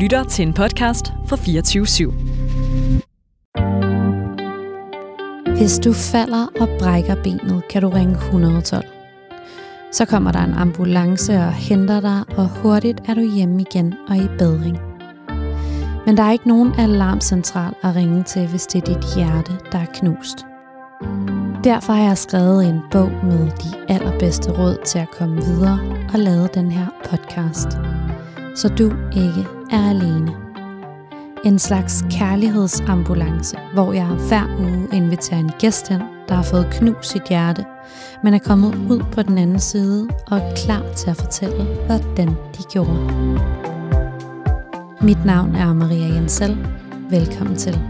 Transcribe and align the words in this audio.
lytter 0.00 0.24
til 0.24 0.46
en 0.46 0.52
podcast 0.52 1.12
fra 1.26 1.36
24 1.36 1.86
/7. 1.86 2.12
Hvis 5.56 5.78
du 5.78 5.92
falder 5.92 6.46
og 6.60 6.68
brækker 6.78 7.22
benet, 7.22 7.62
kan 7.70 7.82
du 7.82 7.88
ringe 7.88 8.14
112. 8.14 8.84
Så 9.92 10.04
kommer 10.04 10.32
der 10.32 10.38
en 10.38 10.52
ambulance 10.52 11.36
og 11.36 11.52
henter 11.52 12.00
dig, 12.00 12.22
og 12.36 12.48
hurtigt 12.48 13.00
er 13.08 13.14
du 13.14 13.20
hjemme 13.20 13.60
igen 13.60 13.94
og 14.08 14.16
i 14.16 14.28
bedring. 14.38 14.78
Men 16.06 16.16
der 16.16 16.22
er 16.22 16.32
ikke 16.32 16.48
nogen 16.48 16.72
alarmcentral 16.78 17.74
at 17.82 17.96
ringe 17.96 18.22
til, 18.22 18.46
hvis 18.46 18.66
det 18.66 18.88
er 18.88 18.94
dit 18.94 19.14
hjerte, 19.16 19.52
der 19.72 19.78
er 19.78 19.86
knust. 19.94 20.46
Derfor 21.64 21.92
har 21.92 22.02
jeg 22.02 22.18
skrevet 22.18 22.68
en 22.68 22.80
bog 22.90 23.10
med 23.24 23.46
de 23.46 23.92
allerbedste 23.94 24.50
råd 24.58 24.76
til 24.86 24.98
at 24.98 25.10
komme 25.18 25.36
videre 25.36 25.78
og 26.12 26.18
lavet 26.18 26.54
den 26.54 26.70
her 26.70 26.86
podcast. 27.10 27.68
Så 28.60 28.68
du 28.68 28.92
ikke 29.16 29.48
er 29.70 29.88
alene. 29.90 30.32
En 31.44 31.58
slags 31.58 32.04
kærlighedsambulance, 32.10 33.56
hvor 33.74 33.92
jeg 33.92 34.06
hver 34.06 34.56
uge 34.58 34.88
inviterer 34.92 35.40
en 35.40 35.50
gæst 35.58 35.88
hen, 35.88 36.00
der 36.28 36.34
har 36.34 36.42
fået 36.42 36.68
knus 36.72 37.06
sit 37.06 37.22
hjerte, 37.28 37.64
men 38.24 38.34
er 38.34 38.38
kommet 38.38 38.74
ud 38.90 39.02
på 39.12 39.22
den 39.22 39.38
anden 39.38 39.60
side 39.60 40.08
og 40.26 40.38
er 40.38 40.54
klar 40.54 40.82
til 40.96 41.10
at 41.10 41.16
fortælle, 41.16 41.64
hvordan 41.86 42.28
de 42.28 42.62
gjorde. 42.72 42.94
Mit 45.00 45.24
navn 45.24 45.54
er 45.54 45.72
Maria 45.72 46.14
Jensel. 46.14 46.58
Velkommen 47.10 47.56
til. 47.56 47.80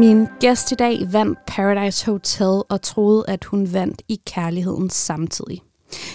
Min 0.00 0.26
gæst 0.40 0.72
i 0.72 0.74
dag 0.74 1.12
vandt 1.12 1.38
Paradise 1.46 2.06
Hotel 2.06 2.62
og 2.68 2.82
troede, 2.82 3.24
at 3.28 3.44
hun 3.44 3.72
vandt 3.72 4.02
i 4.08 4.20
kærligheden 4.26 4.90
samtidig. 4.90 5.62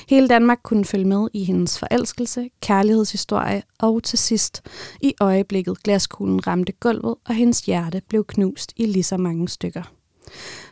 Hele 0.09 0.28
Danmark 0.28 0.59
kunne 0.64 0.86
følge 0.86 1.06
med 1.06 1.28
i 1.34 1.44
hendes 1.44 1.80
forelskelse, 1.80 2.50
kærlighedshistorie 2.62 3.62
og 3.80 4.04
til 4.04 4.20
sidst 4.20 4.62
i 5.02 5.14
øjeblikket 5.22 5.84
glaskuglen 5.84 6.48
ramte 6.48 6.72
gulvet, 6.72 7.16
og 7.26 7.36
hendes 7.36 7.62
hjerte 7.62 8.02
blev 8.09 8.24
knust 8.24 8.74
i 8.76 8.86
lige 8.86 9.04
så 9.04 9.18
mange 9.18 9.50
stykker. 9.50 9.84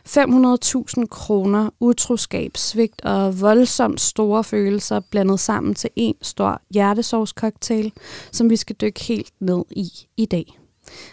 500.000 0.08 1.06
kroner, 1.06 1.70
utroskab, 1.80 2.56
svigt 2.56 3.00
og 3.04 3.40
voldsomt 3.40 4.00
store 4.00 4.44
følelser 4.44 5.00
blandet 5.00 5.40
sammen 5.40 5.74
til 5.74 5.90
en 5.96 6.14
stor 6.22 6.62
hjertesovscocktail, 6.70 7.92
som 8.32 8.50
vi 8.50 8.56
skal 8.56 8.76
dykke 8.76 9.04
helt 9.04 9.30
ned 9.40 9.64
i 9.70 9.88
i 10.16 10.26
dag. 10.26 10.58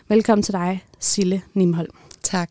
Velkommen 0.07 0.43
til 0.43 0.53
dig, 0.53 0.83
Sille 0.99 1.41
Nimholm. 1.53 1.95
Tak. 2.23 2.49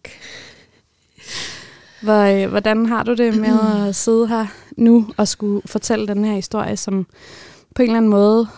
Hvor, 2.02 2.46
hvordan 2.46 2.86
har 2.86 3.02
du 3.02 3.14
det 3.14 3.36
med 3.36 3.58
at 3.88 3.96
sidde 3.96 4.28
her 4.28 4.46
nu 4.76 5.12
og 5.16 5.28
skulle 5.28 5.62
fortælle 5.66 6.06
den 6.06 6.24
her 6.24 6.34
historie, 6.34 6.76
som 6.76 7.06
på 7.74 7.82
en 7.82 7.88
eller 7.88 7.96
anden 7.96 8.10
måde 8.10 8.48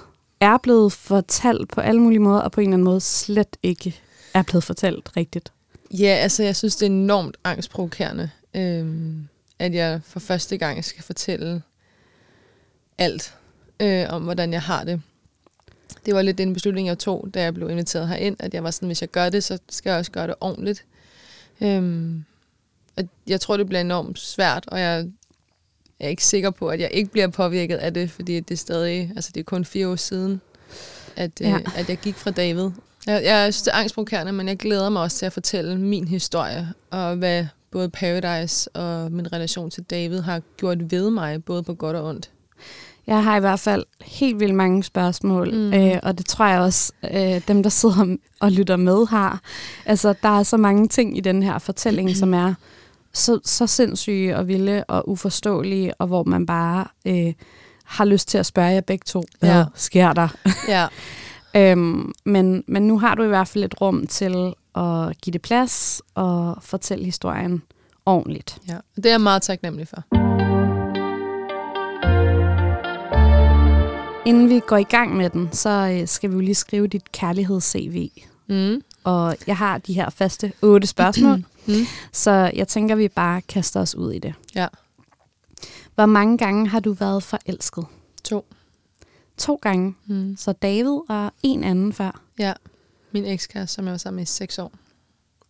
er 0.40 0.58
blevet 0.58 0.92
fortalt 0.92 1.70
på 1.70 1.80
alle 1.80 2.00
mulige 2.00 2.18
måder, 2.18 2.40
og 2.40 2.52
på 2.52 2.60
en 2.60 2.66
eller 2.66 2.74
anden 2.74 2.84
måde 2.84 3.00
slet 3.00 3.56
ikke 3.62 4.00
er 4.34 4.42
blevet 4.42 4.64
fortalt 4.64 5.16
rigtigt? 5.16 5.52
Ja, 5.90 6.16
altså 6.22 6.42
jeg 6.42 6.56
synes, 6.56 6.76
det 6.76 6.86
er 6.86 6.90
enormt 6.90 7.36
angstprovokerende, 7.44 8.30
øhm, 8.54 9.28
at 9.58 9.74
jeg 9.74 10.00
for 10.04 10.20
første 10.20 10.56
gang 10.56 10.84
skal 10.84 11.02
fortælle 11.02 11.62
alt 12.98 13.34
øh, 13.80 14.06
om, 14.08 14.22
hvordan 14.22 14.52
jeg 14.52 14.62
har 14.62 14.84
det. 14.84 15.02
Det 16.06 16.14
var 16.14 16.22
lidt 16.22 16.40
en 16.40 16.54
beslutning, 16.54 16.88
jeg 16.88 16.98
tog, 16.98 17.28
da 17.34 17.42
jeg 17.42 17.54
blev 17.54 17.70
inviteret 17.70 18.08
herind, 18.08 18.36
at 18.38 18.54
jeg 18.54 18.64
var 18.64 18.70
sådan, 18.70 18.86
hvis 18.86 19.00
jeg 19.00 19.08
gør 19.08 19.28
det, 19.28 19.44
så 19.44 19.58
skal 19.68 19.90
jeg 19.90 19.98
også 19.98 20.10
gøre 20.10 20.26
det 20.26 20.34
ordentligt. 20.40 20.84
Øhm, 21.60 22.24
og 22.96 23.04
jeg 23.26 23.40
tror, 23.40 23.56
det 23.56 23.66
bliver 23.66 23.80
enormt 23.80 24.18
svært, 24.18 24.64
og 24.66 24.80
jeg 24.80 25.06
er 26.00 26.08
ikke 26.08 26.24
sikker 26.24 26.50
på, 26.50 26.68
at 26.68 26.80
jeg 26.80 26.90
ikke 26.92 27.10
bliver 27.10 27.28
påvirket 27.28 27.76
af 27.76 27.94
det, 27.94 28.10
fordi 28.10 28.40
det 28.40 28.54
er 28.54 28.58
stadig, 28.58 29.12
altså 29.16 29.30
det 29.34 29.40
er 29.40 29.44
kun 29.44 29.64
fire 29.64 29.88
år 29.88 29.96
siden, 29.96 30.40
at, 31.16 31.40
ja. 31.40 31.54
øh, 31.54 31.78
at 31.78 31.88
jeg 31.88 31.98
gik 31.98 32.14
fra 32.14 32.30
David. 32.30 32.70
Jeg, 33.06 33.24
jeg 33.24 33.54
synes, 33.54 33.62
det 33.62 33.70
er 33.70 33.76
angstprovokerende, 33.76 34.32
men 34.32 34.48
jeg 34.48 34.56
glæder 34.56 34.88
mig 34.88 35.02
også 35.02 35.18
til 35.18 35.26
at 35.26 35.32
fortælle 35.32 35.78
min 35.78 36.08
historie, 36.08 36.68
og 36.90 37.16
hvad 37.16 37.46
både 37.70 37.88
Paradise 37.90 38.70
og 38.70 39.12
min 39.12 39.32
relation 39.32 39.70
til 39.70 39.82
David 39.82 40.20
har 40.20 40.42
gjort 40.56 40.90
ved 40.90 41.10
mig, 41.10 41.44
både 41.44 41.62
på 41.62 41.74
godt 41.74 41.96
og 41.96 42.08
ondt. 42.08 42.30
Jeg 43.06 43.24
har 43.24 43.36
i 43.36 43.40
hvert 43.40 43.60
fald 43.60 43.84
helt 44.00 44.40
vildt 44.40 44.54
mange 44.54 44.82
spørgsmål, 44.82 45.54
mm. 45.54 45.74
øh, 45.74 45.98
og 46.02 46.18
det 46.18 46.26
tror 46.26 46.46
jeg 46.46 46.60
også, 46.60 46.92
øh, 47.10 47.40
dem 47.48 47.62
der 47.62 47.70
sidder 47.70 48.16
og 48.40 48.52
lytter 48.52 48.76
med 48.76 49.06
har. 49.06 49.40
Altså, 49.86 50.14
der 50.22 50.38
er 50.38 50.42
så 50.42 50.56
mange 50.56 50.88
ting 50.88 51.16
i 51.16 51.20
den 51.20 51.42
her 51.42 51.58
fortælling, 51.58 52.08
mm. 52.08 52.14
som 52.14 52.34
er 52.34 52.54
så, 53.12 53.40
så 53.44 53.66
sindssyge 53.66 54.36
og 54.36 54.48
vilde 54.48 54.84
og 54.88 55.08
uforståelige, 55.08 55.94
og 55.94 56.06
hvor 56.06 56.22
man 56.24 56.46
bare 56.46 56.86
øh, 57.06 57.32
har 57.84 58.04
lyst 58.04 58.28
til 58.28 58.38
at 58.38 58.46
spørge 58.46 58.68
jer 58.68 58.80
begge 58.80 59.04
to, 59.06 59.22
hvad 59.40 59.50
ja. 59.50 59.64
sker 59.74 60.12
der? 60.12 60.28
Ja. 60.68 60.86
øhm, 61.70 62.12
men, 62.24 62.64
men 62.66 62.86
nu 62.86 62.98
har 62.98 63.14
du 63.14 63.22
i 63.22 63.28
hvert 63.28 63.48
fald 63.48 63.64
et 63.64 63.80
rum 63.80 64.06
til 64.06 64.54
at 64.74 65.20
give 65.22 65.32
det 65.32 65.42
plads 65.42 66.02
og 66.14 66.58
fortælle 66.60 67.04
historien 67.04 67.62
ordentligt. 68.06 68.58
Ja, 68.68 68.76
det 68.96 69.06
er 69.06 69.10
jeg 69.10 69.20
meget 69.20 69.42
taknemmelig 69.42 69.88
for. 69.88 70.31
Inden 74.26 74.48
vi 74.48 74.60
går 74.60 74.76
i 74.76 74.82
gang 74.82 75.16
med 75.16 75.30
den, 75.30 75.52
så 75.52 75.98
øh, 76.00 76.08
skal 76.08 76.30
vi 76.30 76.34
jo 76.34 76.40
lige 76.40 76.54
skrive 76.54 76.86
dit 76.86 77.12
kærligheds-CV. 77.12 78.10
Mm. 78.48 78.82
Og 79.04 79.36
jeg 79.46 79.56
har 79.56 79.78
de 79.78 79.94
her 79.94 80.10
faste 80.10 80.52
otte 80.62 80.86
spørgsmål, 80.86 81.44
mm. 81.66 81.74
så 82.12 82.50
jeg 82.54 82.68
tænker, 82.68 82.94
vi 82.94 83.08
bare 83.08 83.42
kaster 83.42 83.80
os 83.80 83.94
ud 83.94 84.12
i 84.12 84.18
det. 84.18 84.34
Ja. 84.54 84.66
Hvor 85.94 86.06
mange 86.06 86.38
gange 86.38 86.68
har 86.68 86.80
du 86.80 86.92
været 86.92 87.22
forelsket? 87.22 87.84
To. 88.24 88.46
To 89.38 89.58
gange? 89.62 89.94
Mm. 90.06 90.36
Så 90.36 90.52
David 90.52 91.00
og 91.08 91.32
en 91.42 91.64
anden 91.64 91.92
før? 91.92 92.20
Ja. 92.38 92.52
Min 93.12 93.24
ekskæreste, 93.24 93.74
som 93.74 93.84
jeg 93.84 93.92
var 93.92 93.98
sammen 93.98 94.16
med 94.16 94.22
i 94.22 94.26
seks 94.26 94.58
år. 94.58 94.72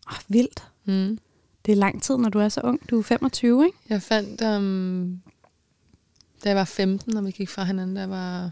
Oh, 0.06 0.16
vildt. 0.28 0.62
Mm. 0.84 1.18
Det 1.66 1.72
er 1.72 1.76
lang 1.76 2.02
tid, 2.02 2.16
når 2.16 2.28
du 2.28 2.38
er 2.38 2.48
så 2.48 2.60
ung. 2.60 2.90
Du 2.90 2.98
er 2.98 3.02
25, 3.02 3.66
ikke? 3.66 3.78
Jeg 3.88 4.02
fandt, 4.02 4.42
um, 4.42 5.22
da 6.44 6.48
jeg 6.48 6.56
var 6.56 6.64
15, 6.64 7.16
og 7.16 7.24
vi 7.24 7.30
gik 7.30 7.48
fra 7.48 7.64
hinanden, 7.64 7.96
der 7.96 8.06
var 8.06 8.50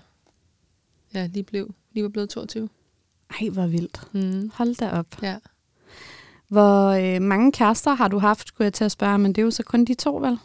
ja, 1.14 1.26
lige, 1.26 1.42
blev, 1.42 1.74
lige 1.92 2.02
var 2.02 2.08
blevet 2.08 2.28
22. 2.28 2.68
Ej, 3.40 3.48
hvor 3.48 3.66
vildt. 3.66 4.00
Mm. 4.12 4.50
Hold 4.54 4.74
da 4.74 4.90
op. 4.90 5.22
Ja. 5.22 5.36
Hvor 6.48 6.88
øh, 6.88 7.22
mange 7.22 7.52
kærester 7.52 7.94
har 7.94 8.08
du 8.08 8.18
haft, 8.18 8.48
skulle 8.48 8.64
jeg 8.64 8.72
til 8.72 8.84
at 8.84 8.92
spørge, 8.92 9.18
men 9.18 9.32
det 9.32 9.40
er 9.40 9.44
jo 9.44 9.50
så 9.50 9.62
kun 9.62 9.84
de 9.84 9.94
to, 9.94 10.16
vel? 10.16 10.38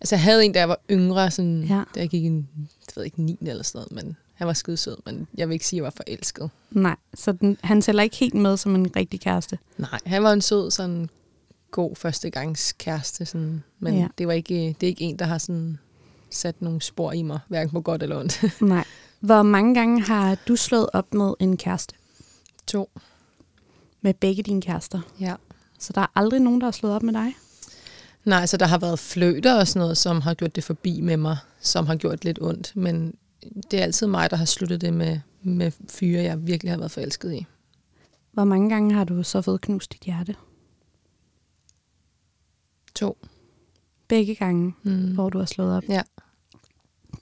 Altså, 0.00 0.14
jeg 0.14 0.22
havde 0.22 0.44
en, 0.44 0.54
der 0.54 0.64
var 0.64 0.78
yngre, 0.90 1.30
sådan, 1.30 1.62
ja. 1.62 1.82
da 1.94 2.00
jeg 2.00 2.08
gik 2.08 2.24
i, 2.24 2.26
jeg 2.26 2.96
ved 2.96 3.04
ikke, 3.04 3.22
9 3.22 3.38
eller 3.40 3.62
sådan 3.62 3.86
noget, 3.90 4.04
men 4.04 4.16
han 4.34 4.46
var 4.46 4.52
skide 4.52 4.76
sød, 4.76 4.96
men 5.06 5.26
jeg 5.36 5.48
vil 5.48 5.54
ikke 5.54 5.66
sige, 5.66 5.78
at 5.78 5.82
jeg 5.82 5.84
var 5.84 5.92
forelsket. 5.96 6.50
Nej, 6.70 6.96
så 7.14 7.32
den, 7.32 7.56
han 7.62 7.80
tæller 7.80 8.02
ikke 8.02 8.16
helt 8.16 8.34
med 8.34 8.56
som 8.56 8.74
en 8.74 8.96
rigtig 8.96 9.20
kæreste? 9.20 9.58
Nej, 9.78 9.98
han 10.06 10.22
var 10.22 10.32
en 10.32 10.40
sød, 10.40 10.70
sådan 10.70 11.08
god 11.70 11.96
førstegangs 11.96 12.72
kæreste, 12.72 13.26
sådan, 13.26 13.62
men 13.78 13.94
ja. 13.94 14.08
det, 14.18 14.26
var 14.26 14.32
ikke, 14.32 14.76
det 14.80 14.86
er 14.86 14.88
ikke 14.88 15.04
en, 15.04 15.18
der 15.18 15.24
har 15.24 15.38
sådan 15.38 15.78
sat 16.30 16.62
nogle 16.62 16.82
spor 16.82 17.12
i 17.12 17.22
mig, 17.22 17.38
hverken 17.48 17.70
på 17.70 17.80
godt 17.80 18.02
eller 18.02 18.18
ondt. 18.20 18.44
Nej. 18.60 18.84
Hvor 19.24 19.42
mange 19.42 19.74
gange 19.74 20.02
har 20.02 20.36
du 20.48 20.56
slået 20.56 20.88
op 20.92 21.14
med 21.14 21.34
en 21.40 21.56
kæreste? 21.56 21.94
To. 22.66 22.90
Med 24.00 24.14
begge 24.14 24.42
dine 24.42 24.62
kærester? 24.62 25.00
Ja. 25.20 25.34
Så 25.78 25.92
der 25.92 26.00
er 26.00 26.06
aldrig 26.14 26.40
nogen, 26.40 26.60
der 26.60 26.66
har 26.66 26.72
slået 26.72 26.94
op 26.94 27.02
med 27.02 27.12
dig? 27.12 27.34
Nej, 28.24 28.46
så 28.46 28.56
der 28.56 28.66
har 28.66 28.78
været 28.78 28.98
fløter 28.98 29.58
og 29.58 29.68
sådan 29.68 29.80
noget, 29.80 29.98
som 29.98 30.20
har 30.20 30.34
gjort 30.34 30.56
det 30.56 30.64
forbi 30.64 31.00
med 31.00 31.16
mig, 31.16 31.36
som 31.60 31.86
har 31.86 31.96
gjort 31.96 32.24
lidt 32.24 32.38
ondt. 32.42 32.76
Men 32.76 33.14
det 33.70 33.78
er 33.78 33.82
altid 33.82 34.06
mig, 34.06 34.30
der 34.30 34.36
har 34.36 34.44
sluttet 34.44 34.80
det 34.80 34.94
med, 34.94 35.20
med 35.42 35.72
fyre, 35.90 36.22
jeg 36.22 36.46
virkelig 36.46 36.72
har 36.72 36.78
været 36.78 36.90
forelsket 36.90 37.32
i. 37.32 37.46
Hvor 38.32 38.44
mange 38.44 38.68
gange 38.68 38.94
har 38.94 39.04
du 39.04 39.22
så 39.22 39.42
fået 39.42 39.60
knust 39.60 39.92
dit 39.92 40.00
hjerte? 40.00 40.36
To. 42.94 43.18
Begge 44.08 44.34
gange, 44.34 44.74
mm. 44.82 45.14
hvor 45.14 45.30
du 45.30 45.38
har 45.38 45.46
slået 45.46 45.76
op? 45.76 45.84
Ja. 45.88 46.02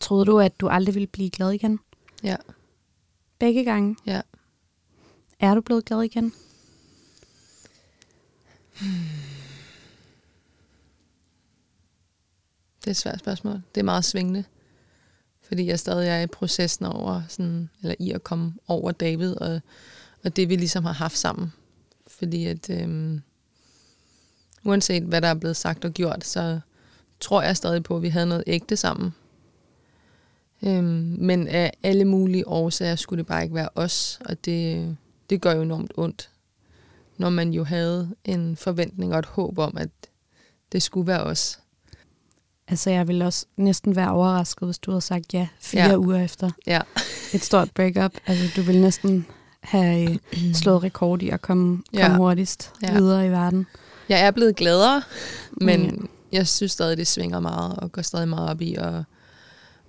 Troede 0.01 0.25
du, 0.25 0.39
at 0.39 0.61
du 0.61 0.69
aldrig 0.69 0.95
ville 0.95 1.07
blive 1.07 1.31
glad 1.31 1.51
igen? 1.51 1.81
Ja. 2.23 2.37
Begge 3.39 3.65
gange? 3.65 3.97
Ja. 4.07 4.21
Er 5.41 5.55
du 5.55 5.61
blevet 5.61 5.85
glad 5.85 6.03
igen? 6.03 6.33
Hmm. 8.81 9.33
Det 12.81 12.87
er 12.87 12.91
et 12.91 12.97
svært 12.97 13.19
spørgsmål. 13.19 13.63
Det 13.75 13.81
er 13.81 13.85
meget 13.85 14.05
svingende. 14.05 14.45
Fordi 15.43 15.67
jeg 15.67 15.79
stadig 15.79 16.09
er 16.09 16.21
i 16.21 16.27
processen 16.27 16.87
over, 16.87 17.23
sådan, 17.29 17.71
eller 17.83 17.95
i 17.99 18.11
at 18.11 18.25
komme 18.25 18.55
over 18.67 18.93
David, 18.93 19.37
og, 19.37 19.61
og 20.25 20.37
det 20.37 20.49
vi 20.49 20.57
ligesom 20.57 20.85
har 20.85 20.93
haft 20.93 21.19
sammen. 21.19 21.53
Fordi 22.07 22.47
at 22.47 22.71
øhm, 22.71 23.21
uanset 24.65 25.03
hvad 25.03 25.21
der 25.21 25.29
er 25.29 25.35
blevet 25.35 25.57
sagt 25.57 25.85
og 25.85 25.91
gjort, 25.91 26.25
så 26.25 26.61
tror 27.21 27.43
jeg 27.43 27.57
stadig 27.57 27.83
på, 27.83 27.97
at 27.97 28.03
vi 28.03 28.09
havde 28.09 28.27
noget 28.27 28.45
ægte 28.47 28.77
sammen. 28.77 29.15
Øhm, 30.65 31.17
men 31.19 31.49
af 31.49 31.73
alle 31.83 32.05
mulige 32.05 32.49
årsager 32.49 32.97
skulle 32.97 33.19
det 33.19 33.27
bare 33.27 33.43
ikke 33.43 33.55
være 33.55 33.69
os, 33.75 34.19
og 34.25 34.45
det, 34.45 34.97
det 35.31 35.41
gør 35.41 35.53
jo 35.55 35.63
enormt 35.63 35.93
ondt, 35.97 36.31
når 37.19 37.31
man 37.31 37.51
jo 37.53 37.65
havde 37.65 38.11
en 38.25 38.57
forventning 38.57 39.13
og 39.13 39.19
et 39.19 39.27
håb 39.27 39.59
om, 39.59 39.77
at 39.77 39.89
det 40.73 40.83
skulle 40.83 41.07
være 41.07 41.23
os. 41.23 41.59
Altså, 42.69 42.91
jeg 42.91 43.09
ville 43.09 43.25
også 43.27 43.47
næsten 43.57 43.97
være 43.97 44.11
overrasket, 44.11 44.67
hvis 44.69 44.79
du 44.79 44.91
havde 44.91 45.01
sagt 45.01 45.35
ja 45.35 45.49
fire 45.61 45.83
Ja. 45.89 45.99
uger 45.99 46.25
efter 46.25 46.51
Ja. 46.67 46.81
et 47.35 47.41
stort 47.45 47.71
breakup. 47.75 48.13
Altså, 48.27 48.45
du 48.57 48.63
ville 48.63 48.81
næsten 48.81 49.27
have 49.61 50.11
øh, 50.11 50.55
slået 50.63 50.83
rekord 50.83 51.23
i 51.23 51.29
at 51.31 51.43
komme, 51.43 51.83
Ja. 51.93 52.03
komme 52.07 52.17
hurtigst 52.17 52.73
Ja. 52.83 52.93
videre 52.93 53.27
i 53.27 53.31
verden. 53.31 53.67
Jeg 54.09 54.21
er 54.27 54.31
blevet 54.31 54.57
gladere, 54.57 55.03
men 55.61 55.81
Ja. 55.85 55.91
jeg 56.39 56.49
synes 56.49 56.73
stadig, 56.73 56.97
det 56.97 57.07
svinger 57.07 57.41
meget, 57.41 57.77
og 57.77 57.93
går 57.93 58.03
stadig 58.03 58.29
meget 58.29 58.51
op 58.51 58.61
i 58.61 58.75
at, 58.75 58.93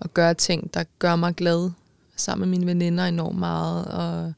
at 0.03 0.13
gøre 0.13 0.33
ting, 0.33 0.73
der 0.73 0.83
gør 0.99 1.15
mig 1.15 1.35
glad. 1.35 1.71
Sammen 2.15 2.49
med 2.49 2.57
mine 2.57 2.69
veninder 2.71 3.05
enormt 3.05 3.39
meget, 3.39 3.85
og 3.85 4.33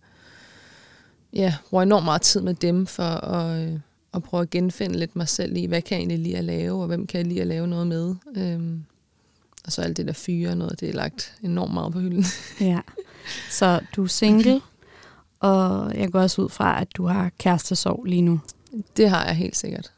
ja, 1.33 1.55
bruger 1.69 1.83
enormt 1.83 2.05
meget 2.05 2.21
tid 2.21 2.41
med 2.41 2.53
dem 2.53 2.85
for 2.85 3.03
at, 3.03 3.69
at 4.13 4.23
prøve 4.23 4.41
at 4.41 4.49
genfinde 4.49 4.99
lidt 4.99 5.15
mig 5.15 5.27
selv 5.27 5.57
i, 5.57 5.65
hvad 5.65 5.81
kan 5.81 5.95
jeg 5.95 5.99
egentlig 5.99 6.19
lide 6.19 6.37
at 6.37 6.43
lave, 6.43 6.81
og 6.81 6.87
hvem 6.87 7.07
kan 7.07 7.17
jeg 7.17 7.27
lide 7.27 7.41
at 7.41 7.47
lave 7.47 7.67
noget 7.67 7.87
med. 7.87 8.15
Øhm, 8.37 8.83
og 9.65 9.71
så 9.71 9.81
alt 9.81 9.97
det 9.97 10.07
der 10.07 10.13
fyre 10.13 10.49
og 10.49 10.57
noget, 10.57 10.79
det 10.79 10.89
er 10.89 10.93
lagt 10.93 11.35
enormt 11.43 11.73
meget 11.73 11.93
på 11.93 11.99
hylden. 11.99 12.25
Ja. 12.59 12.79
Så 13.49 13.79
du 13.95 14.03
er 14.03 14.07
single, 14.07 14.61
og 15.39 15.97
jeg 15.97 16.11
går 16.11 16.21
også 16.21 16.41
ud 16.41 16.49
fra, 16.49 16.81
at 16.81 16.87
du 16.97 17.05
har 17.05 17.31
kærestesorg 17.39 18.05
lige 18.05 18.21
nu. 18.21 18.41
Det 18.97 19.09
har 19.09 19.25
jeg 19.25 19.35
helt 19.35 19.57
sikkert. 19.57 19.91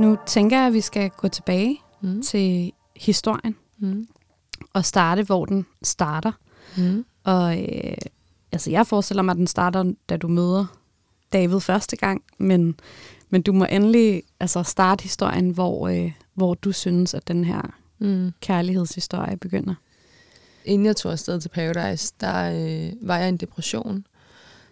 Nu 0.00 0.18
tænker 0.26 0.58
jeg, 0.58 0.66
at 0.66 0.72
vi 0.72 0.80
skal 0.80 1.10
gå 1.10 1.28
tilbage 1.28 1.78
Mm. 2.02 2.22
til 2.22 2.72
historien 2.96 3.56
Mm. 3.78 4.08
og 4.72 4.84
starte, 4.84 5.22
hvor 5.22 5.44
den 5.44 5.66
starter. 5.82 6.32
Mm. 6.76 7.04
Og 7.24 7.60
øh, 7.62 7.94
altså, 8.52 8.70
jeg 8.70 8.86
forestiller 8.86 9.22
mig, 9.22 9.32
at 9.32 9.36
den 9.38 9.46
starter, 9.46 9.92
da 10.08 10.16
du 10.16 10.28
møder 10.28 10.66
David 11.32 11.60
første 11.60 11.96
gang, 11.96 12.22
men, 12.38 12.74
men 13.30 13.42
du 13.42 13.52
må 13.52 13.64
endelig 13.64 14.22
altså, 14.40 14.62
starte 14.62 15.02
historien, 15.02 15.50
hvor, 15.50 15.88
øh, 15.88 16.12
hvor 16.34 16.54
du 16.54 16.72
synes, 16.72 17.14
at 17.14 17.28
den 17.28 17.44
her 17.44 17.62
Mm. 17.98 18.32
kærlighedshistorie 18.40 19.36
begynder. 19.36 19.74
inden 20.64 20.86
jeg 20.86 20.96
tog 20.96 21.12
afsted 21.12 21.40
til 21.40 21.48
Paradise, 21.48 22.14
der 22.20 22.36
øh, 22.50 22.92
var 23.08 23.16
jeg 23.16 23.26
i 23.26 23.28
en 23.28 23.36
depression. 23.36 24.04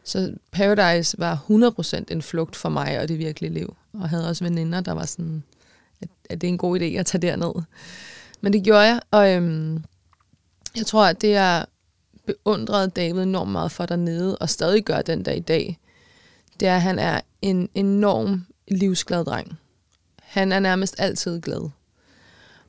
Så 0.09 0.35
Paradise 0.51 1.19
var 1.19 1.45
100% 1.51 2.05
en 2.11 2.23
flugt 2.23 2.57
for 2.57 2.69
mig 2.69 3.01
og 3.01 3.09
det 3.09 3.19
virkelige 3.19 3.53
liv. 3.53 3.77
Og 3.93 4.09
havde 4.09 4.29
også 4.29 4.45
veninder, 4.45 4.81
der 4.81 4.93
var 4.93 5.07
sådan, 5.07 5.43
at, 6.01 6.09
at 6.31 6.41
det 6.41 6.47
er 6.47 6.53
en 6.53 6.59
god 6.59 6.81
idé 6.81 6.85
at 6.85 7.07
tage 7.07 7.23
derned. 7.23 7.63
Men 8.41 8.53
det 8.53 8.65
gjorde 8.65 8.81
jeg, 8.81 9.01
og 9.11 9.33
øhm, 9.33 9.85
jeg 10.77 10.87
tror, 10.87 11.07
at 11.07 11.21
det 11.21 11.37
er 11.37 11.65
beundret 12.27 12.97
David 12.97 13.23
enormt 13.23 13.53
meget 13.53 13.73
for 13.73 13.87
dernede, 13.87 14.39
og 14.39 14.51
stadig 14.51 14.85
gør 14.85 15.03
den 15.03 15.23
dag 15.23 15.37
i 15.37 15.41
dag, 15.41 15.79
det 16.61 16.69
er, 16.69 16.77
at 16.77 16.83
han 16.83 16.99
er 16.99 17.21
en 17.43 17.69
enorm 17.75 18.47
livsglad 18.69 19.25
dreng. 19.25 19.59
Han 20.23 20.53
er 20.53 20.61
nærmest 20.61 20.95
altid 20.99 21.41
glad. 21.41 21.71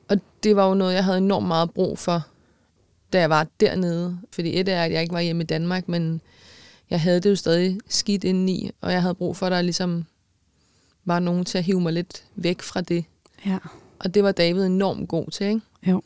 Og 0.08 0.20
det 0.42 0.56
var 0.56 0.68
jo 0.68 0.74
noget, 0.74 0.94
jeg 0.94 1.04
havde 1.04 1.18
enormt 1.18 1.46
meget 1.46 1.70
brug 1.70 1.98
for, 1.98 2.26
da 3.12 3.20
jeg 3.20 3.30
var 3.30 3.46
dernede. 3.60 4.18
Fordi 4.32 4.60
et 4.60 4.68
er, 4.68 4.82
at 4.82 4.92
jeg 4.92 5.02
ikke 5.02 5.14
var 5.14 5.20
hjemme 5.20 5.42
i 5.42 5.46
Danmark, 5.46 5.88
men 5.88 6.20
jeg 6.90 7.00
havde 7.00 7.20
det 7.20 7.30
jo 7.30 7.36
stadig 7.36 7.78
skidt 7.88 8.24
indeni, 8.24 8.70
og 8.80 8.92
jeg 8.92 9.02
havde 9.02 9.14
brug 9.14 9.36
for, 9.36 9.46
at 9.46 9.52
der 9.52 9.62
ligesom 9.62 10.04
var 11.04 11.18
nogen 11.18 11.44
til 11.44 11.58
at 11.58 11.64
hive 11.64 11.80
mig 11.80 11.92
lidt 11.92 12.24
væk 12.34 12.62
fra 12.62 12.80
det. 12.80 13.04
Ja. 13.46 13.58
Og 13.98 14.14
det 14.14 14.24
var 14.24 14.32
David 14.32 14.66
enormt 14.66 15.08
god 15.08 15.30
til, 15.30 15.46
ikke? 15.46 15.60
Jo. 15.86 16.02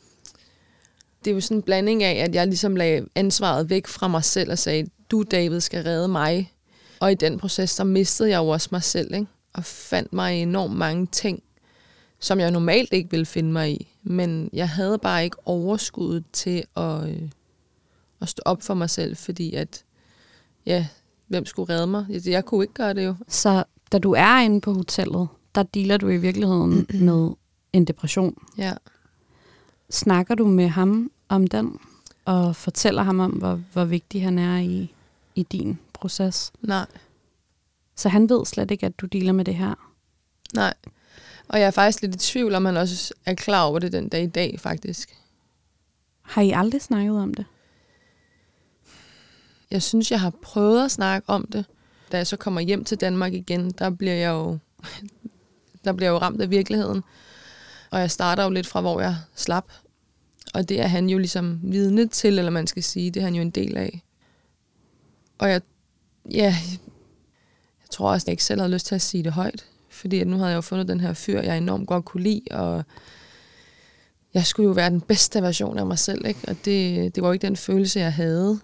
Det 1.25 1.31
er 1.31 1.35
jo 1.35 1.41
sådan 1.41 1.57
en 1.57 1.63
blanding 1.63 2.03
af, 2.03 2.23
at 2.23 2.35
jeg 2.35 2.47
ligesom 2.47 2.75
lagde 2.75 3.05
ansvaret 3.15 3.69
væk 3.69 3.87
fra 3.87 4.07
mig 4.07 4.23
selv 4.23 4.51
og 4.51 4.59
sagde, 4.59 4.89
du 5.11 5.23
David 5.23 5.59
skal 5.59 5.83
redde 5.83 6.07
mig. 6.07 6.53
Og 6.99 7.11
i 7.11 7.15
den 7.15 7.39
proces, 7.39 7.69
så 7.69 7.83
mistede 7.83 8.29
jeg 8.29 8.37
jo 8.37 8.47
også 8.47 8.69
mig 8.71 8.83
selv, 8.83 9.13
ikke? 9.13 9.27
Og 9.53 9.65
fandt 9.65 10.13
mig 10.13 10.41
enormt 10.41 10.75
mange 10.75 11.07
ting, 11.07 11.43
som 12.19 12.39
jeg 12.39 12.51
normalt 12.51 12.93
ikke 12.93 13.11
ville 13.11 13.25
finde 13.25 13.51
mig 13.51 13.71
i. 13.71 13.87
Men 14.03 14.49
jeg 14.53 14.69
havde 14.69 14.97
bare 14.97 15.23
ikke 15.23 15.37
overskuddet 15.45 16.23
til 16.33 16.63
at, 16.77 17.09
øh, 17.09 17.29
at 18.21 18.29
stå 18.29 18.41
op 18.45 18.63
for 18.63 18.73
mig 18.73 18.89
selv, 18.89 19.15
fordi 19.15 19.53
at, 19.53 19.83
ja, 20.65 20.87
hvem 21.27 21.45
skulle 21.45 21.73
redde 21.73 21.87
mig? 21.87 22.05
Jeg, 22.09 22.27
jeg 22.27 22.45
kunne 22.45 22.63
ikke 22.63 22.73
gøre 22.73 22.93
det 22.93 23.05
jo. 23.05 23.15
Så 23.27 23.63
da 23.91 23.97
du 23.97 24.11
er 24.11 24.39
inde 24.39 24.61
på 24.61 24.73
hotellet, 24.73 25.27
der 25.55 25.63
dealer 25.63 25.97
du 25.97 26.07
i 26.07 26.17
virkeligheden 26.17 26.87
med 27.07 27.31
en 27.73 27.85
depression. 27.85 28.37
Ja. 28.57 28.73
Snakker 29.89 30.35
du 30.35 30.47
med 30.47 30.67
ham 30.67 31.11
om 31.29 31.47
den, 31.47 31.79
og 32.25 32.55
fortæller 32.55 33.03
ham 33.03 33.19
om, 33.19 33.31
hvor, 33.31 33.61
hvor 33.73 33.85
vigtig 33.85 34.23
han 34.23 34.39
er 34.39 34.57
i, 34.57 34.93
i 35.35 35.43
din 35.43 35.79
proces? 35.93 36.51
Nej. 36.61 36.85
Så 37.95 38.09
han 38.09 38.29
ved 38.29 38.45
slet 38.45 38.71
ikke, 38.71 38.85
at 38.85 38.99
du 38.99 39.05
dealer 39.05 39.31
med 39.31 39.45
det 39.45 39.55
her. 39.55 39.73
Nej. 40.53 40.73
Og 41.47 41.59
jeg 41.59 41.67
er 41.67 41.71
faktisk 41.71 42.01
lidt 42.01 42.15
i 42.15 42.17
tvivl, 42.17 42.55
om 42.55 42.65
han 42.65 42.77
også 42.77 43.13
er 43.25 43.33
klar 43.33 43.63
over 43.63 43.79
det 43.79 43.91
den 43.91 44.09
dag 44.09 44.23
i 44.23 44.27
dag, 44.27 44.59
faktisk. 44.59 45.17
Har 46.21 46.41
I 46.41 46.51
aldrig 46.51 46.81
snakket 46.81 47.17
om 47.17 47.33
det? 47.33 47.45
Jeg 49.71 49.83
synes, 49.83 50.11
jeg 50.11 50.19
har 50.19 50.29
prøvet 50.41 50.85
at 50.85 50.91
snakke 50.91 51.29
om 51.29 51.47
det. 51.51 51.65
Da 52.11 52.17
jeg 52.17 52.27
så 52.27 52.37
kommer 52.37 52.61
hjem 52.61 52.83
til 52.85 52.99
Danmark 53.01 53.33
igen, 53.33 53.71
der 53.71 53.89
bliver 53.89 54.13
jeg 54.13 54.29
jo, 54.29 54.57
der 55.85 55.93
bliver 55.93 56.09
jeg 56.09 56.13
jo 56.13 56.17
ramt 56.17 56.41
af 56.41 56.49
virkeligheden. 56.49 57.03
Og 57.91 57.99
jeg 57.99 58.11
starter 58.11 58.43
jo 58.43 58.49
lidt 58.49 58.67
fra, 58.67 58.81
hvor 58.81 59.01
jeg 59.01 59.17
slap. 59.35 59.71
Og 60.53 60.69
det 60.69 60.81
er 60.81 60.87
han 60.87 61.09
jo 61.09 61.17
ligesom 61.17 61.59
vidne 61.63 62.07
til, 62.07 62.37
eller 62.37 62.51
man 62.51 62.67
skal 62.67 62.83
sige, 62.83 63.11
det 63.11 63.19
er 63.19 63.23
han 63.23 63.35
jo 63.35 63.41
en 63.41 63.49
del 63.49 63.77
af. 63.77 64.03
Og 65.37 65.49
jeg, 65.49 65.61
ja, 66.31 66.55
jeg 67.81 67.89
tror 67.89 68.11
også, 68.11 68.23
at 68.23 68.27
jeg 68.27 68.33
ikke 68.33 68.43
selv 68.43 68.59
havde 68.59 68.73
lyst 68.73 68.85
til 68.85 68.95
at 68.95 69.01
sige 69.01 69.23
det 69.23 69.31
højt. 69.31 69.65
Fordi 69.89 70.19
at 70.19 70.27
nu 70.27 70.37
havde 70.37 70.49
jeg 70.49 70.55
jo 70.55 70.61
fundet 70.61 70.87
den 70.87 70.99
her 70.99 71.13
fyr, 71.13 71.41
jeg 71.41 71.57
enormt 71.57 71.87
godt 71.87 72.05
kunne 72.05 72.23
lide, 72.23 72.41
og 72.51 72.83
jeg 74.33 74.45
skulle 74.45 74.67
jo 74.67 74.73
være 74.73 74.89
den 74.89 75.01
bedste 75.01 75.41
version 75.41 75.77
af 75.77 75.85
mig 75.85 75.99
selv, 75.99 76.25
ikke? 76.25 76.39
Og 76.47 76.55
det, 76.65 77.15
det 77.15 77.23
var 77.23 77.29
jo 77.29 77.33
ikke 77.33 77.47
den 77.47 77.55
følelse, 77.55 77.99
jeg 77.99 78.13
havde. 78.13 78.59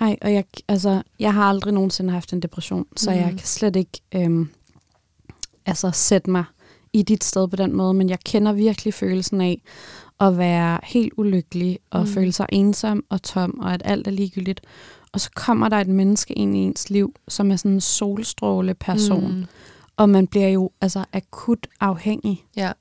Ej, 0.00 0.16
og 0.22 0.32
jeg, 0.32 0.44
altså, 0.68 1.02
jeg 1.18 1.34
har 1.34 1.44
aldrig 1.44 1.74
nogensinde 1.74 2.10
haft 2.12 2.32
en 2.32 2.40
depression, 2.40 2.86
så 2.96 3.10
Mhm. 3.10 3.18
jeg 3.20 3.28
kan 3.30 3.38
slet 3.46 3.76
ikke 3.76 4.00
øhm, 4.14 4.48
altså, 5.66 5.90
sætte 5.90 6.30
mig 6.30 6.44
i 6.92 7.02
dit 7.02 7.24
sted 7.24 7.48
på 7.48 7.56
den 7.56 7.72
måde, 7.76 7.94
men 7.94 8.10
jeg 8.10 8.18
kender 8.24 8.52
virkelig 8.52 8.94
følelsen 8.94 9.40
af 9.40 9.62
at 10.20 10.38
være 10.38 10.78
helt 10.82 11.12
ulykkelig 11.16 11.78
og 11.90 12.00
Mm. 12.00 12.06
mm. 12.06 12.12
føle 12.12 12.32
sig 12.32 12.46
ensom 12.52 13.04
og 13.08 13.22
tom, 13.22 13.58
og 13.60 13.74
at 13.74 13.82
alt 13.84 14.06
er 14.06 14.10
ligegyldigt. 14.10 14.60
Og 15.12 15.20
så 15.20 15.30
kommer 15.34 15.68
der 15.68 15.76
et 15.76 15.88
menneske 15.88 16.34
ind 16.34 16.56
i 16.56 16.58
ens 16.58 16.90
liv, 16.90 17.14
som 17.28 17.50
er 17.50 17.56
sådan 17.56 17.70
en 17.72 17.80
solstråle 17.80 18.74
person, 18.74 19.28
mm. 19.32 19.36
Mm, 19.38 19.44
og 19.96 20.08
man 20.08 20.26
bliver 20.26 20.48
jo 20.48 20.70
altså 20.80 21.04
akut 21.12 21.66
afhængig 21.80 22.44
ja. 22.56 22.72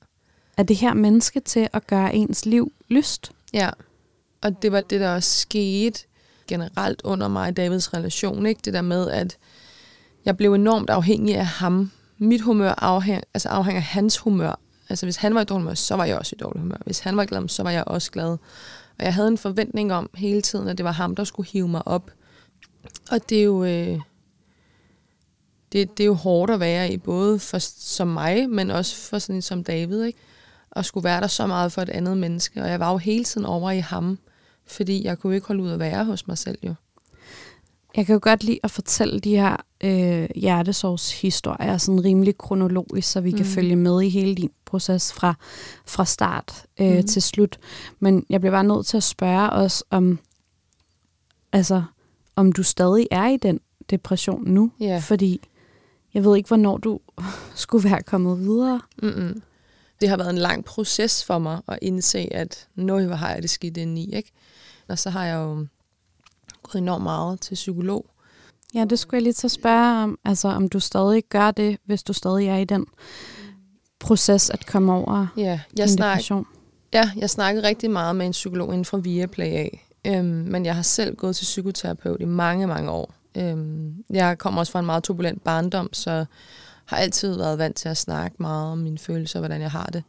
af 0.58 0.68
det 0.68 0.76
her 0.76 0.94
menneske 0.94 1.40
til 1.40 1.70
at 1.74 1.88
gøre 1.88 2.16
ens 2.16 2.46
liv 2.46 2.72
lyst. 2.88 3.32
Ja, 3.54 3.70
og 4.42 4.62
det 4.62 4.72
var 4.72 4.82
det, 4.82 5.00
der 5.00 5.16
også 5.16 5.40
skete 5.40 6.00
generelt 6.50 7.02
under 7.04 7.28
mig 7.28 7.48
og 7.48 7.58
Davids 7.58 7.94
relation. 7.94 8.46
Ikke? 8.46 8.62
Det 8.66 8.74
der 8.74 8.82
med, 8.82 9.10
at 9.10 9.38
jeg 10.26 10.38
blev 10.38 10.54
enormt 10.54 10.90
afhængig 10.90 11.36
af 11.36 11.46
ham. 11.46 11.92
Mit 12.18 12.42
humør 12.42 12.74
afhæng, 12.78 13.24
altså 13.34 13.50
afhænger 13.50 13.80
af 13.80 13.86
hans 13.86 14.18
humør. 14.18 14.60
Altså 14.90 15.06
hvis 15.06 15.16
han 15.16 15.36
var 15.36 15.42
i 15.42 15.44
dårlig 15.44 15.64
humør, 15.64 15.74
så 15.74 15.96
var 15.96 16.06
jeg 16.06 16.18
også 16.18 16.36
i 16.36 16.40
dårlig 16.42 16.62
humør. 16.62 16.78
Hvis 16.86 17.00
han 17.00 17.18
var 17.18 17.26
glad, 17.26 17.48
så 17.48 17.64
var 17.64 17.72
jeg 17.72 17.84
også 17.88 18.12
glad. 18.12 18.30
Og 19.00 19.06
jeg 19.06 19.14
havde 19.14 19.28
en 19.28 19.38
forventning 19.38 19.94
om 19.94 20.10
hele 20.16 20.42
tiden, 20.42 20.68
at 20.68 20.78
det 20.78 20.84
var 20.84 20.92
ham, 20.92 21.16
der 21.16 21.24
skulle 21.24 21.50
hive 21.50 21.68
mig 21.68 21.88
op. 21.88 22.12
Og 23.12 23.30
det 23.30 23.40
er 23.40 23.44
jo, 23.44 23.64
øh, 23.64 24.00
det, 25.72 25.98
det 25.98 26.04
er 26.04 26.06
jo 26.06 26.14
hårdt 26.14 26.52
at 26.52 26.60
være 26.60 26.92
i, 26.92 26.98
både 26.98 27.40
for, 27.40 27.58
som 27.60 28.08
mig, 28.08 28.50
men 28.50 28.72
også 28.72 28.96
for 28.96 29.20
sådan 29.20 29.36
en 29.36 29.42
som 29.42 29.64
David, 29.64 30.04
ikke? 30.04 30.20
At 30.72 30.86
skulle 30.86 31.04
være 31.04 31.22
der 31.22 31.28
så 31.28 31.48
meget 31.48 31.72
for 31.72 31.82
et 31.82 31.90
andet 31.90 32.18
menneske. 32.18 32.62
Og 32.62 32.70
jeg 32.70 32.80
var 32.80 32.92
jo 32.92 32.98
hele 32.98 33.24
tiden 33.24 33.46
over 33.46 33.72
i 33.72 33.80
ham, 33.80 34.20
fordi 34.70 35.06
jeg 35.06 35.20
kunne 35.20 35.36
ikke 35.36 35.48
holde 35.48 35.64
ud 35.64 35.72
at 35.72 35.80
være 35.80 36.06
hos 36.06 36.28
mig 36.28 36.38
selv 36.38 36.58
jo. 36.64 36.74
Jeg 37.96 38.06
kan 38.06 38.14
jo 38.14 38.20
godt 38.24 38.44
lide 38.44 38.60
at 38.64 38.72
fortælle 38.72 39.20
de 39.20 39.36
her 39.36 39.56
øh, 39.84 40.30
hjertesorgshistorier 40.36 41.78
sådan 41.78 42.04
rimelig 42.04 42.38
kronologisk, 42.38 43.12
så 43.12 43.22
vi 43.22 43.32
mm. 43.32 43.38
kan 43.38 43.46
følge 43.46 43.76
med 43.76 44.02
i 44.02 44.10
hele 44.10 44.36
din 44.36 44.52
proces 44.66 45.14
fra, 45.14 45.34
fra 45.86 46.06
start 46.06 46.66
øh, 46.80 46.98
mm. 46.98 47.08
til 47.08 47.22
slut. 47.22 47.60
Men 48.00 48.26
jeg 48.30 48.42
bliver 48.42 48.54
bare 48.54 48.64
nødt 48.64 48.86
til 48.86 48.98
at 48.98 49.04
spørge 49.04 49.50
os 49.50 49.84
om, 49.90 50.20
altså, 51.52 51.84
om 52.36 52.52
du 52.52 52.64
stadig 52.64 53.08
er 53.12 53.28
i 53.28 53.38
den 53.38 53.60
depression 53.90 54.48
nu. 54.48 54.72
Ja. 54.80 55.00
Fordi 55.00 55.42
jeg 56.14 56.24
ved 56.24 56.38
ikke, 56.38 56.48
hvornår 56.48 56.78
du 56.78 57.00
skulle 57.56 57.90
være 57.90 58.02
kommet 58.02 58.40
videre. 58.40 58.82
Mm-mm. 59.04 59.42
Det 60.02 60.10
har 60.10 60.18
været 60.18 60.30
en 60.30 60.38
lang 60.38 60.66
proces 60.66 61.26
for 61.26 61.40
mig 61.40 61.62
at 61.68 61.80
indse, 61.82 62.34
at 62.34 62.68
nu 62.76 63.10
har 63.10 63.34
jeg 63.34 63.42
det 63.42 63.50
skidt 63.50 63.78
indeni, 63.78 64.16
ikke? 64.16 64.32
Og 64.90 65.00
så 65.00 65.10
har 65.10 65.26
jeg 65.26 65.36
jo 65.36 65.68
gået 66.64 66.82
enormt 66.82 67.04
meget 67.04 67.42
til 67.42 67.56
psykolog. 67.56 68.06
Ja, 68.74 68.86
det 68.86 69.00
skulle 69.00 69.18
jeg 69.18 69.24
lige 69.24 69.34
til 69.34 69.48
at 69.48 69.52
spørge 69.52 70.04
om, 70.04 70.20
altså 70.26 70.48
om 70.48 70.70
du 70.70 70.80
stadig 70.80 71.24
gør 71.30 71.52
det, 71.52 71.78
hvis 71.86 72.04
du 72.04 72.14
stadig 72.14 72.48
er 72.48 72.58
i 72.58 72.66
den 72.66 72.86
proces 74.00 74.50
at 74.50 74.66
komme 74.66 74.94
over 74.94 75.28
Ja, 75.38 75.60
jeg, 75.78 75.90
snak, 75.90 76.12
depression. 76.12 76.46
ja, 76.94 77.12
jeg 77.16 77.30
snakkede 77.30 77.68
rigtig 77.68 77.92
meget 77.92 78.16
med 78.16 78.26
en 78.26 78.32
psykolog 78.32 78.68
inden 78.68 78.86
fra 78.86 78.98
Viaplay 78.98 79.46
af. 79.54 79.86
Øhm, 80.08 80.26
men 80.26 80.66
jeg 80.66 80.76
har 80.76 80.82
selv 80.82 81.16
gået 81.16 81.36
til 81.36 81.44
psykoterapeut 81.44 82.22
i 82.22 82.26
mange, 82.26 82.68
mange 82.68 82.92
år. 82.92 83.14
Øhm, 83.38 84.04
jeg 84.10 84.38
kommer 84.38 84.60
også 84.62 84.72
fra 84.72 84.80
en 84.80 84.86
meget 84.86 85.04
turbulent 85.04 85.44
barndom, 85.44 85.94
så 85.94 86.26
har 86.86 86.98
altid 86.98 87.38
været 87.38 87.58
vant 87.58 87.76
til 87.76 87.90
at 87.90 87.98
snakke 87.98 88.36
meget 88.40 88.72
om 88.72 88.78
mine 88.78 88.98
følelser, 88.98 89.40
hvordan 89.40 89.62
jeg 89.62 89.72
har 89.72 89.86
det. 89.86 90.04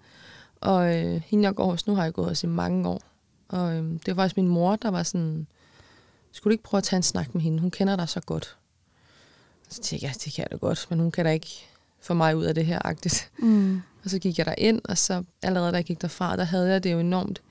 Og 0.60 0.96
øh, 0.96 1.20
hende, 1.26 1.44
jeg 1.44 1.54
går 1.54 1.70
hos 1.70 1.86
nu, 1.86 1.94
har 1.94 2.04
jeg 2.04 2.12
gået 2.12 2.28
hos 2.28 2.42
i 2.42 2.46
mange 2.46 2.88
år. 2.88 3.00
Og 3.50 3.74
øh, 3.76 3.84
det 3.84 4.06
var 4.06 4.14
faktisk 4.14 4.36
min 4.36 4.48
mor, 4.48 4.76
der 4.76 4.90
var 4.90 5.02
sådan, 5.02 5.46
skulle 6.32 6.50
du 6.50 6.54
ikke 6.54 6.64
prøve 6.64 6.78
at 6.78 6.84
tage 6.84 6.96
en 6.96 7.02
snak 7.02 7.34
med 7.34 7.42
hende? 7.42 7.60
Hun 7.60 7.70
kender 7.70 7.96
dig 7.96 8.08
så 8.08 8.20
godt. 8.20 8.56
Så 9.68 9.80
tænkte 9.80 10.06
jeg, 10.06 10.14
det 10.24 10.32
kan 10.32 10.42
jeg 10.42 10.50
da 10.50 10.56
godt, 10.56 10.86
men 10.90 10.98
hun 10.98 11.10
kan 11.10 11.24
da 11.24 11.30
ikke 11.30 11.66
få 12.00 12.14
mig 12.14 12.36
ud 12.36 12.44
af 12.44 12.54
det 12.54 12.66
her 12.66 12.78
agtigt. 12.84 13.30
Mm. 13.38 13.82
Og 14.04 14.10
så 14.10 14.18
gik 14.18 14.38
jeg 14.38 14.46
der 14.46 14.54
ind, 14.58 14.80
og 14.84 14.98
så 14.98 15.24
allerede 15.42 15.72
da 15.72 15.76
jeg 15.76 15.84
gik 15.84 16.02
derfra, 16.02 16.36
der 16.36 16.44
havde 16.44 16.70
jeg 16.72 16.84
det 16.84 16.92
jo 16.92 16.98
enormt. 16.98 17.42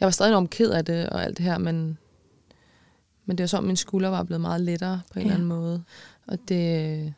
Jeg 0.00 0.06
var 0.06 0.10
stadig 0.10 0.30
enormt 0.30 0.50
ked 0.50 0.70
af 0.70 0.84
det 0.84 1.08
og 1.08 1.24
alt 1.24 1.36
det 1.36 1.44
her, 1.44 1.58
men, 1.58 1.98
men 3.26 3.38
det 3.38 3.42
var 3.42 3.48
som, 3.48 3.64
min 3.64 3.76
skulder 3.76 4.08
var 4.08 4.22
blevet 4.22 4.40
meget 4.40 4.60
lettere 4.60 5.00
på 5.12 5.18
en 5.18 5.26
Ja. 5.26 5.32
eller 5.32 5.34
anden 5.34 5.48
måde. 5.48 5.82
Og 6.26 6.38
det 6.48 7.14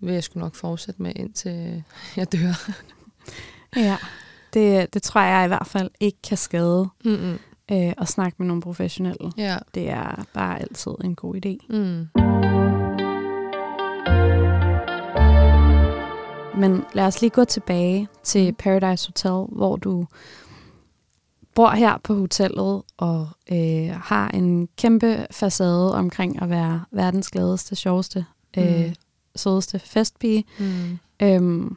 vil 0.00 0.14
jeg 0.14 0.24
sgu 0.24 0.40
nok 0.40 0.54
fortsætte 0.54 1.02
med, 1.02 1.12
indtil 1.16 1.84
jeg 2.16 2.32
dør. 2.32 2.70
Ja, 3.76 3.96
det, 4.58 4.94
det 4.94 5.02
tror 5.02 5.20
jeg 5.20 5.44
i 5.44 5.48
hvert 5.48 5.66
fald 5.66 5.90
ikke 6.00 6.18
kan 6.28 6.36
skade 6.36 6.88
Mm-mm. 7.04 7.38
øh, 7.72 7.92
at 7.98 8.08
snakke 8.08 8.36
med 8.38 8.46
nogle 8.46 8.62
professionelle. 8.62 9.32
Ja. 9.36 9.56
Det 9.74 9.90
er 9.90 10.24
bare 10.34 10.60
altid 10.60 10.92
en 11.04 11.14
god 11.14 11.34
idé. 11.36 11.66
Mm. 11.76 12.06
Men 16.60 16.84
lad 16.92 17.06
os 17.06 17.20
lige 17.20 17.30
gå 17.30 17.44
tilbage 17.44 18.08
til 18.22 18.52
Paradise 18.52 19.08
Hotel, 19.08 19.56
hvor 19.56 19.76
du 19.76 20.06
bor 21.54 21.70
her 21.70 21.98
på 22.04 22.14
hotellet 22.14 22.82
og 22.96 23.28
øh, 23.52 23.90
har 24.02 24.28
en 24.28 24.68
kæmpe 24.76 25.26
facade 25.30 25.94
omkring 25.94 26.42
at 26.42 26.50
være 26.50 26.84
verdens 26.90 27.30
gladeste, 27.30 27.76
sjoveste, 27.76 28.24
øh, 28.58 28.86
Mm. 28.88 28.94
sødeste 29.36 29.78
festpige. 29.78 30.44
Mm. 30.58 30.98
Øhm, 31.22 31.76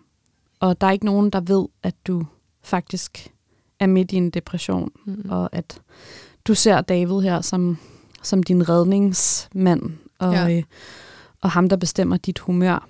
og 0.59 0.81
der 0.81 0.87
er 0.87 0.91
ikke 0.91 1.05
nogen, 1.05 1.29
der 1.29 1.39
ved, 1.41 1.65
at 1.83 1.95
du 2.07 2.25
faktisk 2.63 3.31
er 3.79 3.87
midt 3.87 4.11
i 4.11 4.15
en 4.15 4.29
depression, 4.29 4.91
Mm. 5.05 5.25
og 5.29 5.49
at 5.51 5.81
du 6.47 6.53
ser 6.55 6.81
David 6.81 7.21
her 7.21 7.41
som, 7.41 7.77
som 8.23 8.43
din 8.43 8.69
redningsmand, 8.69 9.81
og, 10.19 10.33
Ja. 10.33 10.57
øh, 10.57 10.63
og 11.41 11.51
ham, 11.51 11.69
der 11.69 11.75
bestemmer 11.75 12.17
dit 12.17 12.39
humør. 12.39 12.87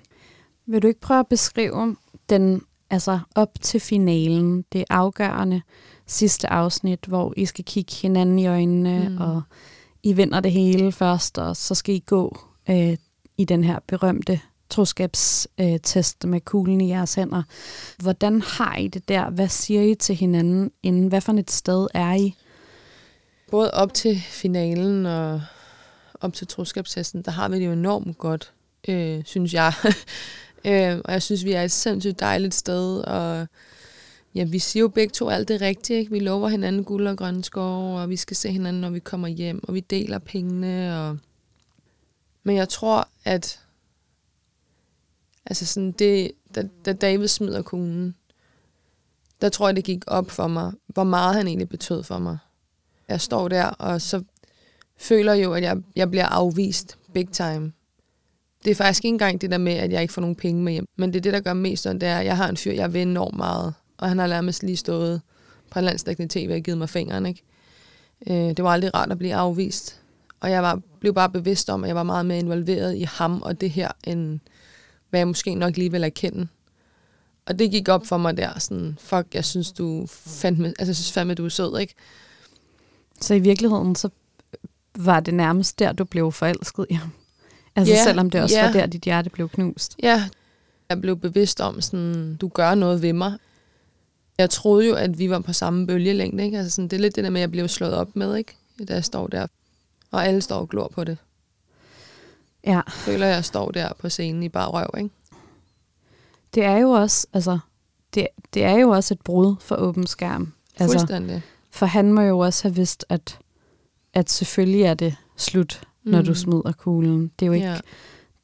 Vil 0.66 0.82
du 0.82 0.86
ikke 0.86 1.00
prøve 1.00 1.20
at 1.20 1.26
beskrive 1.26 1.96
den, 2.28 2.62
altså 2.90 3.18
op 3.34 3.50
til 3.60 3.80
finalen, 3.80 4.64
det 4.72 4.84
afgørende 4.90 5.62
sidste 6.06 6.48
afsnit, 6.48 7.04
hvor 7.08 7.34
I 7.36 7.44
skal 7.46 7.64
kigge 7.64 7.92
hinanden 7.94 8.38
i 8.38 8.46
øjnene, 8.46 9.08
mm. 9.08 9.16
og 9.20 9.42
I 10.02 10.12
vinder 10.12 10.40
det 10.40 10.52
hele 10.52 10.92
først, 10.92 11.38
og 11.38 11.56
så 11.56 11.74
skal 11.74 11.94
I 11.94 12.02
gå 12.06 12.38
øh, 12.70 12.96
i 13.38 13.44
den 13.44 13.64
her 13.64 13.78
berømte 13.86 14.40
troskabstest 14.72 16.24
med 16.24 16.40
kuglen 16.40 16.80
i 16.80 16.88
jeres 16.88 17.14
hænder. 17.14 17.42
Hvordan 17.98 18.42
har 18.42 18.76
I 18.76 18.88
det 18.88 19.08
der? 19.08 19.30
Hvad 19.30 19.48
siger 19.48 19.82
I 19.82 19.94
til 19.94 20.14
hinanden 20.14 20.70
inden? 20.82 21.06
Hvad 21.06 21.20
for 21.20 21.32
et 21.32 21.50
sted 21.50 21.86
er 21.94 22.14
I? 22.14 22.34
Både 23.50 23.70
op 23.70 23.94
til 23.94 24.20
finalen 24.20 25.06
og 25.06 25.42
op 26.20 26.32
til 26.32 26.46
troskabstesten, 26.46 27.22
der 27.22 27.30
har 27.30 27.48
vi 27.48 27.58
det 27.58 27.66
jo 27.66 27.72
enormt 27.72 28.18
godt, 28.18 28.52
øh, 28.88 29.22
synes 29.24 29.54
jeg. 29.54 29.72
øh, 30.66 31.00
og 31.04 31.12
jeg 31.12 31.22
synes, 31.22 31.44
vi 31.44 31.52
er 31.52 31.62
et 31.62 31.72
sindssygt 31.72 32.20
dejligt 32.20 32.54
sted, 32.54 33.00
og 33.00 33.46
ja, 34.34 34.44
vi 34.44 34.58
siger 34.58 34.80
jo 34.80 34.88
begge 34.88 35.12
to 35.12 35.28
alt 35.28 35.48
det 35.48 35.60
rigtige. 35.60 35.98
Ikke? 35.98 36.12
Vi 36.12 36.18
lover 36.18 36.48
hinanden 36.48 36.84
guld 36.84 37.06
og 37.06 37.16
grønne 37.16 37.44
skove, 37.44 38.00
og 38.00 38.08
vi 38.08 38.16
skal 38.16 38.36
se 38.36 38.52
hinanden, 38.52 38.80
når 38.80 38.90
vi 38.90 38.98
kommer 38.98 39.28
hjem, 39.28 39.60
og 39.68 39.74
vi 39.74 39.80
deler 39.80 40.18
pengene. 40.18 41.00
Og... 41.00 41.18
Men 42.42 42.56
jeg 42.56 42.68
tror, 42.68 43.08
at 43.24 43.61
altså 45.46 45.66
sådan 45.66 45.92
det, 45.92 46.32
da, 46.54 46.68
da 46.84 46.92
David 46.92 47.28
smider 47.28 47.62
kuglen, 47.62 48.16
der 49.40 49.48
tror 49.48 49.68
jeg, 49.68 49.76
det 49.76 49.84
gik 49.84 50.04
op 50.06 50.30
for 50.30 50.46
mig, 50.46 50.72
hvor 50.86 51.04
meget 51.04 51.34
han 51.34 51.46
egentlig 51.46 51.68
betød 51.68 52.02
for 52.02 52.18
mig. 52.18 52.38
Jeg 53.08 53.20
står 53.20 53.48
der, 53.48 53.64
og 53.64 54.00
så 54.00 54.22
føler 54.96 55.34
jo, 55.34 55.52
at 55.52 55.62
jeg, 55.62 55.76
jeg 55.96 56.10
bliver 56.10 56.26
afvist 56.26 56.98
big 57.14 57.28
time. 57.28 57.72
Det 58.64 58.70
er 58.70 58.74
faktisk 58.74 59.04
ikke 59.04 59.14
engang 59.14 59.40
det 59.40 59.50
der 59.50 59.58
med, 59.58 59.72
at 59.72 59.92
jeg 59.92 60.02
ikke 60.02 60.14
får 60.14 60.20
nogen 60.20 60.36
penge 60.36 60.62
med 60.62 60.72
hjem. 60.72 60.86
Men 60.96 61.12
det 61.12 61.18
er 61.18 61.22
det, 61.22 61.32
der 61.32 61.40
gør 61.40 61.52
mest 61.52 61.86
ondt, 61.86 62.00
det 62.00 62.08
er, 62.08 62.18
at 62.18 62.26
jeg 62.26 62.36
har 62.36 62.48
en 62.48 62.56
fyr, 62.56 62.72
jeg 62.72 62.92
vil 62.92 63.02
enormt 63.02 63.36
meget. 63.36 63.74
Og 63.98 64.08
han 64.08 64.18
har 64.18 64.26
nærmest 64.26 64.62
lige 64.62 64.76
stået 64.76 65.20
på 65.70 65.78
en 65.78 65.84
landsdækkende 65.84 66.32
tv 66.34 66.52
og 66.54 66.60
givet 66.60 66.78
mig 66.78 66.88
fingeren. 66.88 67.26
Ikke? 67.26 67.42
Øh, 68.26 68.56
det 68.56 68.64
var 68.64 68.70
aldrig 68.70 68.94
rart 68.94 69.12
at 69.12 69.18
blive 69.18 69.34
afvist. 69.34 70.00
Og 70.40 70.50
jeg 70.50 70.62
var, 70.62 70.80
blev 71.00 71.14
bare 71.14 71.30
bevidst 71.30 71.70
om, 71.70 71.84
at 71.84 71.88
jeg 71.88 71.96
var 71.96 72.02
meget 72.02 72.26
mere 72.26 72.38
involveret 72.38 72.96
i 72.96 73.02
ham 73.02 73.42
og 73.42 73.60
det 73.60 73.70
her, 73.70 73.88
end 74.04 74.40
hvad 75.12 75.20
jeg 75.20 75.26
måske 75.26 75.54
nok 75.54 75.76
lige 75.76 75.90
vil 75.90 76.04
erkende. 76.04 76.48
Og 77.46 77.58
det 77.58 77.70
gik 77.70 77.88
op 77.88 78.06
for 78.06 78.16
mig 78.16 78.36
der, 78.36 78.58
sådan, 78.58 78.98
fuck, 79.00 79.26
jeg 79.34 79.44
synes, 79.44 79.72
du 79.72 80.06
fandme, 80.08 80.66
altså, 80.68 80.86
jeg 80.86 80.96
synes 80.96 81.12
fandme, 81.12 81.34
du 81.34 81.44
er 81.44 81.48
sød, 81.48 81.78
ikke? 81.78 81.94
Så 83.20 83.34
i 83.34 83.38
virkeligheden, 83.38 83.94
så 83.96 84.08
var 84.94 85.20
det 85.20 85.34
nærmest 85.34 85.78
der, 85.78 85.92
du 85.92 86.04
blev 86.04 86.32
forelsket 86.32 86.86
i 86.90 86.94
ham. 86.94 87.10
Altså 87.76 87.94
Ja, 87.94 88.04
selvom 88.04 88.30
det 88.30 88.42
også 88.42 88.56
ja. 88.58 88.66
var 88.66 88.72
der, 88.72 88.86
dit 88.86 89.02
hjerte 89.02 89.30
blev 89.30 89.48
knust. 89.48 89.96
Ja, 90.02 90.28
jeg 90.88 91.00
blev 91.00 91.16
bevidst 91.16 91.60
om, 91.60 91.80
sådan, 91.80 92.36
du 92.36 92.48
gør 92.48 92.74
noget 92.74 93.02
ved 93.02 93.12
mig. 93.12 93.32
Jeg 94.38 94.50
troede 94.50 94.86
jo, 94.86 94.94
at 94.94 95.18
vi 95.18 95.30
var 95.30 95.40
på 95.40 95.52
samme 95.52 95.86
bølgelængde. 95.86 96.44
Ikke? 96.44 96.58
Altså 96.58 96.70
sådan, 96.70 96.88
det 96.88 96.96
er 96.96 97.00
lidt 97.00 97.16
det 97.16 97.24
der 97.24 97.30
med, 97.30 97.40
at 97.40 97.42
jeg 97.42 97.50
blev 97.50 97.68
slået 97.68 97.94
op 97.94 98.16
med, 98.16 98.36
ikke? 98.36 98.56
da 98.88 98.94
jeg 98.94 99.04
står 99.04 99.26
der. 99.26 99.46
Og 100.10 100.26
alle 100.26 100.42
står 100.42 100.56
og 100.56 100.68
glor 100.68 100.88
på 100.94 101.04
det. 101.04 101.18
Ja, 102.64 102.80
Føler, 102.88 103.26
jeg 103.26 103.44
står 103.44 103.70
der 103.70 103.92
på 103.98 104.08
scenen 104.08 104.42
i 104.42 104.48
bare 104.48 104.68
røv. 104.68 104.88
Ikke? 105.02 105.10
det 106.54 106.64
er 106.64 106.76
jo 106.76 106.90
også, 106.90 107.26
altså, 107.32 107.58
det, 108.14 108.26
det 108.54 108.64
er 108.64 108.76
jo 108.78 108.88
også 108.88 109.14
et 109.14 109.20
brud 109.20 109.54
for 109.60 109.76
åben 109.76 110.06
skærm. 110.06 110.52
Altså, 110.78 110.98
Fuldstændig. 110.98 111.42
for 111.70 111.86
han 111.86 112.12
må 112.12 112.20
jo 112.20 112.38
også 112.38 112.62
have 112.68 112.74
vidst, 112.74 113.04
at, 113.08 113.38
at 114.14 114.30
selvfølgelig 114.30 114.82
er 114.82 114.94
det 114.94 115.16
slut, 115.36 115.82
når 116.04 116.18
Mm. 116.18 116.24
du 116.26 116.34
smider 116.34 116.72
kuglen. 116.78 117.32
Det 117.38 117.44
er 117.44 117.46
jo 117.46 117.52
ikke, 117.52 117.66
Ja, 117.66 117.80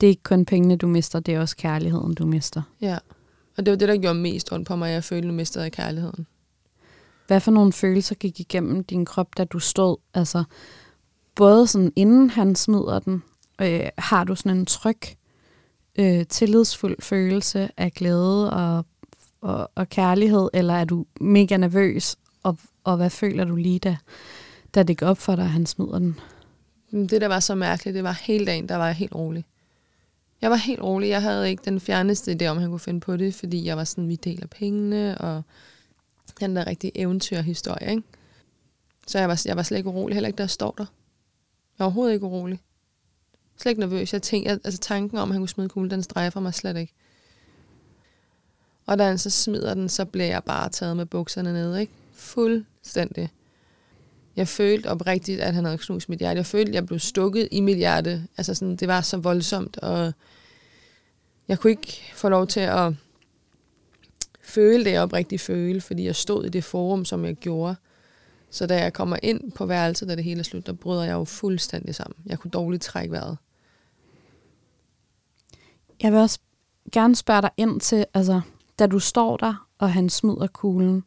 det 0.00 0.06
er 0.06 0.10
ikke 0.10 0.22
kun 0.22 0.44
pengene, 0.44 0.76
du 0.76 0.86
mister, 0.86 1.20
det 1.20 1.34
er 1.34 1.40
også 1.40 1.56
kærligheden, 1.56 2.14
du 2.14 2.26
mister. 2.26 2.62
ja. 2.80 2.98
Og 3.56 3.66
det 3.66 3.70
var 3.72 3.76
det, 3.76 3.88
der 3.88 3.96
gjorde 3.96 4.18
mest 4.18 4.52
ondt 4.52 4.68
på 4.68 4.76
mig. 4.76 4.90
Jeg 4.92 5.04
følte, 5.04 5.24
at 5.26 5.26
jeg 5.26 5.34
mistede 5.34 5.70
kærligheden. 5.70 6.26
Hvad 7.26 7.40
for 7.40 7.50
nogle 7.50 7.72
følelser 7.72 8.14
gik 8.14 8.40
igennem 8.40 8.84
din 8.84 9.04
krop, 9.04 9.36
da 9.36 9.44
du 9.44 9.58
stod? 9.58 9.96
Altså, 10.14 10.44
både 11.34 11.66
sådan 11.66 11.92
inden 11.96 12.30
han 12.30 12.56
smider 12.56 12.98
den, 12.98 13.22
øh, 13.60 13.88
har 13.98 14.24
du 14.24 14.34
sådan 14.34 14.58
en 14.58 14.66
tryg, 14.66 15.00
øh, 15.98 16.26
tillidsfuld 16.26 16.96
følelse 17.02 17.70
af 17.76 17.92
glæde 17.92 18.52
og, 18.52 18.84
og, 19.40 19.70
og 19.74 19.88
kærlighed, 19.88 20.48
eller 20.54 20.74
er 20.74 20.84
du 20.84 21.06
mega 21.20 21.56
nervøs, 21.56 22.16
og, 22.42 22.58
og 22.84 22.96
hvad 22.96 23.10
føler 23.10 23.44
du 23.44 23.56
lige, 23.56 23.78
da, 23.78 23.96
da 24.74 24.82
det 24.82 24.98
går 24.98 25.06
op 25.06 25.18
for 25.18 25.36
dig, 25.36 25.44
at 25.44 25.50
han 25.50 25.66
smider 25.66 25.98
den? 25.98 26.20
Mm, 26.90 27.08
det, 27.08 27.20
der 27.20 27.28
var 27.28 27.40
så 27.40 27.54
mærkeligt, 27.54 27.94
det 27.94 28.04
var 28.04 28.20
hele 28.22 28.46
dagen, 28.46 28.68
der 28.68 28.76
var 28.76 28.86
jeg 28.86 28.94
helt 28.94 29.14
rolig. 29.14 29.44
Jeg 30.40 30.50
var 30.50 30.56
helt 30.56 30.82
rolig. 30.82 31.08
Jeg 31.08 31.22
havde 31.22 31.50
ikke 31.50 31.62
den 31.64 31.80
fjerneste 31.80 32.36
idé, 32.40 32.46
om 32.46 32.58
han 32.58 32.70
kunne 32.70 32.80
finde 32.80 33.00
på 33.00 33.16
det, 33.16 33.34
fordi 33.34 33.64
jeg 33.64 33.76
var 33.76 33.84
sådan, 33.84 34.08
vi 34.08 34.16
deler 34.16 34.46
pengene, 34.46 35.18
og 35.18 35.42
den 36.40 36.56
der 36.56 36.66
rigtig 36.66 36.92
eventyrhistorie, 36.94 37.90
ikke? 37.90 38.02
Så 39.06 39.18
jeg 39.18 39.28
var, 39.28 39.42
jeg 39.46 39.56
var 39.56 39.62
slet 39.62 39.78
ikke 39.78 39.90
urolig, 39.90 40.14
heller 40.16 40.26
ikke 40.28 40.38
der 40.38 40.46
står 40.46 40.74
der. 40.78 40.84
Jeg 40.84 41.78
var 41.78 41.86
overhovedet 41.86 42.14
ikke 42.14 42.26
urolig. 42.26 42.60
Slet 43.60 43.70
ikke 43.70 43.80
nervøs. 43.80 44.12
Jeg 44.12 44.22
tænkte, 44.22 44.50
altså 44.50 44.80
tanken 44.80 45.18
om, 45.18 45.30
at 45.30 45.34
han 45.34 45.40
kunne 45.40 45.48
smide 45.48 45.68
kuglen, 45.68 45.90
den 45.90 46.02
strejfer 46.02 46.40
mig 46.40 46.54
slet 46.54 46.76
ikke. 46.76 46.92
Og 48.86 48.98
da 48.98 49.06
han 49.06 49.18
så 49.18 49.30
smider 49.30 49.74
den, 49.74 49.88
så 49.88 50.04
blev 50.04 50.26
jeg 50.26 50.44
bare 50.44 50.68
taget 50.68 50.96
med 50.96 51.06
bukserne 51.06 51.52
ned, 51.52 51.76
ikke? 51.76 51.92
Fuldstændig. 52.12 53.30
Jeg 54.36 54.48
følte 54.48 54.86
oprigtigt, 54.86 55.40
at 55.40 55.54
han 55.54 55.64
havde 55.64 55.78
knust 55.78 56.08
mit 56.08 56.18
hjerte. 56.18 56.38
Jeg 56.38 56.46
følte, 56.46 56.68
at 56.68 56.74
jeg 56.74 56.86
blev 56.86 56.98
stukket 56.98 57.48
i 57.50 57.60
mit 57.60 57.76
hjerte. 57.76 58.26
Altså 58.36 58.54
sådan, 58.54 58.76
det 58.76 58.88
var 58.88 59.00
så 59.00 59.16
voldsomt, 59.16 59.76
og 59.78 60.12
jeg 61.48 61.58
kunne 61.58 61.70
ikke 61.70 62.00
få 62.14 62.28
lov 62.28 62.46
til 62.46 62.60
at 62.60 62.92
føle 64.42 64.84
det, 64.84 64.90
jeg 64.92 65.02
oprigtigt 65.02 65.42
føle, 65.42 65.80
fordi 65.80 66.04
jeg 66.04 66.16
stod 66.16 66.44
i 66.44 66.48
det 66.48 66.64
forum, 66.64 67.04
som 67.04 67.24
jeg 67.24 67.34
gjorde. 67.34 67.76
Så 68.50 68.66
da 68.66 68.82
jeg 68.82 68.92
kommer 68.92 69.16
ind 69.22 69.52
på 69.52 69.66
værelset, 69.66 70.08
da 70.08 70.16
det 70.16 70.24
hele 70.24 70.38
er 70.38 70.44
slut, 70.44 70.66
der 70.66 70.72
bryder 70.72 71.04
jeg 71.04 71.12
jo 71.12 71.24
fuldstændig 71.24 71.94
sammen. 71.94 72.16
Jeg 72.26 72.38
kunne 72.38 72.50
dårligt 72.50 72.82
trække 72.82 73.12
vejret. 73.12 73.36
Jeg 76.02 76.12
vil 76.12 76.20
også 76.20 76.38
gerne 76.92 77.16
spørge 77.16 77.42
dig 77.42 77.50
ind 77.56 77.80
til, 77.80 78.04
altså, 78.14 78.40
da 78.78 78.86
du 78.86 78.98
står 78.98 79.36
der, 79.36 79.66
og 79.78 79.92
han 79.92 80.08
smider 80.10 80.46
kuglen, 80.46 81.04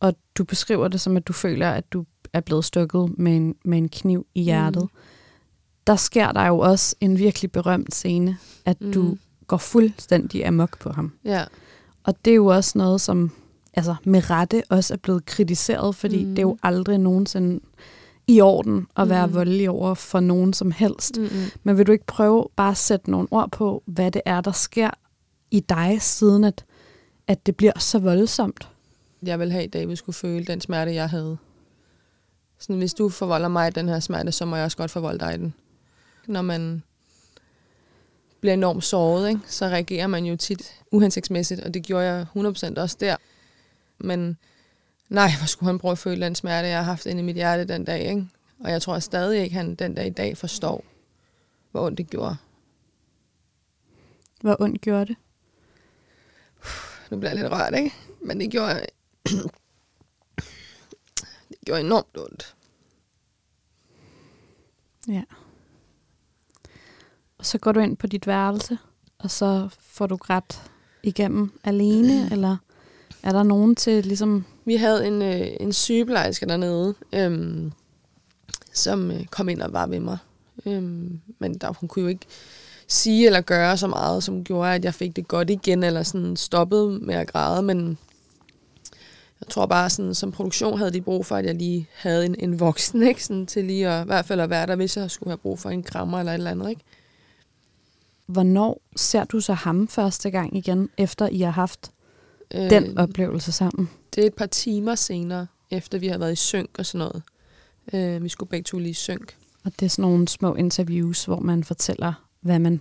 og 0.00 0.14
du 0.34 0.44
beskriver 0.44 0.88
det 0.88 1.00
som, 1.00 1.16
at 1.16 1.28
du 1.28 1.32
føler, 1.32 1.70
at 1.70 1.92
du 1.92 2.04
er 2.32 2.40
blevet 2.40 2.64
stukket 2.64 3.18
med 3.18 3.36
en, 3.36 3.54
med 3.64 3.78
en 3.78 3.88
kniv 3.88 4.26
i 4.34 4.42
hjertet. 4.42 4.82
Mm. 4.82 4.88
Der 5.86 5.96
sker 5.96 6.32
der 6.32 6.46
jo 6.46 6.58
også 6.58 6.96
en 7.00 7.18
virkelig 7.18 7.52
berømt 7.52 7.94
scene, 7.94 8.38
at 8.64 8.80
mm. 8.80 8.92
du 8.92 9.02
Mm. 9.02 9.18
går 9.46 9.56
fuldstændig 9.56 10.46
amok 10.46 10.78
på 10.78 10.90
ham. 10.90 11.12
Ja, 11.24 11.44
Og 12.04 12.24
det 12.24 12.30
er 12.30 12.34
jo 12.34 12.46
også 12.46 12.78
noget, 12.78 13.00
som 13.00 13.30
altså, 13.74 13.94
med 14.04 14.30
rette 14.30 14.62
også 14.68 14.94
er 14.94 14.98
blevet 14.98 15.24
kritiseret, 15.26 15.94
fordi 15.96 16.22
mm. 16.24 16.28
Mm. 16.28 16.34
det 16.34 16.38
er 16.42 16.46
jo 16.46 16.56
aldrig 16.62 16.98
nogensinde 16.98 17.60
i 18.30 18.40
orden 18.40 18.86
at 18.96 19.08
være 19.08 19.26
Mm. 19.26 19.34
voldelig 19.34 19.70
over 19.70 19.94
for 19.94 20.20
nogen 20.20 20.52
som 20.52 20.70
helst. 20.70 21.18
Mm-mm. 21.18 21.30
Men 21.62 21.78
vil 21.78 21.86
du 21.86 21.92
ikke 21.92 22.06
prøve 22.06 22.46
bare 22.56 22.70
at 22.70 22.76
sætte 22.76 23.10
nogle 23.10 23.28
ord 23.30 23.50
på, 23.50 23.82
hvad 23.86 24.10
det 24.10 24.22
er, 24.24 24.40
der 24.40 24.52
sker 24.52 24.90
i 25.50 25.60
dig, 25.60 25.96
siden 26.02 26.44
at, 26.44 26.64
at 27.26 27.46
det 27.46 27.56
bliver 27.56 27.78
så 27.78 27.98
voldsomt? 27.98 28.68
Jeg 29.22 29.38
vil 29.38 29.52
have, 29.52 29.64
at 29.64 29.72
David 29.72 29.96
skulle 29.96 30.14
føle 30.16 30.44
den 30.44 30.60
smerte, 30.60 30.94
jeg 30.94 31.08
havde. 31.10 31.36
Sådan, 32.58 32.78
hvis 32.78 32.94
du 32.94 33.08
forvolder 33.08 33.48
mig 33.48 33.74
den 33.74 33.88
her 33.88 34.00
smerte, 34.00 34.32
så 34.32 34.44
må 34.44 34.56
jeg 34.56 34.64
også 34.64 34.76
godt 34.76 34.90
forvolde 34.90 35.18
dig 35.18 35.38
den. 35.38 35.54
Når 36.26 36.42
man 36.42 36.82
bliver 38.40 38.54
enormt 38.54 38.84
såret, 38.84 39.28
ikke, 39.28 39.40
så 39.46 39.64
reagerer 39.66 40.06
man 40.06 40.24
jo 40.24 40.36
tit 40.36 40.62
uhensigtsmæssigt, 40.90 41.60
og 41.60 41.74
det 41.74 41.82
gjorde 41.82 42.04
jeg 42.04 42.26
100% 42.36 42.80
også 42.80 42.96
der. 43.00 43.16
Men 43.98 44.36
nej, 45.10 45.30
hvor 45.38 45.46
skulle 45.46 45.70
han 45.70 45.78
prøve 45.78 45.92
at 45.92 45.98
føle 45.98 46.24
den 46.24 46.34
smerte, 46.34 46.68
jeg 46.68 46.78
har 46.78 46.84
haft 46.84 47.06
inde 47.06 47.22
i 47.22 47.24
mit 47.24 47.36
hjerte 47.36 47.64
den 47.64 47.84
dag. 47.84 48.00
Ikke? 48.00 48.26
Og 48.60 48.70
jeg 48.70 48.82
tror 48.82 48.94
at 48.94 49.02
stadig 49.02 49.42
ikke, 49.42 49.56
han 49.56 49.74
den 49.74 49.94
dag 49.94 50.06
i 50.06 50.10
dag 50.10 50.36
forstår, 50.36 50.84
hvor 51.70 51.86
ondt 51.86 51.98
det 51.98 52.10
gjorde. 52.10 52.36
Hvor 54.40 54.56
ondt 54.60 54.80
gjorde 54.80 55.06
det? 55.06 55.16
Nu 57.10 57.18
bliver 57.18 57.30
jeg 57.30 57.40
lidt 57.40 57.52
rørt, 57.52 57.74
ikke? 57.74 57.94
Men 58.20 58.40
det 58.40 58.50
gjorde, 58.50 58.86
det 61.48 61.58
gjorde 61.66 61.80
enormt 61.80 62.16
ondt. 62.18 62.56
Ja. 65.08 65.22
Og 67.38 67.46
så 67.46 67.58
går 67.58 67.72
du 67.72 67.80
ind 67.80 67.96
på 67.96 68.06
dit 68.06 68.26
værelse, 68.26 68.78
og 69.18 69.30
så 69.30 69.68
får 69.78 70.06
du 70.06 70.16
grædt 70.16 70.70
igennem 71.02 71.60
alene, 71.64 72.28
eller 72.32 72.56
er 73.22 73.32
der 73.32 73.42
nogen 73.42 73.76
til 73.76 74.06
ligesom... 74.06 74.44
Vi 74.64 74.76
havde 74.76 75.06
en, 75.06 75.22
øh, 75.22 75.46
en 75.60 75.72
sygeplejerske 75.72 76.46
dernede, 76.46 76.94
øhm, 77.12 77.72
som 78.72 79.10
øh, 79.10 79.26
kom 79.26 79.48
ind 79.48 79.62
og 79.62 79.72
var 79.72 79.86
ved 79.86 80.00
mig. 80.00 80.18
Øhm, 80.66 81.20
men 81.38 81.54
der, 81.54 81.72
hun 81.80 81.88
kunne 81.88 82.02
jo 82.02 82.08
ikke 82.08 82.26
sige 82.88 83.26
eller 83.26 83.40
gøre 83.40 83.76
så 83.76 83.86
meget, 83.86 84.22
som 84.22 84.44
gjorde, 84.44 84.74
at 84.74 84.84
jeg 84.84 84.94
fik 84.94 85.16
det 85.16 85.28
godt 85.28 85.50
igen, 85.50 85.82
eller 85.82 86.02
sådan 86.02 86.36
stoppede 86.36 86.88
med 86.88 87.14
at 87.14 87.32
græde, 87.32 87.62
men 87.62 87.98
jeg 89.40 89.48
tror 89.48 89.66
bare, 89.66 89.90
sådan, 89.90 90.14
som 90.14 90.32
produktion 90.32 90.78
havde 90.78 90.90
de 90.90 91.00
brug 91.00 91.26
for, 91.26 91.36
at 91.36 91.46
jeg 91.46 91.54
lige 91.54 91.88
havde 91.94 92.26
en, 92.26 92.36
en 92.38 92.60
voksen, 92.60 93.02
ikke? 93.08 93.24
Sådan, 93.24 93.46
til 93.46 93.64
lige 93.64 93.88
at, 93.88 94.04
i 94.04 94.06
hvert 94.06 94.24
fald 94.24 94.40
at 94.40 94.50
være 94.50 94.66
der, 94.66 94.76
hvis 94.76 94.96
jeg 94.96 95.10
skulle 95.10 95.30
have 95.30 95.38
brug 95.38 95.58
for 95.58 95.70
en 95.70 95.82
krammer 95.82 96.18
eller 96.18 96.32
et 96.32 96.36
eller 96.36 96.50
andet. 96.50 96.70
Ikke? 96.70 96.82
Hvornår 98.26 98.82
ser 98.96 99.24
du 99.24 99.40
så 99.40 99.52
ham 99.52 99.88
første 99.88 100.30
gang 100.30 100.56
igen, 100.56 100.88
efter 100.98 101.28
I 101.28 101.40
har 101.40 101.50
haft 101.50 101.90
øh, 102.54 102.70
den 102.70 102.98
oplevelse 102.98 103.52
sammen? 103.52 103.90
Det 104.20 104.26
er 104.26 104.30
et 104.30 104.34
par 104.34 104.46
timer 104.46 104.94
senere, 104.94 105.46
efter 105.70 105.98
vi 105.98 106.08
har 106.08 106.18
været 106.18 106.32
i 106.32 106.36
synk 106.36 106.70
og 106.78 106.86
sådan 106.86 106.98
noget. 106.98 107.22
Øh, 107.92 108.24
vi 108.24 108.28
skulle 108.28 108.50
begge 108.50 108.64
to 108.64 108.78
lige 108.78 108.94
synk. 108.94 109.36
Og 109.64 109.72
det 109.80 109.86
er 109.86 109.90
sådan 109.90 110.02
nogle 110.02 110.28
små 110.28 110.54
interviews, 110.54 111.24
hvor 111.24 111.40
man 111.40 111.64
fortæller, 111.64 112.12
hvad 112.40 112.58
man 112.58 112.80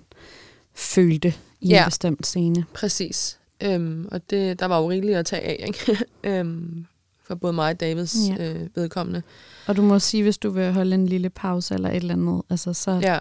følte 0.74 1.34
i 1.62 1.68
ja. 1.68 1.80
en 1.80 1.86
bestemt 1.86 2.28
scene. 2.28 2.66
Præcis. 2.74 3.40
Øhm, 3.62 4.08
og 4.12 4.30
det, 4.30 4.60
der 4.60 4.66
var 4.66 4.80
jo 4.80 4.90
rigeligt 4.90 5.18
at 5.18 5.26
tage 5.26 5.42
af, 5.42 5.66
ikke? 5.68 6.06
øhm, 6.40 6.86
for 7.24 7.36
både 7.36 7.54
mig 7.54 7.70
og 7.70 7.80
Davids 7.80 8.16
ja. 8.30 8.54
øh, 8.54 8.68
vedkommende. 8.76 9.22
Og 9.68 9.76
du 9.76 9.82
må 9.82 10.00
sige, 10.00 10.24
hvis 10.24 10.38
du 10.38 10.50
vil 10.50 10.72
holde 10.72 10.96
en 10.96 11.06
lille 11.06 11.30
pause 11.30 11.74
eller 11.74 11.90
et 11.90 11.96
eller 11.96 12.14
andet, 12.14 12.42
altså 12.50 12.74
så... 12.74 13.00
Ja. 13.04 13.20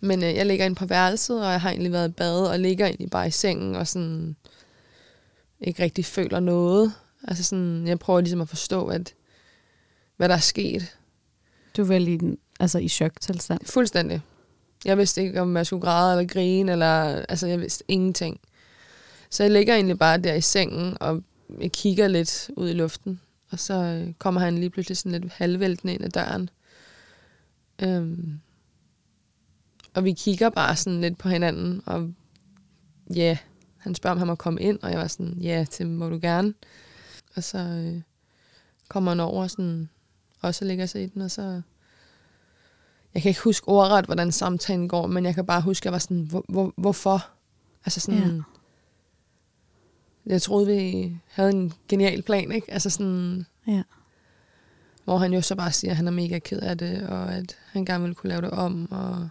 Men 0.00 0.22
øh, 0.22 0.34
jeg 0.34 0.46
ligger 0.46 0.64
inde 0.64 0.76
på 0.76 0.86
værelset, 0.86 1.44
og 1.44 1.50
jeg 1.50 1.60
har 1.60 1.70
egentlig 1.70 1.92
været 1.92 2.08
i 2.08 2.12
bad, 2.12 2.46
og 2.46 2.58
ligger 2.58 2.86
egentlig 2.86 3.10
bare 3.10 3.26
i 3.26 3.30
sengen, 3.30 3.74
og 3.74 3.88
sådan 3.88 4.36
ikke 5.60 5.82
rigtig 5.82 6.04
føler 6.04 6.40
noget. 6.40 6.92
Altså 7.28 7.44
sådan, 7.44 7.88
jeg 7.88 7.98
prøver 7.98 8.20
ligesom 8.20 8.40
at 8.40 8.48
forstå, 8.48 8.86
at, 8.86 9.14
hvad 10.16 10.28
der 10.28 10.34
er 10.34 10.38
sket. 10.38 10.96
Du 11.76 11.82
er 11.82 11.86
vel 11.86 12.08
i, 12.08 12.20
altså 12.60 12.78
i 12.78 12.88
choktilstand? 12.88 13.60
Fuldstændig. 13.64 14.20
Jeg 14.84 14.98
vidste 14.98 15.22
ikke, 15.22 15.40
om 15.40 15.56
jeg 15.56 15.66
skulle 15.66 15.82
græde 15.82 16.18
eller 16.18 16.32
grine, 16.32 16.72
eller, 16.72 17.24
altså 17.28 17.46
jeg 17.46 17.60
vidste 17.60 17.84
ingenting. 17.88 18.40
Så 19.30 19.42
jeg 19.42 19.52
ligger 19.52 19.74
egentlig 19.74 19.98
bare 19.98 20.18
der 20.18 20.34
i 20.34 20.40
sengen, 20.40 20.96
og 21.00 21.22
jeg 21.60 21.72
kigger 21.72 22.08
lidt 22.08 22.50
ud 22.56 22.68
i 22.68 22.72
luften. 22.72 23.20
Og 23.50 23.58
så 23.58 23.74
øh, 23.74 24.14
kommer 24.18 24.40
han 24.40 24.58
lige 24.58 24.70
pludselig 24.70 24.96
sådan 24.96 25.20
lidt 25.20 25.32
halvvæltende 25.32 25.94
ind 25.94 26.04
ad 26.04 26.10
døren. 26.10 26.50
Øhm, 27.82 28.40
og 29.94 30.04
vi 30.04 30.12
kigger 30.12 30.50
bare 30.50 30.76
sådan 30.76 31.00
lidt 31.00 31.18
på 31.18 31.28
hinanden, 31.28 31.82
og 31.86 32.10
ja, 33.14 33.20
yeah, 33.20 33.36
han 33.86 33.94
spørger, 33.94 34.12
om 34.12 34.18
han 34.18 34.26
må 34.26 34.34
komme 34.34 34.60
ind, 34.60 34.78
og 34.82 34.90
jeg 34.90 34.98
var 34.98 35.06
sådan, 35.06 35.38
ja, 35.40 35.66
det 35.78 35.86
må 35.86 36.08
du 36.08 36.18
gerne. 36.22 36.54
Og 37.36 37.44
så 37.44 37.58
øh, 37.58 38.02
kommer 38.88 39.10
han 39.10 39.20
over 39.20 39.46
sådan, 39.46 39.88
og 40.40 40.54
så 40.54 40.64
ligger 40.64 40.86
sig 40.86 41.02
i 41.02 41.06
den, 41.06 41.22
og 41.22 41.30
så... 41.30 41.62
Jeg 43.14 43.22
kan 43.22 43.28
ikke 43.28 43.40
huske 43.40 43.68
ordret, 43.68 44.04
hvordan 44.04 44.32
samtalen 44.32 44.88
går, 44.88 45.06
men 45.06 45.24
jeg 45.24 45.34
kan 45.34 45.46
bare 45.46 45.60
huske, 45.60 45.82
at 45.82 45.84
jeg 45.84 45.92
var 45.92 45.98
sådan, 45.98 46.22
hvor, 46.22 46.44
hvor, 46.48 46.72
hvorfor? 46.76 47.28
Altså 47.84 48.00
sådan... 48.00 48.36
Ja. 48.36 48.42
Jeg 50.26 50.42
troede, 50.42 50.66
vi 50.66 51.16
havde 51.30 51.50
en 51.50 51.72
genial 51.88 52.22
plan, 52.22 52.52
ikke? 52.52 52.72
Altså 52.72 52.90
sådan... 52.90 53.46
Ja. 53.66 53.82
Hvor 55.04 55.18
han 55.18 55.32
jo 55.32 55.40
så 55.40 55.54
bare 55.54 55.72
siger, 55.72 55.90
at 55.90 55.96
han 55.96 56.06
er 56.06 56.12
mega 56.12 56.38
ked 56.38 56.60
af 56.60 56.78
det, 56.78 57.08
og 57.08 57.34
at 57.34 57.56
han 57.66 57.84
gerne 57.84 58.02
ville 58.02 58.14
kunne 58.14 58.28
lave 58.28 58.42
det 58.42 58.50
om, 58.50 58.92
og 58.92 59.28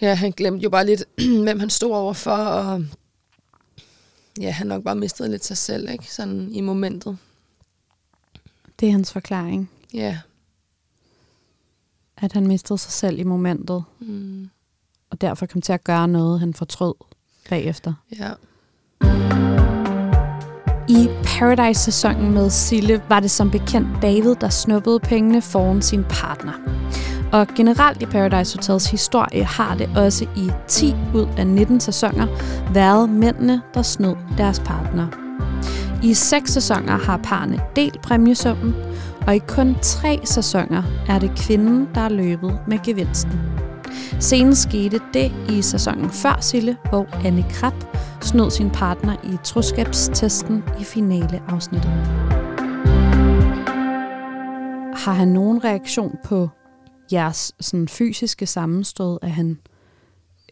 ja, 0.00 0.14
han 0.14 0.30
glemte 0.30 0.64
jo 0.64 0.70
bare 0.70 0.86
lidt, 0.86 1.04
hvem 1.44 1.60
han 1.60 1.70
stod 1.70 1.92
overfor, 1.92 2.36
og 2.36 2.84
ja, 4.40 4.50
han 4.50 4.66
nok 4.66 4.82
bare 4.82 4.96
mistet 4.96 5.30
lidt 5.30 5.44
sig 5.44 5.56
selv, 5.56 5.90
ikke? 5.90 6.12
Sådan 6.12 6.52
i 6.52 6.60
momentet. 6.60 7.18
Det 8.80 8.88
er 8.88 8.92
hans 8.92 9.12
forklaring. 9.12 9.70
Ja. 9.94 10.18
At 12.16 12.32
han 12.32 12.46
mistede 12.46 12.78
sig 12.78 12.92
selv 12.92 13.18
i 13.18 13.24
momentet. 13.24 13.84
Mm. 14.00 14.50
Og 15.10 15.20
derfor 15.20 15.46
kom 15.46 15.60
til 15.62 15.72
at 15.72 15.84
gøre 15.84 16.08
noget, 16.08 16.40
han 16.40 16.54
fortrød 16.54 16.94
bagefter. 17.48 17.94
Ja. 18.18 18.32
I 20.88 21.08
Paradise-sæsonen 21.24 22.34
med 22.34 22.50
Sille 22.50 23.02
var 23.08 23.20
det 23.20 23.30
som 23.30 23.50
bekendt 23.50 24.02
David, 24.02 24.34
der 24.34 24.48
snuppede 24.48 25.00
pengene 25.00 25.42
foran 25.42 25.82
sin 25.82 26.04
partner. 26.04 26.52
Og 27.32 27.46
generelt 27.56 28.02
i 28.02 28.06
Paradise 28.06 28.56
Hotels 28.56 28.90
historie 28.90 29.44
har 29.44 29.74
det 29.74 29.90
også 29.96 30.26
i 30.36 30.50
10 30.68 30.94
ud 31.14 31.28
af 31.38 31.46
19 31.46 31.80
sæsoner 31.80 32.26
været 32.74 33.08
mændene, 33.08 33.62
der 33.74 33.82
snød 33.82 34.14
deres 34.38 34.60
partner. 34.60 35.06
I 36.02 36.14
seks 36.14 36.52
sæsoner 36.52 36.98
har 36.98 37.16
parne 37.16 37.60
delt 37.76 38.02
præmiesummen, 38.02 38.74
og 39.26 39.36
i 39.36 39.38
kun 39.38 39.76
tre 39.82 40.20
sæsoner 40.24 40.82
er 41.08 41.18
det 41.18 41.30
kvinden, 41.36 41.88
der 41.94 42.00
er 42.00 42.08
løbet 42.08 42.58
med 42.66 42.78
gevinsten. 42.84 43.40
Senest 44.20 44.62
skete 44.62 45.00
det 45.14 45.32
i 45.48 45.62
sæsonen 45.62 46.10
før 46.10 46.38
Sille, 46.40 46.76
hvor 46.88 47.06
Anne 47.24 47.44
Krab 47.50 47.74
snød 48.20 48.50
sin 48.50 48.70
partner 48.70 49.16
i 49.24 49.36
troskabstesten 49.44 50.64
i 50.80 50.84
finaleafsnittet. 50.84 51.90
Har 54.94 55.12
han 55.12 55.28
nogen 55.28 55.64
reaktion 55.64 56.16
på 56.24 56.48
jeres 57.12 57.52
sådan, 57.60 57.88
fysiske 57.88 58.46
sammenstød? 58.46 59.18
Er 59.22 59.28
han 59.28 59.58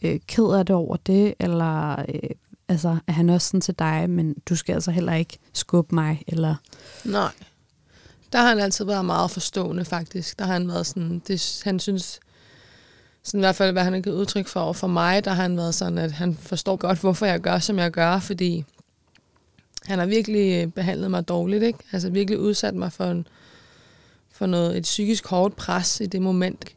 øh, 0.03 0.21
ked 0.27 0.45
af 0.45 0.67
det 0.67 0.77
over 0.77 0.97
det, 0.97 1.35
eller 1.41 2.05
øh, 2.09 2.31
altså, 2.69 2.99
er 3.07 3.13
han 3.13 3.31
også 3.31 3.49
sådan 3.49 3.61
til 3.61 3.75
dig, 3.79 4.11
men 4.11 4.35
du 4.49 4.57
skal 4.57 4.75
altså 4.75 4.91
heller 4.91 5.15
ikke 5.15 5.39
skubbe 5.53 5.95
mig? 5.95 6.23
Eller? 6.27 6.55
Nej. 7.05 7.33
Der 8.33 8.39
har 8.39 8.49
han 8.49 8.59
altid 8.59 8.85
været 8.85 9.05
meget 9.05 9.31
forstående, 9.31 9.85
faktisk. 9.85 10.39
Der 10.39 10.45
har 10.45 10.53
han 10.53 10.69
været 10.69 10.87
sådan, 10.87 11.23
det, 11.29 11.61
han 11.65 11.81
synes, 11.81 12.21
sådan 13.23 13.41
i 13.41 13.43
hvert 13.43 13.57
fald, 13.57 13.73
hvad 13.73 13.85
han 13.85 13.93
har 13.93 14.01
givet 14.01 14.17
udtryk 14.17 14.47
for 14.47 14.61
over 14.61 14.73
for 14.73 14.87
mig, 14.87 15.25
der 15.25 15.31
har 15.31 15.43
han 15.43 15.57
været 15.57 15.75
sådan, 15.75 15.99
at 15.99 16.13
han 16.13 16.35
forstår 16.35 16.77
godt, 16.77 17.01
hvorfor 17.01 17.27
jeg 17.27 17.41
gør, 17.41 17.59
som 17.59 17.79
jeg 17.79 17.91
gør, 17.91 18.19
fordi 18.19 18.65
han 19.85 19.99
har 19.99 20.07
virkelig 20.07 20.63
øh, 20.63 20.73
behandlet 20.73 21.11
mig 21.11 21.29
dårligt, 21.29 21.63
ikke? 21.63 21.79
Altså 21.93 22.11
virkelig 22.11 22.39
udsat 22.39 22.75
mig 22.75 22.93
for 22.93 23.05
en, 23.05 23.27
for 24.39 24.47
noget, 24.47 24.77
et 24.77 24.83
psykisk 24.83 25.27
hårdt 25.27 25.57
pres 25.57 26.01
i 26.01 26.07
det 26.07 26.23
moment. 26.23 26.77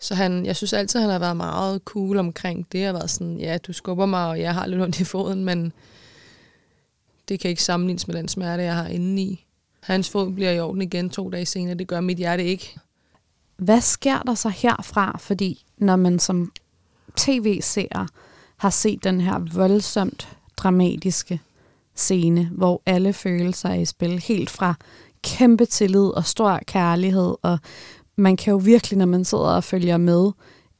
Så 0.00 0.14
han, 0.14 0.46
jeg 0.46 0.56
synes 0.56 0.72
altid, 0.72 1.00
han 1.00 1.10
har 1.10 1.18
været 1.18 1.36
meget 1.36 1.82
cool 1.84 2.16
omkring 2.16 2.66
det. 2.72 2.78
Jeg 2.78 2.88
har 2.88 2.92
været 2.92 3.10
sådan, 3.10 3.40
ja, 3.40 3.58
du 3.58 3.72
skubber 3.72 4.06
mig, 4.06 4.26
og 4.28 4.40
jeg 4.40 4.54
har 4.54 4.66
lidt 4.66 4.80
ondt 4.80 5.00
i 5.00 5.04
foden, 5.04 5.44
men 5.44 5.72
det 7.28 7.40
kan 7.40 7.50
ikke 7.50 7.62
sammenlignes 7.62 8.06
med 8.06 8.16
den 8.16 8.28
smerte, 8.28 8.62
jeg 8.62 8.74
har 8.74 8.86
inde 8.86 9.22
i. 9.22 9.46
Hans 9.80 10.10
fod 10.10 10.32
bliver 10.32 10.50
i 10.50 10.60
orden 10.60 10.82
igen 10.82 11.10
to 11.10 11.30
dage 11.30 11.46
senere. 11.46 11.74
Det 11.74 11.88
gør 11.88 12.00
mit 12.00 12.18
hjerte 12.18 12.44
ikke. 12.44 12.76
Hvad 13.56 13.80
sker 13.80 14.18
der 14.18 14.34
så 14.34 14.48
herfra? 14.48 15.16
Fordi 15.18 15.64
når 15.78 15.96
man 15.96 16.18
som 16.18 16.52
tv-seer 17.16 18.06
har 18.56 18.70
set 18.70 19.04
den 19.04 19.20
her 19.20 19.38
voldsomt 19.38 20.36
dramatiske 20.56 21.40
scene, 21.94 22.48
hvor 22.52 22.82
alle 22.86 23.12
følelser 23.12 23.68
er 23.68 23.74
i 23.74 23.84
spil, 23.84 24.18
helt 24.18 24.50
fra 24.50 24.74
kæmpe 25.24 25.64
tillid 25.64 26.06
og 26.06 26.24
stor 26.24 26.60
kærlighed, 26.66 27.34
og 27.42 27.58
man 28.16 28.36
kan 28.36 28.50
jo 28.50 28.56
virkelig, 28.56 28.98
når 28.98 29.06
man 29.06 29.24
sidder 29.24 29.44
og 29.44 29.64
følger 29.64 29.96
med, 29.96 30.30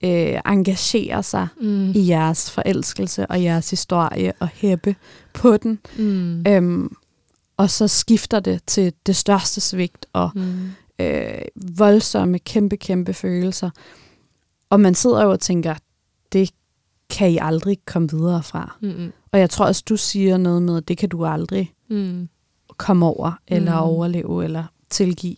øh, 0.04 0.40
engagere 0.46 1.22
sig 1.22 1.48
mm. 1.60 1.90
i 1.90 2.08
jeres 2.08 2.50
forelskelse 2.50 3.26
og 3.26 3.42
jeres 3.42 3.70
historie 3.70 4.32
og 4.38 4.48
hæppe 4.48 4.96
på 5.32 5.56
den. 5.56 5.78
Mm. 5.98 6.44
Øhm, 6.48 6.96
og 7.56 7.70
så 7.70 7.88
skifter 7.88 8.40
det 8.40 8.60
til 8.66 8.92
det 9.06 9.16
største 9.16 9.60
svigt 9.60 10.06
og 10.12 10.30
mm. 10.34 10.70
øh, 10.98 11.42
voldsomme, 11.76 12.38
kæmpe, 12.38 12.76
kæmpe 12.76 13.14
følelser. 13.14 13.70
Og 14.70 14.80
man 14.80 14.94
sidder 14.94 15.22
jo 15.22 15.30
og 15.30 15.40
tænker, 15.40 15.74
det 16.32 16.50
kan 17.10 17.30
I 17.30 17.38
aldrig 17.40 17.78
komme 17.86 18.10
videre 18.10 18.42
fra. 18.42 18.76
Mm-mm. 18.82 19.12
Og 19.32 19.40
jeg 19.40 19.50
tror 19.50 19.66
også, 19.66 19.82
du 19.88 19.96
siger 19.96 20.36
noget 20.36 20.62
med, 20.62 20.76
at 20.76 20.88
det 20.88 20.98
kan 20.98 21.08
du 21.08 21.24
aldrig 21.24 21.74
Mm. 21.90 22.28
Komme 22.76 23.06
over, 23.06 23.32
eller 23.48 23.72
Mm. 23.72 23.88
overleve, 23.88 24.44
eller 24.44 24.64
tilgive. 24.90 25.36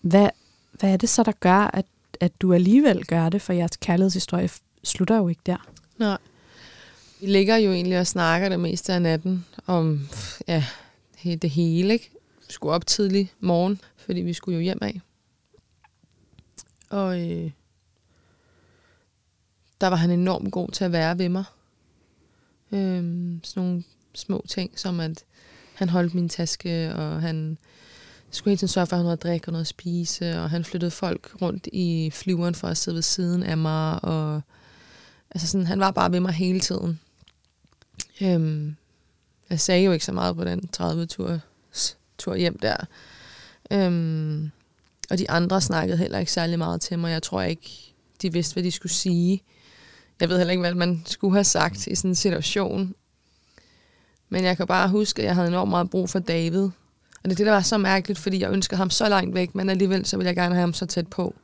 Hvad, 0.00 0.28
hvad 0.72 0.92
er 0.92 0.96
det 0.96 1.08
så, 1.08 1.22
der 1.22 1.32
gør, 1.32 1.70
at, 1.74 1.86
at 2.20 2.40
du 2.42 2.52
alligevel 2.52 3.06
gør 3.06 3.28
det? 3.28 3.42
For 3.42 3.52
jeres 3.52 3.76
kærlighedshistorie 3.80 4.48
slutter 4.84 5.16
jo 5.16 5.28
ikke 5.28 5.42
der. 5.46 5.68
Nej. 5.98 6.18
Vi 7.20 7.26
ligger 7.26 7.56
jo 7.56 7.72
egentlig 7.72 7.98
og 8.00 8.06
snakker 8.06 8.48
det 8.48 8.60
meste 8.60 8.92
af 8.92 9.02
natten 9.02 9.44
om 9.66 10.08
ja, 10.48 10.64
det 11.24 11.50
hele. 11.50 11.92
Ikke? 11.92 12.10
Vi 12.46 12.52
skulle 12.52 12.74
op 12.74 12.86
tidlig 12.86 13.32
morgen, 13.40 13.80
fordi 13.96 14.20
vi 14.20 14.32
skulle 14.32 14.56
jo 14.56 14.62
hjem 14.62 14.78
af. 14.82 15.00
Og 16.90 17.20
øh, 17.30 17.50
der 19.80 19.86
var 19.86 19.96
han 19.96 20.10
enormt 20.10 20.52
god 20.52 20.68
til 20.68 20.84
at 20.84 20.92
være 20.92 21.18
ved 21.18 21.28
mig. 21.28 21.44
Øhm, 22.72 23.40
sådan 23.44 23.62
nogle 23.62 23.84
små 24.14 24.44
ting, 24.48 24.78
som 24.78 25.00
at 25.00 25.24
han 25.76 25.88
holdt 25.88 26.14
min 26.14 26.28
taske, 26.28 26.94
og 26.94 27.20
han 27.20 27.58
skulle 28.30 28.52
hele 28.52 28.58
tiden 28.58 28.68
sørge 28.68 28.86
for, 28.86 28.96
at 28.96 28.98
han 28.98 29.06
havde 29.06 29.16
drikke 29.16 29.48
og 29.48 29.52
noget 29.52 29.64
at 29.64 29.68
spise, 29.68 30.38
og 30.40 30.50
han 30.50 30.64
flyttede 30.64 30.90
folk 30.90 31.32
rundt 31.42 31.68
i 31.72 32.10
flyveren 32.14 32.54
for 32.54 32.68
at 32.68 32.76
sidde 32.76 32.94
ved 32.94 33.02
siden 33.02 33.42
af 33.42 33.56
mig, 33.56 34.04
og 34.04 34.40
altså 35.30 35.46
sådan, 35.46 35.66
han 35.66 35.80
var 35.80 35.90
bare 35.90 36.12
ved 36.12 36.20
mig 36.20 36.32
hele 36.32 36.60
tiden. 36.60 37.00
Øhm, 38.20 38.76
jeg 39.50 39.60
sagde 39.60 39.84
jo 39.84 39.92
ikke 39.92 40.04
så 40.04 40.12
meget 40.12 40.36
på 40.36 40.44
den 40.44 40.68
30-tur 40.76 41.40
tur 42.18 42.34
hjem 42.34 42.58
der. 42.58 42.76
Øhm, 43.70 44.50
og 45.10 45.18
de 45.18 45.30
andre 45.30 45.60
snakkede 45.60 45.98
heller 45.98 46.18
ikke 46.18 46.32
særlig 46.32 46.58
meget 46.58 46.80
til 46.80 46.98
mig. 46.98 47.10
Jeg 47.10 47.22
tror 47.22 47.42
ikke, 47.42 47.94
de 48.22 48.32
vidste, 48.32 48.52
hvad 48.52 48.62
de 48.62 48.70
skulle 48.70 48.92
sige. 48.92 49.42
Jeg 50.20 50.28
ved 50.28 50.38
heller 50.38 50.50
ikke, 50.50 50.60
hvad 50.60 50.74
man 50.74 51.02
skulle 51.06 51.34
have 51.34 51.44
sagt 51.44 51.86
i 51.86 51.94
sådan 51.94 52.10
en 52.10 52.14
situation. 52.14 52.94
Men 54.28 54.44
jeg 54.44 54.56
kan 54.56 54.66
bare 54.66 54.88
huske, 54.88 55.22
at 55.22 55.26
jeg 55.26 55.34
havde 55.34 55.48
enormt 55.48 55.70
meget 55.70 55.90
brug 55.90 56.10
for 56.10 56.18
David. 56.18 56.62
Og 56.62 57.24
det 57.24 57.32
er 57.32 57.36
det, 57.36 57.46
der 57.46 57.52
var 57.52 57.60
så 57.60 57.78
mærkeligt, 57.78 58.18
fordi 58.18 58.40
jeg 58.40 58.50
ønskede 58.50 58.78
ham 58.78 58.90
så 58.90 59.08
langt 59.08 59.34
væk, 59.34 59.54
men 59.54 59.70
alligevel 59.70 60.06
så 60.06 60.16
ville 60.16 60.28
jeg 60.28 60.36
gerne 60.36 60.54
have 60.54 60.60
ham 60.60 60.72
så 60.72 60.86
tæt 60.86 61.06
på. 61.06 61.34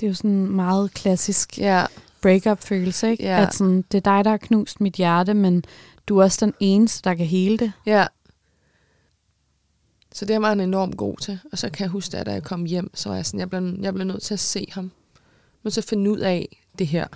Det 0.00 0.06
er 0.06 0.10
jo 0.10 0.14
sådan 0.14 0.30
en 0.30 0.50
meget 0.50 0.94
klassisk 0.94 1.58
Ja, 1.58 1.86
breakup-følelse, 2.22 3.10
ikke? 3.10 3.24
Ja. 3.24 3.42
At 3.42 3.54
sådan, 3.54 3.84
det 3.92 4.06
er 4.06 4.14
dig, 4.14 4.24
der 4.24 4.30
har 4.30 4.36
knust 4.36 4.80
mit 4.80 4.94
hjerte, 4.94 5.34
men 5.34 5.64
du 6.06 6.18
er 6.18 6.24
også 6.24 6.46
den 6.46 6.54
eneste, 6.60 7.08
der 7.08 7.14
kan 7.14 7.26
hele 7.26 7.58
det. 7.58 7.72
Ja. 7.86 8.06
Så 10.12 10.24
det 10.24 10.42
var 10.42 10.48
han 10.48 10.60
enormt 10.60 10.96
god 10.96 11.16
til. 11.16 11.38
Og 11.52 11.58
så 11.58 11.70
kan 11.70 11.84
jeg 11.84 11.90
huske, 11.90 12.16
at 12.16 12.26
da 12.26 12.32
jeg 12.32 12.42
kom 12.42 12.64
hjem, 12.64 12.90
så 12.94 13.08
var 13.08 13.16
jeg 13.16 13.26
sådan, 13.26 13.40
jeg 13.40 13.50
blev, 13.50 13.76
jeg 13.80 13.94
blev 13.94 14.06
nødt 14.06 14.22
til 14.22 14.34
at 14.34 14.40
se 14.40 14.66
ham. 14.72 14.84
Jeg 14.84 15.60
blev 15.62 15.72
til 15.72 15.80
at 15.80 15.84
finde 15.84 16.10
ud 16.10 16.18
af 16.18 16.58
det 16.78 16.86
her. 16.86 17.06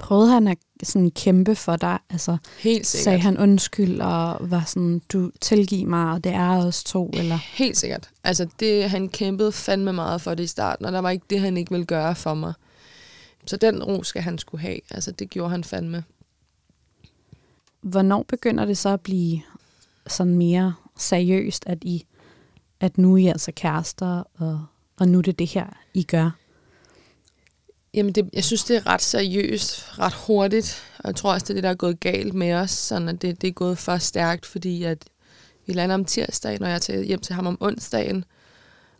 Prøvede 0.00 0.30
han 0.30 0.48
at 0.48 0.58
sådan 0.82 1.10
kæmpe 1.10 1.54
for 1.54 1.76
dig? 1.76 1.98
Altså, 2.10 2.36
Helt 2.58 2.86
sikkert. 2.86 3.04
sagde 3.04 3.18
han 3.18 3.38
undskyld 3.38 4.00
og 4.00 4.50
var 4.50 4.64
sådan, 4.66 5.02
du 5.12 5.30
tilgiv 5.40 5.86
mig, 5.86 6.12
og 6.12 6.24
det 6.24 6.32
er 6.32 6.66
os 6.66 6.84
to, 6.84 7.10
eller? 7.14 7.36
Helt 7.36 7.76
sikkert. 7.76 8.10
Altså, 8.24 8.48
det, 8.60 8.90
han 8.90 9.08
kæmpede 9.08 9.52
fandme 9.52 9.92
meget 9.92 10.20
for 10.20 10.34
det 10.34 10.44
i 10.44 10.46
starten, 10.46 10.84
og 10.86 10.92
der 10.92 10.98
var 10.98 11.10
ikke 11.10 11.26
det, 11.30 11.40
han 11.40 11.56
ikke 11.56 11.70
ville 11.70 11.86
gøre 11.86 12.14
for 12.14 12.34
mig. 12.34 12.52
Så 13.46 13.56
den 13.56 13.84
ro 13.84 14.02
skal 14.02 14.22
han 14.22 14.38
skulle 14.38 14.60
have. 14.62 14.78
Altså, 14.90 15.12
det 15.12 15.30
gjorde 15.30 15.50
han 15.50 15.64
fandme. 15.64 16.04
Hvornår 17.82 18.22
begynder 18.28 18.64
det 18.64 18.78
så 18.78 18.88
at 18.88 19.00
blive 19.00 19.40
sådan 20.06 20.34
mere 20.34 20.74
seriøst, 20.98 21.64
at 21.66 21.78
I 21.82 22.04
at 22.80 22.98
nu 22.98 23.14
er 23.14 23.18
I 23.18 23.26
altså 23.26 23.52
kærester, 23.56 24.22
og, 24.38 24.64
og 24.96 25.08
nu 25.08 25.18
er 25.18 25.22
det 25.22 25.38
det 25.38 25.46
her, 25.46 25.66
I 25.94 26.02
gør? 26.02 26.30
Jamen, 27.94 28.12
det, 28.12 28.28
jeg 28.32 28.44
synes, 28.44 28.64
det 28.64 28.76
er 28.76 28.86
ret 28.86 29.02
seriøst, 29.02 29.98
ret 29.98 30.12
hurtigt. 30.26 30.82
Og 30.98 31.08
jeg 31.08 31.16
tror 31.16 31.32
også, 31.32 31.44
det 31.44 31.50
er 31.50 31.54
det, 31.54 31.62
der 31.62 31.70
er 31.70 31.74
gået 31.74 32.00
galt 32.00 32.34
med 32.34 32.52
os. 32.52 32.70
Sådan 32.70 33.08
at 33.08 33.22
det, 33.22 33.42
det 33.42 33.48
er 33.48 33.52
gået 33.52 33.78
for 33.78 33.96
stærkt, 33.96 34.46
fordi 34.46 34.82
at 34.82 34.98
vi 35.66 35.72
lander 35.72 35.94
om 35.94 36.04
tirsdagen, 36.04 36.62
og 36.62 36.70
jeg 36.70 36.82
tager 36.82 37.02
hjem 37.02 37.20
til 37.20 37.34
ham 37.34 37.46
om 37.46 37.58
onsdagen. 37.60 38.24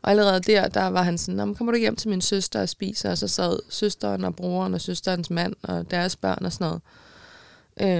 Og 0.03 0.11
allerede 0.11 0.41
der, 0.41 0.69
der 0.69 0.87
var 0.87 1.03
han 1.03 1.19
sådan, 1.19 1.49
"Nå, 1.49 1.55
kommer 1.55 1.73
du 1.73 1.79
hjem 1.79 1.97
til 1.97 2.09
min 2.11 2.21
søster 2.21 2.61
og 2.63 2.69
spiser? 2.69 3.11
Og 3.11 3.19
så 3.19 3.29
sad 3.29 3.59
søsteren 3.69 4.25
og 4.25 4.37
broren 4.37 4.75
og 4.75 4.81
søsterens 4.81 5.31
mand 5.31 5.53
og 5.63 5.91
deres 5.91 6.17
børn 6.17 6.45
og 6.45 6.53
sådan 6.53 6.65
noget. 6.67 6.83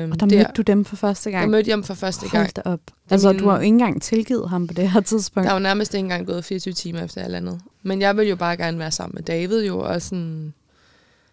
Øhm, 0.03 0.13
Og 0.13 0.21
der 0.21 0.27
mødte 0.27 0.51
du 0.57 0.63
dem 0.63 0.85
for 0.85 0.97
første 0.97 1.31
Jeg 1.31 1.39
gang? 1.39 1.51
mødte 1.51 1.71
ham 1.71 1.85
for 1.85 1.95
første 1.95 2.29
gang. 2.29 2.37
Hold 2.45 2.53
da 2.55 2.63
op. 2.65 2.81
Altså, 3.11 3.33
min- 3.33 3.39
du 3.43 3.49
har 3.49 3.57
jo 3.57 3.61
ikke 3.63 3.69
engang 3.75 4.03
tilgivet 4.03 4.49
ham 4.51 4.67
på 4.67 4.75
det 4.75 4.91
her 4.91 5.01
tidspunkt. 5.01 5.47
Der 5.47 5.53
var 5.53 5.59
nærmest 5.61 5.95
ikke 5.95 6.01
engang 6.05 6.27
gået 6.27 6.45
24 6.45 6.75
timer 6.75 7.01
efter 7.05 7.21
jeg 7.21 7.31
landede. 7.31 7.61
Men 7.83 8.01
jeg 8.01 8.17
ville 8.17 8.31
jo 8.31 8.37
bare 8.37 8.57
gerne 8.57 8.79
være 8.79 8.91
sammen 8.91 9.15
med 9.15 9.23
David 9.23 9.65
jo, 9.67 9.79
og 9.81 10.03
sådan... 10.03 10.55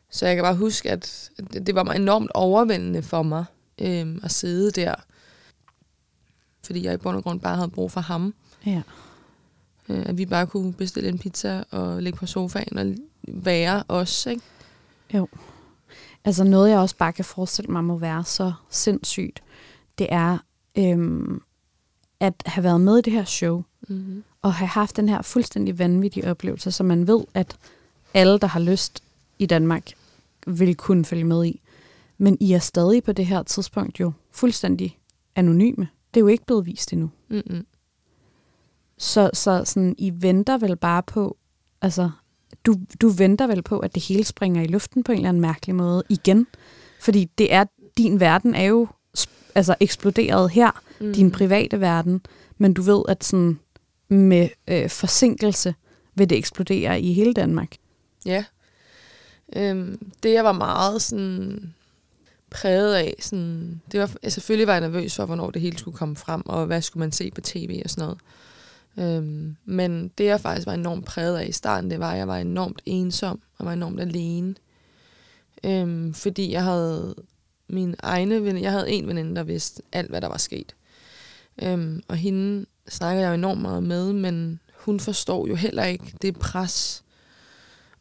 Så 0.10 0.26
jeg 0.26 0.36
kan 0.36 0.44
bare 0.44 0.56
huske, 0.56 0.92
at 0.92 1.30
det 1.54 1.76
var 1.76 1.84
enormt 1.84 2.32
overvældende 2.34 3.04
for 3.04 3.24
mig 3.24 3.46
øhm, 3.82 4.20
at 4.24 4.32
sidde 4.32 4.72
der. 4.72 4.96
Fordi 6.64 6.84
jeg 6.84 6.94
i 6.94 6.98
bund 6.98 7.18
og 7.18 7.24
grund 7.24 7.40
bare 7.40 7.56
havde 7.56 7.70
brug 7.70 7.92
for 7.92 8.02
ham. 8.02 8.34
Ja. 8.66 8.82
Øh, 9.90 10.04
at 10.06 10.18
vi 10.18 10.26
bare 10.26 10.48
kunne 10.48 10.74
bestille 10.74 11.10
en 11.10 11.20
pizza 11.20 11.64
og 11.72 12.04
ligge 12.04 12.20
på 12.20 12.26
sofaen 12.26 12.78
og 12.78 12.96
være 13.28 13.84
os, 13.88 14.26
ikke? 14.26 14.42
Altså 16.26 16.44
noget, 16.44 16.70
jeg 16.70 16.80
også 16.80 16.96
bare 16.96 17.14
kan 17.14 17.26
forestille 17.26 17.72
mig 17.72 17.84
må 17.84 17.98
være 17.98 18.24
så 18.24 18.54
sindssygt, 18.70 19.44
det 19.98 20.08
er 20.10 20.38
øhm, 20.78 21.42
at 22.20 22.34
have 22.46 22.64
været 22.64 22.82
med 22.82 22.98
i 22.98 23.02
det 23.02 23.14
her 23.14 23.26
show, 23.26 23.64
Mm-hmm. 23.90 24.24
og 24.42 24.54
have 24.54 24.68
haft 24.68 24.98
den 24.98 25.10
her 25.10 25.22
fuldstændig 25.22 25.80
vanvittige 25.80 26.32
oplevelse, 26.32 26.72
så 26.72 26.84
man 26.84 27.08
ved, 27.08 27.24
at 27.34 27.58
alle, 28.14 28.40
der 28.40 28.48
har 28.48 28.60
lyst 28.60 29.04
i 29.40 29.46
Danmark, 29.46 29.92
vil 30.48 30.76
kunne 30.76 31.06
følge 31.06 31.24
med 31.24 31.46
i. 31.46 31.62
Men 32.18 32.38
I 32.40 32.54
er 32.54 32.60
stadig 32.60 33.04
på 33.04 33.12
det 33.12 33.26
her 33.26 33.44
tidspunkt 33.44 34.00
jo 34.00 34.12
fuldstændig 34.32 35.00
anonyme. 35.36 35.88
Det 36.14 36.20
er 36.20 36.22
jo 36.22 36.28
ikke 36.28 36.46
blevet 36.46 36.66
vist 36.66 36.94
endnu. 36.94 37.10
Mm-hmm. 37.30 37.66
Så, 38.98 39.30
så 39.34 39.62
sådan, 39.66 39.96
I 39.98 40.12
venter 40.16 40.58
vel 40.58 40.76
bare 40.76 41.04
på, 41.04 41.38
altså, 41.82 42.10
du, 42.66 42.76
du 43.02 43.10
venter 43.10 43.48
vel 43.48 43.62
på, 43.62 43.80
at 43.80 43.96
det 43.96 44.04
hele 44.04 44.24
springer 44.24 44.62
i 44.62 44.68
luften 44.68 45.04
på 45.04 45.12
en 45.12 45.18
eller 45.18 45.30
anden 45.30 45.42
mærkelig 45.42 45.76
måde 45.76 46.04
igen. 46.10 46.48
Fordi 47.02 47.26
det 47.38 47.54
er, 47.54 47.66
din 47.98 48.20
verden 48.20 48.56
er 48.56 48.64
jo 48.64 48.88
altså, 49.56 49.76
eksploderet 49.80 50.52
her, 50.52 50.72
mm. 51.02 51.14
din 51.14 51.32
private 51.32 51.82
verden, 51.82 52.22
men 52.58 52.74
du 52.74 52.82
ved, 52.82 53.04
at 53.08 53.24
sådan, 53.24 53.60
med 54.10 54.50
øh, 54.68 54.90
forsinkelse 54.90 55.76
vil 56.16 56.30
det 56.30 56.38
eksplodere 56.38 57.02
i 57.02 57.14
hele 57.14 57.34
Danmark. 57.34 57.76
Ja. 58.26 58.46
Øhm, 59.56 60.12
det 60.24 60.34
jeg 60.34 60.44
var 60.44 60.52
meget 60.52 61.02
sådan 61.02 61.74
præget 62.50 62.96
af, 62.96 63.16
sådan, 63.20 63.82
det 63.92 64.00
var, 64.00 64.12
jeg 64.24 64.32
selvfølgelig 64.32 64.68
var 64.68 64.74
jeg 64.74 64.82
nervøs 64.82 65.16
for, 65.16 65.26
hvornår 65.26 65.52
det 65.52 65.62
hele 65.62 65.78
skulle 65.78 65.98
komme 65.98 66.16
frem, 66.16 66.42
og 66.46 66.66
hvad 66.66 66.82
skulle 66.82 67.02
man 67.02 67.12
se 67.12 67.32
på 67.32 67.42
tv 67.42 67.82
og 67.84 67.90
sådan 67.90 68.04
noget. 68.04 68.20
Øhm, 69.00 69.56
men 69.66 70.12
det 70.18 70.26
jeg 70.26 70.42
faktisk 70.42 70.68
var 70.68 70.74
enormt 70.74 71.06
præget 71.06 71.38
af 71.38 71.48
i 71.48 71.52
starten, 71.52 71.92
det 71.92 72.00
var, 72.00 72.12
at 72.12 72.18
jeg 72.18 72.28
var 72.28 72.38
enormt 72.38 72.82
ensom, 72.86 73.40
og 73.58 73.66
var 73.66 73.74
enormt 73.74 74.02
alene. 74.02 74.56
Øhm, 75.64 76.14
fordi 76.14 76.52
jeg 76.52 76.64
havde 76.64 77.16
mine 77.68 77.96
egne 78.00 78.44
venner, 78.44 78.62
jeg 78.62 78.72
havde 78.72 78.90
en 78.90 79.08
veninde, 79.08 79.36
der 79.36 79.44
vidste 79.44 79.84
alt, 79.92 80.10
hvad 80.10 80.22
der 80.22 80.28
var 80.28 80.38
sket. 80.38 80.76
Øhm, 81.62 82.04
og 82.08 82.16
hende 82.16 82.66
snakker 82.88 83.22
jeg 83.22 83.30
jo 83.30 83.34
enormt 83.34 83.62
meget 83.62 83.84
med, 83.84 84.14
men 84.14 84.60
hun 84.76 85.00
forstår 85.00 85.48
jo 85.48 85.56
heller 85.56 85.84
ikke 85.84 86.14
det 86.22 86.40
pres, 86.40 87.04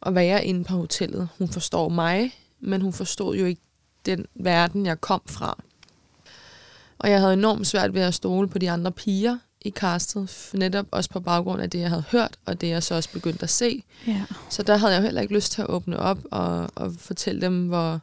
at 0.01 0.15
være 0.15 0.45
inde 0.45 0.63
på 0.63 0.73
hotellet. 0.73 1.29
Hun 1.37 1.49
forstår 1.49 1.89
mig, 1.89 2.33
men 2.59 2.81
hun 2.81 2.93
forstod 2.93 3.35
jo 3.35 3.45
ikke 3.45 3.61
den 4.05 4.25
verden, 4.35 4.85
jeg 4.85 5.01
kom 5.01 5.21
fra. 5.25 5.57
Og 6.99 7.09
jeg 7.09 7.19
havde 7.19 7.33
enormt 7.33 7.67
svært 7.67 7.93
ved 7.93 8.01
at 8.01 8.13
stole 8.13 8.47
på 8.47 8.57
de 8.57 8.71
andre 8.71 8.91
piger 8.91 9.37
i 9.61 9.71
castet, 9.71 10.49
netop 10.53 10.85
også 10.91 11.09
på 11.09 11.19
baggrund 11.19 11.61
af 11.61 11.69
det, 11.69 11.79
jeg 11.79 11.89
havde 11.89 12.03
hørt, 12.11 12.37
og 12.45 12.61
det, 12.61 12.69
jeg 12.69 12.83
så 12.83 12.95
også 12.95 13.11
begyndte 13.11 13.43
at 13.43 13.49
se. 13.49 13.83
Ja. 14.07 14.25
Så 14.49 14.63
der 14.63 14.77
havde 14.77 14.93
jeg 14.93 14.99
jo 14.99 15.03
heller 15.03 15.21
ikke 15.21 15.33
lyst 15.33 15.51
til 15.51 15.61
at 15.61 15.69
åbne 15.69 15.99
op 15.99 16.19
og, 16.31 16.69
og 16.75 16.93
fortælle 16.97 17.41
dem, 17.41 17.67
hvor, 17.67 17.99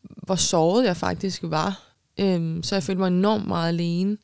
hvor 0.00 0.34
såret 0.34 0.86
jeg 0.86 0.96
faktisk 0.96 1.40
var. 1.44 1.82
Øhm, 2.20 2.62
så 2.62 2.74
jeg 2.74 2.82
følte 2.82 3.00
mig 3.00 3.08
enormt 3.08 3.46
meget 3.46 3.68
alene. 3.68 4.16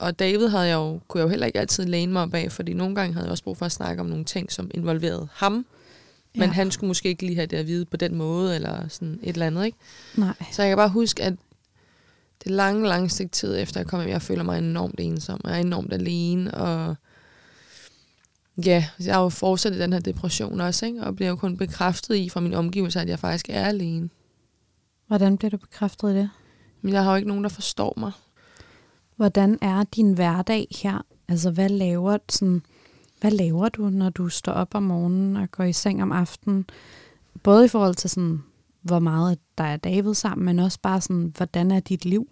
Og 0.00 0.18
David 0.18 0.48
havde 0.48 0.64
jeg 0.64 0.74
jo, 0.74 1.00
kunne 1.08 1.18
jeg 1.18 1.24
jo 1.24 1.28
heller 1.28 1.46
ikke 1.46 1.60
altid 1.60 1.84
læne 1.86 2.12
mig 2.12 2.22
op 2.22 2.34
af, 2.34 2.52
fordi 2.52 2.72
nogle 2.72 2.94
gange 2.94 3.12
havde 3.12 3.26
jeg 3.26 3.30
også 3.30 3.44
brug 3.44 3.56
for 3.56 3.66
at 3.66 3.72
snakke 3.72 4.00
om 4.00 4.06
nogle 4.06 4.24
ting, 4.24 4.52
som 4.52 4.70
involverede 4.74 5.28
ham. 5.32 5.52
Men 6.34 6.42
Ja. 6.42 6.46
han 6.46 6.70
skulle 6.70 6.88
måske 6.88 7.08
ikke 7.08 7.26
lige 7.26 7.36
have 7.36 7.46
det 7.46 7.56
at 7.56 7.66
vide 7.66 7.84
på 7.84 7.96
den 7.96 8.14
måde, 8.14 8.54
eller 8.54 8.88
sådan 8.88 9.18
et 9.22 9.32
eller 9.32 9.46
andet, 9.46 9.64
ikke? 9.64 9.78
Nej. 10.16 10.34
Så 10.52 10.62
jeg 10.62 10.70
kan 10.70 10.76
bare 10.76 10.88
huske, 10.88 11.22
at 11.22 11.34
det 12.44 12.52
lange, 12.52 12.88
lange 12.88 13.08
stykke 13.08 13.32
tid 13.32 13.58
efter 13.58 13.80
jeg 13.80 13.86
kom 13.86 14.00
hjem, 14.00 14.10
jeg 14.10 14.22
føler 14.22 14.42
mig 14.42 14.58
enormt 14.58 15.00
ensom, 15.00 15.40
og 15.44 15.50
jeg 15.50 15.56
er 15.56 15.60
enormt 15.64 15.92
alene, 15.92 16.54
og 16.54 16.96
ja, 18.66 18.86
jeg 19.04 19.14
har 19.14 19.22
jo 19.22 19.28
fortsat 19.28 19.72
i 19.72 19.78
den 19.78 19.92
her 19.92 20.00
depression 20.00 20.60
også, 20.60 20.86
ikke? 20.86 21.02
og 21.02 21.16
bliver 21.16 21.28
jo 21.28 21.36
kun 21.36 21.56
bekræftet 21.56 22.16
i 22.16 22.28
fra 22.28 22.40
min 22.40 22.54
omgivelser, 22.54 23.00
at 23.00 23.08
jeg 23.08 23.18
faktisk 23.18 23.46
er 23.48 23.64
alene. 23.64 24.08
Hvordan 25.06 25.36
bliver 25.38 25.50
du 25.50 25.56
bekræftet 25.56 26.10
i 26.12 26.16
det? 26.16 26.30
Men 26.82 26.92
jeg 26.92 27.04
har 27.04 27.10
jo 27.10 27.16
ikke 27.16 27.28
nogen, 27.28 27.44
der 27.44 27.50
forstår 27.50 27.94
mig. 27.96 28.12
Hvordan 29.20 29.58
er 29.62 29.84
din 29.84 30.12
hverdag 30.12 30.66
her? 30.82 31.06
Altså, 31.28 31.50
hvad 31.50 31.68
laver, 31.68 32.18
sådan, 32.28 32.62
hvad 33.20 33.30
laver 33.30 33.68
du, 33.68 33.82
når 33.82 34.10
du 34.10 34.28
står 34.28 34.52
op 34.52 34.74
om 34.74 34.82
morgenen 34.82 35.36
og 35.36 35.50
går 35.50 35.64
i 35.64 35.72
seng 35.72 36.02
om 36.02 36.12
aftenen? 36.12 36.66
både 37.42 37.64
i 37.64 37.68
forhold 37.68 37.94
til 37.94 38.10
sådan, 38.10 38.42
hvor 38.82 38.98
meget 38.98 39.38
der 39.58 39.64
er 39.64 39.76
David 39.76 40.14
sammen, 40.14 40.44
men 40.44 40.58
også 40.58 40.78
bare 40.82 41.00
sådan, 41.00 41.32
hvordan 41.36 41.70
er 41.70 41.80
dit 41.80 42.04
liv? 42.04 42.30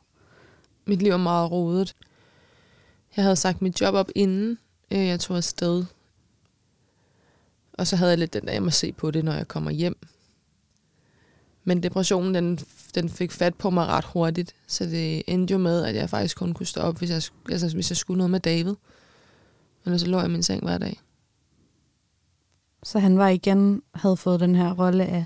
Mit 0.87 1.03
liv 1.03 1.13
er 1.13 1.17
meget 1.17 1.51
rodet. 1.51 1.97
Jeg 3.17 3.25
havde 3.25 3.37
sagt 3.37 3.63
mit 3.63 3.81
job 3.81 3.95
op 3.95 4.11
inden 4.15 4.59
øh, 4.91 5.07
jeg 5.07 5.21
tog 5.21 5.37
afsted. 5.37 5.85
Og 7.73 7.87
så 7.87 7.97
havde 7.97 8.11
jeg 8.11 8.19
lidt 8.19 8.33
den 8.33 8.47
der, 8.47 8.53
jeg 8.53 8.63
må 8.63 8.71
se 8.71 8.93
på 8.93 9.11
det, 9.11 9.25
når 9.25 9.33
jeg 9.33 9.49
kommer 9.49 9.71
hjem. 9.71 9.97
Men 11.69 11.83
depressionen, 11.83 12.35
den, 12.35 12.59
den 12.95 13.09
fik 13.09 13.33
fat 13.33 13.55
på 13.55 13.71
mig 13.71 13.87
ret 13.87 14.05
hurtigt. 14.05 14.55
Så 14.67 14.85
det 14.85 15.23
endte 15.27 15.53
jo 15.53 15.59
med, 15.59 15.85
at 15.85 15.95
jeg 15.95 16.11
faktisk 16.11 16.37
kun 16.37 16.55
kunne 16.55 16.67
stå 16.67 16.81
op, 16.81 16.99
hvis 16.99 17.11
jeg, 17.11 17.23
altså, 17.51 17.75
hvis 17.75 17.91
jeg 17.91 17.97
skulle 17.97 18.19
noget 18.19 18.31
med 18.31 18.41
David. 18.41 18.75
Ellers 19.85 20.01
så 20.01 20.07
lå 20.07 20.19
jeg 20.19 20.27
i 20.27 20.31
min 20.31 20.43
seng 20.43 20.63
hver 20.63 20.79
dag. 20.79 21.01
Så 22.83 22.99
han 22.99 23.19
var 23.19 23.29
igen, 23.29 23.83
havde 23.95 24.17
fået 24.17 24.41
den 24.41 24.55
her 24.55 24.75
rolle 24.75 25.07
af 25.07 25.25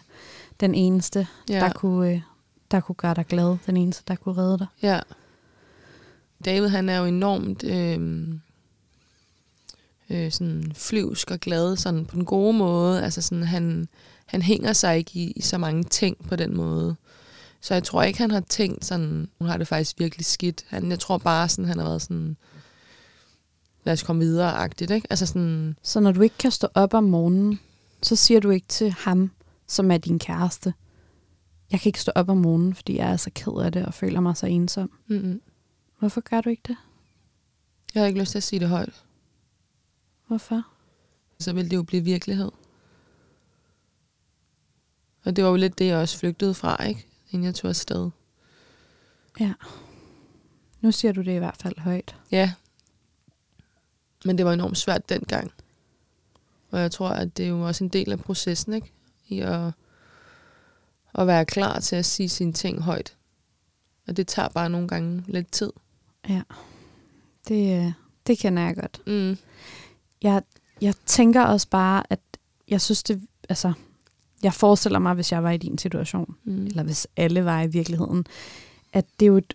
den 0.60 0.74
eneste, 0.74 1.26
ja. 1.48 1.54
der, 1.54 1.72
kunne, 1.72 2.10
øh, 2.10 2.20
der 2.70 2.80
kunne 2.80 2.96
gøre 2.96 3.14
dig 3.14 3.26
glad. 3.26 3.56
Den 3.66 3.76
eneste, 3.76 4.02
der 4.08 4.14
kunne 4.14 4.36
redde 4.36 4.58
dig. 4.58 4.66
Ja. 4.82 5.00
David, 6.44 6.68
han 6.68 6.88
er 6.88 6.98
jo 6.98 7.04
enormt 7.04 7.64
øh, 7.64 8.28
øh, 10.10 10.32
sådan 10.32 10.72
flyvsk 10.74 11.30
og 11.30 11.40
glad 11.40 11.76
sådan 11.76 12.06
på 12.06 12.16
den 12.16 12.24
gode 12.24 12.52
måde. 12.58 13.04
Altså 13.04 13.22
sådan, 13.22 13.44
han, 13.44 13.88
han 14.32 14.42
hænger 14.42 14.72
sig 14.72 14.98
ikke 14.98 15.10
i, 15.14 15.30
i 15.30 15.40
så 15.40 15.58
mange 15.58 15.84
ting 15.84 16.28
på 16.28 16.36
den 16.36 16.56
måde. 16.56 16.96
Så 17.60 17.74
jeg 17.74 17.84
tror 17.84 18.02
ikke, 18.02 18.18
han 18.18 18.30
har 18.30 18.40
tænkt 18.40 18.84
sådan, 18.84 19.28
hun 19.38 19.48
har 19.48 19.56
det 19.56 19.68
faktisk 19.68 19.98
virkelig 19.98 20.26
skidt. 20.26 20.64
Han, 20.68 20.90
jeg 20.90 20.98
tror 20.98 21.18
bare, 21.18 21.48
sådan, 21.48 21.64
han 21.64 21.78
har 21.78 21.84
været 21.84 22.02
sådan, 22.02 22.36
lad 23.84 23.92
os 23.92 24.02
komme 24.02 24.24
videre-agtigt. 24.24 24.90
Ikke? 24.90 25.06
Altså 25.10 25.26
sådan, 25.26 25.76
Så 25.82 26.00
når 26.00 26.12
du 26.12 26.20
ikke 26.20 26.38
kan 26.38 26.50
stå 26.50 26.68
op 26.74 26.94
om 26.94 27.04
morgenen, 27.04 27.60
så 28.02 28.16
siger 28.16 28.40
du 28.40 28.50
ikke 28.50 28.66
til 28.68 28.90
ham, 28.90 29.30
som 29.66 29.90
er 29.90 29.98
din 29.98 30.18
kæreste, 30.18 30.74
jeg 31.70 31.80
kan 31.80 31.88
ikke 31.88 32.00
stå 32.00 32.12
op 32.14 32.28
om 32.28 32.36
morgenen, 32.36 32.74
fordi 32.74 32.96
jeg 32.96 33.12
er 33.12 33.16
så 33.16 33.30
ked 33.34 33.52
af 33.64 33.72
det 33.72 33.86
og 33.86 33.94
føler 33.94 34.20
mig 34.20 34.36
så 34.36 34.46
ensom. 34.46 34.90
mm-mm. 35.06 35.40
Hvorfor 35.98 36.20
gør 36.20 36.40
du 36.40 36.48
ikke 36.48 36.62
det? 36.68 36.76
jeg 37.94 38.02
har 38.02 38.06
ikke 38.06 38.20
lyst 38.20 38.30
til 38.30 38.38
at 38.38 38.42
sige 38.42 38.60
det 38.60 38.68
højt. 38.68 39.02
Hvorfor? 40.26 40.62
Så 41.40 41.52
vil 41.52 41.70
det 41.70 41.76
jo 41.76 41.82
blive 41.82 42.04
virkelighed. 42.04 42.50
Og 45.24 45.36
det 45.36 45.44
var 45.44 45.50
jo 45.50 45.56
lidt 45.56 45.78
det, 45.78 45.86
jeg 45.86 45.96
også 45.96 46.18
flygtede 46.18 46.54
fra, 46.54 46.84
ikke? 46.84 47.06
Inden 47.30 47.44
jeg 47.44 47.54
tog 47.54 47.68
afsted. 47.68 48.10
Ja. 49.40 49.52
Nu 50.80 50.92
siger 50.92 51.12
du 51.12 51.20
det 51.20 51.34
i 51.34 51.38
hvert 51.38 51.56
fald 51.56 51.78
højt. 51.78 52.16
Ja. 52.30 52.52
Men 54.24 54.38
det 54.38 54.46
var 54.46 54.52
enormt 54.52 54.78
svært 54.78 55.08
dengang. 55.08 55.52
Og 56.70 56.80
jeg 56.80 56.90
tror, 56.90 57.08
at 57.08 57.36
det 57.36 57.44
er 57.44 57.48
jo 57.48 57.66
også 57.66 57.84
en 57.84 57.90
del 57.90 58.12
af 58.12 58.20
processen, 58.20 58.72
ikke? 58.72 58.92
I 59.28 59.40
at, 59.40 59.72
at 61.14 61.26
være 61.26 61.44
klar 61.44 61.80
til 61.80 61.96
at 61.96 62.04
sige 62.04 62.28
sine 62.28 62.52
ting 62.52 62.82
højt. 62.82 63.16
Og 64.08 64.16
det 64.16 64.26
tager 64.26 64.48
bare 64.48 64.70
nogle 64.70 64.88
gange 64.88 65.24
lidt 65.26 65.52
tid. 65.52 65.72
Ja. 66.28 66.42
Det, 67.48 67.86
øh, 67.86 67.92
det 68.26 68.38
kender 68.38 68.62
jeg 68.62 68.76
godt. 68.76 69.00
Mm. 69.06 69.38
Jeg, 70.22 70.42
jeg 70.80 70.94
tænker 71.06 71.42
også 71.42 71.68
bare, 71.68 72.02
at 72.10 72.20
jeg 72.68 72.80
synes 72.80 73.02
det, 73.02 73.22
altså, 73.48 73.72
jeg 74.42 74.54
forestiller 74.54 74.98
mig, 74.98 75.14
hvis 75.14 75.32
jeg 75.32 75.42
var 75.42 75.50
i 75.50 75.56
din 75.56 75.78
situation, 75.78 76.34
Mm. 76.44 76.66
eller 76.66 76.82
hvis 76.82 77.06
alle 77.16 77.44
var 77.44 77.62
i 77.62 77.66
virkeligheden, 77.66 78.24
at 78.92 79.04
det 79.20 79.26
er 79.26 79.30
jo 79.30 79.36
et 79.36 79.54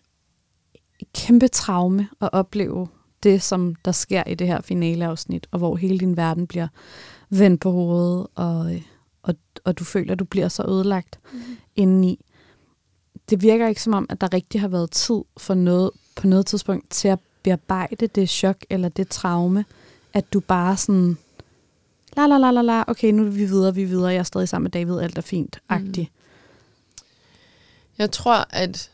kæmpe 1.14 1.48
traume 1.48 2.08
at 2.22 2.30
opleve 2.32 2.88
det, 3.24 3.42
som 3.42 3.76
der 3.86 3.92
sker 3.92 4.24
i 4.28 4.36
det 4.36 4.48
her 4.48 4.62
finaleafsnit, 4.62 5.48
og 5.52 5.58
hvor 5.60 5.76
hele 5.76 6.00
din 6.00 6.18
verden 6.18 6.48
bliver 6.48 6.68
vendt 7.30 7.62
på 7.62 7.72
hovedet, 7.72 8.28
og, 8.36 8.72
og, 9.24 9.36
og 9.66 9.80
du 9.80 9.84
føler, 9.84 10.12
at 10.14 10.20
du 10.20 10.26
bliver 10.26 10.48
så 10.48 10.64
ødelagt 10.68 11.20
Mm. 11.34 11.40
indeni. 11.76 12.26
Det 13.30 13.42
virker 13.42 13.68
ikke 13.68 13.84
som 13.84 13.94
om, 13.94 14.06
at 14.10 14.22
der 14.22 14.34
rigtig 14.34 14.62
har 14.62 14.68
været 14.68 14.92
tid 14.92 15.22
for 15.38 15.54
noget 15.54 15.92
på 16.16 16.28
noget 16.28 16.46
tidspunkt 16.46 16.90
til 16.90 17.08
at 17.08 17.20
bearbejde 17.44 18.08
det 18.08 18.30
chok 18.30 18.58
eller 18.70 18.90
det 18.90 19.10
traume, 19.10 19.66
at 20.14 20.34
du 20.34 20.40
bare 20.40 20.78
sådan, 20.78 21.18
la 22.18 22.28
la 22.28 22.38
la 22.38 22.52
la 22.52 22.62
la, 22.62 22.84
okay, 22.88 23.12
nu 23.12 23.26
er 23.26 23.30
vi 23.30 23.46
videre, 23.46 23.76
vi 23.76 23.84
er 23.84 23.88
videre, 23.88 24.08
jeg 24.08 24.20
er 24.20 24.24
stadig 24.24 24.50
sammen 24.50 24.64
med 24.64 24.72
David, 24.72 25.00
alt 25.00 25.18
er 25.18 25.22
fint, 25.22 25.60
agtigt. 25.70 26.12
Jeg 27.98 28.12
tror, 28.12 28.48
at 28.50 28.92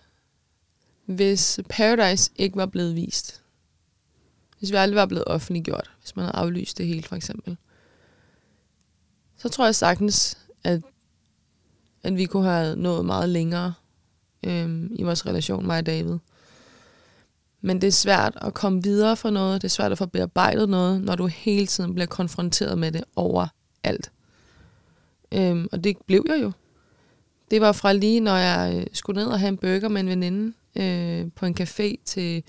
hvis 1.06 1.60
Paradise 1.70 2.32
ikke 2.36 2.56
var 2.56 2.66
blevet 2.66 2.96
vist, 2.96 3.42
hvis 4.60 4.72
vi 4.72 4.76
aldrig 4.76 4.96
var 4.96 5.06
blevet 5.06 5.26
offentliggjort, 5.28 5.92
hvis 6.00 6.16
man 6.16 6.26
havde 6.26 6.36
aflyst 6.36 6.78
det 6.78 6.88
hele 6.88 7.04
for 7.04 7.16
eksempel, 7.16 7.58
så 9.38 9.50
tror 9.50 9.66
jeg 9.66 9.76
sagtens, 9.76 10.38
at, 10.64 10.82
at 12.04 12.16
vi 12.16 12.26
kunne 12.26 12.50
have 12.50 12.76
nået 12.76 13.06
meget 13.06 13.30
længere 13.30 13.74
øhm, 14.44 14.96
i 14.96 15.04
vores 15.04 15.26
relation, 15.26 15.68
mig 15.68 15.78
og 15.78 15.86
David. 15.86 16.18
Men 17.66 17.82
det 17.82 17.88
er 17.88 17.92
svært 17.92 18.38
at 18.42 18.54
komme 18.54 18.84
videre 18.84 19.18
fra 19.18 19.30
noget, 19.30 19.62
det 19.62 19.68
er 19.68 19.72
svært 19.72 19.92
at 19.92 19.98
få 19.98 20.06
bearbejdet 20.06 20.70
noget, 20.70 21.02
når 21.02 21.16
du 21.16 21.28
hele 21.28 21.68
tiden 21.68 21.94
bliver 21.94 22.08
konfronteret 22.08 22.78
med 22.78 22.92
det 22.92 23.04
over 23.16 23.48
alt. 23.84 24.12
Øhm, 25.32 25.68
og 25.72 25.84
det 25.84 25.98
blev 26.08 26.26
jeg 26.28 26.42
jo. 26.42 26.52
Det 27.52 27.62
var 27.62 27.72
fra 27.72 27.94
lige, 27.94 28.20
når 28.20 28.36
jeg 28.36 28.76
øh, 28.76 28.86
skulle 28.94 29.22
ned 29.22 29.28
og 29.28 29.40
have 29.40 29.48
en 29.48 29.58
burger 29.58 29.88
med 29.88 30.02
en 30.02 30.10
veninde 30.10 30.54
øh, 30.76 31.32
på 31.36 31.46
en 31.46 31.56
café 31.60 31.96
til, 32.06 32.44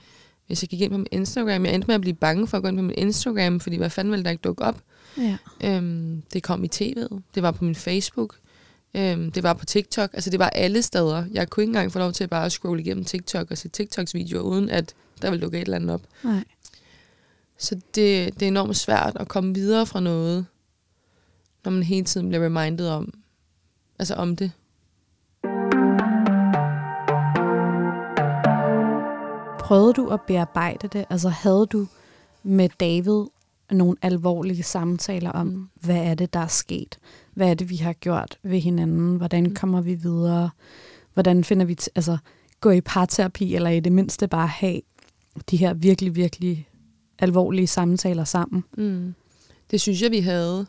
hvis 0.46 0.62
jeg 0.62 0.68
gik 0.68 0.80
ind 0.80 0.90
på 0.90 0.98
min 0.98 1.06
Instagram. 1.12 1.64
Jeg 1.64 1.74
endte 1.74 1.86
med 1.86 1.94
at 1.94 2.00
blive 2.00 2.14
bange 2.14 2.46
for 2.46 2.56
at 2.56 2.62
gå 2.62 2.68
ind 2.68 2.76
på 2.76 2.82
min 2.82 2.98
Instagram, 2.98 3.60
fordi 3.60 3.76
hvad 3.76 3.90
fanden 3.90 4.10
ville 4.10 4.24
der 4.24 4.30
ikke 4.30 4.42
dukke 4.42 4.64
op? 4.64 4.80
Ja. 5.18 5.36
Øhm, 5.64 6.22
det 6.32 6.42
kom 6.42 6.64
i 6.64 6.68
tv'et, 6.74 7.20
det 7.34 7.42
var 7.42 7.50
på 7.50 7.64
min 7.64 7.74
Facebook, 7.74 8.36
øhm, 8.94 9.30
det 9.32 9.42
var 9.42 9.52
på 9.52 9.64
TikTok. 9.64 10.10
Altså 10.12 10.30
det 10.30 10.38
var 10.38 10.48
alle 10.48 10.82
steder. 10.82 11.24
Jeg 11.32 11.50
kunne 11.50 11.62
ikke 11.62 11.70
engang 11.70 11.92
få 11.92 11.98
lov 11.98 12.12
til 12.12 12.28
bare 12.28 12.46
at 12.46 12.52
scrolle 12.52 12.82
igennem 12.82 13.04
TikTok 13.04 13.50
og 13.50 13.58
se 13.58 13.68
TikToks 13.68 14.14
videoer, 14.14 14.42
uden 14.42 14.70
at 14.70 14.94
der 15.22 15.30
ville 15.30 15.42
dukke 15.42 15.58
et 15.58 15.62
eller 15.62 15.76
andet 15.76 15.90
op. 15.90 16.02
Nej. 16.24 16.44
Så 17.58 17.74
det, 17.74 18.34
det 18.34 18.42
er 18.42 18.48
enormt 18.48 18.76
svært 18.76 19.16
at 19.20 19.28
komme 19.28 19.54
videre 19.54 19.86
fra 19.86 20.00
noget, 20.00 20.46
når 21.64 21.72
man 21.72 21.82
hele 21.82 22.04
tiden 22.04 22.28
bliver 22.28 22.44
reminded 22.44 22.88
om, 22.88 23.14
altså 23.98 24.14
om 24.14 24.36
det. 24.36 24.52
Prøvede 29.58 29.92
du 29.92 30.08
at 30.08 30.20
bearbejde 30.20 30.88
det? 30.88 31.04
Altså 31.10 31.28
havde 31.28 31.66
du 31.66 31.86
med 32.42 32.68
David 32.80 33.24
nogle 33.70 33.96
alvorlige 34.02 34.62
samtaler 34.62 35.30
om, 35.30 35.46
Mm. 35.46 35.68
hvad 35.74 35.96
er 35.96 36.14
det, 36.14 36.34
der 36.34 36.40
er 36.40 36.46
sket? 36.46 36.98
Hvad 37.34 37.50
er 37.50 37.54
det, 37.54 37.70
vi 37.70 37.76
har 37.76 37.92
gjort 37.92 38.38
ved 38.42 38.60
hinanden? 38.60 39.16
Hvordan 39.16 39.44
Mm. 39.44 39.54
kommer 39.54 39.80
vi 39.80 39.94
videre? 39.94 40.50
Hvordan 41.14 41.44
finder 41.44 41.66
vi, 41.66 41.76
altså 41.94 42.16
gå 42.60 42.70
i 42.70 42.80
parterapi, 42.80 43.54
eller 43.54 43.70
i 43.70 43.80
det 43.80 43.92
mindste 43.92 44.28
bare 44.28 44.46
have 44.46 44.80
de 45.50 45.56
her 45.56 45.74
virkelig, 45.74 46.16
virkelig 46.16 46.68
alvorlige 47.18 47.66
samtaler 47.66 48.24
sammen? 48.24 48.64
Mm. 48.78 49.14
Det 49.70 49.80
synes 49.80 50.02
jeg, 50.02 50.10
vi 50.10 50.20
havde. 50.20 50.66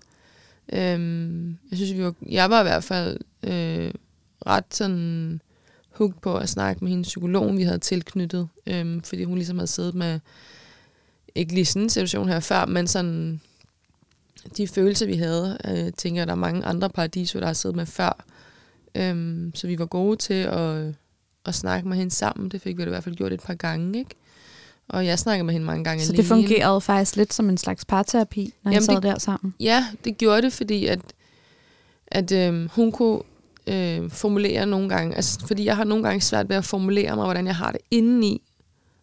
Øhm, 0.74 1.50
jeg 1.50 1.78
synes, 1.78 1.94
vi 1.94 2.04
var, 2.04 2.14
jeg 2.30 2.50
var 2.50 2.60
i 2.60 2.64
hvert 2.64 2.84
fald 2.84 3.18
øh, 3.44 3.92
ret 4.48 4.66
sådan 4.74 5.42
hooked 5.92 6.20
på 6.22 6.36
at 6.38 6.50
snakke 6.50 6.84
med 6.84 6.90
hendes 6.92 7.08
psykolog, 7.08 7.58
vi 7.58 7.64
havde 7.64 7.78
tilknyttet, 7.80 8.48
øhm, 8.68 9.02
fordi 9.02 9.24
hun 9.24 9.36
ligesom 9.38 9.58
havde 9.58 9.68
siddet 9.68 9.96
med, 9.96 10.20
ikke 11.36 11.54
lige 11.54 11.66
sådan 11.66 11.82
en 11.82 11.90
situation 11.90 12.28
her 12.30 12.40
før, 12.40 12.66
men 12.66 12.88
sådan 12.88 13.42
de 14.58 14.68
følelser, 14.68 15.06
vi 15.06 15.16
havde, 15.16 15.58
øh, 15.66 15.94
tænker 15.94 16.22
jeg, 16.22 16.28
der 16.28 16.34
er 16.34 16.38
mange 16.38 16.66
andre 16.66 16.90
paradiser, 16.90 17.40
der 17.40 17.48
har 17.48 17.54
siddet 17.54 17.76
med 17.76 17.86
før. 17.86 18.26
Øhm, 18.96 19.52
så 19.56 19.68
vi 19.68 19.80
var 19.80 19.86
gode 19.86 20.18
til 20.18 20.34
at, 20.34 20.94
at 21.46 21.56
snakke 21.56 21.88
med 21.90 21.98
hende 21.98 22.12
sammen. 22.12 22.50
Det 22.50 22.62
fik 22.62 22.78
vi 22.78 22.82
da 22.82 22.88
i 22.88 22.90
hvert 22.90 23.04
fald 23.04 23.16
gjort 23.16 23.34
et 23.34 23.40
par 23.42 23.54
gange, 23.54 24.00
ikke? 24.00 24.16
Og 24.88 25.06
jeg 25.06 25.20
snakkede 25.20 25.44
med 25.44 25.54
hende 25.54 25.66
mange 25.68 25.84
gange 25.84 26.04
Så 26.04 26.10
alene. 26.12 26.18
det 26.22 26.28
fungerede 26.28 26.82
faktisk 26.82 27.16
lidt 27.16 27.34
som 27.34 27.50
en 27.50 27.58
slags 27.58 27.86
parterapi, 27.86 28.54
når 28.64 28.72
I 28.72 28.74
Jamen, 28.74 28.86
sad 28.86 28.96
det- 28.96 29.04
der 29.04 29.20
sammen? 29.20 29.54
Ja, 29.60 29.86
det 30.04 30.18
gjorde 30.18 30.42
det, 30.42 30.54
fordi 30.54 30.86
at, 30.86 31.00
at 32.08 32.32
øhm, 32.32 32.70
hun 32.76 32.92
kunne 32.92 33.20
øh, 33.68 34.10
formulere 34.10 34.66
nogle 34.66 34.90
gange, 34.90 35.16
altså 35.16 35.48
fordi 35.48 35.66
jeg 35.66 35.76
har 35.76 35.84
nogle 35.84 36.04
gange 36.04 36.22
svært 36.22 36.50
ved 36.50 36.56
at 36.56 36.66
formulere 36.66 37.16
mig, 37.16 37.24
hvordan 37.26 37.48
jeg 37.48 37.56
har 37.56 37.72
det 37.72 37.82
indeni. 37.92 38.42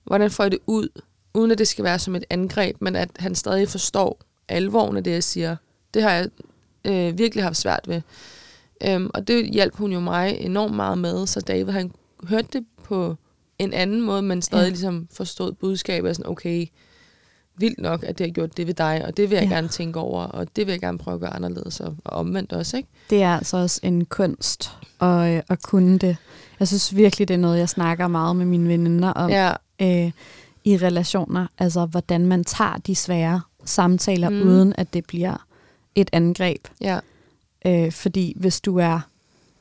Hvordan 0.04 0.30
får 0.30 0.44
jeg 0.44 0.50
det 0.50 0.58
ud, 0.66 0.88
uden 1.34 1.50
at 1.50 1.58
det 1.58 1.68
skal 1.68 1.84
være 1.84 1.98
som 1.98 2.14
et 2.14 2.24
angreb, 2.30 2.76
men 2.80 2.96
at 2.96 3.08
han 3.18 3.34
stadig 3.34 3.68
forstår 3.68 4.20
alvoren 4.48 4.96
af 4.96 5.04
det, 5.04 5.10
jeg 5.10 5.24
siger. 5.24 5.56
Det 5.94 6.02
har 6.02 6.10
jeg 6.10 6.28
øh, 6.84 7.18
virkelig 7.18 7.44
haft 7.44 7.56
svært 7.56 7.80
ved. 7.86 8.00
Øhm, 8.86 9.10
og 9.14 9.28
det 9.28 9.50
hjalp 9.50 9.76
hun 9.76 9.92
jo 9.92 10.00
mig 10.00 10.36
enormt 10.40 10.74
meget 10.76 10.98
med, 10.98 11.26
så 11.26 11.40
David 11.40 11.72
han 11.72 11.92
hørte 12.28 12.48
det 12.52 12.64
på 12.84 13.16
en 13.58 13.72
anden 13.72 14.00
måde, 14.00 14.22
men 14.22 14.42
stadig 14.42 14.62
Ja. 14.64 14.68
ligesom 14.68 15.08
forstod 15.12 15.52
budskabet 15.52 16.08
af 16.08 16.16
sådan, 16.16 16.30
okay, 16.30 16.66
vildt 17.56 17.78
nok, 17.80 18.02
at 18.04 18.18
det 18.18 18.26
har 18.26 18.32
gjort 18.32 18.56
det 18.56 18.66
ved 18.66 18.74
dig, 18.74 19.02
og 19.06 19.16
det 19.16 19.30
vil 19.30 19.36
jeg 19.36 19.44
Ja. 19.44 19.48
ja. 19.50 19.54
gerne 19.54 19.68
tænke 19.68 19.98
over, 20.00 20.22
og 20.24 20.56
det 20.56 20.66
vil 20.66 20.72
jeg 20.72 20.80
gerne 20.80 20.98
prøve 20.98 21.14
at 21.14 21.20
gøre 21.20 21.34
anderledes, 21.34 21.80
og, 21.80 21.96
og 22.04 22.12
omvendt 22.12 22.52
også, 22.52 22.76
ikke? 22.76 22.88
Det 23.10 23.22
er 23.22 23.36
altså 23.36 23.56
også 23.56 23.80
en 23.82 24.04
kunst 24.04 24.70
at, 25.00 25.08
øh, 25.36 25.42
at 25.48 25.62
kunne 25.62 25.98
det. 25.98 26.16
Jeg 26.60 26.68
synes 26.68 26.96
virkelig, 26.96 27.28
det 27.28 27.34
er 27.34 27.38
noget, 27.38 27.58
jeg 27.58 27.68
snakker 27.68 28.08
meget 28.08 28.36
med 28.36 28.46
mine 28.46 28.68
veninder 28.68 29.08
om 29.08 29.30
Ja, 29.30 29.52
øh, 29.82 30.10
i 30.64 30.76
relationer. 30.76 31.46
Altså, 31.58 31.86
hvordan 31.86 32.26
man 32.26 32.44
tager 32.44 32.76
de 32.76 32.94
svære 32.94 33.40
samtaler, 33.64 34.28
mm. 34.28 34.42
Uden 34.42 34.74
at 34.78 34.92
det 34.94 35.06
bliver 35.06 35.46
et 35.94 36.10
angreb. 36.12 36.68
ja, 36.80 36.98
Øh, 37.66 37.92
fordi 37.92 38.34
hvis 38.36 38.60
du 38.60 38.76
er 38.78 39.00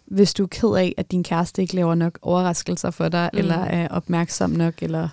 hvis 0.05 0.33
du 0.33 0.43
er 0.43 0.47
ked 0.47 0.69
af, 0.77 0.93
at 0.97 1.11
din 1.11 1.23
kæreste 1.23 1.61
ikke 1.61 1.75
laver 1.75 1.95
nok 1.95 2.19
overraskelser 2.21 2.91
for 2.91 3.09
dig, 3.09 3.29
mm. 3.33 3.39
eller 3.39 3.55
er 3.55 3.87
opmærksom 3.87 4.49
nok, 4.49 4.73
eller 4.81 5.09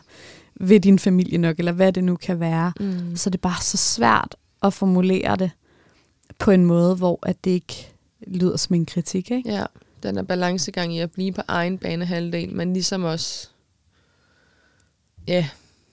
ved 0.55 0.81
din 0.81 0.99
familie 0.99 1.39
nok, 1.39 1.59
eller 1.59 1.73
hvad 1.73 1.93
det 1.93 2.05
nu 2.05 2.17
kan 2.17 2.41
være, 2.41 2.73
Mm. 2.81 3.17
så 3.17 3.29
er 3.29 3.31
det 3.31 3.41
bare 3.41 3.63
så 3.63 3.77
svært 3.77 4.37
at 4.63 4.73
formulere 4.75 5.37
det 5.37 5.51
på 6.39 6.51
en 6.51 6.65
måde, 6.65 6.95
hvor 6.95 7.19
at 7.23 7.45
det 7.45 7.51
ikke 7.51 7.89
lyder 8.27 8.57
som 8.57 8.75
en 8.75 8.87
kritik. 8.87 9.31
Ikke? 9.31 9.53
Ja, 9.53 9.65
den 10.03 10.19
er 10.19 10.23
balancegang 10.23 10.95
i 10.97 10.99
at 10.99 11.11
blive 11.11 11.33
på 11.33 11.43
egen 11.49 11.79
banehalvdel, 11.79 12.55
men 12.55 12.73
ligesom 12.73 13.05
også, 13.05 13.49
ja, 15.29 15.49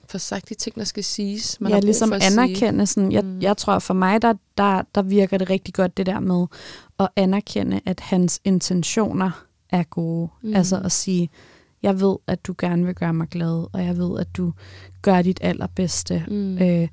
for 0.09 0.17
sagt 0.17 0.49
de 0.49 0.53
ting, 0.53 0.75
der 0.75 0.83
skal 0.83 1.03
siges. 1.03 1.61
Man 1.61 1.69
ja, 1.69 1.75
har 1.75 1.81
ligesom 1.81 2.09
for 2.09 2.15
at 2.15 2.23
sige. 2.23 2.41
anerkende. 2.41 2.87
Sådan, 2.87 3.11
jeg, 3.11 3.23
Mm. 3.23 3.39
jeg 3.41 3.57
tror, 3.57 3.79
for 3.79 3.93
mig, 3.93 4.21
der, 4.21 4.33
der, 4.57 4.81
der 4.95 5.01
virker 5.01 5.37
det 5.37 5.49
rigtig 5.49 5.73
godt, 5.73 5.97
det 5.97 6.05
der 6.05 6.19
med 6.19 6.45
at 6.99 7.07
anerkende, 7.15 7.81
at 7.85 7.99
hans 7.99 8.39
intentioner 8.43 9.45
er 9.69 9.83
gode. 9.83 10.29
Mm. 10.41 10.55
Altså 10.55 10.81
at 10.85 10.91
sige, 10.91 11.29
jeg 11.83 11.99
ved, 12.01 12.15
at 12.27 12.45
du 12.47 12.55
gerne 12.57 12.85
vil 12.85 12.95
gøre 12.95 13.13
mig 13.13 13.27
glad, 13.27 13.67
og 13.73 13.85
jeg 13.85 13.97
ved, 13.97 14.19
at 14.19 14.27
du 14.37 14.53
gør 15.01 15.21
dit 15.21 15.39
allerbedste, 15.41 16.25
Mm. 16.27 16.57
øh, 16.57 16.87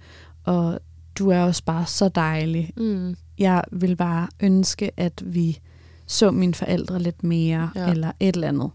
og 0.44 0.81
du 1.18 1.31
er 1.31 1.38
også 1.40 1.64
bare 1.64 1.87
så 1.87 2.09
dejlig. 2.09 2.72
Mm. 2.77 3.16
Jeg 3.38 3.64
vil 3.72 3.96
bare 3.96 4.29
ønske, 4.40 4.90
at 4.96 5.22
vi 5.27 5.59
så 6.07 6.31
mine 6.31 6.55
forældre 6.55 6.98
lidt 6.98 7.25
mere. 7.25 7.70
Ja. 7.75 7.90
eller 7.90 8.12
et 8.20 8.35
eller 8.35 8.48
andet. 8.48 8.70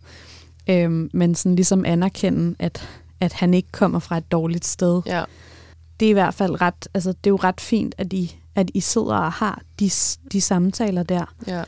Øhm, 0.69 1.09
men 1.13 1.35
sådan 1.35 1.55
ligesom 1.55 1.85
anerkende, 1.85 2.55
at, 2.59 2.87
at 3.19 3.33
han 3.33 3.53
ikke 3.53 3.71
kommer 3.71 3.99
fra 3.99 4.17
et 4.17 4.31
dårligt 4.31 4.65
sted. 4.65 5.01
Ja, 5.05 5.23
Det 5.99 6.05
er 6.05 6.09
i 6.09 6.13
hvert 6.13 6.33
fald 6.33 6.61
ret, 6.61 6.87
altså 6.93 7.09
det 7.09 7.27
er 7.27 7.31
jo 7.31 7.35
ret 7.35 7.61
fint, 7.61 7.95
at 7.97 8.13
I, 8.13 8.35
at 8.55 8.71
I 8.73 8.79
sidder 8.79 9.15
og 9.15 9.31
har 9.31 9.61
de, 9.79 9.89
de 10.31 10.41
samtaler 10.41 11.03
der 11.03 11.25
ja, 11.47 11.63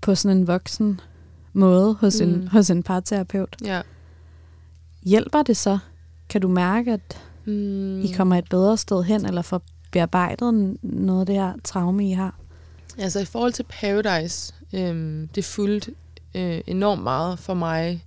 på 0.00 0.14
sådan 0.14 0.36
en 0.36 0.46
voksen 0.46 1.00
måde 1.52 1.94
hos, 1.94 2.20
mm. 2.20 2.28
en, 2.28 2.48
hos 2.48 2.70
en 2.70 2.82
parterapeut. 2.82 3.56
ja. 3.64 3.80
Hjælper 5.02 5.42
det 5.42 5.56
så? 5.56 5.78
Kan 6.28 6.40
du 6.40 6.48
mærke, 6.48 6.92
at 6.92 7.20
Mm. 7.44 8.00
I 8.02 8.12
kommer 8.16 8.36
et 8.36 8.48
bedre 8.50 8.76
sted 8.76 9.02
hen, 9.02 9.26
eller 9.26 9.42
får 9.42 9.62
bearbejdet 9.92 10.76
noget 10.82 11.20
af 11.20 11.26
det 11.26 11.34
her 11.34 11.52
traume, 11.64 12.08
I 12.08 12.12
har? 12.12 12.34
Altså 12.98 13.20
i 13.20 13.24
forhold 13.24 13.52
til 13.52 13.64
Paradise, 13.80 14.54
øhm, 14.72 15.28
det 15.34 15.44
fyldte 15.44 15.90
øh, 16.34 16.60
enormt 16.66 17.02
meget 17.02 17.38
for 17.38 17.54
mig, 17.54 18.04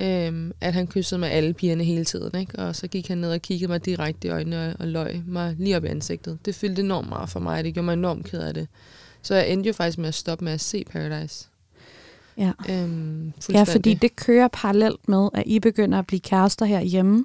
øhm, 0.00 0.52
at 0.60 0.74
han 0.74 0.86
kyssede 0.86 1.20
med 1.20 1.28
alle 1.28 1.54
pigerne 1.54 1.84
hele 1.84 2.04
tiden. 2.04 2.40
Ikke? 2.40 2.58
Og 2.58 2.76
så 2.76 2.88
gik 2.88 3.08
han 3.08 3.18
ned 3.18 3.32
og 3.32 3.42
kiggede 3.42 3.70
mig 3.70 3.84
direkte 3.84 4.28
i 4.28 4.30
øjnene 4.30 4.68
og, 4.68 4.74
og 4.78 4.88
løg 4.88 5.22
mig 5.26 5.56
lige 5.58 5.76
op 5.76 5.84
i 5.84 5.88
ansigtet. 5.88 6.38
Det 6.44 6.54
fyldte 6.54 6.82
enormt 6.82 7.08
meget 7.08 7.28
for 7.28 7.40
mig, 7.40 7.64
det 7.64 7.74
gjorde 7.74 7.84
mig 7.84 7.92
enormt 7.92 8.26
ked 8.26 8.40
af 8.40 8.54
det. 8.54 8.68
Så 9.22 9.34
jeg 9.34 9.48
endte 9.48 9.66
jo 9.66 9.72
faktisk 9.72 9.98
med 9.98 10.08
at 10.08 10.14
stoppe 10.14 10.44
med 10.44 10.52
at 10.52 10.60
se 10.60 10.84
Paradise. 10.90 11.48
Ja. 12.36 12.52
Øhm, 12.68 13.32
Ja, 13.52 13.62
fordi 13.62 13.94
det 13.94 14.16
kører 14.16 14.48
parallelt 14.52 15.08
med, 15.08 15.28
at 15.34 15.42
I 15.46 15.60
begynder 15.60 15.98
at 15.98 16.06
blive 16.06 16.20
kærester 16.20 16.66
herhjemme, 16.66 17.24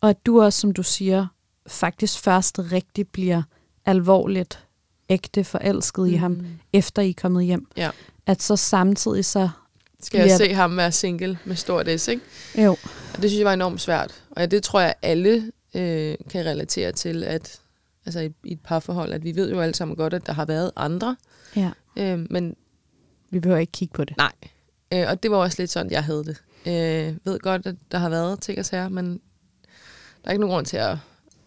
og 0.00 0.10
at 0.10 0.26
du 0.26 0.42
også, 0.42 0.60
som 0.60 0.72
du 0.72 0.82
siger, 0.82 1.26
faktisk 1.66 2.18
først 2.18 2.58
rigtig 2.72 3.08
bliver 3.08 3.42
alvorligt 3.86 4.64
ægte 5.08 5.44
forelsket 5.44 6.04
mm. 6.04 6.12
i 6.12 6.16
ham, 6.16 6.46
efter 6.72 7.02
I 7.02 7.10
er 7.10 7.14
kommet 7.16 7.44
hjem. 7.44 7.66
Ja. 7.76 7.90
At 8.26 8.42
så 8.42 8.56
samtidig 8.56 9.24
så... 9.24 9.48
Skal 10.02 10.28
jeg 10.28 10.36
se 10.36 10.54
ham 10.54 10.76
være 10.76 10.92
single 10.92 11.38
med 11.44 11.56
stort 11.56 12.00
S, 12.00 12.08
ikke? 12.08 12.22
Jo, 12.58 12.70
Og 13.14 13.22
det 13.22 13.30
synes 13.30 13.38
jeg 13.38 13.44
var 13.46 13.52
enormt 13.52 13.80
svært. 13.80 14.22
Og 14.30 14.50
det 14.50 14.62
tror 14.62 14.80
jeg, 14.80 14.94
alle 15.02 15.52
øh, 15.74 16.14
kan 16.30 16.46
relatere 16.46 16.92
til, 16.92 17.24
at 17.24 17.60
altså 18.06 18.20
i, 18.20 18.30
i 18.44 18.52
et 18.52 18.60
parforhold, 18.60 19.12
at 19.12 19.24
vi 19.24 19.36
ved 19.36 19.50
jo 19.50 19.60
alle 19.60 19.74
sammen 19.74 19.96
godt, 19.96 20.14
at 20.14 20.26
der 20.26 20.32
har 20.32 20.44
været 20.44 20.70
andre. 20.76 21.16
ja. 21.56 21.70
Øh, 21.96 22.26
men 22.30 22.56
Vi 23.30 23.40
behøver 23.40 23.60
ikke 23.60 23.72
kigge 23.72 23.92
på 23.94 24.04
det. 24.04 24.16
nej. 24.16 24.32
Øh, 24.92 25.04
og 25.08 25.22
det 25.22 25.30
var 25.30 25.36
også 25.36 25.62
lidt 25.62 25.70
sådan, 25.70 25.92
jeg 25.92 26.04
havde 26.04 26.24
det. 26.24 26.36
Øh, 26.66 27.16
ved 27.24 27.38
godt, 27.38 27.66
at 27.66 27.74
der 27.92 27.98
har 27.98 28.08
været 28.08 28.40
ting 28.40 28.58
og 28.58 28.64
sager, 28.64 28.88
men 28.88 29.12
der 30.22 30.28
er 30.28 30.30
ikke 30.30 30.40
nogen 30.40 30.54
grund 30.54 30.66
til 30.66 30.76
at, 30.76 30.96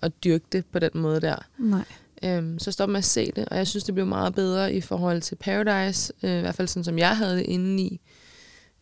at 0.02 0.12
dyrke 0.24 0.46
det 0.52 0.66
på 0.66 0.80
den 0.80 0.90
måde 0.94 1.22
der. 1.22 1.36
Nej. 1.58 1.84
Øhm, 2.24 2.60
så 2.60 2.72
stop 2.72 2.90
med 2.90 2.98
at 2.98 3.04
se 3.06 3.32
det, 3.36 3.46
og 3.50 3.58
jeg 3.58 3.68
synes, 3.68 3.84
det 3.84 3.94
blev 3.94 4.06
meget 4.08 4.36
bedre 4.36 4.74
i 4.74 4.82
forhold 4.82 5.22
til 5.22 5.36
Paradise, 5.36 6.14
øh, 6.24 6.38
i 6.38 6.40
hvert 6.42 6.56
fald 6.56 6.68
sådan, 6.68 6.84
som 6.84 6.98
jeg 6.98 7.18
havde 7.18 7.36
det 7.38 7.44
inde 7.46 7.84
i, 7.84 8.00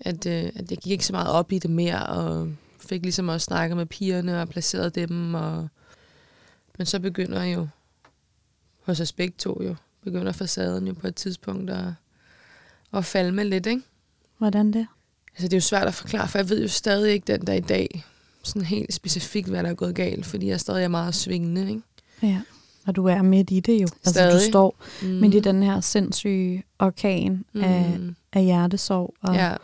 at, 0.03 0.25
øh, 0.25 0.43
at 0.55 0.71
jeg 0.71 0.77
gik 0.77 0.91
ikke 0.91 1.05
så 1.05 1.13
meget 1.13 1.27
op 1.27 1.51
i 1.51 1.59
det 1.59 1.69
mere, 1.69 2.05
og 2.05 2.49
fik 2.79 3.01
ligesom 3.01 3.29
også 3.29 3.45
snakket 3.45 3.77
med 3.77 3.85
pigerne 3.85 4.41
og 4.41 4.49
placeret 4.49 4.95
dem, 4.95 5.33
og 5.33 5.67
men 6.77 6.85
så 6.85 6.99
begynder 6.99 7.43
jo, 7.43 7.67
hos 8.85 8.99
os 8.99 9.11
begge 9.13 9.33
to 9.37 9.63
jo, 9.63 9.75
begynder 10.03 10.31
facaden 10.31 10.87
jo 10.87 10.93
på 10.93 11.07
et 11.07 11.15
tidspunkt 11.15 11.69
at, 11.69 11.85
at 12.93 13.05
falde 13.05 13.31
med 13.31 13.45
lidt, 13.45 13.65
ikke? 13.65 13.81
Hvordan 14.37 14.73
det? 14.73 14.87
Altså, 15.33 15.47
det 15.47 15.53
er 15.53 15.57
jo 15.57 15.61
svært 15.61 15.87
at 15.87 15.93
forklare, 15.93 16.27
for 16.27 16.37
jeg 16.37 16.49
ved 16.49 16.61
jo 16.61 16.67
stadig 16.67 17.13
ikke 17.13 17.33
den 17.33 17.45
dag 17.45 17.57
i 17.57 17.61
dag, 17.61 18.03
sådan 18.43 18.61
helt 18.61 18.93
specifikt, 18.93 19.47
hvad 19.47 19.63
der 19.63 19.69
er 19.69 19.73
gået 19.73 19.95
galt, 19.95 20.25
fordi 20.25 20.47
jeg 20.47 20.59
stadig 20.59 20.83
er 20.83 20.87
meget 20.87 21.15
svingende, 21.15 21.69
ikke? 21.69 21.81
Ja. 22.21 22.41
Og 22.87 22.95
du 22.95 23.05
er 23.05 23.21
midt 23.21 23.51
i 23.51 23.59
det 23.59 23.81
jo. 23.81 23.87
Altså, 24.05 24.23
du 24.25 24.29
Stadig. 24.29 24.41
står 24.41 24.75
Mm. 25.01 25.07
midt 25.07 25.33
i 25.35 25.39
den 25.39 25.63
her 25.63 25.81
sindssyge 25.81 26.63
orkan 26.79 27.45
mm. 27.53 27.61
af, 27.63 27.99
Mm. 27.99 28.15
af 28.33 28.43
hjertesorg. 28.43 29.13
Og 29.21 29.35
Ja, 29.35 29.55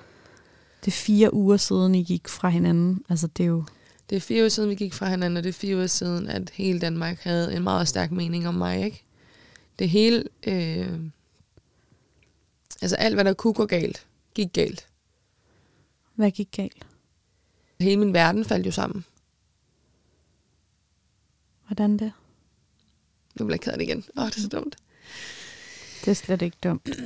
det 0.86 0.88
er 0.88 0.96
fire 0.96 1.34
uger 1.34 1.58
siden, 1.58 1.96
I 1.96 2.04
gik 2.04 2.28
fra 2.28 2.50
hinanden. 2.50 3.04
Altså, 3.10 3.28
det 3.28 3.44
er 3.44 3.48
jo... 3.48 3.64
det 4.10 4.16
er 4.16 4.20
fire 4.20 4.46
år 4.46 4.50
siden, 4.50 4.70
vi 4.70 4.76
gik 4.76 4.94
fra 4.94 5.10
hinanden, 5.10 5.38
og 5.38 5.44
det 5.44 5.50
er 5.50 5.54
fire 5.54 5.84
år 5.84 5.88
siden, 5.88 6.28
at 6.28 6.50
hele 6.50 6.80
Danmark 6.80 7.20
havde 7.20 7.56
en 7.56 7.64
meget 7.64 7.88
stærk 7.88 8.12
mening 8.12 8.48
om 8.48 8.54
mig, 8.54 8.86
ikke? 8.86 9.04
Det 9.80 9.90
hele, 9.90 10.24
øh, 10.48 11.00
altså 12.82 12.96
alt, 12.96 13.16
hvad 13.16 13.26
der 13.26 13.34
kunne 13.34 13.54
gå 13.54 13.66
galt, 13.66 14.08
gik 14.34 14.54
galt. 14.54 14.88
Hvad 16.16 16.32
gik 16.32 16.52
galt? 16.52 16.86
Hele 17.80 17.98
min 17.98 18.14
verden 18.14 18.46
faldt 18.46 18.66
jo 18.66 18.72
sammen. 18.72 19.06
Hvordan 21.68 22.00
det? 22.00 22.12
Nu 23.40 23.46
bliver 23.46 23.56
jeg 23.56 23.62
ked 23.62 23.72
af 23.72 23.78
det 23.78 23.86
igen. 23.86 24.04
Åh, 24.18 24.24
oh, 24.24 24.30
det 24.30 24.38
er 24.38 24.42
så 24.42 24.48
dumt. 24.48 24.76
Det 26.06 26.08
er 26.08 26.14
slet 26.14 26.42
ikke 26.42 26.58
dumt. 26.64 26.90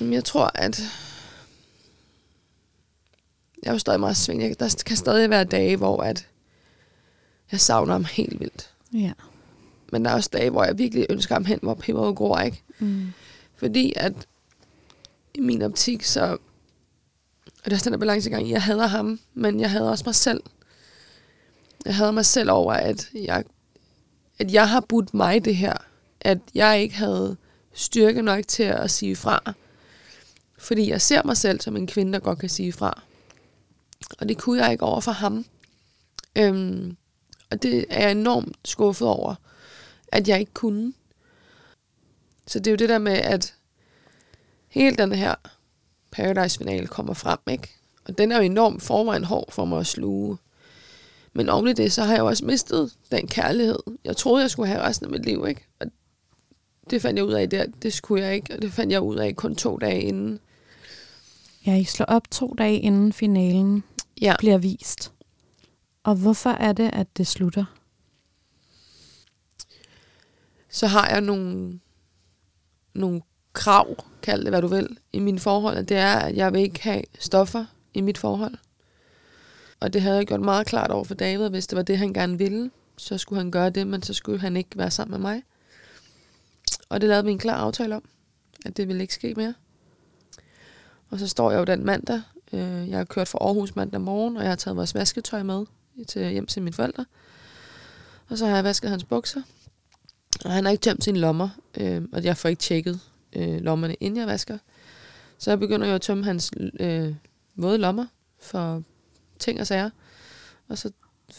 Jeg 0.00 0.24
tror, 0.24 0.50
at 0.54 0.82
jeg 3.62 3.68
er 3.68 3.72
jo 3.72 3.78
stadig 3.78 4.00
meget 4.00 4.16
sving. 4.16 4.60
Der 4.60 4.82
kan 4.86 4.96
stadig 4.96 5.30
være 5.30 5.44
dage, 5.44 5.76
hvor 5.76 6.02
at 6.02 6.28
jeg 7.52 7.60
savner 7.60 7.92
ham 7.92 8.04
helt 8.04 8.40
vildt. 8.40 8.70
Ja. 8.92 9.12
Men 9.92 10.04
der 10.04 10.10
er 10.10 10.14
også 10.14 10.30
dage, 10.32 10.50
hvor 10.50 10.64
jeg 10.64 10.78
virkelig 10.78 11.06
ønsker 11.10 11.34
ham 11.34 11.44
hen, 11.44 11.58
hvor 11.62 11.74
pepperet 11.74 12.16
gror, 12.16 12.38
ikke? 12.38 12.62
Mm. 12.78 13.12
Fordi 13.56 13.92
at 13.96 14.12
i 15.34 15.40
min 15.40 15.62
optik, 15.62 16.04
så 16.04 16.38
og 17.64 17.70
det 17.70 17.72
er 17.72 17.84
den 17.84 17.92
der 17.92 17.98
balancegang, 17.98 18.50
jeg 18.50 18.62
hader 18.62 18.86
ham, 18.86 19.20
men 19.34 19.60
jeg 19.60 19.70
hader 19.70 19.90
også 19.90 20.04
mig 20.06 20.14
selv. 20.14 20.42
Jeg 21.84 21.94
hader 21.96 22.10
mig 22.10 22.26
selv 22.26 22.50
over, 22.50 22.72
at 22.72 23.10
jeg, 23.14 23.44
at 24.38 24.52
jeg 24.52 24.68
har 24.68 24.80
budt 24.80 25.14
mig 25.14 25.44
det 25.44 25.56
her. 25.56 25.74
At 26.20 26.38
jeg 26.54 26.82
ikke 26.82 26.94
havde 26.94 27.36
styrke 27.72 28.22
nok 28.22 28.48
til 28.48 28.62
at 28.62 28.90
sige 28.90 29.16
fra. 29.16 29.54
Fordi 30.58 30.90
jeg 30.90 31.00
ser 31.00 31.22
mig 31.24 31.36
selv 31.36 31.60
som 31.60 31.76
en 31.76 31.86
kvinde, 31.86 32.12
der 32.12 32.18
godt 32.18 32.38
kan 32.38 32.48
sige 32.48 32.72
fra. 32.72 33.02
Og 34.18 34.28
det 34.28 34.38
kunne 34.38 34.62
jeg 34.62 34.72
ikke 34.72 34.84
over 34.84 35.00
for 35.00 35.12
ham. 35.12 35.44
Øhm, 36.38 36.96
og 37.50 37.62
det 37.62 37.84
er 37.90 38.02
jeg 38.02 38.10
enormt 38.10 38.56
skuffet 38.64 39.08
over, 39.08 39.34
at 40.12 40.28
jeg 40.28 40.40
ikke 40.40 40.54
kunne. 40.54 40.92
Så 42.46 42.58
det 42.58 42.66
er 42.66 42.70
jo 42.70 42.76
det 42.76 42.88
der 42.88 42.98
med, 42.98 43.12
at 43.12 43.54
hele 44.68 44.96
den 44.96 45.12
her 45.12 45.34
Paradise-finale 46.10 46.86
kommer 46.86 47.14
frem, 47.14 47.38
ikke? 47.50 47.68
Og 48.04 48.18
den 48.18 48.32
er 48.32 48.36
jo 48.36 48.42
enormt 48.42 48.82
forvejen 48.82 49.24
hård 49.24 49.52
for 49.52 49.64
mig 49.64 49.80
at 49.80 49.86
sluge. 49.86 50.38
Men 51.32 51.48
oven 51.48 51.68
i 51.68 51.72
det, 51.72 51.92
så 51.92 52.02
har 52.02 52.12
jeg 52.12 52.20
jo 52.20 52.26
også 52.26 52.44
mistet 52.44 52.92
den 53.10 53.28
kærlighed. 53.28 53.78
Jeg 54.04 54.16
troede, 54.16 54.42
jeg 54.42 54.50
skulle 54.50 54.68
have 54.68 54.82
resten 54.82 55.06
af 55.06 55.12
mit 55.12 55.24
liv, 55.24 55.46
ikke? 55.48 55.66
Og 55.80 55.86
det 56.90 57.02
fandt 57.02 57.16
jeg 57.16 57.24
ud 57.24 57.32
af 57.32 57.50
der. 57.50 57.66
Det 57.82 57.92
skulle 57.92 58.24
jeg 58.24 58.34
ikke, 58.34 58.54
og 58.54 58.62
det 58.62 58.72
fandt 58.72 58.92
jeg 58.92 59.00
ud 59.00 59.16
af 59.16 59.36
kun 59.36 59.56
to 59.56 59.76
dage 59.76 60.02
inden. 60.02 60.40
Ja, 61.66 61.76
I 61.76 61.84
slår 61.84 62.06
op 62.06 62.30
to 62.30 62.54
dage 62.58 62.78
inden 62.78 63.12
finalen 63.12 63.84
Ja, 64.20 64.34
bliver 64.38 64.58
vist. 64.58 65.12
Og 66.02 66.14
hvorfor 66.14 66.50
er 66.50 66.72
det, 66.72 66.90
at 66.92 67.16
det 67.16 67.26
slutter? 67.26 67.64
så 70.70 70.86
har 70.86 71.08
jeg 71.08 71.20
nogle, 71.20 71.80
nogle 72.94 73.22
krav, 73.52 74.04
kald 74.22 74.40
det 74.40 74.50
hvad 74.50 74.62
du 74.62 74.68
vil, 74.68 74.98
i 75.12 75.18
mine 75.18 75.38
forhold. 75.38 75.76
Og 75.76 75.88
det 75.88 75.96
er, 75.96 76.14
at 76.14 76.36
jeg 76.36 76.52
vil 76.52 76.60
ikke 76.60 76.82
have 76.82 77.02
stoffer 77.18 77.64
i 77.94 78.00
mit 78.00 78.18
forhold. 78.18 78.54
Og 79.80 79.92
det 79.92 80.02
havde 80.02 80.16
jeg 80.16 80.26
gjort 80.26 80.40
meget 80.40 80.66
klart 80.66 80.90
over 80.90 81.04
for 81.04 81.14
David, 81.14 81.48
hvis 81.48 81.66
det 81.66 81.76
var 81.76 81.82
det, 81.82 81.98
han 81.98 82.12
gerne 82.12 82.38
ville, 82.38 82.70
så 82.96 83.18
skulle 83.18 83.40
han 83.40 83.50
gøre 83.50 83.70
det, 83.70 83.86
men 83.86 84.02
så 84.02 84.14
skulle 84.14 84.40
han 84.40 84.56
ikke 84.56 84.70
være 84.78 84.90
sammen 84.90 85.20
med 85.20 85.30
mig. 85.30 85.42
Og 86.88 87.00
det 87.00 87.08
lavede 87.08 87.24
vi 87.24 87.30
en 87.30 87.38
klar 87.38 87.56
aftale 87.56 87.96
om, 87.96 88.04
at 88.66 88.76
det 88.76 88.88
ville 88.88 89.02
ikke 89.02 89.14
ske 89.14 89.34
mere. 89.36 89.54
Og 91.10 91.18
så 91.18 91.28
står 91.28 91.50
jeg 91.50 91.58
jo 91.58 91.64
den 91.64 91.84
mandag. 91.84 92.22
Øh, 92.52 92.88
jeg 92.88 92.98
har 92.98 93.04
kørt 93.04 93.28
fra 93.28 93.38
Aarhus 93.40 93.76
mandag 93.76 94.00
morgen, 94.00 94.36
og 94.36 94.42
jeg 94.42 94.50
har 94.50 94.56
taget 94.56 94.76
vores 94.76 94.94
vasketøj 94.94 95.42
med 95.42 95.66
til, 96.08 96.30
hjem 96.30 96.46
til 96.46 96.62
mine 96.62 96.72
forældre. 96.74 97.06
Og 98.28 98.38
så 98.38 98.46
har 98.46 98.54
jeg 98.54 98.64
vasket 98.64 98.90
hans 98.90 99.04
bukser. 99.04 99.42
Og 100.44 100.50
han 100.50 100.64
har 100.64 100.70
ikke 100.72 100.82
tømt 100.82 101.04
sine 101.04 101.18
lommer, 101.18 101.48
øh, 101.80 102.02
og 102.12 102.24
jeg 102.24 102.36
får 102.36 102.48
ikke 102.48 102.60
tjekket 102.60 103.00
øh, 103.32 103.60
lommerne, 103.60 103.94
inden 103.94 104.20
jeg 104.20 104.26
vasker. 104.26 104.58
Så 105.38 105.50
jeg 105.50 105.58
begynder 105.58 105.86
jo 105.88 105.94
at 105.94 106.00
tømme 106.00 106.24
hans 106.24 106.50
øh, 106.80 107.14
våde 107.56 107.78
lommer 107.78 108.06
for 108.40 108.82
ting 109.38 109.60
og 109.60 109.66
sager. 109.66 109.90
Og 110.68 110.78
så 110.78 110.90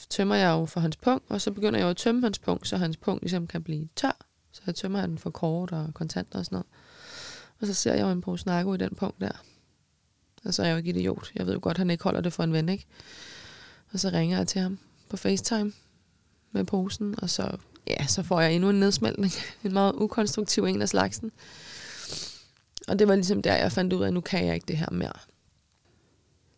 tømmer 0.09 0.35
jeg 0.35 0.51
jo 0.51 0.65
for 0.65 0.79
hans 0.79 0.97
punkt, 0.97 1.25
og 1.29 1.41
så 1.41 1.51
begynder 1.51 1.79
jeg 1.79 1.85
jo 1.85 1.89
at 1.89 1.97
tømme 1.97 2.21
hans 2.21 2.39
punkt, 2.39 2.67
så 2.67 2.77
hans 2.77 2.97
punkt 2.97 3.23
ligesom 3.23 3.47
kan 3.47 3.63
blive 3.63 3.87
tør. 3.95 4.17
Så 4.51 4.61
jeg 4.65 4.75
tømmer 4.75 5.05
den 5.05 5.17
for 5.17 5.29
kort 5.29 5.71
og 5.71 5.93
kontanter 5.93 6.39
og 6.39 6.45
sådan 6.45 6.55
noget. 6.55 6.67
Og 7.61 7.67
så 7.67 7.73
ser 7.73 7.93
jeg 7.93 8.01
jo 8.01 8.09
en 8.09 8.21
pose 8.21 8.47
narko 8.47 8.73
i 8.73 8.77
den 8.77 8.95
punkt 8.95 9.21
der. 9.21 9.31
Og 10.43 10.53
så 10.53 10.61
er 10.61 10.65
jeg 10.65 10.73
jo 10.73 10.77
ikke 10.77 10.89
idiot. 10.89 11.31
Jeg 11.35 11.45
ved 11.45 11.53
jo 11.53 11.59
godt, 11.61 11.75
at 11.75 11.77
han 11.77 11.89
ikke 11.89 12.03
holder 12.03 12.21
det 12.21 12.33
for 12.33 12.43
en 12.43 12.53
ven, 12.53 12.69
ikke? 12.69 12.85
Og 13.93 13.99
så 13.99 14.09
ringer 14.09 14.37
jeg 14.37 14.47
til 14.47 14.61
ham 14.61 14.79
på 15.09 15.17
FaceTime 15.17 15.73
med 16.51 16.63
posen, 16.63 17.15
og 17.17 17.29
så, 17.29 17.57
ja, 17.87 18.07
så 18.07 18.23
får 18.23 18.41
jeg 18.41 18.53
endnu 18.53 18.69
en 18.69 18.79
nedsmeltning. 18.79 19.31
En 19.63 19.73
meget 19.73 19.93
ukonstruktiv 19.95 20.63
en 20.63 20.81
af 20.81 20.89
slagsen. 20.89 21.31
Og 22.87 22.99
det 22.99 23.07
var 23.07 23.15
ligesom 23.15 23.41
der, 23.41 23.55
jeg 23.55 23.71
fandt 23.71 23.93
ud 23.93 24.03
af, 24.03 24.07
at 24.07 24.13
nu 24.13 24.21
kan 24.21 24.45
jeg 24.45 24.55
ikke 24.55 24.65
det 24.65 24.77
her 24.77 24.89
mere. 24.91 25.13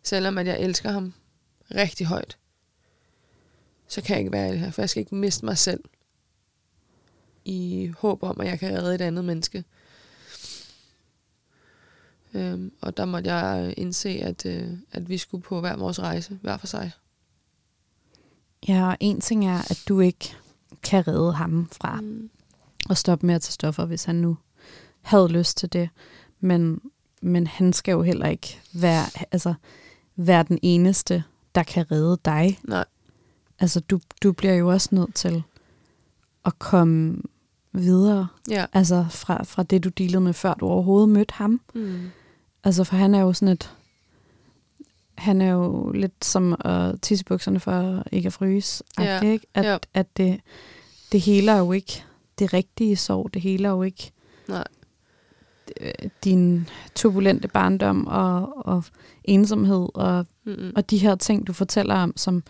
Selvom 0.03 0.37
at 0.37 0.47
jeg 0.47 0.59
elsker 0.59 0.91
ham 0.91 1.13
rigtig 1.75 2.07
højt, 2.07 2.37
så 3.87 4.01
kan 4.01 4.13
jeg 4.13 4.19
ikke 4.19 4.31
være 4.31 4.49
i 4.49 4.51
det 4.51 4.59
her, 4.59 4.71
for 4.71 4.81
jeg 4.81 4.89
skal 4.89 4.99
ikke 4.99 5.15
miste 5.15 5.45
mig 5.45 5.57
selv 5.57 5.83
i 7.45 7.91
håb 7.97 8.23
om, 8.23 8.41
at 8.41 8.47
jeg 8.47 8.59
kan 8.59 8.77
redde 8.77 8.95
et 8.95 9.01
andet 9.01 9.25
menneske. 9.25 9.63
Øhm, 12.33 12.71
og 12.81 12.97
der 12.97 13.05
måtte 13.05 13.33
jeg 13.33 13.73
indse, 13.77 14.09
at, 14.09 14.45
øh, 14.45 14.67
at 14.91 15.09
vi 15.09 15.17
skulle 15.17 15.41
på 15.41 15.59
hver 15.59 15.75
vores 15.75 15.99
rejse, 15.99 16.39
hver 16.41 16.57
for 16.57 16.67
sig. 16.67 16.91
Ja, 18.67 18.87
og 18.87 18.97
en 18.99 19.21
ting 19.21 19.47
er, 19.47 19.57
at 19.57 19.83
du 19.87 19.99
ikke 19.99 20.35
kan 20.83 21.07
redde 21.07 21.33
ham 21.33 21.69
fra 21.71 22.01
mm. 22.01 22.29
at 22.89 22.97
stoppe 22.97 23.25
med 23.25 23.35
at 23.35 23.41
tage 23.41 23.53
stoffer, 23.53 23.85
hvis 23.85 24.03
han 24.03 24.15
nu 24.15 24.37
havde 25.01 25.27
lyst 25.27 25.57
til 25.57 25.73
det. 25.73 25.89
Men, 26.39 26.81
men 27.21 27.47
han 27.47 27.73
skal 27.73 27.91
jo 27.91 28.01
heller 28.01 28.27
ikke 28.27 28.59
være, 28.73 29.05
altså, 29.31 29.53
være 30.15 30.43
den 30.43 30.59
eneste, 30.61 31.23
der 31.55 31.63
kan 31.63 31.91
redde 31.91 32.17
dig. 32.25 32.59
Nej. 32.63 32.85
Altså, 33.59 33.79
du, 33.79 33.99
du 34.23 34.31
bliver 34.31 34.53
jo 34.53 34.67
også 34.67 34.89
nødt 34.91 35.15
til 35.15 35.43
at 36.45 36.59
komme 36.59 37.21
videre. 37.71 38.27
Ja. 38.49 38.65
Altså, 38.73 39.05
fra, 39.09 39.43
fra 39.43 39.63
det, 39.63 39.83
du 39.83 39.89
dealede 39.89 40.21
med, 40.21 40.33
før 40.33 40.53
du 40.53 40.65
overhovedet 40.65 41.09
mødte 41.09 41.33
ham. 41.33 41.61
Mm. 41.73 42.09
Altså, 42.63 42.83
for 42.83 42.95
han 42.95 43.15
er 43.15 43.21
jo 43.21 43.33
sådan 43.33 43.53
et... 43.53 43.73
Han 45.17 45.41
er 45.41 45.51
jo 45.51 45.91
lidt 45.91 46.25
som 46.25 46.55
at 46.65 47.01
tisse 47.01 47.25
bukserne 47.25 47.59
for 47.59 48.03
ikke 48.11 48.27
at 48.27 48.33
fryse. 48.33 48.83
Ja, 48.99 49.21
Ikke? 49.21 49.47
At, 49.53 49.65
ja. 49.65 49.77
at 49.93 50.17
det, 50.17 50.39
det 51.11 51.21
heler 51.21 51.57
jo 51.57 51.71
ikke 51.71 52.03
det 52.39 52.53
rigtige 52.53 52.95
sorg. 52.95 53.33
Det 53.33 53.41
heler 53.41 53.69
jo 53.69 53.83
ikke 53.83 54.11
Nej. 54.47 54.63
øh, 55.81 55.91
din 56.23 56.69
turbulente 56.95 57.47
barndom 57.47 58.07
og, 58.07 58.65
og 58.67 58.83
ensomhed 59.23 59.87
og, 59.93 60.25
Mm-mm. 60.45 60.71
og 60.75 60.89
de 60.89 60.97
her 60.97 61.15
ting, 61.15 61.47
du 61.47 61.53
fortæller 61.53 61.95
om, 61.95 62.13
som, 62.17 62.43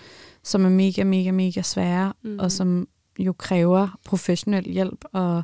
som 0.44 0.66
er 0.66 0.70
mega, 0.70 1.04
mega, 1.04 1.32
mega 1.32 1.62
svære, 1.62 2.14
Mhm. 2.22 2.40
og 2.40 2.52
som 2.52 2.88
jo 3.20 3.34
kræver 3.34 4.00
professionel 4.06 4.64
hjælp 4.72 5.06
og 5.12 5.44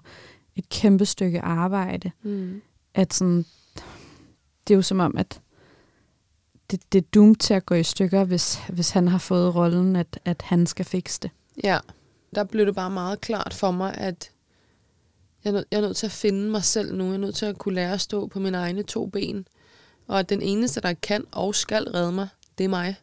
et 0.55 0.69
kæmpe 0.69 1.05
stykke 1.05 1.41
arbejde. 1.41 2.11
Mm. 2.23 2.61
At 2.93 3.13
sådan, 3.13 3.45
det 4.69 4.73
er 4.73 4.77
jo 4.77 4.81
som 4.81 4.99
om, 4.99 5.17
at 5.17 5.41
det, 6.71 6.93
det 6.93 7.03
er 7.03 7.07
doomed 7.13 7.35
til 7.35 7.53
at 7.53 7.65
gå 7.65 7.75
i 7.75 7.83
stykker, 7.83 8.23
hvis, 8.23 8.59
hvis 8.69 8.89
han 8.89 9.07
har 9.07 9.17
fået 9.17 9.55
rollen, 9.55 9.95
at, 9.95 10.19
at 10.25 10.41
han 10.41 10.65
skal 10.65 10.85
fikse 10.85 11.19
det. 11.21 11.31
Ja, 11.63 11.79
der 12.35 12.43
blev 12.43 12.65
det 12.65 12.75
bare 12.75 12.89
meget 12.89 13.21
klart 13.21 13.53
for 13.53 13.71
mig, 13.71 13.95
at 13.97 14.31
jeg 15.43 15.49
er, 15.49 15.53
nød, 15.53 15.65
jeg 15.71 15.77
er 15.77 15.81
nødt 15.81 15.97
til 15.97 16.05
at 16.05 16.11
finde 16.11 16.49
mig 16.49 16.63
selv 16.63 16.95
nu. 16.95 17.05
Jeg 17.05 17.13
er 17.13 17.17
nødt 17.17 17.35
til 17.35 17.45
at 17.45 17.57
kunne 17.57 17.75
lære 17.75 17.93
at 17.93 18.01
stå 18.01 18.27
på 18.27 18.39
mine 18.39 18.57
egne 18.57 18.83
to 18.83 19.05
ben. 19.05 19.47
Og 20.07 20.19
at 20.19 20.29
den 20.29 20.41
eneste, 20.41 20.81
der 20.81 20.93
kan 20.93 21.25
og 21.31 21.55
skal 21.55 21.83
redde 21.83 22.11
mig, 22.11 22.27
det 22.57 22.63
er 22.63 22.69
mig. 22.69 22.95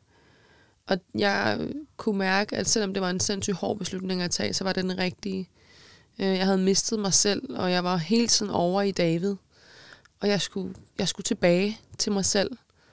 Og 0.86 0.98
jeg 1.14 1.68
kunne 1.96 2.18
mærke, 2.18 2.56
at 2.56 2.68
selvom 2.68 2.94
det 2.94 3.02
var 3.02 3.10
en 3.10 3.20
sindssygt 3.20 3.56
hård 3.56 3.78
beslutning 3.78 4.22
at 4.22 4.30
tage, 4.30 4.54
så 4.54 4.64
var 4.64 4.72
det 4.72 4.84
den 4.84 4.98
rigtige. 4.98 5.48
Øh, 6.18 6.26
jeg 6.26 6.44
havde 6.44 6.58
mistet 6.58 6.98
mig 6.98 7.14
selv, 7.14 7.56
og 7.56 7.72
jeg 7.72 7.84
var 7.84 7.96
hele 7.96 8.26
tiden 8.26 8.52
over 8.52 8.82
i 8.82 8.90
David. 8.90 9.34
Og 10.20 10.28
jeg 10.28 10.40
skulle, 10.40 10.74
jeg 10.98 11.08
skulle 11.08 11.24
tilbage 11.24 11.78
til 11.98 12.12
mig 12.12 12.24
selv. 12.24 12.50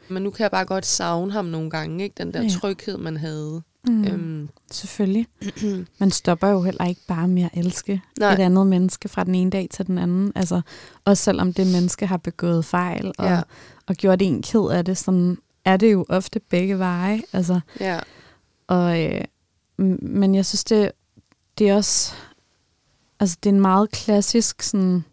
Men 0.10 0.24
nu 0.24 0.30
kan 0.32 0.44
jeg 0.44 0.52
bare 0.52 0.66
godt 0.66 0.86
savne 0.86 1.32
ham 1.32 1.46
nogle 1.46 1.70
gange, 1.70 2.04
ikke? 2.04 2.14
Den 2.18 2.34
der 2.34 2.42
Ja. 2.42 2.50
tryghed, 2.50 2.98
man 2.98 3.18
havde. 3.18 3.62
Mm. 3.88 4.06
Øhm, 4.06 4.50
Selvfølgelig. 4.72 5.28
Man 6.00 6.12
stopper 6.12 6.48
jo 6.48 6.62
heller 6.62 6.86
ikke 6.86 7.02
bare 7.08 7.28
med 7.28 7.44
at 7.44 7.50
elske 7.54 8.02
Nej. 8.20 8.34
et 8.34 8.40
andet 8.40 8.68
menneske 8.68 9.10
fra 9.10 9.24
den 9.24 9.36
ene 9.36 9.50
dag 9.52 9.68
til 9.72 9.88
den 9.88 9.98
anden. 9.98 10.32
Altså, 10.36 10.62
også 11.06 11.24
selvom 11.24 11.54
det 11.54 11.68
menneske 11.68 12.08
har 12.08 12.18
begået 12.18 12.66
fejl 12.66 13.12
og, 13.18 13.26
Ja. 13.26 13.42
og 13.88 13.96
gjort 13.96 14.22
en 14.22 14.42
ked 14.42 14.70
af 14.72 14.86
det, 14.86 14.98
sådan 14.98 15.38
er 15.66 15.78
det 15.78 15.92
jo 15.94 16.06
ofte 16.10 16.40
begge 16.40 16.80
veje. 16.80 17.22
Altså, 17.34 17.60
ja. 17.80 18.00
og, 18.68 19.04
øh, 19.04 19.22
men 20.02 20.36
jeg 20.36 20.46
synes, 20.46 20.64
det, 20.64 20.92
det 21.58 21.70
er 21.70 21.76
også 21.76 22.14
altså, 23.20 23.38
det 23.44 23.50
er 23.50 23.54
en 23.54 23.62
meget 23.62 23.92
klassisk 23.92 24.62
sådan, 24.62 25.04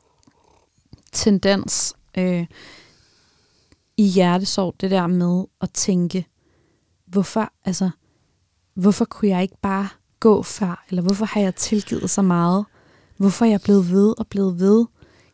tendens 1.13 1.95
øh, 2.19 2.47
i 3.97 4.07
hjertesorg, 4.07 4.75
det 4.81 4.91
der 4.91 5.07
med 5.07 5.45
at 5.61 5.71
tænke, 5.71 6.27
hvorfor, 7.07 7.53
altså, 7.65 7.91
hvorfor 8.75 9.05
kunne 9.05 9.29
jeg 9.29 9.43
ikke 9.43 9.59
bare 9.63 9.89
gå 10.21 10.43
før, 10.43 10.85
eller 10.89 11.03
hvorfor 11.03 11.25
har 11.25 11.41
jeg 11.41 11.55
tilgivet 11.55 12.11
så 12.11 12.23
meget? 12.23 12.65
Hvorfor 13.17 13.45
er 13.45 13.49
jeg 13.51 13.61
blevet 13.61 13.91
ved 13.91 14.15
og 14.19 14.27
blevet 14.27 14.61
ved? 14.61 14.87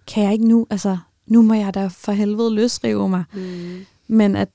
Kan 0.07 0.25
jeg 0.25 0.33
ikke 0.33 0.49
nu, 0.49 0.67
altså, 0.71 0.99
nu 1.27 1.43
må 1.43 1.55
jeg 1.55 1.75
da 1.75 1.87
for 1.87 2.13
helvede 2.13 2.55
løsrive 2.55 3.09
mig. 3.09 3.25
Mm. 3.35 3.87
Men 4.07 4.37
at, 4.37 4.51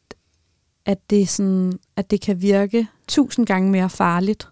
at, 0.86 1.10
det 1.10 1.30
sådan, 1.30 1.80
at 1.96 2.12
det 2.12 2.22
kan 2.22 2.42
virke 2.42 2.88
tusind 3.08 3.46
gange 3.46 3.72
mere 3.72 3.90
farligt 3.90 4.48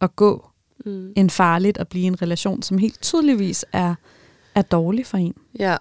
at 0.00 0.16
gå, 0.16 0.50
Mm. 0.86 1.12
end 1.16 1.30
farligt 1.30 1.78
at 1.78 1.88
blive 1.88 2.04
i 2.04 2.06
en 2.06 2.22
relation, 2.22 2.62
som 2.62 2.78
helt 2.78 3.02
tydeligvis 3.02 3.64
er, 3.72 3.94
er 4.54 4.62
dårlig 4.62 5.06
for 5.06 5.16
en. 5.16 5.34
Ja, 5.58 5.76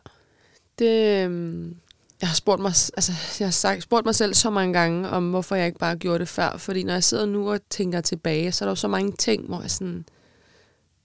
det, 0.79 1.25
øhm, 1.25 1.75
jeg 2.21 2.29
har 2.29 2.35
spurgt 2.35 2.61
mig, 2.61 2.69
altså, 2.69 3.11
jeg 3.39 3.47
har 3.47 3.51
sagt, 3.51 3.83
spurgt 3.83 4.05
mig 4.05 4.15
selv 4.15 4.33
så 4.33 4.49
mange 4.49 4.73
gange, 4.73 5.09
om 5.09 5.29
hvorfor 5.29 5.55
jeg 5.55 5.65
ikke 5.65 5.79
bare 5.79 5.95
gjorde 5.95 6.19
det 6.19 6.27
før. 6.27 6.57
Fordi 6.57 6.83
når 6.83 6.93
jeg 6.93 7.03
sidder 7.03 7.25
nu 7.25 7.51
og 7.51 7.59
tænker 7.69 8.01
tilbage, 8.01 8.51
så 8.51 8.65
er 8.65 8.67
der 8.67 8.71
jo 8.71 8.75
så 8.75 8.87
mange 8.87 9.11
ting, 9.11 9.47
hvor 9.47 9.61
jeg 9.61 9.71
sådan, 9.71 10.05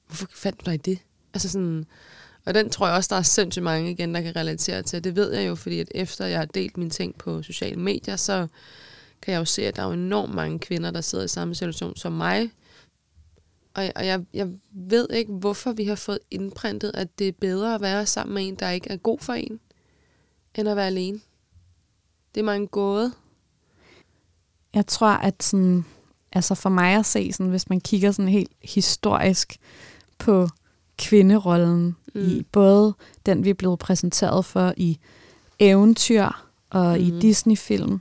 hvorfor 0.06 0.26
fandt 0.34 0.60
du 0.60 0.70
dig 0.70 0.74
i 0.74 0.76
det? 0.76 0.98
Altså 1.34 1.48
sådan, 1.48 1.86
og 2.46 2.54
den 2.54 2.70
tror 2.70 2.86
jeg 2.86 2.96
også, 2.96 3.08
der 3.10 3.16
er 3.18 3.22
sindssygt 3.22 3.62
mange 3.62 3.90
igen, 3.90 4.14
der 4.14 4.20
kan 4.20 4.36
relatere 4.36 4.82
til. 4.82 5.04
Det 5.04 5.16
ved 5.16 5.32
jeg 5.32 5.48
jo, 5.48 5.54
fordi 5.54 5.80
at 5.80 5.88
efter 5.94 6.26
jeg 6.26 6.38
har 6.38 6.44
delt 6.44 6.76
mine 6.76 6.90
ting 6.90 7.14
på 7.18 7.42
sociale 7.42 7.76
medier, 7.80 8.16
så 8.16 8.46
kan 9.22 9.32
jeg 9.32 9.38
jo 9.38 9.44
se, 9.44 9.66
at 9.66 9.76
der 9.76 9.82
er 9.82 9.86
jo 9.86 9.92
enormt 9.92 10.34
mange 10.34 10.58
kvinder, 10.58 10.90
der 10.90 11.00
sidder 11.00 11.24
i 11.24 11.28
samme 11.28 11.54
situation 11.54 11.96
som 11.96 12.12
mig. 12.12 12.50
Og, 13.78 13.84
jeg- 13.84 13.92
og 13.96 14.06
jeg, 14.06 14.24
jeg 14.34 14.48
ved 14.70 15.08
ikke, 15.10 15.32
hvorfor 15.32 15.72
vi 15.72 15.84
har 15.84 15.94
fået 15.94 16.18
indprintet, 16.30 16.90
at 16.94 17.18
det 17.18 17.28
er 17.28 17.32
bedre 17.40 17.74
at 17.74 17.80
være 17.80 18.06
sammen 18.06 18.34
med 18.34 18.48
en, 18.48 18.54
der 18.54 18.70
ikke 18.70 18.90
er 18.90 18.96
god 18.96 19.18
for 19.18 19.32
en, 19.32 19.60
end 20.54 20.68
at 20.68 20.76
være 20.76 20.86
alene. 20.86 21.20
Det 22.34 22.40
er 22.40 22.44
mig 22.44 22.56
en 22.56 22.68
gåde. 22.68 23.12
Jeg 24.74 24.86
tror, 24.86 25.08
at 25.08 25.42
sådan, 25.42 25.84
altså 26.32 26.54
for 26.54 26.68
mig 26.68 26.94
at 26.94 27.06
se, 27.06 27.32
sådan, 27.32 27.50
hvis 27.50 27.68
man 27.68 27.80
kigger 27.80 28.10
sådan 28.12 28.28
helt 28.28 28.52
historisk 28.62 29.56
på 30.18 30.48
kvinderollen, 30.98 31.96
mm. 32.14 32.20
i 32.20 32.42
både 32.52 32.94
den, 33.26 33.44
vi 33.44 33.50
er 33.50 33.54
blevet 33.54 33.78
præsenteret 33.78 34.44
for 34.44 34.74
i 34.76 34.98
eventyr 35.58 36.28
og 36.70 36.98
mm. 36.98 37.04
i. 37.04 37.20
Disney-film 37.20 38.00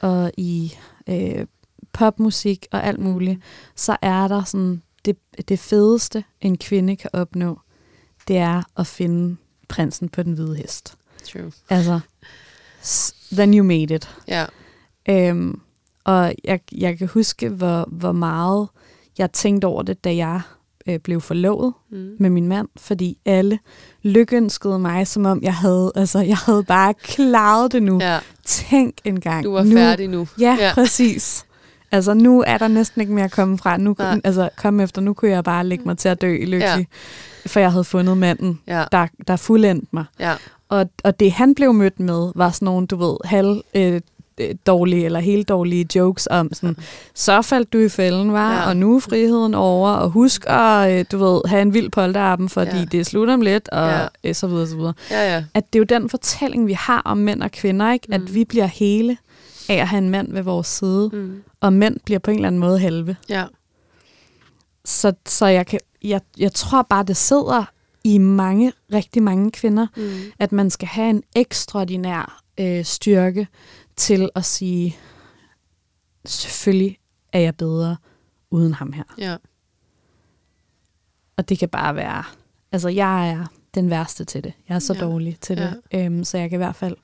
og 0.00 0.32
i 0.36 0.72
øh, 1.06 1.46
popmusik 1.92 2.66
og 2.72 2.84
alt 2.84 2.98
muligt, 3.00 3.40
så 3.76 3.96
er 4.02 4.28
der 4.28 4.44
sådan, 4.44 4.82
det, 5.04 5.16
det 5.48 5.58
fedeste, 5.58 6.24
en 6.40 6.58
kvinde 6.58 6.96
kan 6.96 7.10
opnå, 7.12 7.58
det 8.28 8.36
er 8.36 8.62
at 8.76 8.86
finde 8.86 9.36
prinsen 9.68 10.08
på 10.08 10.22
den 10.22 10.32
hvide 10.32 10.56
hest. 10.56 10.94
True. 11.32 11.52
Altså, 11.70 12.00
then 13.32 13.54
you 13.58 13.64
made 13.64 13.94
it. 13.94 14.08
Ja. 14.28 14.44
Øhm, 15.08 15.60
og 16.04 16.34
jeg, 16.44 16.60
jeg 16.72 16.98
kan 16.98 17.08
huske, 17.08 17.48
hvor, 17.48 17.88
hvor 17.92 18.12
meget 18.12 18.68
jeg 19.18 19.32
tænkte 19.32 19.66
over 19.66 19.82
det, 19.82 20.04
da 20.04 20.16
jeg 20.16 20.40
øh, 20.86 20.98
blev 21.00 21.20
forlovet 21.20 21.72
Mm. 21.90 22.16
med 22.18 22.30
min 22.30 22.48
mand, 22.48 22.68
fordi 22.76 23.18
alle 23.24 23.58
lykønskede 24.02 24.78
mig, 24.78 25.06
som 25.06 25.24
om 25.26 25.42
jeg 25.42 25.54
havde, 25.54 25.92
altså, 25.94 26.18
jeg 26.20 26.36
havde 26.36 26.64
bare 26.64 26.94
klaret 26.94 27.72
det 27.72 27.82
nu. 27.82 27.98
ja. 28.00 28.18
Tænk 28.44 28.94
engang. 29.04 29.44
Du 29.44 29.52
var 29.52 29.62
nu, 29.62 29.76
færdig 29.76 30.08
nu. 30.08 30.28
Ja. 30.40 30.56
ja, 30.60 30.70
præcis. 30.74 31.46
Altså, 31.94 32.14
nu 32.14 32.44
er 32.46 32.58
der 32.58 32.68
næsten 32.68 33.00
ikke 33.00 33.12
mere 33.12 33.24
at 33.24 33.30
komme 33.32 33.58
fra. 33.58 33.76
Nu, 33.76 33.94
Nej. 33.98 34.20
altså, 34.24 34.48
kom 34.56 34.80
efter, 34.80 35.00
nu 35.02 35.14
kunne 35.14 35.30
jeg 35.30 35.44
bare 35.44 35.66
lægge 35.66 35.84
mig 35.84 35.98
til 35.98 36.08
at 36.08 36.20
dø 36.20 36.32
lykkelig. 36.36 36.60
Ja. 36.60 36.84
For 37.46 37.60
jeg 37.60 37.72
havde 37.72 37.84
fundet 37.84 38.18
manden, 38.18 38.60
Ja. 38.66 38.84
der, 38.92 39.06
der 39.28 39.36
fuldendt 39.36 39.92
mig. 39.92 40.04
Ja. 40.20 40.32
Og, 40.68 40.90
og 41.04 41.20
det 41.20 41.32
han 41.32 41.54
blev 41.54 41.72
mødt 41.74 42.00
med, 42.00 42.32
var 42.34 42.50
sådan 42.50 42.66
nogle, 42.66 42.86
du 42.86 42.96
ved, 42.96 43.16
halv 43.24 43.60
øh, 43.74 44.00
øh, 44.40 44.54
dårlige 44.66 45.04
eller 45.04 45.20
helt 45.20 45.48
dårlige 45.48 45.86
jokes 45.96 46.28
om 46.30 46.52
sådan, 46.52 46.76
så 47.14 47.42
faldt 47.42 47.72
du 47.72 47.78
i 47.78 47.88
fælden, 47.88 48.32
var, 48.32 48.52
Ja. 48.62 48.68
og 48.68 48.76
nu 48.76 48.96
er 48.96 49.00
friheden 49.00 49.54
over, 49.54 49.90
og 49.90 50.10
husk 50.10 50.44
at, 50.46 50.90
øh, 50.92 51.04
du 51.12 51.18
ved, 51.18 51.40
have 51.48 51.62
en 51.62 51.74
vild 51.74 51.90
polterappen, 51.90 52.48
fordi 52.48 52.78
Ja. 52.78 52.84
det 52.84 53.06
slutter 53.06 53.34
om 53.34 53.40
lidt, 53.40 53.68
og 53.68 53.88
Ja. 53.90 54.06
øh, 54.24 54.34
så 54.34 54.46
videre, 54.46 54.66
så 54.66 54.76
videre. 54.76 54.92
Ja, 55.10 55.34
ja. 55.34 55.44
At 55.54 55.72
det 55.72 55.78
er 55.78 55.80
jo 55.80 56.00
den 56.00 56.08
fortælling, 56.08 56.66
vi 56.66 56.72
har 56.72 57.02
om 57.04 57.18
mænd 57.18 57.42
og 57.42 57.50
kvinder, 57.50 57.92
ikke? 57.92 58.06
Mm. 58.08 58.14
At 58.14 58.34
vi 58.34 58.44
bliver 58.44 58.66
hele 58.66 59.16
af 59.68 59.74
at 59.74 59.88
have 59.88 59.98
en 59.98 60.10
mand 60.10 60.32
ved 60.32 60.42
vores 60.42 60.66
side, 60.66 61.10
Mm. 61.12 61.42
og 61.60 61.72
mænd 61.72 61.96
bliver 62.04 62.18
på 62.18 62.30
en 62.30 62.36
eller 62.36 62.46
anden 62.48 62.58
måde 62.60 62.78
halve. 62.78 63.16
Ja. 63.28 63.44
Så, 64.84 65.12
så 65.26 65.46
jeg, 65.46 65.66
kan, 65.66 65.80
jeg, 66.02 66.20
jeg 66.38 66.52
tror 66.52 66.82
bare, 66.82 67.04
det 67.04 67.16
sidder 67.16 67.64
i 68.04 68.18
mange, 68.18 68.72
rigtig 68.92 69.22
mange 69.22 69.50
kvinder, 69.50 69.86
Mm. 69.96 70.10
at 70.38 70.52
man 70.52 70.70
skal 70.70 70.88
have 70.88 71.10
en 71.10 71.22
ekstraordinær 71.36 72.42
øh, 72.60 72.84
styrke 72.84 73.48
til 73.96 74.28
at 74.34 74.44
sige, 74.44 74.96
selvfølgelig 76.26 76.98
er 77.32 77.40
jeg 77.40 77.56
bedre 77.56 77.96
uden 78.50 78.74
ham 78.74 78.92
her. 78.92 79.04
Ja. 79.18 79.36
Og 81.36 81.48
det 81.48 81.58
kan 81.58 81.68
bare 81.68 81.96
være, 81.96 82.24
altså 82.72 82.88
jeg 82.88 83.30
er 83.30 83.46
den 83.74 83.90
værste 83.90 84.24
til 84.24 84.44
det. 84.44 84.52
Jeg 84.68 84.74
er 84.74 84.78
så 84.78 84.92
Ja. 84.94 84.98
ja. 84.98 85.04
dårlig 85.04 85.38
til 85.40 85.56
det. 85.56 85.80
Øhm, 85.94 86.24
så 86.24 86.38
jeg 86.38 86.50
kan 86.50 86.56
i 86.56 86.62
hvert 86.64 86.76
fald 86.76 86.96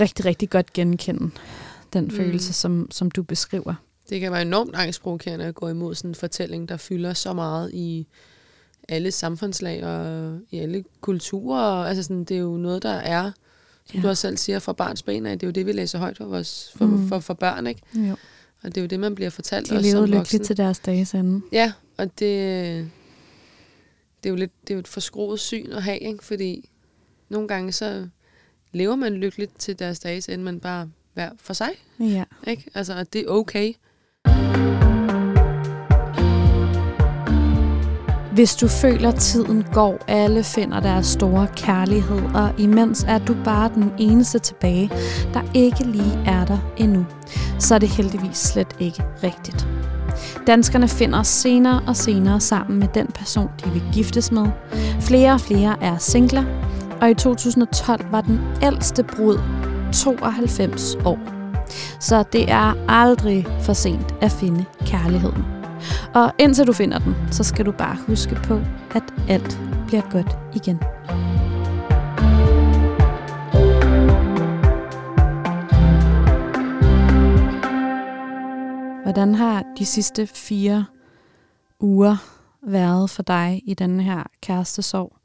rigtig, 0.00 0.24
rigtig 0.24 0.50
godt 0.50 0.72
genkende 0.72 1.30
den 1.92 2.04
Mm. 2.04 2.10
følelse, 2.10 2.52
som, 2.52 2.88
som 2.90 3.10
du 3.10 3.22
beskriver. 3.22 3.74
Det 4.10 4.20
kan 4.20 4.32
være 4.32 4.42
enormt 4.42 4.74
angstprovokerende 4.74 5.44
at 5.44 5.54
gå 5.54 5.68
imod 5.68 5.94
sådan 5.94 6.10
en 6.10 6.14
fortælling, 6.14 6.68
der 6.68 6.76
fylder 6.76 7.14
så 7.14 7.32
meget 7.32 7.70
i 7.74 8.06
alle 8.88 9.10
samfundslag 9.10 9.84
og 9.84 10.38
i 10.50 10.58
alle 10.58 10.84
kulturer. 11.00 11.60
Altså 11.84 12.02
sådan, 12.02 12.24
det 12.24 12.36
er 12.36 12.40
jo 12.40 12.56
noget, 12.56 12.82
der 12.82 12.90
er, 12.90 13.30
som 13.84 13.96
ja. 13.96 14.02
Du 14.02 14.08
også 14.08 14.20
selv 14.20 14.36
siger, 14.36 14.58
fra 14.58 14.72
barns 14.72 15.02
ben 15.02 15.26
af. 15.26 15.38
Det 15.38 15.46
er 15.46 15.48
jo 15.48 15.52
det, 15.52 15.66
vi 15.66 15.72
læser 15.72 15.98
højt 15.98 16.16
for, 16.16 16.24
vores, 16.24 16.72
for, 16.76 16.84
mm. 16.86 17.08
For, 17.08 17.18
for 17.18 17.34
børn, 17.34 17.66
ikke? 17.66 17.82
Jo. 17.94 18.16
Og 18.62 18.68
det 18.74 18.76
er 18.76 18.80
jo 18.80 18.86
det, 18.86 19.00
man 19.00 19.14
bliver 19.14 19.30
fortalt 19.30 19.70
De 19.70 19.74
også 19.74 19.82
levede 19.90 20.08
som 20.08 20.18
lykkeligt 20.18 20.44
til 20.44 20.56
deres 20.56 20.78
dages 20.78 21.14
ende. 21.14 21.42
Ja, 21.52 21.72
og 21.96 22.04
det, 22.04 22.90
det 24.22 24.28
er 24.28 24.30
jo 24.30 24.36
lidt 24.36 24.52
det 24.62 24.70
er 24.70 24.74
jo 24.74 24.80
et 24.80 24.88
forskroet 24.88 25.40
syn 25.40 25.72
at 25.72 25.82
have, 25.82 25.98
ikke? 25.98 26.24
fordi 26.24 26.70
nogle 27.28 27.48
gange 27.48 27.72
så 27.72 28.08
lever 28.72 28.96
man 28.96 29.14
lykkeligt 29.14 29.58
til 29.58 29.78
deres 29.78 30.00
dages 30.00 30.28
ende, 30.28 30.44
men 30.44 30.60
bare 30.60 30.88
hver 31.14 31.30
for 31.38 31.52
sig. 31.52 31.70
Ja. 32.00 32.24
Ikke? 32.46 32.64
Altså, 32.74 32.98
og 32.98 33.12
det 33.12 33.20
er 33.20 33.28
okay. 33.28 33.72
Hvis 38.32 38.56
du 38.56 38.68
føler, 38.68 39.10
tiden 39.10 39.64
går, 39.72 40.04
alle 40.08 40.44
finder 40.44 40.80
deres 40.80 41.06
store 41.06 41.48
kærlighed, 41.56 42.22
og 42.34 42.54
imens 42.58 43.04
er 43.08 43.18
du 43.18 43.36
bare 43.44 43.70
den 43.74 43.92
eneste 43.98 44.38
tilbage, 44.38 44.90
der 45.34 45.50
ikke 45.54 45.84
lige 45.84 46.18
er 46.26 46.44
der 46.44 46.74
endnu, 46.76 47.06
så 47.58 47.74
er 47.74 47.78
det 47.78 47.88
heldigvis 47.88 48.36
slet 48.36 48.76
ikke 48.78 49.04
rigtigt. 49.22 49.66
Danskerne 50.46 50.88
finder 50.88 51.22
senere 51.22 51.82
og 51.86 51.96
senere 51.96 52.40
sammen 52.40 52.78
med 52.78 52.88
den 52.94 53.06
person, 53.06 53.48
de 53.64 53.70
vil 53.70 53.82
giftes 53.92 54.32
med. 54.32 54.46
Flere 55.00 55.32
og 55.32 55.40
flere 55.40 55.76
er 55.82 55.98
singler, 55.98 56.44
og 57.00 57.10
i 57.10 57.14
2012 57.14 58.12
var 58.12 58.20
den 58.20 58.40
ældste 58.62 59.02
brud 59.02 59.38
92 59.92 60.94
år. 61.04 61.18
Så 62.00 62.24
det 62.32 62.50
er 62.50 62.74
aldrig 62.88 63.46
for 63.60 63.72
sent 63.72 64.14
at 64.20 64.32
finde 64.32 64.64
kærligheden. 64.86 65.44
Og 66.14 66.32
indtil 66.38 66.66
du 66.66 66.72
finder 66.72 66.98
den, 66.98 67.14
så 67.30 67.44
skal 67.44 67.66
du 67.66 67.72
bare 67.72 67.96
huske 68.06 68.34
på, 68.34 68.60
at 68.94 69.02
alt 69.28 69.60
bliver 69.86 70.02
godt 70.10 70.38
igen. 70.54 70.76
Hvordan 79.02 79.34
har 79.34 79.64
de 79.78 79.86
sidste 79.86 80.26
fire 80.26 80.84
uger 81.80 82.16
været 82.62 83.10
for 83.10 83.22
dig 83.22 83.62
i 83.66 83.74
den 83.74 84.00
her 84.00 84.22
kærestesorg? 84.42 85.19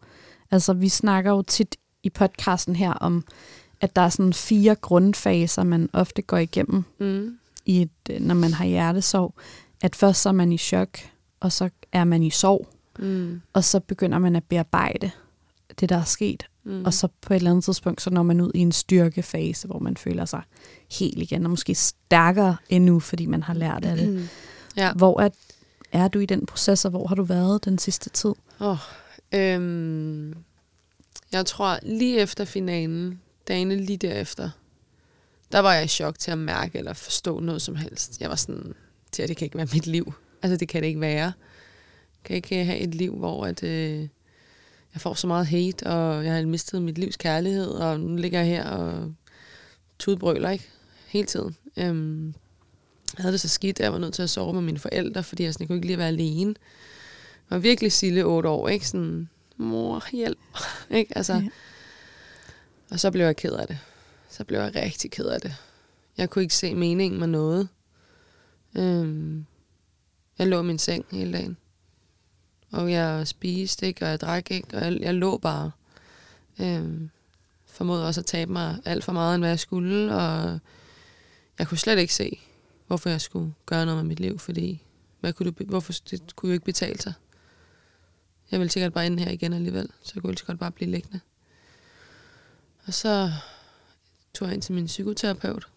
Altså, 0.51 0.73
vi 0.73 0.89
snakker 0.89 1.31
jo 1.31 1.41
tit 1.41 1.75
i 2.03 2.09
podcasten 2.09 2.75
her 2.75 2.93
om, 2.93 3.23
at 3.81 3.95
der 3.95 4.01
er 4.01 4.09
sådan 4.09 4.33
fire 4.33 4.75
grundfaser, 4.75 5.63
man 5.63 5.89
ofte 5.93 6.21
går 6.21 6.37
igennem 6.37 6.83
Mm. 6.99 7.37
i 7.65 7.81
et, 7.81 7.89
øh, 8.09 8.19
når 8.21 8.35
man 8.35 8.53
har 8.53 8.65
hjertesorg, 8.65 9.33
at 9.81 9.95
først 9.95 10.21
så 10.21 10.29
er 10.29 10.33
man 10.33 10.51
i 10.51 10.57
chok, 10.57 10.97
og 11.39 11.51
så 11.51 11.69
er 11.91 12.03
man 12.03 12.23
i 12.23 12.29
sorg, 12.29 12.67
Mm. 12.99 13.41
og 13.53 13.63
så 13.63 13.79
begynder 13.79 14.19
man 14.19 14.35
at 14.35 14.43
bearbejde 14.43 15.11
det, 15.79 15.89
der 15.89 15.97
er 15.97 16.03
sket. 16.03 16.43
Mm. 16.63 16.71
Mm. 16.73 16.85
Og 16.85 16.93
så 16.93 17.07
på 17.21 17.33
et 17.33 17.37
eller 17.37 17.51
andet 17.51 17.63
tidspunkt, 17.63 18.01
så 18.01 18.09
når 18.09 18.23
man 18.23 18.41
ud 18.41 18.51
i 18.55 18.59
en 18.59 18.71
styrkefase, 18.71 19.67
hvor 19.67 19.79
man 19.79 19.97
føler 19.97 20.25
sig 20.25 20.41
helt 20.99 21.17
igen, 21.17 21.43
og 21.43 21.49
måske 21.49 21.75
stærkere 21.75 22.57
endnu, 22.69 22.99
fordi 22.99 23.25
man 23.25 23.43
har 23.43 23.53
lært 23.53 23.85
af 23.85 23.97
det. 23.97 24.09
Mm. 24.13 24.27
Ja. 24.77 24.93
Hvor 24.93 25.21
er, 25.21 25.29
er 25.91 26.07
du 26.07 26.19
i 26.19 26.25
den 26.25 26.45
proces, 26.45 26.85
og 26.85 26.91
hvor 26.91 27.07
har 27.07 27.15
du 27.15 27.23
været 27.23 27.65
den 27.65 27.77
sidste 27.77 28.09
tid? 28.09 28.33
Oh, 28.59 28.77
øhm, 29.35 30.33
jeg 31.31 31.45
tror, 31.45 31.79
lige 31.83 32.19
efter 32.19 32.45
finalen, 32.45 33.21
dagene 33.47 33.75
lige 33.75 33.97
derefter, 33.97 34.49
der 35.51 35.59
var 35.59 35.73
jeg 35.73 35.85
i 35.85 35.87
chok 35.87 36.19
til 36.19 36.31
at 36.31 36.37
mærke 36.37 36.77
eller 36.77 36.93
forstå 36.93 37.39
noget 37.39 37.61
som 37.61 37.75
helst. 37.75 38.21
Jeg 38.21 38.29
var 38.29 38.35
sådan, 38.35 38.73
til 39.11 39.23
at 39.23 39.29
det 39.29 39.37
kan 39.37 39.45
ikke 39.45 39.57
være 39.57 39.67
mit 39.73 39.87
liv. 39.87 40.13
Altså, 40.41 40.57
det 40.57 40.67
kan 40.67 40.81
det 40.81 40.87
ikke 40.87 41.01
være. 41.01 41.23
Jeg 41.23 42.23
kan 42.23 42.35
ikke 42.35 42.65
have 42.65 42.79
et 42.79 42.95
liv, 42.95 43.15
hvor 43.17 43.45
at, 43.45 43.63
øh, 43.63 44.07
jeg 44.93 45.01
får 45.01 45.13
så 45.13 45.27
meget 45.27 45.47
hate, 45.47 45.87
og 45.87 46.25
jeg 46.25 46.33
har 46.35 46.45
mistet 46.45 46.81
mit 46.81 46.97
livs 46.97 47.17
kærlighed, 47.17 47.67
og 47.67 47.99
nu 47.99 48.15
ligger 48.15 48.39
jeg 48.39 48.47
her 48.47 48.69
og 48.69 49.13
tudbrøler, 49.99 50.49
ikke? 50.49 50.69
Hele 51.07 51.27
tiden. 51.27 51.55
Øhm, 51.77 52.27
jeg 53.17 53.21
havde 53.21 53.31
det 53.31 53.41
så 53.41 53.49
skidt, 53.49 53.79
at 53.79 53.83
jeg 53.83 53.93
var 53.93 53.99
nødt 53.99 54.13
til 54.13 54.23
at 54.23 54.29
sove 54.29 54.53
med 54.53 54.61
mine 54.61 54.79
forældre, 54.79 55.23
fordi 55.23 55.43
jeg, 55.43 55.53
sådan, 55.53 55.63
jeg 55.63 55.67
kunne 55.67 55.77
ikke 55.77 55.87
lige 55.87 55.97
være 55.97 56.07
alene. 56.07 56.55
Var 57.49 57.57
virkelig 57.57 57.91
sille 57.91 58.23
otte 58.25 58.49
år, 58.49 58.67
ikke? 58.69 58.87
Sådan, 58.87 59.29
mor, 59.57 60.03
hjælp. 60.11 60.39
ikke? 60.99 61.17
Altså, 61.17 61.33
Ja. 61.33 61.47
Og 62.91 62.99
så 62.99 63.11
blev 63.11 63.25
jeg 63.25 63.35
ked 63.35 63.51
af 63.53 63.67
det. 63.67 63.79
Så 64.29 64.43
blev 64.43 64.59
jeg 64.59 64.75
rigtig 64.75 65.11
ked 65.11 65.25
af 65.25 65.41
det. 65.41 65.55
Jeg 66.17 66.29
kunne 66.29 66.41
ikke 66.43 66.55
se 66.55 66.75
meningen 66.75 67.19
med 67.19 67.27
noget. 67.27 67.67
Øhm, 68.77 69.45
jeg 70.39 70.47
lå 70.47 70.59
i 70.59 70.63
min 70.63 70.79
seng 70.79 71.05
hele 71.11 71.33
dagen. 71.33 71.57
Og 72.71 72.91
jeg 72.91 73.27
spiste 73.27 73.87
ikke, 73.87 74.05
og 74.05 74.09
jeg 74.09 74.21
drak 74.21 74.51
ikke, 74.51 74.77
og 74.77 74.83
jeg, 74.85 74.99
jeg 75.01 75.13
lå 75.13 75.37
bare. 75.37 75.71
Øhm, 76.61 77.09
formåede 77.65 78.07
også 78.07 78.21
at 78.21 78.25
tabe 78.25 78.51
mig 78.51 78.77
alt 78.85 79.03
for 79.03 79.11
meget, 79.11 79.35
end 79.35 79.41
hvad 79.41 79.49
jeg 79.49 79.59
skulle, 79.59 80.15
og 80.15 80.59
jeg 81.59 81.67
kunne 81.67 81.77
slet 81.77 81.99
ikke 81.99 82.13
se, 82.13 82.39
hvorfor 82.87 83.09
jeg 83.09 83.21
skulle 83.21 83.53
gøre 83.65 83.85
noget 83.85 83.97
med 84.03 84.09
mit 84.09 84.19
liv, 84.19 84.39
fordi 84.39 84.81
hvad 85.19 85.33
kunne 85.33 85.51
be- 85.51 85.63
hvorfor 85.65 85.93
det 86.11 86.35
kunne 86.35 86.49
jo 86.49 86.53
ikke 86.53 86.65
betale 86.65 86.99
sig. 87.01 87.13
Jeg 88.51 88.59
ville 88.59 88.71
sikkert 88.71 88.93
bare 88.93 89.05
ind 89.05 89.19
her 89.19 89.31
igen 89.31 89.53
alligevel, 89.53 89.89
så 90.01 90.11
jeg 90.15 90.21
kunne 90.21 90.31
lige 90.31 90.39
så 90.39 90.45
godt 90.45 90.59
bare 90.59 90.71
blive 90.71 90.91
liggende. 90.91 91.19
Og 92.85 92.93
så 92.93 93.31
tog 94.33 94.47
jeg 94.47 94.53
ind 94.53 94.61
til 94.61 94.73
min 94.73 94.85
psykoterapeut 94.85 95.67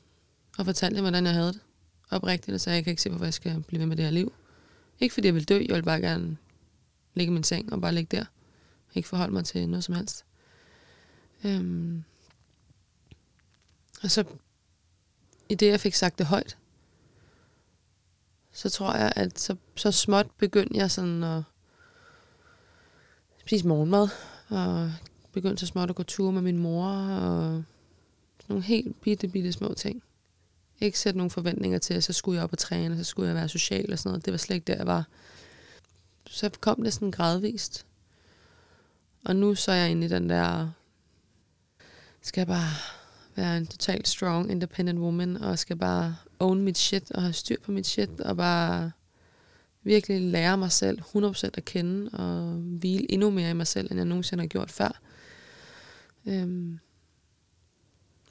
og 0.59 0.64
fortalte 0.64 1.01
hvordan 1.01 1.27
jeg 1.27 1.35
havde 1.35 1.53
det. 1.53 1.61
Oprigtigt, 2.11 2.55
og 2.55 2.61
sagde, 2.61 2.77
jeg 2.77 2.85
kan 2.85 2.91
ikke 2.91 3.03
se, 3.03 3.11
hvorfor 3.11 3.25
jeg 3.25 3.35
skal 3.35 3.62
blive 3.62 3.81
ved 3.81 3.87
med 3.87 3.97
det 3.97 4.05
her 4.05 4.12
liv. 4.12 4.33
Ikke 5.01 5.14
fordi 5.14 5.27
jeg 5.27 5.35
vil 5.35 5.49
dø, 5.49 5.64
jeg 5.69 5.77
vil 5.77 5.83
bare 5.83 6.01
gerne 6.01 6.37
ligge 7.14 7.31
i 7.31 7.35
min 7.35 7.45
seng 7.45 7.73
og 7.73 7.81
bare 7.81 7.95
ligge 7.95 8.16
der. 8.16 8.25
Ikke 8.95 9.09
forholde 9.09 9.33
mig 9.33 9.45
til 9.45 9.69
noget 9.69 9.85
som 9.85 9.95
helst. 9.95 10.25
Øhm. 11.45 12.05
Og 14.03 14.11
så, 14.11 14.25
i 15.49 15.55
det 15.55 15.66
jeg 15.66 15.81
fik 15.81 15.95
sagt 15.95 16.19
det 16.19 16.27
højt, 16.27 16.59
så 18.53 18.71
tror 18.71 18.95
jeg, 18.95 19.12
at 19.16 19.41
så, 19.41 19.57
så 19.77 19.93
småt 19.93 20.31
begyndte 20.39 20.77
jeg 20.77 20.91
sådan 20.91 21.25
at 21.25 21.43
spise 23.49 23.66
morgenmad, 23.66 24.09
og 24.49 24.92
begyndte 25.32 25.61
så 25.61 25.66
småt 25.66 25.90
at 25.90 25.96
gå 25.96 26.03
tur 26.03 26.30
med 26.30 26.42
min 26.42 26.59
mor, 26.59 26.86
og 26.86 27.62
sådan 28.40 28.49
nogle 28.49 28.64
helt 28.64 29.01
bitte, 29.01 29.28
bitte 29.28 29.53
små 29.53 29.74
ting. 29.74 30.03
Ikke 30.80 30.99
sætte 30.99 31.18
nogle 31.18 31.30
forventninger 31.30 31.78
til, 31.78 31.94
at 31.94 32.05
så 32.05 32.12
skulle 32.12 32.36
jeg 32.36 32.44
op 32.44 32.53
og 32.53 32.59
træne, 32.59 32.94
og 32.94 32.99
så 32.99 33.05
skulle 33.05 33.28
jeg 33.28 33.36
være 33.36 33.49
social 33.49 33.92
og 33.92 33.99
sådan 33.99 34.11
noget. 34.11 34.24
Det 34.24 34.32
var 34.32 34.38
slet 34.38 34.57
ikke 34.57 34.64
der, 34.64 34.76
jeg 34.76 34.86
var. 34.86 35.09
Så 36.26 36.51
kom 36.61 36.82
det 36.82 36.92
sådan 36.92 37.11
gradvist. 37.11 37.86
Og 39.24 39.36
nu 39.36 39.55
så 39.55 39.72
er 39.72 39.76
jeg 39.76 39.90
inde 39.90 40.07
i 40.07 40.09
den 40.09 40.30
der, 40.30 40.70
skal 42.22 42.40
jeg 42.40 42.46
bare 42.46 42.72
være 43.34 43.59
en 43.59 43.66
totalt 43.66 44.09
strong, 44.09 44.51
independent 44.51 44.99
woman, 44.99 45.36
og 45.36 45.59
skal 45.59 45.76
bare 45.76 46.16
own 46.38 46.62
mit 46.62 46.78
shit, 46.78 47.11
og 47.11 47.22
have 47.22 47.32
styr 47.32 47.57
på 47.64 47.72
mit 47.72 47.86
shit, 47.86 48.20
og 48.20 48.36
bare 48.36 48.90
virkelig 49.83 50.20
lære 50.20 50.57
mig 50.59 50.72
selv 50.72 51.01
100% 51.16 51.51
at 51.55 51.64
kende, 51.64 52.11
og 52.11 52.53
hvile 52.53 53.12
endnu 53.12 53.31
mere 53.31 53.51
i 53.51 53.55
mig 53.55 53.66
selv, 53.66 53.91
end 53.91 53.99
jeg 53.99 54.05
nogensinde 54.07 54.43
har 54.43 54.49
gjort 54.49 54.70
før. 54.70 55.01
Øhm, 56.26 56.79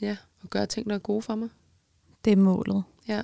ja, 0.01 0.17
og 0.41 0.49
gøre 0.49 0.65
ting, 0.65 0.89
der 0.89 0.95
er 0.95 0.99
gode 0.99 1.21
for 1.21 1.35
mig. 1.35 1.49
Det 2.25 2.33
er 2.33 2.37
målet. 2.37 2.83
Ja. 3.07 3.21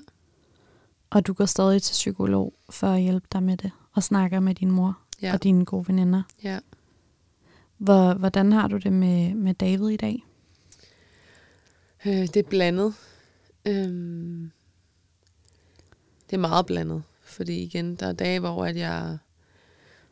Og 1.10 1.28
du 1.28 1.34
går 1.34 1.46
stadig 1.46 1.82
til 1.82 1.94
psykolog 1.94 2.54
for 2.70 2.88
at 2.88 3.02
hjælpe 3.02 3.28
dig 3.32 3.44
med 3.44 3.58
det, 3.58 3.72
og 3.94 4.04
snakker 4.04 4.40
med 4.40 4.56
din 4.56 4.72
mor 4.72 5.00
Ja. 5.22 5.34
og 5.34 5.44
dine 5.44 5.66
gode 5.66 5.88
veninder. 5.88 6.24
Ja. 6.44 6.60
Hvor, 7.78 8.14
hvordan 8.14 8.52
har 8.52 8.68
du 8.68 8.78
det 8.78 8.94
med, 8.94 9.34
med 9.36 9.54
David 9.54 9.90
i 9.90 9.98
dag? 9.98 10.26
Øh, 12.06 12.12
det 12.14 12.38
er 12.38 12.44
blandet. 12.50 12.94
Øhm, 13.68 14.52
det 16.30 16.34
er 16.34 16.38
meget 16.42 16.66
blandet, 16.66 17.04
fordi 17.34 17.64
igen, 17.64 17.96
der 17.96 18.08
er 18.08 18.14
dage, 18.14 18.40
hvor 18.40 18.66
at 18.66 18.78
jeg 18.78 19.18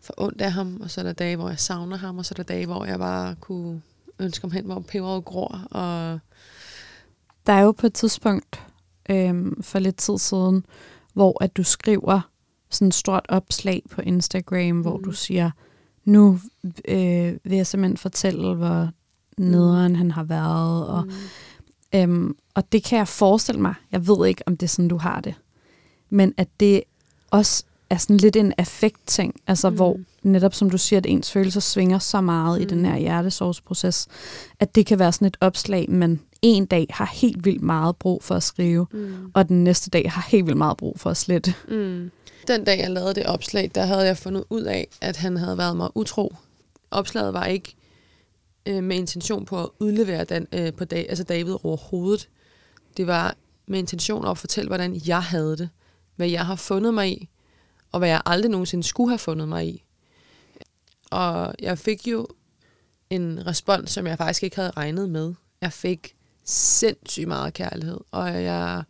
får 0.01 0.13
ondt 0.17 0.41
af 0.41 0.51
ham, 0.51 0.82
og 0.82 0.91
så 0.91 1.01
er 1.01 1.05
der 1.05 1.13
dage, 1.13 1.36
hvor 1.36 1.49
jeg 1.49 1.59
savner 1.59 1.97
ham, 1.97 2.17
og 2.17 2.26
så 2.26 2.34
er 2.34 2.36
der 2.36 2.43
dage, 2.43 2.65
hvor 2.65 2.86
jeg 2.86 2.99
bare 2.99 3.36
kunne 3.36 3.82
ønske 4.19 4.45
om 4.45 4.51
hen, 4.51 4.65
hvor 4.65 4.80
peberet 4.80 5.26
gror, 5.26 5.67
og 5.72 6.19
Der 7.47 7.53
er 7.53 7.61
jo 7.61 7.72
på 7.72 7.88
et 7.88 7.93
tidspunkt 7.93 8.61
øhm, 9.09 9.63
for 9.63 9.80
lidt 9.80 9.97
tid 9.97 10.17
siden, 10.17 10.65
hvor 11.13 11.43
at 11.43 11.57
du 11.57 11.63
skriver 11.63 12.22
sådan 12.69 12.88
et 12.88 12.93
stort 12.93 13.26
opslag 13.30 13.84
på 13.91 14.01
Instagram, 14.01 14.76
mm. 14.76 14.82
hvor 14.82 14.97
du 14.97 15.11
siger, 15.11 15.51
nu 16.05 16.39
øh, 16.88 17.34
vil 17.43 17.57
jeg 17.57 17.67
simpelthen 17.67 17.97
fortælle, 17.97 18.55
hvor 18.55 18.89
nederen 19.38 19.95
han 19.95 20.11
har 20.11 20.24
været. 20.24 20.88
Og, 20.88 21.03
mm, 21.03 21.99
øhm, 21.99 22.36
og 22.55 22.72
det 22.72 22.84
kan 22.84 22.97
jeg 22.97 23.07
forestille 23.07 23.61
mig. 23.61 23.74
Jeg 23.91 24.07
ved 24.07 24.28
ikke, 24.28 24.43
om 24.45 24.57
det 24.57 24.65
er 24.65 24.69
sådan, 24.69 24.88
du 24.88 24.97
har 24.97 25.22
det. 25.22 25.36
Men 26.09 26.34
at 26.38 26.47
det 26.59 26.84
også 27.32 27.63
er 27.89 27.97
sådan 27.97 28.17
lidt 28.17 28.36
en 28.36 28.53
affekt-ting. 28.57 29.36
Altså 29.47 29.69
Mm. 29.69 29.75
hvor 29.75 29.99
netop 30.23 30.53
som 30.53 30.69
du 30.69 30.77
siger, 30.77 30.97
at 30.99 31.05
ens 31.05 31.32
følelser 31.32 31.59
svinger 31.61 31.99
så 31.99 32.21
meget 32.21 32.59
mm. 32.59 32.63
i 32.63 32.65
den 32.69 32.77
Mm. 32.77 32.86
her 32.86 32.97
hjertesorgsproces, 32.97 34.07
at 34.59 34.75
det 34.75 34.86
kan 34.86 34.99
være 34.99 35.11
sådan 35.11 35.27
et 35.27 35.38
opslag, 35.41 35.89
man 35.89 36.19
en 36.41 36.65
dag 36.65 36.88
har 36.89 37.09
helt 37.13 37.45
vildt 37.45 37.61
meget 37.61 37.95
brug 37.95 38.23
for 38.23 38.36
at 38.36 38.43
skrive, 38.43 38.88
mm, 38.91 39.32
og 39.34 39.49
den 39.49 39.63
næste 39.63 39.89
dag 39.89 40.11
har 40.11 40.27
helt 40.29 40.45
vildt 40.45 40.57
meget 40.57 40.77
brug 40.77 40.99
for 40.99 41.09
at 41.09 41.17
slette. 41.17 41.53
mm. 41.67 42.11
Den 42.47 42.63
dag, 42.63 42.79
jeg 42.79 42.91
lavede 42.91 43.13
det 43.15 43.25
opslag, 43.25 43.71
der 43.75 43.86
havde 43.86 44.05
jeg 44.05 44.17
fundet 44.17 44.43
ud 44.49 44.61
af, 44.61 44.88
at 45.01 45.17
han 45.17 45.38
havde 45.38 45.57
været 45.57 45.77
mig 45.77 45.89
utro. 45.95 46.36
Opslaget 46.91 47.34
var 47.34 47.45
ikke 47.45 47.75
øh, 48.65 48.84
med 48.84 48.95
intention 48.97 49.45
på 49.45 49.59
at 49.63 49.69
udlevere 49.79 50.23
den, 50.23 50.47
øh, 50.53 50.73
på 50.73 50.86
dag, 50.86 51.05
altså 51.09 51.23
David 51.23 51.55
overhovedet. 51.63 52.29
Det 52.97 53.07
var 53.07 53.36
med 53.67 53.79
intention 53.79 54.27
at 54.27 54.38
fortælle, 54.38 54.67
hvordan 54.67 55.01
jeg 55.07 55.21
havde 55.23 55.57
det. 55.57 55.69
Hvad 56.16 56.30
jeg 56.30 56.45
har 56.45 56.55
fundet 56.55 56.93
mig 56.93 57.12
i, 57.12 57.30
og 57.91 57.99
hvad 57.99 58.09
jeg 58.09 58.22
aldrig 58.26 58.51
nogensinde 58.51 58.84
skulle 58.84 59.09
have 59.09 59.20
fundet 59.20 59.47
mig 59.47 59.68
i. 59.68 59.84
Og 61.12 61.53
jeg 61.59 61.78
fik 61.78 62.07
jo 62.07 62.28
en 63.09 63.47
respons, 63.47 63.91
som 63.91 64.07
jeg 64.07 64.18
faktisk 64.18 64.43
ikke 64.43 64.55
havde 64.55 64.72
regnet 64.72 65.09
med. 65.09 65.34
Jeg 65.62 65.74
fik 65.74 66.16
sindssygt 66.45 67.28
meget 67.28 67.53
kærlighed, 67.53 67.99
og 68.12 68.43
jeg 68.43 68.84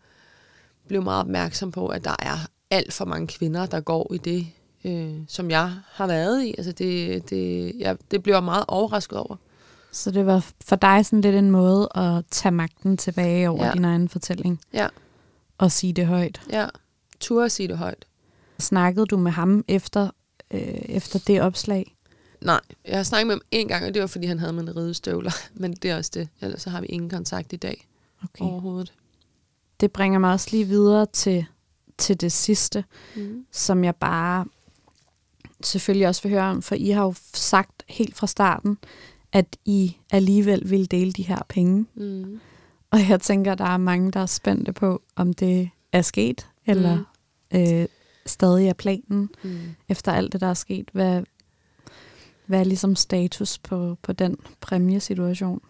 blev 0.88 1.04
meget 1.04 1.20
opmærksom 1.20 1.72
på, 1.72 1.88
at 1.88 2.04
der 2.04 2.16
er 2.20 2.38
alt 2.72 2.94
for 2.94 3.06
mange 3.06 3.28
kvinder, 3.28 3.66
der 3.66 3.80
går 3.80 4.14
i 4.14 4.18
det, 4.18 4.48
øh, 4.84 5.20
som 5.28 5.52
jeg 5.52 5.74
har 5.92 6.08
været 6.08 6.44
i. 6.44 6.56
Altså 6.58 6.72
det, 6.72 7.30
det, 7.30 7.74
jeg, 7.80 7.98
det 8.12 8.24
blev 8.24 8.34
jeg 8.34 8.44
meget 8.44 8.66
overrasket 8.68 9.18
over. 9.18 9.36
Så 9.92 10.12
det 10.12 10.26
var 10.26 10.46
for 10.66 10.76
dig 10.76 11.06
sådan 11.06 11.22
lidt 11.22 11.36
en 11.36 11.52
måde 11.52 11.90
at 11.96 12.26
tage 12.32 12.52
magten 12.52 12.98
tilbage 12.98 13.50
over 13.50 13.66
ja. 13.66 13.72
Din 13.72 13.86
egen 13.86 14.10
fortælling. 14.10 14.62
Ja. 14.74 14.88
Og 15.58 15.72
sige 15.72 15.94
det 15.94 16.08
højt. 16.08 16.42
Ja, 16.50 16.68
turde 17.22 17.50
sige 17.50 17.68
det 17.68 17.78
højt. 17.78 18.06
Snakkede 18.60 19.06
du 19.06 19.18
med 19.18 19.32
ham 19.32 19.66
efter, 19.68 20.10
øh, 20.52 20.62
efter 20.90 21.20
det 21.28 21.42
opslag? 21.42 21.96
Nej, 22.42 22.60
jeg 22.88 22.96
har 22.98 23.04
snakket 23.04 23.28
med 23.28 23.36
ham 23.36 23.42
en 23.52 23.68
gang, 23.68 23.86
og 23.86 23.94
det 23.94 24.02
var, 24.02 24.08
fordi 24.08 24.26
han 24.26 24.40
havde 24.40 24.54
mine 24.54 24.76
ridestøvler. 24.76 25.32
Men 25.62 25.74
det 25.74 25.92
er 25.92 25.98
også 25.98 26.12
det. 26.14 26.30
Ellers 26.42 26.62
så 26.62 26.70
har 26.70 26.82
vi 26.82 26.88
ingen 26.88 27.10
kontakt 27.10 27.54
i 27.54 27.56
dag 27.56 27.88
Okay. 28.24 28.46
overhovedet. 28.46 28.94
Det 29.80 29.92
bringer 29.92 30.20
mig 30.20 30.32
også 30.32 30.48
lige 30.52 30.66
videre 30.68 31.06
til, 31.06 31.46
til 31.98 32.22
det 32.22 32.32
sidste, 32.32 32.84
Mm. 33.16 33.46
som 33.52 33.84
jeg 33.84 33.96
bare 33.96 34.46
selvfølgelig 35.64 36.08
også 36.08 36.24
vil 36.24 36.32
høre 36.32 36.44
om, 36.44 36.62
for 36.62 36.76
I 36.76 36.90
har 36.90 37.04
jo 37.04 37.14
sagt 37.34 37.84
helt 37.90 38.16
fra 38.16 38.28
starten, 38.28 38.78
at 39.32 39.58
I 39.66 39.98
alligevel 40.12 40.70
vil 40.70 40.92
dele 40.92 41.12
de 41.12 41.24
her 41.24 41.40
penge. 41.50 41.86
Mm. 41.96 42.40
Og 42.92 43.10
jeg 43.10 43.22
tænker, 43.22 43.56
der 43.56 43.66
er 43.66 43.78
mange, 43.78 44.12
der 44.12 44.20
er 44.20 44.26
spændte 44.26 44.74
på, 44.74 45.02
om 45.16 45.34
det 45.34 45.70
er 45.92 46.02
sket, 46.02 46.48
eller 46.66 46.96
mm. 46.96 47.06
Øh, 47.56 47.86
stadig 48.26 48.68
er 48.68 48.74
planen, 48.74 49.30
Mm. 49.44 49.60
efter 49.90 50.12
alt 50.14 50.34
det, 50.34 50.42
der 50.42 50.48
er 50.48 50.54
sket. 50.54 50.90
Hvad, 50.94 51.22
hvad 52.46 52.60
er 52.60 52.64
ligesom 52.64 52.96
status 52.96 53.58
på, 53.58 53.98
på 54.02 54.14
den 54.14 54.38
præmiesituation? 54.62 55.62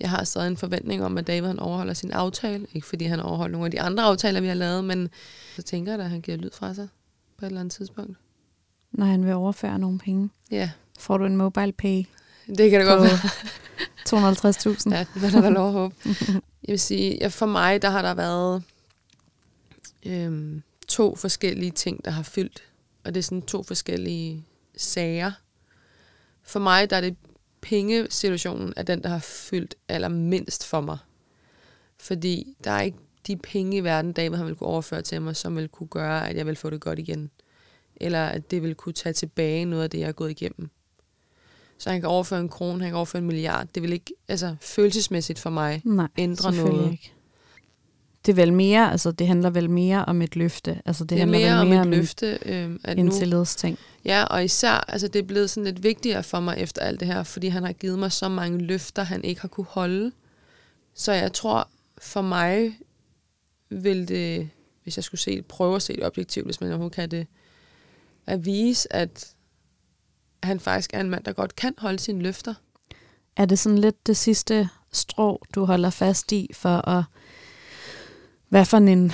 Jeg 0.00 0.10
har 0.10 0.24
stadig 0.24 0.46
en 0.48 0.56
forventning 0.56 1.04
om, 1.04 1.18
at 1.18 1.26
David 1.26 1.46
han 1.46 1.58
overholder 1.58 1.94
sin 1.94 2.10
aftale. 2.10 2.66
Ikke 2.72 2.86
fordi 2.86 3.04
han 3.04 3.20
overholder 3.20 3.52
nogle 3.52 3.64
af 3.64 3.70
de 3.70 3.80
andre 3.80 4.02
aftaler, 4.04 4.40
vi 4.40 4.46
har 4.46 4.54
lavet, 4.54 4.84
men 4.84 5.08
så 5.56 5.62
tænker 5.62 5.92
jeg 5.92 5.98
da, 5.98 6.04
at 6.04 6.10
han 6.10 6.20
giver 6.20 6.36
lyd 6.36 6.50
fra 6.54 6.74
sig 6.74 6.88
på 7.38 7.44
et 7.44 7.48
eller 7.48 7.60
andet 7.60 7.72
tidspunkt. 7.74 8.16
Når 8.92 9.06
han 9.06 9.24
vil 9.24 9.34
overføre 9.34 9.78
nogle 9.78 9.98
penge. 9.98 10.30
Ja, 10.50 10.70
Får 10.98 11.18
du 11.18 11.24
en 11.24 11.36
mobile 11.36 11.72
pay 11.72 12.04
det 12.56 12.70
kan 12.70 12.80
det 12.80 12.88
godt 12.88 13.02
være. 13.02 13.18
250.000? 14.08 14.94
Ja, 14.94 15.06
det 15.14 15.22
vil 15.22 15.32
der 15.42 15.50
lov 15.50 15.66
at 15.66 15.72
håbe. 15.72 15.94
Jeg 16.62 16.72
vil 16.72 16.80
sige, 16.80 17.18
ja, 17.20 17.28
for 17.28 17.46
mig, 17.46 17.82
der 17.82 17.90
har 17.90 18.02
der 18.02 18.14
været 18.14 18.62
øhm, 20.06 20.62
to 20.88 21.16
forskellige 21.16 21.70
ting, 21.70 22.04
der 22.04 22.10
har 22.10 22.22
fyldt. 22.22 22.62
Og 23.04 23.14
det 23.14 23.20
er 23.20 23.22
sådan 23.22 23.42
to 23.42 23.62
forskellige 23.62 24.46
sager. 24.76 25.32
For 26.42 26.60
mig, 26.60 26.90
der 26.90 26.96
er 26.96 27.00
det 27.00 27.16
pengesituationen, 27.60 28.72
er 28.76 28.82
den, 28.82 29.02
der 29.02 29.08
har 29.08 29.18
fyldt 29.18 29.74
allermindst 29.88 30.66
for 30.66 30.80
mig. 30.80 30.98
Fordi 31.98 32.56
der 32.64 32.70
er 32.70 32.82
ikke 32.82 32.98
de 33.26 33.36
penge 33.36 33.76
i 33.76 33.84
verden, 33.84 34.12
David 34.12 34.36
han 34.36 34.46
vil 34.46 34.54
kunne 34.54 34.68
overføre 34.68 35.02
til 35.02 35.22
mig, 35.22 35.36
som 35.36 35.56
vil 35.56 35.68
kunne 35.68 35.86
gøre, 35.86 36.28
at 36.28 36.36
jeg 36.36 36.46
vil 36.46 36.56
få 36.56 36.70
det 36.70 36.80
godt 36.80 36.98
igen. 36.98 37.30
Eller 37.96 38.26
at 38.26 38.50
det 38.50 38.62
vil 38.62 38.74
kunne 38.74 38.92
tage 38.92 39.12
tilbage 39.12 39.64
noget 39.64 39.82
af 39.82 39.90
det, 39.90 39.98
jeg 39.98 40.06
har 40.06 40.12
gået 40.12 40.30
igennem. 40.30 40.70
Så 41.78 41.90
han 41.90 42.00
kan 42.00 42.08
overføre 42.08 42.40
en 42.40 42.48
krone, 42.48 42.82
han 42.82 42.90
kan 42.90 42.96
overføre 42.96 43.20
en 43.20 43.26
milliard. 43.26 43.66
Det 43.74 43.82
vil 43.82 43.92
ikke, 43.92 44.12
altså 44.28 44.56
følelsesmæssigt 44.60 45.38
for 45.38 45.50
mig, 45.50 45.82
Nej, 45.84 46.08
ændre 46.18 46.52
noget. 46.52 46.92
Ikke. 46.92 47.12
Det 48.26 48.32
er 48.32 48.36
vel 48.36 48.52
mere, 48.52 48.92
altså 48.92 49.10
det 49.12 49.26
handler 49.26 49.50
vel 49.50 49.70
mere 49.70 50.04
om 50.04 50.22
et 50.22 50.36
løfte. 50.36 50.82
Altså 50.84 51.04
det, 51.04 51.10
Det, 51.10 51.16
er 51.16 51.20
handler 51.20 51.38
mere, 51.38 51.60
vel 51.60 51.68
mere 51.68 51.80
om 51.80 51.86
om 51.86 51.92
et 51.92 51.98
løfte, 51.98 52.38
øh, 52.46 52.78
at 52.84 52.92
en, 52.92 52.98
en 52.98 53.06
nu, 53.06 53.12
tillidsting. 53.12 53.78
ja, 54.04 54.24
og 54.24 54.44
især, 54.44 54.70
altså 54.70 55.08
det 55.08 55.18
er 55.18 55.22
blevet 55.22 55.50
sådan 55.50 55.64
lidt 55.64 55.82
vigtigere 55.82 56.22
for 56.22 56.40
mig 56.40 56.54
efter 56.58 56.82
alt 56.82 57.00
det 57.00 57.08
her, 57.08 57.22
fordi 57.22 57.48
han 57.48 57.64
har 57.64 57.72
givet 57.72 57.98
mig 57.98 58.12
så 58.12 58.28
mange 58.28 58.58
løfter, 58.58 59.02
han 59.02 59.24
ikke 59.24 59.40
har 59.40 59.48
kunne 59.48 59.66
holde. 59.68 60.12
Så 60.94 61.12
jeg 61.12 61.32
tror, 61.32 61.68
for 61.98 62.20
mig 62.22 62.78
vil 63.70 64.08
det, 64.08 64.50
hvis 64.82 64.96
jeg 64.96 65.04
skulle 65.04 65.20
se, 65.20 65.42
prøve 65.42 65.76
at 65.76 65.82
se 65.82 65.96
det 65.96 66.06
objektivt, 66.06 66.46
hvis 66.46 66.60
man 66.60 66.70
overhovedet 66.70 66.94
kan 66.96 67.10
det, 67.10 67.26
at 68.26 68.44
vise, 68.44 68.92
at 68.92 69.34
han 70.42 70.60
faktisk 70.60 70.90
er 70.94 71.00
en 71.00 71.10
mand, 71.10 71.24
der 71.24 71.32
godt 71.32 71.56
kan 71.56 71.74
holde 71.78 71.98
sine 71.98 72.22
løfter. 72.22 72.54
Er 73.36 73.46
det 73.46 73.58
sådan 73.58 73.78
lidt 73.78 74.06
det 74.06 74.16
sidste 74.16 74.68
strå, 74.92 75.42
du 75.54 75.64
holder 75.64 75.90
fast 75.90 76.32
i 76.32 76.50
for 76.54 76.88
at, 76.88 77.04
hvad 78.48 78.64
for 78.64 78.76
en 78.76 79.12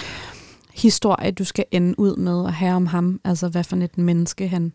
historie, 0.75 1.31
du 1.31 1.45
skal 1.45 1.65
ende 1.71 1.99
ud 1.99 2.17
med 2.17 2.47
at 2.47 2.53
have 2.53 2.75
om 2.75 2.87
ham? 2.87 3.21
Altså 3.25 3.49
hvad 3.49 3.65
for 3.65 3.77
et 3.77 3.99
menneske 3.99 4.49
han, 4.49 4.73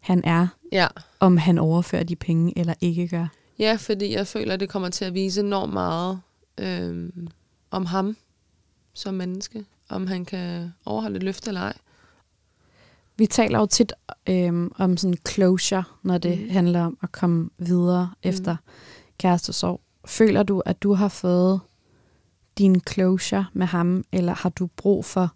han 0.00 0.24
er, 0.24 0.46
Ja, 0.72 0.86
om 1.20 1.36
han 1.36 1.58
overfører 1.58 2.02
de 2.02 2.16
penge 2.16 2.52
eller 2.58 2.74
ikke 2.80 3.08
gør. 3.08 3.26
ja 3.58 3.76
fordi 3.80 4.14
jeg 4.14 4.26
føler, 4.26 4.54
at 4.54 4.60
det 4.60 4.68
kommer 4.68 4.88
til 4.88 5.04
at 5.04 5.14
vise 5.14 5.40
enormt 5.40 5.72
meget 5.72 6.20
øh, 6.58 7.10
om 7.70 7.86
ham 7.86 8.16
som 8.94 9.14
menneske. 9.14 9.64
Om 9.88 10.06
han 10.06 10.24
kan 10.24 10.72
overholde 10.84 11.16
et 11.16 11.22
løfte 11.22 11.48
eller 11.48 11.60
ej. 11.60 11.74
Vi 13.16 13.26
taler 13.26 13.58
jo 13.58 13.66
tit 13.66 13.92
øhm, 14.28 14.72
om 14.78 14.96
sådan 14.96 15.16
closure, 15.28 15.84
når 16.02 16.18
det 16.18 16.40
mm. 16.40 16.50
handler 16.50 16.80
om 16.84 16.98
at 17.02 17.12
komme 17.12 17.50
videre 17.58 18.10
mm. 18.24 18.28
efter 18.28 18.56
kærestesorg. 19.18 19.80
Føler 20.04 20.42
du, 20.42 20.62
at 20.66 20.82
du 20.82 20.94
har 20.94 21.08
fået 21.08 21.60
din 22.60 22.80
closure 22.88 23.46
med 23.52 23.66
ham, 23.66 24.04
eller 24.12 24.34
har 24.34 24.48
du 24.48 24.66
brug 24.66 25.04
for 25.04 25.34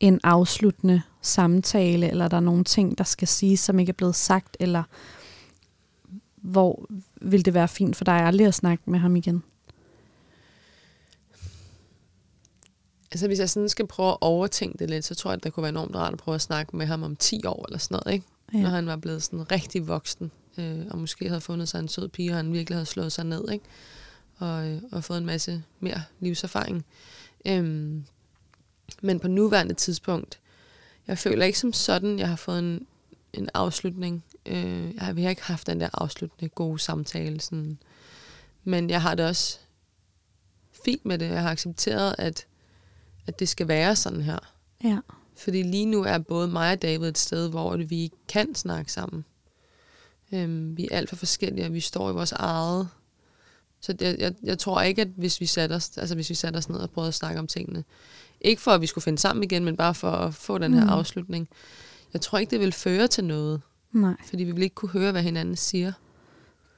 en 0.00 0.20
afsluttende 0.24 1.02
samtale, 1.22 2.10
eller 2.10 2.24
er 2.24 2.28
der 2.28 2.40
nogle 2.40 2.64
ting, 2.64 2.98
der 2.98 3.04
skal 3.04 3.28
siges, 3.28 3.60
som 3.60 3.78
ikke 3.78 3.90
er 3.90 3.94
blevet 3.94 4.14
sagt, 4.14 4.56
eller 4.60 4.82
hvor 6.36 6.86
vil 7.20 7.44
det 7.44 7.54
være 7.54 7.68
fint 7.68 7.96
for 7.96 8.04
dig 8.04 8.14
aldrig 8.14 8.46
at 8.46 8.54
snakke 8.54 8.90
med 8.90 8.98
ham 8.98 9.16
igen? 9.16 9.42
Altså 13.12 13.26
hvis 13.26 13.38
jeg 13.38 13.50
sådan 13.50 13.68
skal 13.68 13.86
prøve 13.86 14.10
at 14.10 14.18
overtænke 14.20 14.78
det 14.78 14.90
lidt, 14.90 15.04
så 15.04 15.14
tror 15.14 15.30
jeg, 15.30 15.36
at 15.36 15.44
det 15.44 15.52
kunne 15.52 15.62
være 15.62 15.70
enormt 15.70 15.96
rart 15.96 16.12
at 16.12 16.18
prøve 16.18 16.34
at 16.34 16.40
snakke 16.40 16.76
med 16.76 16.86
ham 16.86 17.02
om 17.02 17.16
10 17.16 17.46
år 17.46 17.64
eller 17.68 17.78
sådan 17.78 18.00
noget, 18.04 18.14
ikke? 18.14 18.26
Ja. 18.54 18.60
Når 18.62 18.70
han 18.70 18.86
var 18.86 18.96
blevet 18.96 19.22
sådan 19.22 19.52
rigtig 19.52 19.88
voksen, 19.88 20.30
øh, 20.58 20.86
og 20.90 20.98
måske 20.98 21.28
havde 21.28 21.40
fundet 21.40 21.68
sig 21.68 21.78
en 21.78 21.88
sød 21.88 22.08
pige, 22.08 22.30
og 22.30 22.36
han 22.36 22.52
virkelig 22.52 22.76
havde 22.76 22.86
slået 22.86 23.12
sig 23.12 23.24
ned, 23.24 23.50
ikke? 23.50 23.64
Og, 24.42 24.80
og 24.92 25.04
fået 25.04 25.18
en 25.18 25.26
masse 25.26 25.62
mere 25.80 26.02
livserfaring. 26.20 26.84
Øhm, 27.46 28.04
men 29.02 29.20
på 29.20 29.28
nuværende 29.28 29.74
tidspunkt, 29.74 30.38
jeg 31.06 31.18
føler 31.18 31.46
ikke 31.46 31.58
som 31.58 31.72
sådan, 31.72 32.18
jeg 32.18 32.28
har 32.28 32.36
fået 32.36 32.58
en, 32.58 32.86
en 33.32 33.48
afslutning. 33.54 34.24
Øh, 34.46 34.94
jeg 34.94 35.02
har, 35.02 35.12
vi 35.12 35.22
har 35.22 35.30
ikke 35.30 35.42
haft 35.42 35.66
den 35.66 35.80
der 35.80 35.88
afsluttende 35.92 36.48
gode 36.48 36.78
samtale. 36.78 37.40
Sådan. 37.40 37.78
Men 38.64 38.90
jeg 38.90 39.02
har 39.02 39.14
det 39.14 39.26
også 39.26 39.58
fint 40.84 41.04
med 41.04 41.18
det. 41.18 41.26
Jeg 41.26 41.42
har 41.42 41.50
accepteret, 41.50 42.14
at, 42.18 42.46
at 43.26 43.38
det 43.38 43.48
skal 43.48 43.68
være 43.68 43.96
sådan 43.96 44.22
her. 44.22 44.38
Ja. 44.84 44.98
Fordi 45.36 45.62
lige 45.62 45.86
nu 45.86 46.02
er 46.02 46.18
både 46.18 46.48
mig 46.48 46.72
og 46.72 46.82
David 46.82 47.08
et 47.08 47.18
sted, 47.18 47.50
hvor 47.50 47.76
vi 47.76 48.02
ikke 48.02 48.16
kan 48.28 48.54
snakke 48.54 48.92
sammen. 48.92 49.24
Øhm, 50.32 50.76
vi 50.76 50.88
er 50.90 50.96
alt 50.96 51.08
for 51.08 51.16
forskellige, 51.16 51.66
og 51.66 51.74
vi 51.74 51.80
står 51.80 52.10
i 52.10 52.12
vores 52.12 52.32
eget 52.32 52.88
Så 53.82 53.92
det, 53.92 54.16
jeg, 54.18 54.32
jeg 54.42 54.58
tror 54.58 54.82
ikke, 54.82 55.02
at 55.02 55.08
hvis 55.16 55.40
vi, 55.40 55.46
satte 55.46 55.72
os, 55.72 55.90
altså 55.98 56.14
hvis 56.14 56.30
vi 56.30 56.34
satte 56.34 56.56
os 56.56 56.68
ned 56.68 56.76
og 56.78 56.90
prøvede 56.90 57.08
at 57.08 57.14
snakke 57.14 57.38
om 57.40 57.46
tingene, 57.46 57.84
ikke 58.40 58.62
for, 58.62 58.70
at 58.70 58.80
vi 58.80 58.86
skulle 58.86 59.02
finde 59.02 59.18
sammen 59.18 59.42
igen, 59.44 59.64
men 59.64 59.76
bare 59.76 59.94
for 59.94 60.10
at 60.10 60.34
få 60.34 60.58
den 60.58 60.74
her 60.74 60.84
Mm. 60.84 60.88
afslutning, 60.90 61.48
jeg 62.12 62.20
tror 62.20 62.38
ikke, 62.38 62.50
det 62.50 62.60
vil 62.60 62.72
føre 62.72 63.06
til 63.06 63.24
noget, 63.24 63.60
Nej. 63.92 64.14
fordi 64.28 64.44
vi 64.44 64.52
vil 64.52 64.62
ikke 64.62 64.74
kunne 64.74 64.88
høre, 64.90 65.12
hvad 65.12 65.22
hinanden 65.22 65.56
siger. 65.56 65.92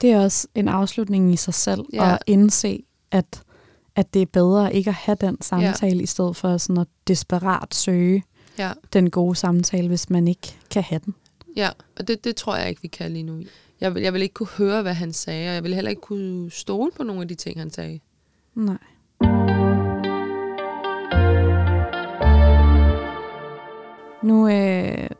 Det 0.00 0.10
er 0.10 0.20
også 0.20 0.48
en 0.54 0.68
afslutning 0.68 1.32
i 1.32 1.36
sig 1.36 1.54
selv, 1.54 1.80
Ja. 1.92 2.12
at 2.14 2.18
indse, 2.26 2.82
at, 3.10 3.42
at 3.96 4.14
det 4.14 4.22
er 4.22 4.26
bedre 4.26 4.74
ikke 4.74 4.88
at 4.90 4.94
have 4.94 5.16
den 5.20 5.40
samtale, 5.42 5.96
ja. 5.96 6.02
i 6.02 6.06
stedet 6.06 6.36
for 6.36 6.56
sådan 6.58 6.78
at 6.80 6.86
desperat 7.08 7.74
søge 7.74 8.22
Ja, 8.58 8.72
den 8.92 9.10
gode 9.10 9.36
samtale, 9.36 9.88
hvis 9.88 10.10
man 10.10 10.28
ikke 10.28 10.56
kan 10.70 10.82
have 10.82 11.00
den. 11.04 11.14
ja. 11.56 11.70
og 11.98 12.08
det, 12.08 12.24
det 12.24 12.36
tror 12.36 12.56
jeg 12.56 12.68
ikke, 12.68 12.82
vi 12.82 12.88
kan 12.88 13.10
lige 13.12 13.22
nu. 13.22 13.42
Jeg 13.84 13.96
jeg 14.02 14.12
vil 14.12 14.22
ikke 14.22 14.34
kunne 14.34 14.46
høre, 14.46 14.82
hvad 14.82 14.94
han 14.94 15.12
sagde, 15.12 15.48
og 15.48 15.54
jeg 15.54 15.62
vil 15.62 15.74
heller 15.74 15.90
ikke 15.90 16.02
kunne 16.02 16.50
stole 16.50 16.90
på 16.96 17.02
nogle 17.02 17.22
af 17.22 17.28
de 17.28 17.34
ting, 17.34 17.58
han 17.58 17.70
sagde. 17.70 18.00
Nej. 18.54 18.78
Nu 24.22 24.48
øh, 24.48 25.10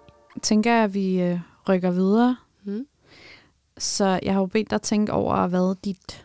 tænker 0.42 0.74
jeg, 0.74 0.84
at 0.84 0.94
vi 0.94 1.20
øh, 1.20 1.40
rykker 1.68 1.90
videre. 1.90 2.36
Mm. 2.64 2.86
Så 3.78 4.20
jeg 4.22 4.32
har 4.32 4.40
jo 4.40 4.46
bedt 4.46 4.70
dig 4.70 4.82
tænke 4.82 5.12
over, 5.12 5.46
hvad 5.46 5.74
dit 5.84 6.24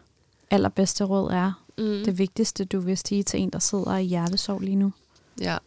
allerbedste 0.51 1.03
råd 1.03 1.31
er. 1.31 1.65
Mm. 1.77 2.03
Det 2.05 2.17
vigtigste, 2.17 2.65
du 2.65 2.79
vil 2.79 2.97
sige 2.97 3.23
til 3.23 3.39
en, 3.39 3.49
der 3.49 3.59
sidder 3.59 3.97
i 3.97 4.03
hjertesorg 4.03 4.61
lige 4.61 4.75
nu. 4.75 4.93
Ja. 5.41 5.57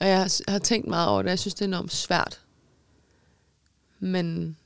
Og 0.00 0.08
jeg 0.08 0.18
har, 0.18 0.40
jeg 0.46 0.52
har 0.52 0.58
tænkt 0.58 0.88
meget 0.88 1.08
over 1.08 1.22
det. 1.22 1.30
Jeg 1.30 1.38
synes, 1.38 1.54
det 1.54 1.62
er 1.62 1.68
enormt 1.68 1.92
svært. 1.92 2.40
Men 4.00 4.56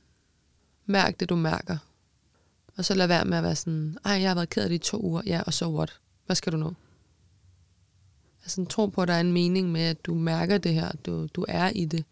mærk 0.85 1.19
det, 1.19 1.29
du 1.29 1.35
mærker. 1.35 1.77
Og 2.77 2.85
så 2.85 2.93
lad 2.93 3.07
være 3.07 3.25
med 3.25 3.37
at 3.37 3.43
være 3.43 3.55
sådan, 3.55 3.97
ej, 4.05 4.11
jeg 4.13 4.29
har 4.29 4.35
været 4.35 4.49
ked 4.49 4.63
af 4.63 4.69
det 4.69 4.75
i 4.75 4.77
to 4.77 5.01
uger. 5.03 5.21
Ja, 5.25 5.41
og 5.45 5.53
så 5.53 5.67
what? 5.69 5.99
Hvad 6.25 6.35
skal 6.35 6.53
du 6.53 6.57
nu? 6.57 6.73
Altså, 8.43 8.65
tro 8.65 8.85
på, 8.87 9.01
at 9.01 9.07
der 9.07 9.13
er 9.13 9.19
en 9.21 9.31
mening 9.31 9.71
med, 9.71 9.81
at 9.81 10.05
du 10.05 10.13
mærker 10.13 10.57
det 10.57 10.73
her. 10.73 10.91
Du, 11.05 11.27
du 11.27 11.45
er 11.47 11.69
i 11.69 11.85
det. 11.85 12.05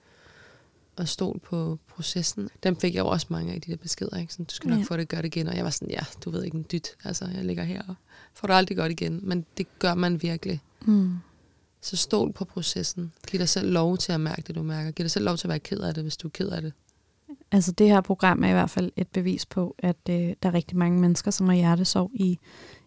Og 0.96 1.08
stol 1.08 1.40
på 1.40 1.80
processen. 1.88 2.50
Dem 2.64 2.76
fik 2.80 2.96
jeg 2.96 3.00
jo 3.02 3.08
også 3.08 3.28
mange 3.30 3.54
af 3.54 3.62
de 3.62 3.72
der 3.72 3.78
beskeder. 3.78 4.18
Ikke? 4.18 4.34
Sådan, 4.34 4.46
du 4.46 4.54
skal 4.54 4.70
nok 4.70 4.80
Ja. 4.80 4.84
få 4.84 4.98
det 4.98 5.10
godt 5.10 5.26
igen. 5.26 5.48
Og 5.48 5.56
jeg 5.56 5.64
var 5.64 5.70
sådan, 5.70 5.90
ja, 5.92 6.00
du 6.26 6.30
ved 6.32 6.44
ikke 6.44 6.58
en 6.58 6.66
dyt. 6.72 6.88
Altså, 7.04 7.26
jeg 7.36 7.46
ligger 7.46 7.64
her 7.64 7.82
og 7.88 7.96
får 8.34 8.48
det 8.48 8.54
aldrig 8.54 8.78
godt 8.78 8.92
igen. 8.92 9.20
Men 9.24 9.46
det 9.58 9.80
gør 9.80 9.94
man 9.94 10.22
virkelig. 10.22 10.62
Mm. 10.86 11.16
Så 11.82 11.98
stol 11.98 12.32
på 12.34 12.46
processen. 12.46 13.14
Giv 13.28 13.40
dig 13.40 13.50
selv 13.50 13.72
lov 13.72 13.98
til 13.98 14.12
at 14.12 14.22
mærke 14.22 14.42
det, 14.42 14.56
du 14.56 14.64
mærker. 14.64 14.92
Giv 14.92 15.04
dig 15.04 15.12
selv 15.12 15.26
lov 15.26 15.38
til 15.38 15.48
at 15.48 15.50
være 15.50 15.60
ked 15.60 15.80
af 15.80 15.94
det, 15.94 16.04
hvis 16.04 16.18
du 16.18 16.28
er 16.28 16.32
ked 16.32 16.50
af 16.50 16.62
det. 16.62 16.74
Altså 17.52 17.72
det 17.72 17.88
her 17.88 18.02
program 18.02 18.44
er 18.44 18.50
i 18.50 18.54
hvert 18.54 18.70
fald 18.70 18.92
et 18.96 19.08
bevis 19.08 19.46
på, 19.46 19.76
at 19.80 19.98
øh, 20.10 20.16
der 20.16 20.50
er 20.50 20.54
rigtig 20.54 20.78
mange 20.78 21.00
mennesker, 21.00 21.32
som 21.32 21.48
har 21.50 21.56
hjertesorg 21.56 22.12
i, 22.14 22.40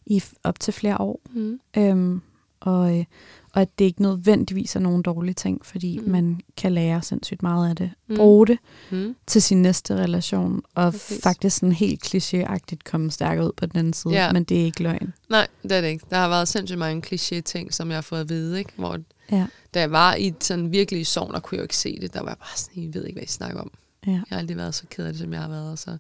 i 0.07 0.23
op 0.45 0.61
til 0.61 0.73
flere 0.73 1.01
år. 1.01 1.21
Mm. 1.35 1.61
Øhm, 1.77 2.21
og, 2.61 2.99
øh, 2.99 3.05
og 3.53 3.63
at 3.63 3.79
det 3.79 3.85
ikke 3.85 4.03
nødvendigvis 4.03 4.77
er 4.77 4.81
nogen 4.81 5.03
dårlige 5.03 5.35
ting, 5.35 5.67
fordi 5.67 5.99
Mm. 5.99 6.11
man 6.11 6.41
kan 6.57 6.73
lære 6.73 7.03
sindssygt 7.03 7.43
meget 7.43 7.69
af 7.71 7.77
det. 7.77 7.91
Mm. 8.09 8.17
Bruge 8.17 8.47
det 8.47 8.59
Mm. 8.91 9.17
til 9.27 9.43
sin 9.43 9.63
næste 9.63 9.95
relation, 9.97 10.63
og 10.75 10.93
Præcis. 10.93 11.23
faktisk 11.23 11.57
sådan 11.57 11.73
helt 11.73 12.15
klichéagtigt 12.15 12.79
komme 12.91 13.11
stærkere 13.11 13.47
ud 13.47 13.53
på 13.57 13.67
den 13.67 13.79
anden 13.79 13.93
side. 13.93 14.15
Ja. 14.15 14.33
Men 14.33 14.45
det 14.45 14.61
er 14.61 14.65
ikke 14.65 14.83
løgn. 14.83 15.15
Nej, 15.31 15.47
det 15.63 15.73
er 15.73 15.81
det 15.81 15.89
ikke. 15.89 16.07
Der 16.11 16.17
har 16.17 16.29
været 16.29 16.49
sindssygt 16.49 16.79
mange 16.79 17.03
kliché-ting, 17.07 17.75
som 17.75 17.89
jeg 17.89 17.97
har 17.97 18.03
fået 18.03 18.21
at 18.21 18.29
vide. 18.29 18.59
Ikke? 18.59 18.73
Hvor, 18.77 18.99
Ja. 19.33 19.47
da 19.75 19.81
jeg 19.81 19.91
var 19.91 20.15
i 20.15 20.35
sådan 20.41 20.73
virkelig 20.73 21.07
sovn, 21.07 21.35
og 21.35 21.43
kunne 21.43 21.57
jeg 21.57 21.61
jo 21.61 21.65
ikke 21.65 21.77
se 21.77 21.99
det, 22.01 22.15
der 22.15 22.21
var 22.21 22.29
jeg 22.29 22.39
bare 22.39 22.57
sådan, 22.59 22.83
I 22.83 22.91
ved 22.95 23.05
ikke, 23.07 23.17
hvad 23.17 23.25
I 23.25 23.29
snakker 23.29 23.61
om. 23.61 23.71
Ja. 24.07 24.13
Jeg 24.13 24.23
har 24.31 24.39
aldrig 24.39 24.57
været 24.57 24.75
så 24.75 24.85
ked 24.91 25.07
af 25.07 25.13
det, 25.13 25.21
som 25.21 25.33
jeg 25.33 25.41
har 25.41 25.49
været. 25.49 25.71
Og 25.71 25.79
så 25.79 25.99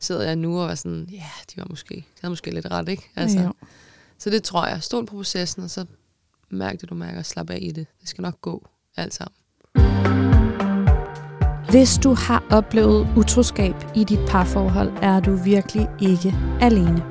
sidder 0.00 0.22
jeg 0.26 0.36
nu 0.36 0.60
og 0.60 0.68
var 0.68 0.74
sådan, 0.74 1.06
ja, 1.12 1.24
de 1.50 1.56
var 1.56 1.66
måske, 1.70 1.94
de 1.94 2.02
havde 2.20 2.30
måske 2.30 2.50
lidt 2.50 2.66
ret, 2.70 2.88
ikke? 2.88 3.10
Altså, 3.16 3.40
Jo. 3.40 3.52
så 4.18 4.30
det 4.30 4.42
tror 4.42 4.66
jeg. 4.66 4.82
Stol 4.82 5.06
på 5.06 5.14
processen, 5.14 5.62
og 5.62 5.70
så 5.70 5.84
mærk 6.50 6.80
det, 6.80 6.90
du 6.90 6.94
mærker, 6.94 7.18
og 7.18 7.26
slap 7.26 7.50
af 7.50 7.58
i 7.62 7.70
det. 7.70 7.86
Det 8.00 8.08
skal 8.08 8.22
nok 8.22 8.40
gå, 8.40 8.66
alt 8.96 9.14
sammen. 9.14 9.34
Hvis 11.70 11.98
du 11.98 12.14
har 12.14 12.44
oplevet 12.50 13.08
utroskab 13.16 13.74
i 13.96 14.04
dit 14.04 14.18
parforhold, 14.28 14.92
er 15.02 15.20
du 15.20 15.34
virkelig 15.36 15.88
ikke 16.00 16.34
alene. 16.60 17.02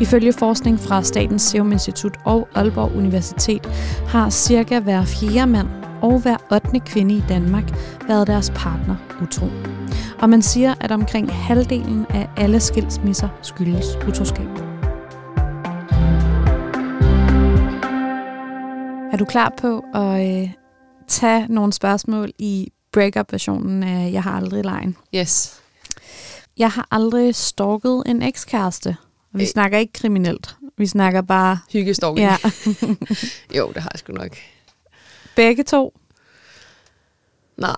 Ifølge 0.00 0.32
forskning 0.32 0.80
fra 0.80 1.02
Statens 1.02 1.42
Serum 1.42 1.72
Institut 1.72 2.16
og 2.24 2.48
Aalborg 2.54 2.92
Universitet 2.96 3.66
har 4.06 4.30
cirka 4.30 4.80
hver 4.80 5.04
fjerde 5.04 5.46
mand 5.50 5.68
og 6.02 6.18
hver 6.22 6.36
8. 6.52 6.80
kvinde 6.80 7.14
i 7.16 7.22
Danmark 7.28 7.64
været 8.08 8.26
deres 8.26 8.52
partner 8.56 8.96
utro. 9.22 9.46
Og 10.18 10.30
man 10.30 10.42
siger, 10.42 10.74
at 10.80 10.92
omkring 10.92 11.32
halvdelen 11.32 12.06
af 12.10 12.28
alle 12.36 12.60
skilsmisser 12.60 13.28
skyldes 13.42 13.86
utroskab. 14.08 14.48
Er 19.12 19.16
du 19.18 19.24
klar 19.24 19.52
på 19.60 19.84
at 19.94 20.42
øh, 20.42 20.50
tage 21.08 21.46
nogle 21.48 21.72
spørgsmål 21.72 22.32
i 22.38 22.68
breakup-versionen 22.92 23.82
af 23.82 24.12
Jeg 24.12 24.22
har 24.22 24.32
aldrig 24.36 24.64
lejen? 24.64 24.96
Yes. 25.14 25.60
Jeg 26.58 26.70
har 26.70 26.88
aldrig 26.90 27.34
stalket 27.34 28.02
en 28.06 28.22
ekskæreste. 28.22 28.96
Vi 29.32 29.42
Øh. 29.42 29.48
snakker 29.48 29.78
ikke 29.78 29.92
kriminelt. 29.92 30.56
Vi 30.78 30.86
snakker 30.86 31.20
bare... 31.22 31.58
Hyggestalking. 31.72 32.28
Ja, 32.28 32.36
Jo, 33.58 33.72
det 33.74 33.82
har 33.82 33.90
jeg 33.94 33.98
sgu 33.98 34.12
nok. 34.12 34.36
Begge 35.36 35.62
to. 35.62 35.98
Nej, 37.56 37.76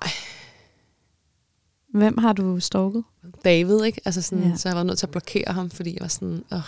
Hvem 1.88 2.18
har 2.18 2.32
du 2.32 2.60
stalket? 2.60 3.04
David, 3.44 3.84
ikke? 3.84 4.00
Altså 4.04 4.22
sådan, 4.22 4.44
ja. 4.50 4.56
Så 4.56 4.68
jeg 4.68 4.76
var 4.76 4.82
nødt 4.82 4.98
til 4.98 5.06
at 5.06 5.10
blokere 5.10 5.52
ham, 5.52 5.70
fordi 5.70 5.90
jeg 5.94 5.98
var 6.00 6.08
sådan, 6.08 6.44
åh, 6.52 6.60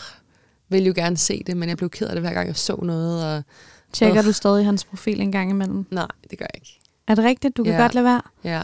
ville 0.69 0.87
jo 0.87 0.93
gerne 0.97 1.17
se 1.17 1.43
det, 1.47 1.57
men 1.57 1.69
jeg 1.69 1.77
blev 1.77 1.91
ked 1.91 2.07
af 2.07 2.15
det, 2.15 2.23
hver 2.23 2.33
gang 2.33 2.47
jeg 2.47 2.57
så 2.57 2.77
noget, 2.83 3.25
og 3.37 3.43
Tjekker 3.93 4.19
Uff. 4.19 4.27
du 4.27 4.33
stadig 4.33 4.65
hans 4.65 4.85
profil 4.85 5.21
en 5.21 5.33
gang 5.33 5.51
imellem? 5.51 5.87
nej, 5.91 6.07
det 6.31 6.39
gør 6.39 6.47
jeg 6.55 6.61
ikke. 6.63 6.81
Er 7.07 7.15
det 7.15 7.25
rigtigt? 7.25 7.57
Du 7.57 7.65
kan 7.65 7.73
Ja. 7.73 7.81
godt 7.81 7.95
lade 7.95 8.05
være? 8.05 8.23
Ja. 8.45 8.63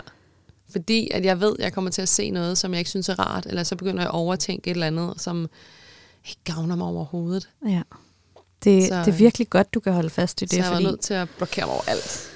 Fordi 0.70 1.10
at 1.14 1.24
jeg 1.24 1.40
ved, 1.40 1.56
at 1.58 1.64
jeg 1.64 1.72
kommer 1.72 1.90
til 1.90 2.02
at 2.02 2.08
se 2.08 2.30
noget, 2.30 2.58
som 2.58 2.72
jeg 2.72 2.78
ikke 2.78 2.90
synes 2.90 3.08
er 3.08 3.18
rart, 3.18 3.46
eller 3.46 3.62
så 3.62 3.76
begynder 3.76 4.02
jeg 4.02 4.08
at 4.08 4.14
overtænke 4.14 4.70
et 4.70 4.74
eller 4.74 4.86
andet, 4.86 5.14
som 5.20 5.48
ikke 6.28 6.40
gavner 6.44 6.76
mig 6.76 6.86
overhovedet. 6.86 7.48
Ja. 7.68 7.82
Det, 8.64 8.88
Så- 8.88 8.94
det 8.98 9.08
er 9.08 9.12
virkelig 9.12 9.50
godt, 9.50 9.74
du 9.74 9.80
kan 9.80 9.92
holde 9.92 10.10
fast 10.10 10.42
i 10.42 10.44
Det, 10.44 10.50
så 10.50 10.56
jeg 10.56 10.66
var 10.66 10.72
fordi 10.72 10.84
nødt 10.84 11.00
til 11.00 11.14
at 11.14 11.28
blokere 11.36 11.64
over 11.64 11.80
alt. 11.88 12.30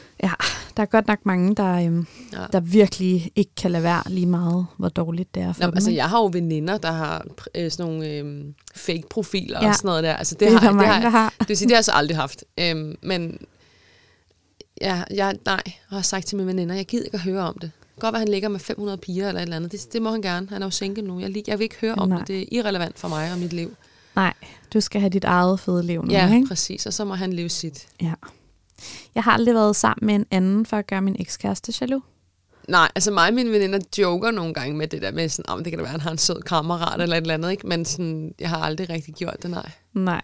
der 0.77 0.83
er 0.83 0.87
godt 0.87 1.07
nok 1.07 1.19
mange, 1.27 1.55
der, 1.55 1.73
øhm, 1.87 2.07
Ja. 2.33 2.39
der 2.53 2.61
virkelig 2.61 3.33
ikke 3.37 3.51
kan 3.57 3.71
lade 3.71 3.83
være 3.83 4.03
lige 4.07 4.27
meget, 4.27 4.67
hvor 4.77 4.89
dårligt 4.89 5.35
det 5.35 5.43
er 5.43 5.53
for 5.53 5.61
Nå, 5.61 5.67
dem. 5.67 5.75
altså, 5.77 5.91
jeg 5.91 6.09
har 6.09 6.19
jo 6.19 6.31
veninder, 6.33 6.79
der 6.79 6.93
har 6.93 7.27
øh, 7.55 7.71
sådan 7.71 7.87
nogle 7.93 8.09
øh, 8.11 8.45
fake-profiler 8.77 9.59
Ja. 9.63 9.69
og 9.69 9.75
sådan 9.75 9.89
noget 9.89 10.05
der. 10.05 10.15
Altså, 10.17 10.35
det, 10.35 10.41
det 10.41 10.49
er 10.49 10.53
har, 10.53 10.61
der 10.61 10.67
det, 10.67 10.77
mange, 10.77 10.93
har, 10.93 11.01
der 11.01 11.09
har. 11.09 11.35
Det 11.39 11.49
vil 11.49 11.57
sige, 11.57 11.69
det 11.69 11.75
har 11.75 11.79
jeg 11.79 11.85
så 11.85 11.93
aldrig 11.95 12.17
haft. 12.17 12.45
Øhm, 12.61 12.97
men 13.03 13.39
ja, 14.81 15.03
jeg, 15.11 15.37
nej, 15.45 15.61
jeg 15.67 15.73
har 15.91 16.03
sagt 16.03 16.27
til 16.27 16.37
mine 16.37 16.47
veninder, 16.49 16.75
jeg 16.75 16.87
gider 16.87 17.05
ikke 17.05 17.15
at 17.15 17.21
høre 17.21 17.43
om 17.43 17.59
det. 17.61 17.71
Godt 18.01 18.13
være, 18.13 18.19
han 18.21 18.29
ligger 18.29 18.49
med 18.49 18.61
500 18.61 18.99
piger 18.99 19.29
eller 19.29 19.41
et 19.41 19.43
eller 19.43 19.57
andet. 19.57 19.73
Det, 19.73 19.93
det 19.93 20.03
må 20.03 20.11
han 20.11 20.23
gerne. 20.23 20.49
Han 20.51 20.63
er 20.63 20.67
jo 20.67 20.71
single 20.71 21.03
nu. 21.03 21.21
Jeg, 21.21 21.43
jeg 21.47 21.59
vil 21.59 21.63
ikke 21.65 21.77
høre 21.81 21.95
om 21.95 22.09
Nej. 22.09 22.19
det. 22.19 22.29
Det 22.29 22.41
er 22.43 22.45
irrelevant 22.53 22.99
for 22.99 23.09
mig 23.09 23.33
og 23.33 23.39
mit 23.39 23.53
liv. 23.53 23.77
Nej, 24.19 24.35
du 24.75 24.81
skal 24.81 25.01
have 25.01 25.11
dit 25.11 25.25
eget 25.25 25.61
fede 25.61 25.83
liv 25.83 26.05
nu, 26.05 26.11
Ja, 26.11 26.35
ikke? 26.35 26.49
præcis. 26.49 26.87
Og 26.87 26.93
så 26.93 27.05
må 27.05 27.15
han 27.15 27.33
leve 27.33 27.49
sit. 27.49 27.89
Ja. 28.03 28.13
Jeg 29.15 29.23
har 29.23 29.33
aldrig 29.33 29.55
været 29.55 29.77
sammen 29.77 30.07
med 30.07 30.15
en 30.15 30.27
anden 30.31 30.67
for 30.67 30.77
at 30.77 30.87
gøre 30.87 31.03
min 31.03 31.17
ekskæreste 31.21 31.73
jaloux. 31.81 32.03
Nej, 32.69 32.89
altså 32.95 33.11
mig 33.11 33.29
og 33.29 33.35
mine 33.35 33.51
veninder 33.51 33.79
joker 33.99 34.31
nogle 34.31 34.55
gange 34.55 34.77
med 34.77 34.89
det 34.89 35.03
der 35.03 35.11
med 35.13 35.29
sådan, 35.29 35.51
om 35.51 35.65
det 35.65 35.71
kan 35.73 35.79
da 35.79 35.83
være, 35.83 35.89
at 35.89 35.91
han 35.93 36.01
har 36.01 36.11
en 36.11 36.19
sød 36.19 36.43
kammerat 36.43 37.01
eller 37.01 37.17
et 37.17 37.21
eller 37.21 37.35
andet, 37.35 37.51
ikke? 37.51 37.67
Men 37.67 37.85
sådan, 37.85 38.35
jeg 38.41 38.49
har 38.49 38.57
aldrig 38.59 38.91
rigtig 38.91 39.15
gjort 39.15 39.37
det, 39.43 39.51
nej. 39.51 39.71
Nej. 39.95 40.23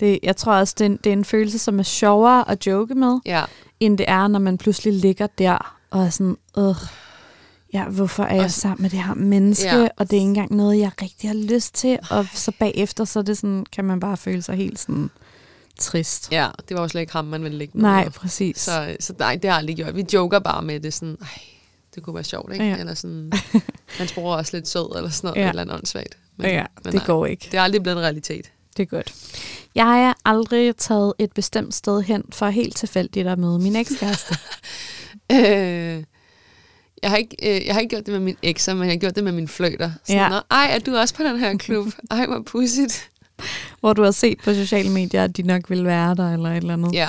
Det, 0.00 0.18
jeg 0.22 0.36
tror 0.36 0.52
også, 0.54 0.74
det 0.78 0.84
er, 0.84 0.88
en, 0.90 0.96
det 1.04 1.10
er 1.10 1.12
en 1.12 1.24
følelse, 1.24 1.58
som 1.58 1.78
er 1.78 1.82
sjovere 1.82 2.50
at 2.50 2.66
joke 2.66 2.94
med, 2.94 3.18
Ja, 3.26 3.44
end 3.80 3.98
det 3.98 4.08
er, 4.08 4.28
når 4.28 4.38
man 4.38 4.58
pludselig 4.58 4.92
ligger 4.92 5.26
der 5.26 5.76
og 5.90 6.04
er 6.04 6.10
sådan, 6.10 6.36
øh, 6.58 6.74
ja, 7.72 7.84
hvorfor 7.84 8.22
er 8.24 8.34
jeg 8.34 8.44
Og- 8.44 8.50
sammen 8.50 8.82
med 8.82 8.90
det 8.90 8.98
her 9.04 9.14
menneske, 9.14 9.76
Ja. 9.76 9.88
og 9.96 10.10
det 10.10 10.16
er 10.16 10.20
ikke 10.20 10.28
engang 10.28 10.52
noget, 10.56 10.78
jeg 10.78 10.90
rigtig 11.02 11.30
har 11.30 11.34
lyst 11.36 11.74
til, 11.74 11.98
og 12.10 12.26
så 12.34 12.52
bagefter, 12.58 13.04
så 13.04 13.18
er 13.18 13.22
det 13.22 13.38
sådan, 13.38 13.66
kan 13.72 13.84
man 13.84 14.00
bare 14.00 14.16
føle 14.16 14.42
sig 14.42 14.56
helt 14.56 14.78
sådan 14.78 15.10
trist. 15.78 16.28
ja, 16.32 16.48
det 16.68 16.76
var 16.76 16.82
jo 16.82 16.88
slet 16.88 17.00
ikke 17.00 17.12
ham, 17.12 17.24
man 17.24 17.42
ville 17.42 17.58
ligge 17.58 17.72
med. 17.78 17.82
Nej, 17.82 18.08
præcis. 18.08 18.58
Så, 18.60 18.96
så 19.00 19.14
nej, 19.18 19.34
det 19.34 19.44
har 19.44 19.50
jeg 19.50 19.58
aldrig 19.58 19.76
gjort. 19.76 19.96
Vi 19.96 20.04
joker 20.12 20.38
bare 20.38 20.62
med 20.62 20.80
det 20.80 20.94
sådan, 20.94 21.16
ej, 21.20 21.28
det 21.94 22.02
kunne 22.02 22.14
være 22.14 22.24
sjovt, 22.24 22.52
ikke? 22.52 22.64
Ja. 22.64 22.76
Eller 22.76 22.94
sådan, 22.94 23.32
hans 23.98 24.12
bror 24.12 24.32
er 24.32 24.36
også 24.36 24.56
lidt 24.56 24.68
sød, 24.68 24.96
eller 24.96 25.10
sådan 25.10 25.28
noget, 25.28 25.42
Ja. 25.44 25.48
eller 25.48 25.62
andet 25.62 25.76
åndssvagt. 25.76 26.18
ja, 26.42 26.64
men 26.76 26.84
det 26.84 26.94
nej, 26.94 27.04
går 27.06 27.26
ikke. 27.26 27.48
Det 27.52 27.58
er 27.58 27.62
aldrig 27.62 27.82
blevet 27.82 27.96
en 27.98 28.02
realitet. 28.04 28.50
Det 28.76 28.82
er 28.82 28.86
godt. 28.86 29.14
Jeg 29.74 29.84
har 29.84 30.18
aldrig 30.24 30.76
taget 30.76 31.12
et 31.18 31.32
bestemt 31.32 31.74
sted 31.74 32.02
hen 32.02 32.24
for 32.32 32.48
helt 32.48 32.76
tilfældigt 32.76 33.28
at 33.28 33.38
møde 33.38 33.58
min 33.58 33.76
ekskæreste. 33.76 34.36
Øh, 35.32 36.04
jeg, 37.02 37.10
har 37.10 37.16
ikke, 37.16 37.36
øh, 37.60 37.66
jeg 37.66 37.74
har 37.74 37.80
ikke 37.80 37.90
gjort 37.94 38.06
det 38.06 38.12
med 38.12 38.20
min 38.20 38.36
ekser, 38.42 38.74
men 38.74 38.82
jeg 38.84 38.92
har 38.92 38.98
gjort 38.98 39.14
det 39.16 39.24
med 39.24 39.32
mine 39.32 39.48
fløjter. 39.48 39.90
Sådan, 40.04 40.16
Ja. 40.16 40.34
ja. 40.34 40.40
ej, 40.50 40.68
er 40.74 40.78
du 40.78 40.96
også 40.96 41.14
på 41.14 41.22
den 41.22 41.38
her 41.38 41.56
klub? 41.56 41.86
Ej, 42.10 42.26
hvor 42.26 42.42
pudsigt. 42.46 43.10
hvor 43.80 43.92
du 43.92 44.02
har 44.02 44.10
set 44.10 44.38
på 44.44 44.54
sociale 44.54 44.90
medier, 44.90 45.24
at 45.24 45.36
de 45.36 45.42
nok 45.42 45.70
vil 45.70 45.84
være 45.84 46.14
der, 46.14 46.32
eller 46.32 46.50
et 46.50 46.56
eller 46.56 46.72
andet. 46.72 46.92
Ja, 46.94 47.08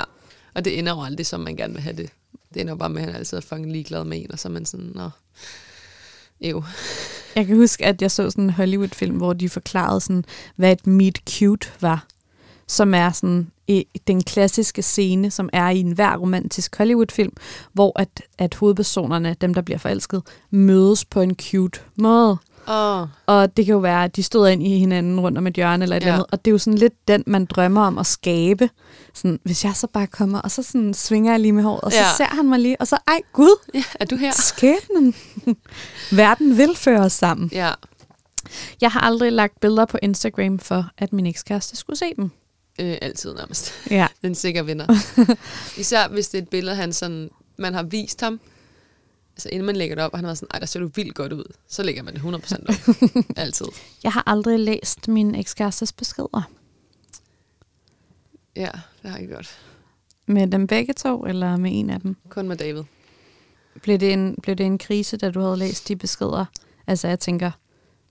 og 0.54 0.66
det 0.66 0.80
ender 0.80 0.94
jo 0.96 1.02
aldrig, 1.04 1.26
som 1.26 1.40
man 1.40 1.56
gerne 1.56 1.74
vil 1.74 1.82
have 1.82 1.96
det. 1.96 2.10
Det 2.54 2.62
ender 2.62 2.76
bare 2.76 2.90
med, 2.90 3.02
at 3.02 3.08
han 3.08 3.16
altid 3.16 3.38
er 3.38 3.42
fucking 3.42 3.72
ligeglad 3.72 4.04
med 4.04 4.18
en, 4.22 4.32
og 4.32 4.40
så 4.40 4.48
er 4.48 4.52
man 4.52 4.66
sådan, 4.66 4.92
nå, 4.96 5.10
ev. 6.42 6.64
Jeg 7.36 7.46
kan 7.46 7.56
huske, 7.56 7.86
at 7.86 8.02
jeg 8.02 8.12
så 8.12 8.30
sådan 8.30 8.44
en 8.44 8.50
Hollywood-film, 8.50 9.18
hvor 9.18 9.34
de 9.34 9.50
forklarede, 9.50 10.02
sådan, 10.02 10.26
hvad 10.56 10.72
et 10.72 10.88
meet 10.88 11.20
cute 11.30 11.68
var. 11.82 12.06
Som 12.70 12.94
er 12.94 13.12
sådan 13.12 13.52
i 13.68 13.86
den 14.08 14.24
klassiske 14.24 14.82
scene, 14.82 15.32
som 15.32 15.50
er 15.54 15.70
i 15.70 15.80
enhver 15.80 16.18
romantisk 16.18 16.78
Hollywood-film, 16.78 17.34
hvor 17.74 18.00
at, 18.00 18.22
at 18.38 18.54
hovedpersonerne, 18.54 19.36
dem 19.42 19.54
der 19.54 19.62
bliver 19.62 19.78
forelsket, 19.78 20.22
mødes 20.52 21.06
på 21.06 21.22
en 21.22 21.36
cute 21.52 21.80
måde. 21.98 22.38
Åh, 22.68 23.08
Og 23.26 23.58
det 23.58 23.66
kan 23.66 23.72
jo 23.74 23.78
være, 23.80 24.04
at 24.04 24.16
de 24.16 24.24
stod 24.24 24.50
ind 24.50 24.64
i 24.64 24.78
hinanden 24.80 25.20
rundt 25.20 25.38
om 25.38 25.48
et 25.48 25.54
hjørne 25.54 25.84
eller 25.84 25.96
et 25.98 26.02
Ja. 26.04 26.06
eller 26.08 26.14
andet. 26.14 26.28
Og 26.32 26.46
det 26.46 26.52
er 26.52 26.54
jo 26.54 26.58
sådan 26.58 26.78
lidt 26.78 27.08
den, 27.08 27.24
man 27.28 27.46
drømmer 27.46 27.82
om 27.82 27.98
at 27.98 28.06
skabe. 28.06 28.70
Sådan, 29.14 29.40
hvis 29.44 29.66
jeg 29.66 29.76
så 29.76 29.88
bare 29.94 30.08
kommer, 30.08 30.40
og 30.40 30.52
så 30.52 30.64
sådan 30.64 30.94
svinger 30.94 31.32
jeg 31.32 31.40
lige 31.40 31.52
med 31.52 31.64
håret, 31.64 31.82
og 31.82 31.92
så 31.92 31.98
Ja. 31.98 32.06
ser 32.18 32.26
han 32.36 32.50
mig 32.50 32.60
lige, 32.60 32.82
og 32.82 32.88
så, 32.88 32.98
ej 33.08 33.20
gud, 33.34 33.58
ja, 33.74 33.84
er 34.00 34.06
du 34.06 34.16
her? 34.16 34.32
skæbnen. 34.32 35.16
Verden 36.12 36.58
vil 36.58 36.76
føre 36.76 37.00
os 37.00 37.14
sammen. 37.14 37.50
Ja, 37.54 37.72
Jeg 38.82 38.92
har 38.92 39.00
aldrig 39.00 39.32
lagt 39.32 39.60
billeder 39.60 39.86
på 39.86 39.98
Instagram 40.02 40.60
for, 40.60 40.86
at 40.98 41.14
min 41.14 41.26
ekskæreste 41.26 41.76
skulle 41.76 41.98
se 41.98 42.06
dem. 42.18 42.32
Øh, 42.80 42.98
altid 43.02 43.34
nærmest. 43.34 43.72
Ja. 43.90 44.08
Den 44.22 44.36
sikker 44.36 44.64
vinder. 44.64 44.88
Især 45.82 46.08
hvis 46.08 46.30
det 46.30 46.38
er 46.38 46.42
et 46.42 46.50
billede, 46.50 46.76
han 46.76 46.94
sådan, 46.94 47.30
man 47.58 47.74
har 47.74 47.84
vist 47.84 48.22
ham. 48.22 48.40
Altså 49.36 49.50
inden 49.50 49.66
man 49.66 49.76
lægger 49.76 49.96
det 49.96 50.04
op, 50.06 50.12
og 50.12 50.18
han 50.18 50.24
har 50.24 50.30
været 50.30 50.38
sådan, 50.38 50.50
ej, 50.54 50.60
der 50.60 50.66
ser 50.66 50.80
du 50.80 50.88
vildt 50.96 51.16
godt 51.16 51.34
ud. 51.34 51.44
Så 51.68 51.84
lægger 51.84 52.04
man 52.04 52.14
det 52.14 52.20
100% 52.20 52.56
op. 52.70 52.96
Altid. 53.38 53.66
Jeg 54.04 54.12
har 54.12 54.24
aldrig 54.26 54.60
læst 54.60 55.08
min 55.08 55.36
ekskærestes 55.36 55.94
beskeder. 55.94 56.52
Ja, 58.56 58.72
det 59.02 59.12
har 59.12 59.18
jeg 59.18 59.28
gjort. 59.28 59.60
Med 60.26 60.48
dem 60.48 60.68
begge 60.68 60.94
to, 60.94 61.26
eller 61.26 61.58
med 61.58 61.72
en 61.74 61.90
af 61.90 62.02
dem? 62.02 62.16
Kun 62.30 62.48
med 62.48 62.58
David. 62.58 62.84
Blev 63.82 63.98
det 63.98 64.14
en, 64.14 64.36
blev 64.42 64.56
det 64.56 64.66
en 64.66 64.78
krise, 64.78 65.18
da 65.18 65.32
du 65.32 65.40
havde 65.40 65.58
læst 65.58 65.88
de 65.88 65.96
beskeder? 65.96 66.46
Altså, 66.88 67.08
jeg 67.08 67.20
tænker, 67.20 67.52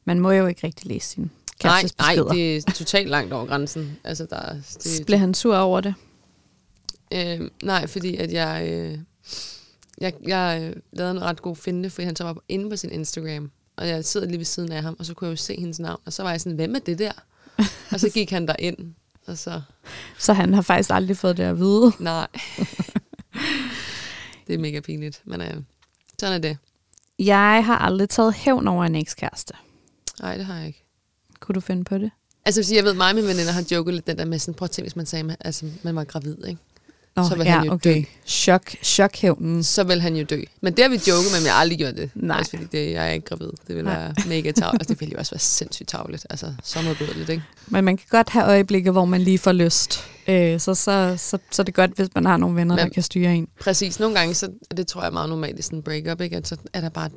man 0.05 0.21
må 0.21 0.31
jo 0.31 0.47
ikke 0.47 0.66
rigtig 0.66 0.87
læse 0.87 1.09
sin 1.09 1.31
Nej, 1.65 1.83
nej, 1.99 2.15
det 2.33 2.57
er 2.57 2.61
totalt 2.73 3.09
langt 3.09 3.33
over 3.33 3.47
grænsen. 3.47 3.99
Altså, 4.05 4.27
der, 4.31 4.37
er- 4.37 4.77
Det... 4.85 5.07
Blev 5.07 5.19
han 5.19 5.35
sur 5.35 5.57
over 5.57 5.81
det? 5.81 5.95
øh, 7.15 7.41
nej, 7.63 7.87
fordi 7.87 8.17
at 8.17 8.33
jeg, 8.33 8.69
øh, 8.73 8.99
jeg, 10.01 10.13
jeg 10.27 10.61
øh, 10.63 10.77
lavede 10.93 11.11
en 11.11 11.23
ret 11.23 11.43
god 11.43 11.57
finde, 11.57 11.91
fordi 11.91 12.05
han 12.05 12.17
så 12.17 12.25
var 12.25 12.37
inde 12.49 12.71
på 12.71 12.77
sin 12.77 12.93
Instagram, 12.93 13.51
og 13.77 13.89
jeg 13.89 14.05
sidder 14.05 14.27
lige 14.27 14.39
ved 14.39 14.45
siden 14.45 14.73
af 14.73 14.83
ham, 14.83 14.97
og 14.99 15.07
så 15.07 15.15
kunne 15.15 15.29
jeg 15.29 15.33
jo 15.33 15.37
se 15.37 15.57
hendes 15.61 15.79
navn, 15.81 16.01
og 16.05 16.13
så 16.13 16.23
var 16.23 16.31
jeg 16.31 16.41
sådan, 16.41 16.57
hvem 16.57 16.75
er 16.75 16.79
det 16.79 16.99
der? 16.99 17.13
og 17.93 18.01
så 18.01 18.11
gik 18.11 18.31
han 18.31 18.47
derind, 18.49 18.95
og 19.27 19.39
så, 19.39 19.61
Så 20.19 20.33
han 20.33 20.55
har 20.55 20.63
faktisk 20.63 20.91
aldrig 20.93 21.17
fået 21.17 21.37
det 21.37 21.43
at 21.43 21.59
vide. 21.59 21.93
nej. 22.01 22.27
det 24.47 24.55
er 24.55 24.59
mega 24.59 24.81
pinligt, 24.81 25.23
men 25.25 25.41
øh, 25.41 25.55
sådan 26.21 26.35
er 26.35 26.39
det. 26.39 26.59
Jeg 27.19 27.63
har 27.67 27.79
aldrig 27.79 28.09
taget 28.09 28.35
hævn 28.35 28.69
over 28.69 28.85
en 28.85 28.95
ekskæreste. 28.95 29.55
Nej, 30.21 30.37
det 30.37 30.47
har 30.47 30.57
jeg 30.59 30.67
ikke. 30.67 30.85
Kunne 31.41 31.55
du 31.55 31.61
finde 31.61 31.84
på 31.84 31.99
det? 31.99 32.11
Altså, 32.45 32.59
jeg 32.59 32.62
vil 32.62 32.66
sige, 32.66 32.76
jeg 32.76 32.84
ved, 32.84 32.95
mig 32.95 33.09
og 33.09 33.14
mine 33.14 33.26
veninder 33.26 33.53
har 33.53 33.64
joket 33.72 33.95
lidt 33.95 34.07
den 34.07 34.18
der 34.18 34.24
med 34.24 34.39
sådan, 34.39 34.55
prøv 34.55 34.64
at 34.64 34.70
tænke, 34.70 34.84
hvis 34.84 34.97
man 34.97 35.07
sagde, 35.07 35.24
at 35.30 35.36
altså, 35.41 35.66
man 35.82 35.97
var 35.97 36.05
gravid, 36.05 36.36
ikke? 36.49 36.61
Nå, 37.16 37.24
Så 37.28 37.36
vil 37.36 37.47
han 37.47 37.66
jo 37.66 37.78
dø. 37.84 37.95
Chok, 38.26 38.70
chokhævnen. 38.82 39.64
så 39.64 39.84
vil 39.84 40.01
han 40.01 40.16
jo 40.16 40.24
dø. 40.30 40.43
Men 40.61 40.76
det 40.76 40.84
har 40.84 40.89
vi 40.89 40.95
joket 41.09 41.24
med, 41.32 41.41
men 41.41 41.47
jeg 41.47 41.53
har 41.53 41.61
aldrig 41.61 41.78
gjort 41.78 41.97
det. 41.97 42.11
Nej. 42.14 42.39
Også 42.39 42.51
fordi 42.51 42.64
det, 42.64 42.93
jeg 42.93 43.09
er 43.09 43.11
ikke 43.12 43.26
gravid. 43.26 43.51
Det 43.68 43.76
vil 43.76 43.84
Nej. 43.84 43.95
være 43.95 44.14
mega 44.26 44.51
tavligt. 44.53 44.82
Altså, 44.82 44.95
det 44.95 45.01
ville 45.01 45.12
jo 45.12 45.18
også 45.18 45.32
være 45.32 45.39
sindssygt 45.39 45.89
tavligt. 45.89 46.26
Altså, 46.30 46.55
så 46.64 46.82
modbydeligt, 46.82 47.28
ikke? 47.28 47.43
Men 47.66 47.84
man 47.84 47.97
kan 47.97 48.07
godt 48.11 48.28
have 48.30 48.45
øjeblikke, 48.47 48.91
hvor 48.91 49.05
man 49.05 49.20
lige 49.20 49.39
får 49.39 49.53
lyst. 49.53 50.05
Øh, 50.28 50.61
så, 50.61 50.74
så, 50.74 51.14
så, 51.18 51.39
så 51.51 51.62
er 51.62 51.64
det 51.64 51.74
godt, 51.74 51.91
hvis 51.97 52.09
man 52.14 52.24
har 52.26 52.36
nogle 52.36 52.57
venner, 52.57 52.74
Men- 52.76 52.84
der 52.84 52.91
kan 52.91 53.03
styre 53.03 53.34
en. 53.36 53.49
Præcis. 53.61 54.01
Nogle 54.01 54.18
gange, 54.18 54.34
så, 54.34 54.49
det 54.76 54.86
tror 54.86 55.01
jeg 55.01 55.09
er 55.09 55.12
meget 55.12 55.28
normalt 55.28 55.59
i 55.59 55.62
sådan 55.62 55.78
en 55.78 55.82
breakup, 55.82 56.20
ikke? 56.20 56.36
At 56.36 56.49
så 56.49 56.57
er 56.72 56.80
der 56.80 56.89
bare 56.89 57.11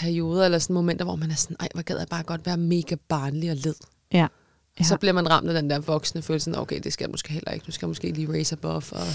perioder 0.00 0.44
eller 0.44 0.58
sådan 0.58 0.74
momenter, 0.74 1.04
hvor 1.04 1.16
man 1.16 1.30
er 1.30 1.34
sådan, 1.34 1.56
ej, 1.60 1.68
hvor 1.74 1.82
gad 1.82 1.98
jeg 1.98 2.06
bare 2.10 2.22
godt 2.22 2.46
være 2.46 2.56
mega 2.56 2.94
barnlig 3.08 3.50
og 3.50 3.56
led. 3.56 3.74
Ja. 4.12 4.26
Ja. 4.80 4.84
Så 4.84 4.96
bliver 4.96 5.12
man 5.12 5.30
ramt 5.30 5.48
af 5.48 5.54
den 5.54 5.70
der 5.70 5.78
voksne 5.78 6.22
følelse, 6.22 6.58
okay, 6.58 6.80
det 6.84 6.92
skal 6.92 7.04
jeg 7.04 7.10
måske 7.10 7.32
heller 7.32 7.50
ikke. 7.52 7.66
Nu 7.66 7.72
skal 7.72 7.86
jeg 7.86 7.90
måske 7.90 8.10
lige 8.10 8.32
raise 8.32 8.52
above. 8.52 8.82
Og, 8.92 9.06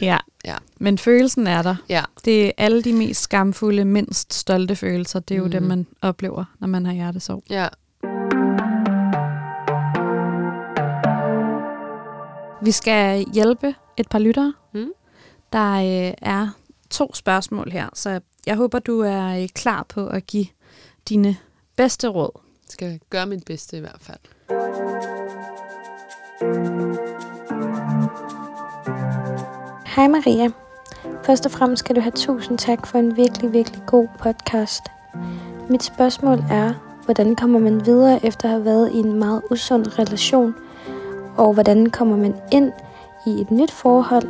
Ja. 0.00 0.18
Ja. 0.44 0.56
Men 0.78 0.98
følelsen 0.98 1.46
er 1.46 1.62
der. 1.62 1.76
ja, 1.88 2.04
Det 2.24 2.46
er 2.46 2.52
alle 2.58 2.82
de 2.82 2.92
mest 2.92 3.22
skamfulde, 3.22 3.84
mindst 3.84 4.34
stolte 4.34 4.76
følelser. 4.76 5.20
Det 5.20 5.34
er 5.34 5.38
jo 5.38 5.44
Mhm. 5.44 5.52
dem, 5.52 5.62
man 5.62 5.86
oplever, 6.02 6.44
når 6.60 6.68
man 6.68 6.86
har 6.86 6.92
hjertesorg. 6.92 7.42
ja. 7.50 7.68
Vi 12.62 12.70
skal 12.70 13.24
hjælpe 13.34 13.74
et 13.96 14.08
par 14.08 14.18
lyttere. 14.18 14.54
Mm. 14.74 14.90
Der 15.52 15.72
øh, 15.74 16.14
er 16.22 16.48
to 16.90 17.14
spørgsmål 17.14 17.70
her, 17.70 17.88
så 17.94 18.20
jeg 18.46 18.56
håber, 18.56 18.78
du 18.78 19.00
er 19.00 19.42
øh, 19.42 19.48
klar 19.48 19.82
på 19.82 20.06
at 20.06 20.26
give 20.26 20.46
dine 21.08 21.36
bedste 21.76 22.08
råd. 22.08 22.40
Skal 22.68 23.00
gøre 23.10 23.26
mit 23.26 23.44
bedste 23.44 23.76
i 23.76 23.80
hvert 23.80 24.00
fald. 24.00 24.18
Hej 29.86 30.08
Maria. 30.08 30.50
Først 31.24 31.46
og 31.46 31.52
fremmest 31.52 31.80
skal 31.80 31.96
du 31.96 32.00
have 32.00 32.12
tusind 32.12 32.58
tak 32.58 32.86
for 32.86 32.98
en 32.98 33.16
virkelig, 33.16 33.52
virkelig 33.52 33.82
god 33.86 34.08
podcast. 34.18 34.82
Mit 35.70 35.82
spørgsmål 35.82 36.38
er, 36.50 36.74
hvordan 37.04 37.36
kommer 37.36 37.58
man 37.58 37.86
videre 37.86 38.26
efter 38.26 38.44
at 38.44 38.50
have 38.50 38.64
været 38.64 38.92
i 38.92 38.96
en 38.96 39.18
meget 39.18 39.42
usund 39.50 39.98
relation? 39.98 40.54
Og 41.36 41.54
hvordan 41.54 41.90
kommer 41.90 42.16
man 42.16 42.34
ind 42.52 42.72
i 43.26 43.30
et 43.30 43.50
nyt 43.50 43.70
forhold, 43.70 44.28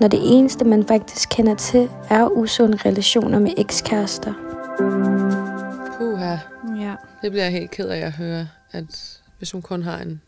når 0.00 0.08
det 0.08 0.20
eneste, 0.22 0.64
man 0.64 0.86
faktisk 0.86 1.28
kender 1.28 1.54
til, 1.54 1.88
er 2.10 2.28
usunde 2.28 2.78
relationer 2.84 3.38
med 3.38 3.52
ekskærester? 3.56 4.32
Puha. 5.98 6.36
Ja. 6.80 6.94
Det 7.22 7.30
bliver 7.30 7.44
jeg 7.44 7.52
helt 7.52 7.70
ked 7.70 7.88
af 7.88 7.98
at 7.98 8.12
høre, 8.12 8.48
at 8.72 9.20
hvis 9.38 9.50
hun 9.52 9.62
kun 9.62 9.82
har 9.82 9.98
en, 9.98 10.20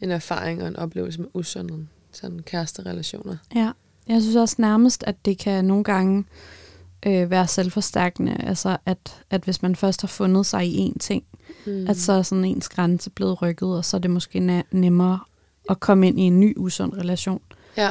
en 0.00 0.10
erfaring 0.10 0.62
og 0.62 0.68
en 0.68 0.76
oplevelse 0.76 1.20
med 1.20 1.28
usunde 1.34 1.86
sådan 2.12 2.38
kæresterelationer. 2.38 3.36
ja. 3.54 3.70
Jeg 4.08 4.22
synes 4.22 4.36
også 4.36 4.56
nærmest, 4.58 5.04
at 5.06 5.24
det 5.24 5.38
kan 5.38 5.64
nogle 5.64 5.84
gange 5.84 6.24
øh, 7.06 7.30
være 7.30 7.46
selvforstærkende. 7.46 8.36
Altså, 8.46 8.76
at, 8.86 9.22
at 9.30 9.44
hvis 9.44 9.62
man 9.62 9.76
først 9.76 10.00
har 10.00 10.08
fundet 10.08 10.46
sig 10.46 10.66
i 10.66 10.76
en 10.76 10.98
ting, 10.98 11.24
Mm. 11.66 11.86
at 11.88 11.96
så 11.96 12.12
er 12.12 12.22
sådan 12.22 12.44
ens 12.44 12.68
grænse 12.68 13.10
blevet 13.10 13.42
rykket, 13.42 13.68
og 13.76 13.84
så 13.84 13.96
er 13.96 14.00
det 14.00 14.10
måske 14.10 14.64
nemmere 14.72 15.20
at 15.70 15.80
komme 15.80 16.08
ind 16.08 16.20
i 16.20 16.22
en 16.22 16.40
ny 16.40 16.54
usund 16.56 16.92
relation. 16.92 17.40
Ja, 17.76 17.90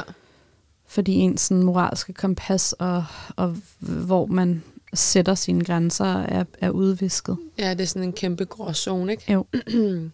Fordi 0.92 1.12
ens 1.12 1.40
sådan, 1.40 1.62
moralske 1.62 2.12
kompas 2.12 2.72
og, 2.72 3.04
og 3.36 3.56
hvor 3.78 4.26
man 4.26 4.62
sætter 4.94 5.34
sine 5.34 5.64
grænser 5.64 6.04
er, 6.04 6.44
er 6.58 6.70
udvisket. 6.70 7.38
ja, 7.58 7.70
det 7.70 7.80
er 7.80 7.86
sådan 7.86 8.02
en 8.02 8.12
kæmpe 8.12 8.44
grå 8.44 8.72
zone, 8.72 9.12
ikke? 9.12 9.32
Jo. 9.32 9.46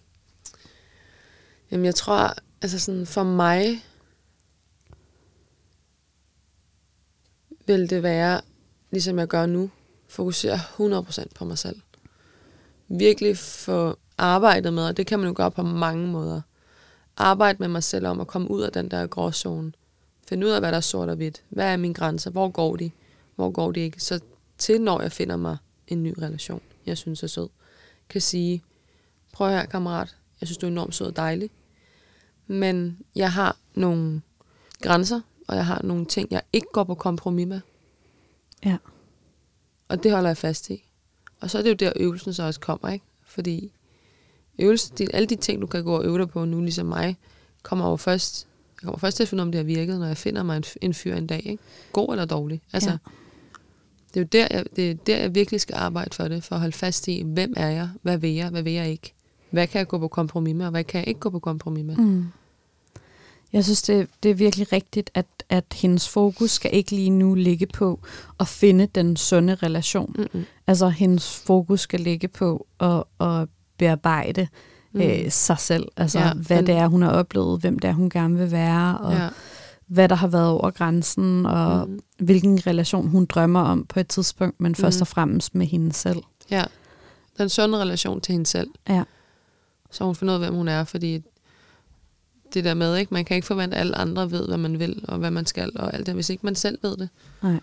Jamen, 1.71 1.85
jeg 1.85 1.95
tror, 1.95 2.35
altså 2.63 2.79
sådan 2.79 3.07
for 3.07 3.23
mig, 3.23 3.85
vil 7.67 7.91
det 7.91 8.03
være, 8.03 8.41
ligesom 8.91 9.19
jeg 9.19 9.29
gør 9.29 9.47
nu, 9.47 9.71
fokusere 10.09 10.57
100% 10.57 11.25
på 11.35 11.45
mig 11.45 11.59
selv. 11.59 11.81
Virkelig 12.89 13.39
få 13.39 13.99
arbejdet 14.19 14.73
med, 14.73 14.85
og 14.85 14.97
det 14.97 15.07
kan 15.07 15.19
man 15.19 15.29
jo 15.29 15.35
gøre 15.37 15.51
på 15.51 15.63
mange 15.63 16.07
måder. 16.07 16.41
Arbejde 17.17 17.59
med 17.59 17.69
mig 17.69 17.83
selv 17.83 18.07
om 18.07 18.21
at 18.21 18.27
komme 18.27 18.51
ud 18.51 18.63
af 18.63 18.73
den 18.73 18.91
der 18.91 19.07
gråzone. 19.07 19.73
Finde 20.29 20.47
ud 20.47 20.53
af, 20.53 20.61
hvad 20.61 20.71
der 20.71 20.77
er 20.77 20.81
sort 20.81 21.09
og 21.09 21.17
hvidt. 21.17 21.43
Hvad 21.49 21.73
er 21.73 21.77
mine 21.77 21.95
grænser? 21.95 22.31
Hvor 22.31 22.49
går 22.49 22.77
de? 22.77 22.91
Hvor 23.37 23.51
går 23.51 23.73
de 23.73 23.81
ikke? 23.81 24.01
Så 24.01 24.21
til 24.59 24.81
når 24.81 25.01
jeg 25.01 25.13
finder 25.13 25.37
mig 25.37 25.57
en 25.87 26.03
ny 26.03 26.15
relation, 26.19 26.61
jeg 26.87 26.99
synes 26.99 27.23
er 27.23 27.27
sød, 27.27 27.49
kan 28.09 28.21
sige, 28.21 28.63
prøv 29.33 29.51
her 29.51 29.67
kammerat, 29.67 30.17
jeg 30.41 30.49
synes 30.49 30.59
du 30.59 30.67
er 30.67 30.71
enormt 30.71 30.95
sød 30.95 31.07
og 31.07 31.17
dejlig, 31.17 31.51
men 32.47 32.99
jeg 33.15 33.33
har 33.33 33.57
nogle 33.75 34.23
grænser, 34.83 35.21
og 35.49 35.57
jeg 35.57 35.67
har 35.67 35.81
nogle 35.85 36.07
ting, 36.07 36.29
jeg 36.31 36.43
ikke 36.53 36.69
går 36.73 36.85
på 36.85 36.95
kompromis 36.95 37.47
med. 37.47 37.61
Ja. 38.65 38.77
Og 39.89 40.03
det 40.03 40.13
holder 40.13 40.29
jeg 40.29 40.37
fast 40.37 40.71
i. 40.71 40.85
Og 41.41 41.51
så 41.51 41.59
er 41.59 41.63
det 41.63 41.71
jo 41.71 41.75
der, 41.75 41.93
øvelsen 41.97 42.33
så 42.33 42.43
også 42.43 42.61
kommer, 42.61 42.89
ikke? 42.89 43.05
Fordi 43.23 43.73
øvelsen, 44.59 45.09
alle 45.13 45.27
de 45.27 45.37
ting, 45.37 45.61
du 45.61 45.67
kan 45.67 45.85
gå 45.85 45.97
og 45.97 46.05
øve 46.05 46.19
dig 46.19 46.29
på 46.29 46.45
nu, 46.45 46.61
ligesom 46.61 46.87
mig, 46.87 47.17
kommer 47.63 47.91
jo 47.91 47.97
først, 47.97 48.48
jeg 48.83 48.87
kommer 48.87 48.99
først 48.99 49.17
til 49.17 49.25
at 49.25 49.29
finde, 49.29 49.43
om 49.43 49.53
det 49.53 49.59
har 49.59 49.65
virket, 49.65 49.99
når 50.01 50.07
jeg 50.07 50.17
finder 50.17 50.43
mig 50.43 50.57
en, 50.57 50.65
en 50.83 50.95
fyr 50.95 51.15
en 51.17 51.27
dag, 51.27 51.43
ikke? 51.47 51.63
God 51.93 52.09
eller 52.11 52.25
dårlig. 52.25 52.61
Altså, 52.73 52.91
Ja. 52.91 52.97
det 54.15 54.17
er 54.17 54.21
jo 54.21 54.27
der 54.33 54.49
jeg, 54.57 54.65
det 54.77 54.91
er 54.91 54.95
der, 54.95 55.17
jeg 55.19 55.35
virkelig 55.35 55.61
skal 55.61 55.75
arbejde 55.77 56.17
for 56.17 56.29
det, 56.29 56.45
for 56.45 56.55
at 56.55 56.61
holde 56.61 56.77
fast 56.77 57.09
i, 57.09 57.23
hvem 57.27 57.55
er 57.57 57.69
jeg, 57.69 57.89
hvad 58.03 58.19
vil 58.19 58.35
jeg, 58.35 58.49
hvad 58.51 58.63
vil 58.63 58.73
jeg 58.73 58.91
ikke. 58.91 59.15
Hvad 59.51 59.67
kan 59.67 59.79
jeg 59.79 59.89
gå 59.89 59.99
på 59.99 60.09
kompromis 60.09 60.55
med, 60.55 60.65
og 60.65 60.71
hvad 60.71 60.85
kan 60.85 60.99
jeg 60.99 61.09
ikke 61.09 61.21
gå 61.21 61.31
på 61.31 61.39
kompromis 61.39 61.85
med. 61.85 61.97
Mm. 61.97 62.25
Jeg 63.53 63.65
synes, 63.65 63.83
det, 63.83 64.09
det 64.23 64.31
er 64.31 64.35
virkelig 64.35 64.73
rigtigt, 64.73 65.11
at, 65.15 65.27
at 65.49 65.65
hendes 65.75 66.09
fokus 66.09 66.51
skal 66.51 66.75
ikke 66.75 66.91
lige 66.91 67.11
nu 67.11 67.35
ligge 67.35 67.67
på 67.67 68.01
at 68.41 68.49
finde 68.49 68.87
den 68.87 69.17
sunde 69.17 69.55
relation. 69.55 70.15
Mm-mm. 70.19 70.45
Altså, 70.67 70.89
hendes 70.89 71.37
fokus 71.37 71.81
skal 71.81 72.01
ligge 72.01 72.29
på 72.29 72.67
at, 72.81 73.05
at 73.21 73.49
bearbejde 73.79 74.49
mm. 74.93 75.01
øh, 75.01 75.31
sig 75.31 75.59
selv. 75.59 75.85
Altså, 75.97 76.19
ja, 76.19 76.33
hvad 76.35 76.57
men- 76.57 76.67
det 76.67 76.75
er, 76.75 76.87
hun 76.89 77.03
har 77.03 77.11
oplevet, 77.11 77.61
hvem 77.61 77.79
det 77.79 77.89
er, 77.89 77.93
hun 77.95 78.11
gerne 78.11 78.39
vil 78.39 78.51
være, 78.53 78.99
og 78.99 79.13
ja. 79.13 79.29
Hvad 79.87 80.09
der 80.09 80.15
har 80.15 80.27
været 80.27 80.49
over 80.49 80.71
grænsen, 80.71 81.47
og 81.47 81.89
mm. 81.89 81.93
Mm. 81.95 82.01
hvilken 82.25 82.67
relation 82.67 83.09
hun 83.09 83.27
drømmer 83.27 83.61
om 83.61 83.85
på 83.87 84.01
et 84.01 84.09
tidspunkt, 84.09 84.61
men 84.61 84.75
først 84.75 84.97
Mhm. 84.99 85.01
og 85.01 85.07
fremmest 85.09 85.55
med 85.55 85.67
hende 85.67 85.93
selv. 85.93 86.19
Ja. 86.51 86.65
den 87.39 87.49
sunde 87.49 87.79
relation 87.79 88.21
til 88.21 88.33
hende 88.33 88.47
selv. 88.47 88.71
Ja. 88.89 89.03
Så 89.91 90.05
hun 90.05 90.15
finder 90.15 90.35
ud 90.35 90.41
af, 90.43 90.47
hvem 90.49 90.55
hun 90.57 90.69
er, 90.69 90.85
fordi 90.85 91.23
det 92.55 92.65
der 92.65 92.75
med, 92.75 92.97
ikke? 92.97 93.15
man 93.15 93.25
kan 93.25 93.35
ikke 93.35 93.47
forvente, 93.47 93.77
at 93.77 93.81
alle 93.81 93.97
andre 93.97 94.31
ved, 94.31 94.47
hvad 94.49 94.57
man 94.59 94.79
vil, 94.79 95.05
og 95.09 95.19
hvad 95.19 95.31
man 95.31 95.47
skal, 95.47 95.73
og 95.77 95.95
alt 95.95 96.07
det, 96.07 96.15
hvis 96.15 96.31
ikke 96.31 96.47
man 96.47 96.55
selv 96.55 96.79
ved 96.83 96.97
det. 96.97 97.09
Nej. 97.43 97.61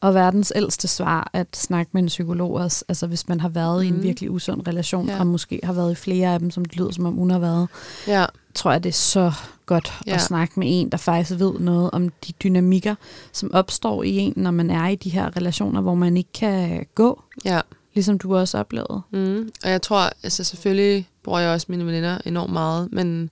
Og 0.00 0.14
verdens 0.14 0.52
ældste 0.56 0.88
svar 0.88 1.30
at 1.32 1.46
snakke 1.56 1.90
med 1.94 2.02
en 2.02 2.08
psykolog 2.08 2.52
også, 2.54 2.84
altså 2.88 3.06
hvis 3.06 3.28
man 3.28 3.40
har 3.40 3.48
været 3.48 3.76
mm. 3.78 3.84
i 3.84 3.88
en 3.88 3.94
Mhm. 3.94 4.02
virkelig 4.02 4.30
usund 4.30 4.68
relation, 4.68 5.08
Ja. 5.08 5.18
og 5.20 5.26
måske 5.26 5.60
har 5.62 5.72
været 5.72 5.92
i 5.92 5.94
flere 5.94 6.34
af 6.34 6.38
dem, 6.40 6.50
som 6.50 6.64
det 6.64 6.76
lyder 6.76 6.90
som 6.90 7.06
om 7.06 7.14
hun 7.14 7.30
har 7.30 7.38
været, 7.38 7.68
Ja, 8.06 8.24
tror 8.54 8.72
jeg, 8.72 8.82
det 8.84 8.88
er 8.88 8.92
så 8.94 9.32
godt. 9.66 9.92
Ja. 10.06 10.14
at 10.14 10.20
snakke 10.22 10.60
med 10.60 10.66
en, 10.70 10.88
der 10.90 10.98
faktisk 10.98 11.38
ved 11.40 11.52
noget 11.58 11.90
om 11.90 12.08
de 12.08 12.32
dynamikker, 12.32 12.94
som 13.32 13.54
opstår 13.54 14.02
i 14.02 14.16
en, 14.18 14.32
når 14.36 14.50
man 14.50 14.70
er 14.70 14.88
i 14.88 14.94
de 14.94 15.10
her 15.10 15.36
relationer, 15.36 15.80
hvor 15.80 15.94
man 15.94 16.16
ikke 16.16 16.32
kan 16.32 16.86
gå, 16.94 17.22
ja. 17.44 17.60
ligesom 17.94 18.18
du 18.18 18.36
også 18.36 18.58
oplevede. 18.58 19.00
Mm. 19.12 19.50
Og 19.64 19.70
jeg 19.70 19.82
tror, 19.82 20.10
altså 20.22 20.44
selvfølgelig 20.44 21.08
bruger 21.24 21.38
jeg 21.40 21.50
også 21.50 21.66
mine 21.68 21.86
veninder 21.86 22.18
enormt 22.24 22.52
meget, 22.52 22.88
men 22.92 23.30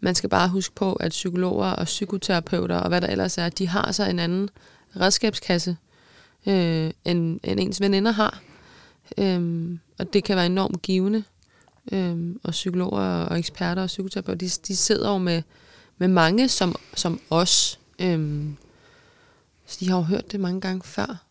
man 0.00 0.14
skal 0.14 0.30
bare 0.30 0.48
huske 0.48 0.74
på, 0.74 0.92
at 0.92 1.10
psykologer 1.10 1.70
og 1.70 1.84
psykoterapeuter 1.84 2.76
og 2.76 2.88
hvad 2.88 3.00
der 3.00 3.06
ellers 3.06 3.38
er, 3.38 3.48
de 3.48 3.68
har 3.68 3.92
så 3.92 4.04
en 4.04 4.18
anden 4.18 4.48
redskabskasse, 5.00 5.76
øh, 6.46 6.90
end, 7.04 7.40
end 7.44 7.60
ens 7.60 7.80
veninder 7.80 8.10
har. 8.10 8.42
Øhm, 9.18 9.78
og 9.98 10.12
det 10.12 10.24
kan 10.24 10.36
være 10.36 10.46
enormt 10.46 10.82
givende. 10.82 11.24
Øhm, 11.92 12.40
og 12.44 12.50
psykologer 12.50 13.24
og 13.24 13.38
eksperter 13.38 13.82
og 13.82 13.86
psykoterapeuter, 13.86 14.38
de, 14.38 14.48
de 14.68 14.76
sidder 14.76 15.10
jo 15.10 15.18
med, 15.18 15.42
med 15.98 16.08
mange 16.08 16.48
som, 16.48 16.76
som 16.94 17.20
os. 17.30 17.80
Øhm, 17.98 18.56
så 19.66 19.76
de 19.80 19.88
har 19.88 19.96
jo 19.96 20.02
hørt 20.02 20.32
det 20.32 20.40
mange 20.40 20.60
gange 20.60 20.82
før. 20.84 21.24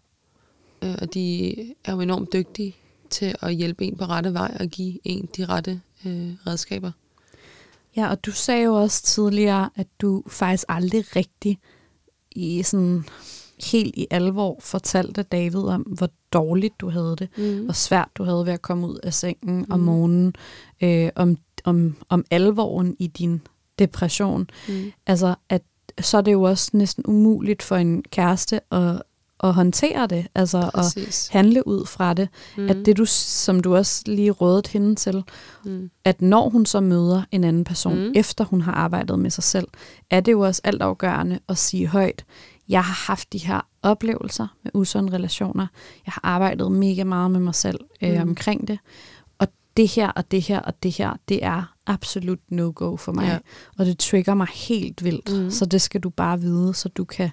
Øh, 0.82 0.96
og 1.02 1.14
de 1.14 1.56
er 1.86 1.92
jo 1.92 2.00
enormt 2.00 2.34
dygtige 2.34 2.76
til 3.10 3.36
at 3.42 3.56
hjælpe 3.56 3.86
en 3.86 3.98
på 3.98 4.06
rette 4.06 4.34
vej 4.34 4.58
og 4.60 4.68
give 4.68 5.00
en 5.04 5.30
de 5.38 5.46
rette 5.46 5.82
øh, 6.06 6.34
redskaber. 6.48 6.92
Ja, 7.96 8.10
og 8.10 8.26
du 8.26 8.32
sagde 8.32 8.64
jo 8.64 8.74
også 8.74 9.04
tidligere, 9.04 9.70
at 9.76 9.88
du 10.02 10.24
faktisk 10.28 10.66
aldrig 10.70 11.16
rigtig 11.16 11.60
i 12.32 12.64
sådan 12.64 13.06
helt 13.64 13.96
i 13.96 14.08
alvor 14.12 14.58
fortalte 14.62 15.24
David 15.24 15.62
om, 15.64 15.82
hvor 15.82 16.10
dårligt 16.34 16.74
du 16.80 16.90
havde 16.90 17.16
det, 17.20 17.30
Mm. 17.38 17.64
hvor 17.64 17.74
svært 17.74 18.10
du 18.16 18.24
havde 18.24 18.46
ved 18.46 18.54
at 18.54 18.62
komme 18.62 18.88
ud 18.88 19.00
af 19.04 19.14
sengen 19.14 19.58
mm. 19.58 19.66
om 19.70 19.80
morgenen, 19.80 20.36
øh, 20.82 21.10
om, 21.16 21.38
om, 21.64 21.96
om 22.10 22.26
alvoren 22.32 22.96
i 23.00 23.08
din 23.08 23.42
depression. 23.80 24.50
Mm. 24.70 24.92
Altså, 25.08 25.36
at 25.50 25.62
så 26.02 26.18
er 26.18 26.22
det 26.22 26.32
jo 26.34 26.42
også 26.42 26.70
næsten 26.74 27.04
umuligt 27.08 27.64
for 27.64 27.76
en 27.76 28.04
kæreste 28.12 28.74
at, 28.74 29.02
at 29.44 29.54
håndtere 29.54 30.08
det, 30.08 30.28
altså 30.36 30.58
at 30.58 30.72
Præcis. 30.74 31.28
handle 31.28 31.68
ud 31.68 31.86
fra 31.86 32.14
det. 32.14 32.30
Mm. 32.58 32.70
At 32.70 32.78
det, 32.86 32.98
du, 32.98 33.06
som 33.06 33.60
du 33.60 33.76
også 33.76 34.04
lige 34.06 34.32
rådede 34.32 34.70
hende 34.70 34.96
til, 34.96 35.24
Mm. 35.66 35.90
at 36.06 36.22
når 36.22 36.50
hun 36.50 36.66
så 36.66 36.80
møder 36.80 37.24
en 37.32 37.44
anden 37.44 37.64
person, 37.64 38.06
mm. 38.08 38.12
efter 38.16 38.44
hun 38.46 38.62
har 38.62 38.72
arbejdet 38.72 39.20
med 39.20 39.30
sig 39.30 39.44
selv, 39.44 39.68
er 40.10 40.20
det 40.20 40.32
jo 40.32 40.40
også 40.40 40.62
altafgørende 40.64 41.40
at 41.50 41.58
sige 41.58 41.88
højt, 41.88 42.26
jeg 42.70 42.84
har 42.84 42.94
haft 43.08 43.34
de 43.34 43.38
her 43.38 43.62
oplevelser 43.84 44.48
med 44.64 44.72
usunde 44.74 45.14
relationer. 45.14 45.68
Jeg 46.06 46.12
har 46.14 46.22
arbejdet 46.24 46.72
mega 46.72 47.04
meget 47.04 47.32
med 47.32 47.40
mig 47.40 47.56
selv 47.56 47.80
øh, 48.02 48.14
Mm. 48.14 48.22
omkring 48.30 48.68
det. 48.68 48.80
Og 49.38 49.48
det 49.78 49.88
her 49.88 50.10
og 50.12 50.32
det 50.32 50.42
her 50.42 50.60
og 50.60 50.84
det 50.84 50.92
her, 50.92 51.14
det 51.30 51.44
er 51.46 51.76
absolut 51.86 52.40
no-go 52.50 52.96
for 52.98 53.12
mig. 53.12 53.28
Ja. 53.28 53.38
Og 53.78 53.86
det 53.86 54.00
trigger 54.00 54.34
mig 54.34 54.48
helt 54.54 55.04
vildt. 55.04 55.34
Mm. 55.44 55.52
Så 55.52 55.66
det 55.66 55.82
skal 55.82 56.02
du 56.02 56.10
bare 56.10 56.40
vide, 56.42 56.74
så 56.74 56.90
du 56.90 57.06
kan 57.06 57.30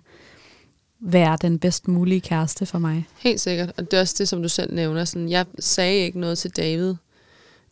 være 1.01 1.39
den 1.43 1.59
bedst 1.59 1.89
mulige 1.89 2.21
kæreste 2.21 2.67
for 2.67 2.79
mig. 2.79 3.09
Helt 3.19 3.41
sikkert. 3.41 3.73
Og 3.77 3.91
det 3.91 3.97
er 3.97 4.01
også 4.01 4.15
det, 4.19 4.29
som 4.29 4.43
du 4.43 4.49
selv 4.49 4.75
nævner. 4.75 5.05
Sådan, 5.05 5.29
jeg 5.29 5.47
sagde 5.59 5.99
ikke 5.99 6.21
noget 6.21 6.39
til 6.39 6.51
David 6.51 6.95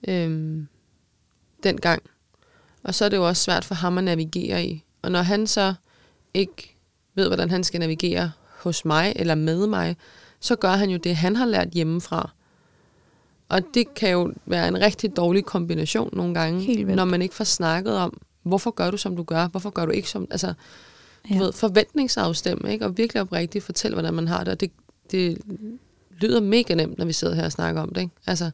øhm, 0.08 0.68
dengang. 1.62 2.02
Og 2.82 2.94
så 2.94 3.04
er 3.04 3.08
det 3.08 3.16
jo 3.16 3.28
også 3.28 3.42
svært 3.42 3.64
for 3.64 3.74
ham 3.74 3.98
at 3.98 4.04
navigere 4.04 4.64
i. 4.66 4.84
Og 5.02 5.12
når 5.12 5.22
han 5.22 5.46
så 5.46 5.74
ikke 6.34 6.76
ved, 7.20 7.26
hvordan 7.26 7.50
han 7.50 7.64
skal 7.64 7.80
navigere 7.80 8.32
hos 8.58 8.84
mig 8.84 9.12
eller 9.16 9.34
med 9.34 9.66
mig, 9.66 9.96
så 10.40 10.56
gør 10.56 10.72
han 10.72 10.90
jo 10.90 10.96
det, 10.96 11.16
han 11.16 11.36
har 11.36 11.46
lært 11.46 11.68
hjemmefra. 11.68 12.30
Og 13.48 13.60
det 13.74 13.94
kan 13.94 14.10
jo 14.10 14.32
være 14.46 14.68
en 14.68 14.80
rigtig 14.80 15.16
dårlig 15.16 15.44
kombination 15.44 16.10
nogle 16.12 16.34
gange, 16.34 16.84
når 16.84 17.04
man 17.04 17.22
ikke 17.22 17.34
får 17.34 17.44
snakket 17.44 17.96
om, 17.96 18.20
hvorfor 18.42 18.70
gør 18.70 18.90
du, 18.90 18.96
som 18.96 19.16
du 19.16 19.22
gør? 19.22 19.48
Hvorfor 19.48 19.70
gør 19.70 19.86
du 19.86 19.92
ikke 19.92 20.10
som... 20.10 20.26
Altså, 20.30 20.46
du 20.48 20.54
Ja. 21.34 21.38
ved, 21.38 21.52
forventningsafstemme, 21.52 22.72
ikke? 22.72 22.84
og 22.84 22.96
virkelig 22.96 23.22
oprigtigt 23.22 23.64
fortælle, 23.64 23.94
hvordan 23.94 24.14
man 24.14 24.28
har 24.28 24.44
det. 24.44 24.52
Og 24.52 24.60
det, 24.60 24.70
det 25.10 25.38
lyder 26.20 26.40
mega 26.40 26.74
nemt, 26.74 26.98
når 26.98 27.04
vi 27.04 27.12
sidder 27.12 27.34
her 27.34 27.44
og 27.44 27.52
snakker 27.52 27.82
om 27.82 27.88
det. 27.94 28.00
Ikke? 28.00 28.12
Altså, 28.26 28.50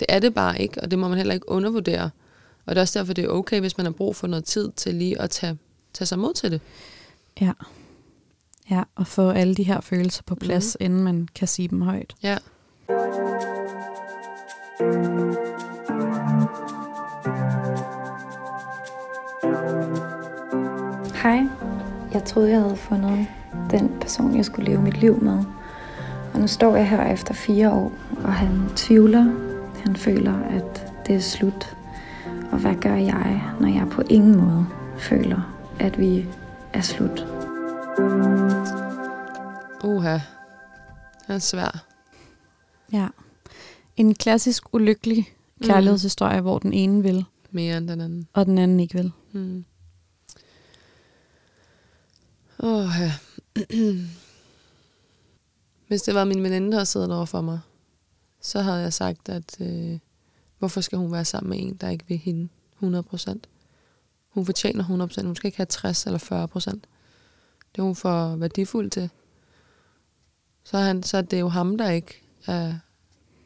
det 0.00 0.06
er 0.08 0.18
det 0.18 0.34
bare 0.34 0.62
ikke, 0.62 0.80
og 0.82 0.90
det 0.90 0.98
må 0.98 1.08
man 1.08 1.18
heller 1.18 1.34
ikke 1.34 1.48
undervurdere. 1.48 2.10
Og 2.66 2.74
det 2.74 2.76
er 2.76 2.80
også 2.80 2.98
derfor, 2.98 3.12
det 3.12 3.24
er 3.24 3.28
okay, 3.28 3.60
hvis 3.60 3.76
man 3.76 3.86
har 3.86 3.92
brug 3.92 4.16
for 4.16 4.26
noget 4.26 4.44
tid 4.44 4.70
til 4.76 4.94
lige 4.94 5.20
at 5.20 5.30
tage, 5.30 5.58
tage 5.92 6.06
sig 6.06 6.18
mod 6.18 6.34
til 6.34 6.50
det. 6.50 6.60
Ja. 7.40 7.52
Ja, 8.70 8.82
og 8.96 9.06
få 9.06 9.30
alle 9.30 9.54
de 9.54 9.62
her 9.62 9.80
følelser 9.80 10.22
på 10.26 10.34
plads, 10.34 10.76
mm. 10.80 10.84
inden 10.84 11.02
man 11.02 11.28
kan 11.34 11.48
sige 11.48 11.68
dem 11.68 11.82
højt. 11.82 12.14
Ja. 12.22 12.36
Hej. 21.22 21.46
Jeg 22.12 22.24
troede, 22.24 22.50
jeg 22.50 22.60
havde 22.60 22.76
fundet 22.76 23.26
den 23.70 23.90
person, 24.00 24.36
jeg 24.36 24.44
skulle 24.44 24.70
leve 24.70 24.82
mit 24.82 25.00
liv 25.00 25.22
med. 25.22 25.44
Og 26.34 26.40
nu 26.40 26.46
står 26.46 26.76
jeg 26.76 26.88
her 26.88 27.12
efter 27.12 27.34
fire 27.34 27.70
år, 27.70 27.92
og 28.24 28.32
han 28.32 28.68
tvivler. 28.76 29.22
Han 29.84 29.96
føler, 29.96 30.34
at 30.38 30.92
det 31.06 31.14
er 31.14 31.20
slut. 31.20 31.76
Og 32.52 32.58
hvad 32.58 32.74
gør 32.74 32.94
jeg, 32.94 33.42
når 33.60 33.68
jeg 33.68 33.88
på 33.90 34.02
ingen 34.10 34.36
måde 34.36 34.66
føler, 34.98 35.54
at 35.80 35.98
vi 35.98 36.26
er 36.72 36.80
slut? 36.80 37.26
Uha. 39.84 40.18
Det 41.26 41.34
er 41.34 41.38
svær. 41.38 41.86
Ja. 42.92 43.08
En 43.96 44.14
klassisk 44.14 44.74
ulykkelig 44.74 45.28
kærlighedshistorie, 45.62 46.40
mm. 46.40 46.42
hvor 46.44 46.58
den 46.58 46.72
ene 46.72 47.02
vil, 47.02 47.24
Mere 47.50 47.76
end 47.76 47.88
den 47.88 48.00
anden. 48.00 48.28
og 48.32 48.46
den 48.46 48.58
anden 48.58 48.80
ikke 48.80 48.94
vil. 48.94 49.12
Mm. 49.32 49.64
Oh, 52.58 52.88
ja. 53.00 53.12
Hvis 55.88 56.02
det 56.02 56.14
var 56.14 56.24
min 56.24 56.42
veninde, 56.42 56.76
der 56.76 56.84
siddet 56.84 57.14
over 57.14 57.24
for 57.24 57.40
mig, 57.40 57.60
så 58.40 58.60
havde 58.62 58.80
jeg 58.80 58.92
sagt, 58.92 59.28
at 59.28 59.60
øh, 59.60 59.98
hvorfor 60.58 60.80
skal 60.80 60.98
hun 60.98 61.12
være 61.12 61.24
sammen 61.24 61.50
med 61.50 61.58
en, 61.60 61.74
der 61.74 61.88
ikke 61.88 62.04
vil 62.08 62.18
hende 62.18 62.48
100%? 62.82 63.38
Hun 64.28 64.46
fortjener 64.46 64.84
100%. 64.84 65.26
Hun 65.26 65.36
skal 65.36 65.48
ikke 65.48 65.56
have 65.56 65.66
60 65.66 66.06
eller 66.06 66.46
40%. 66.74 66.78
Det 67.72 67.78
er 67.78 67.82
hun 67.82 67.94
for 67.96 68.36
værdifuld 68.36 68.90
til. 68.90 69.10
Så 70.64 70.76
er, 70.78 70.82
han, 70.82 71.02
så 71.02 71.16
er 71.16 71.22
det 71.22 71.40
jo 71.40 71.48
ham, 71.48 71.78
der 71.78 71.90
ikke 71.90 72.22
er, 72.46 72.74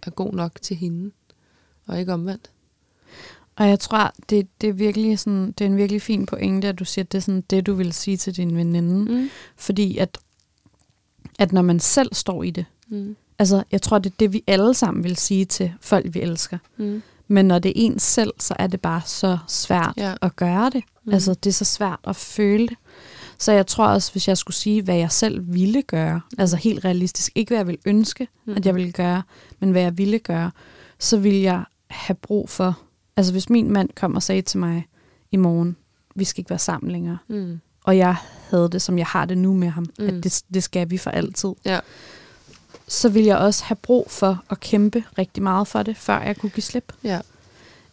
er 0.03 0.11
god 0.11 0.33
nok 0.33 0.53
til 0.63 0.77
hende, 0.77 1.11
og 1.87 1.99
ikke 2.01 2.13
omvendt. 2.13 2.51
Og 3.57 3.69
jeg 3.69 3.81
tror, 3.81 4.13
det, 4.31 4.49
det, 4.61 4.69
er 4.69 4.73
virkelig 4.73 5.19
sådan, 5.19 5.53
det 5.53 5.61
er 5.65 5.69
en 5.69 5.77
virkelig 5.77 6.03
fin 6.03 6.27
pointe, 6.27 6.69
at 6.69 6.79
du 6.79 6.85
siger, 6.85 7.03
at 7.05 7.13
det 7.13 7.19
er 7.19 7.23
sådan 7.23 7.41
det, 7.51 7.67
du 7.67 7.75
vil 7.75 7.93
sige 7.93 8.17
til 8.17 8.37
din 8.37 8.57
veninde. 8.57 9.13
Mm. 9.13 9.29
Fordi 9.57 9.99
at, 9.99 10.19
at 11.39 11.53
når 11.53 11.63
man 11.63 11.81
selv 11.81 12.15
står 12.15 12.43
i 12.43 12.51
det, 12.51 12.65
Mm. 12.89 13.17
altså 13.39 13.63
jeg 13.73 13.83
tror, 13.83 13.99
det 13.99 14.11
er 14.13 14.17
det, 14.21 14.33
vi 14.33 14.45
alle 14.47 14.75
sammen 14.75 15.05
vil 15.05 15.17
sige 15.17 15.45
til 15.45 15.73
folk, 15.81 16.15
vi 16.15 16.21
elsker. 16.21 16.59
Mm. 16.77 17.03
Men 17.29 17.45
når 17.49 17.59
det 17.59 17.69
er 17.69 17.73
en 17.77 17.99
selv, 17.99 18.33
så 18.39 18.55
er 18.59 18.67
det 18.67 18.81
bare 18.81 19.03
så 19.07 19.39
svært 19.49 19.93
Ja. 19.97 20.15
at 20.23 20.37
gøre 20.37 20.71
det. 20.71 20.83
Mm. 21.05 21.13
Altså 21.13 21.35
det 21.35 21.51
er 21.51 21.55
så 21.55 21.65
svært 21.65 21.99
at 22.05 22.17
føle 22.17 22.67
det. 22.69 22.77
Så 23.39 23.53
jeg 23.53 23.67
tror 23.67 23.87
også, 23.87 24.13
hvis 24.13 24.29
jeg 24.29 24.39
skulle 24.39 24.55
sige, 24.57 24.83
hvad 24.83 24.97
jeg 24.97 25.13
selv 25.13 25.53
ville 25.55 25.83
gøre, 25.83 26.21
altså 26.39 26.57
helt 26.57 26.85
realistisk, 26.85 27.33
ikke 27.35 27.51
hvad 27.51 27.59
jeg 27.59 27.67
ville 27.67 27.81
ønske, 27.87 28.29
Mm. 28.45 28.51
mm. 28.53 28.57
at 28.57 28.67
jeg 28.67 28.75
ville 28.75 28.93
gøre, 28.93 29.23
men 29.61 29.71
hvad 29.71 29.83
jeg 29.83 29.99
ville 29.99 30.19
gøre, 30.19 30.51
så 30.99 31.17
ville 31.19 31.43
jeg 31.43 31.65
have 31.91 32.15
brug 32.17 32.49
for, 32.51 32.79
altså 33.17 33.33
hvis 33.33 33.51
min 33.51 33.71
mand 33.73 33.89
kom 33.97 34.15
og 34.17 34.23
sagde 34.23 34.43
til 34.43 34.59
mig 34.59 34.87
i 35.31 35.37
morgen, 35.37 35.77
vi 36.15 36.25
skal 36.25 36.41
ikke 36.41 36.51
være 36.51 36.59
sammen 36.59 36.93
længere, 36.93 37.19
Mm. 37.29 37.61
og 37.85 37.97
jeg 37.97 38.17
havde 38.51 38.69
det, 38.73 38.83
som 38.83 38.99
jeg 38.99 39.07
har 39.07 39.25
det 39.25 39.39
nu 39.39 39.55
med 39.55 39.69
ham, 39.69 39.83
Mm. 39.99 40.05
mm. 40.05 40.17
at 40.17 40.25
det, 40.25 40.43
det 40.55 40.63
skal 40.63 40.91
vi 40.91 40.99
for 40.99 41.11
altid, 41.11 41.51
Ja. 41.65 41.81
så 42.89 43.09
ville 43.09 43.29
jeg 43.29 43.39
også 43.39 43.65
have 43.65 43.77
brug 43.77 44.11
for 44.11 44.45
at 44.51 44.61
kæmpe 44.61 45.05
rigtig 45.19 45.43
meget 45.43 45.69
for 45.69 45.83
det, 45.83 45.97
før 45.97 46.21
jeg 46.21 46.37
kunne 46.37 46.51
give 46.51 46.63
slip. 46.63 46.93
Ja. 47.05 47.21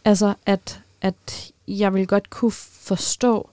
Altså, 0.04 0.34
at, 0.46 0.80
at 1.00 1.50
jeg 1.68 1.94
vil 1.94 2.06
godt 2.06 2.30
kunne 2.30 2.52
forstå 2.52 3.50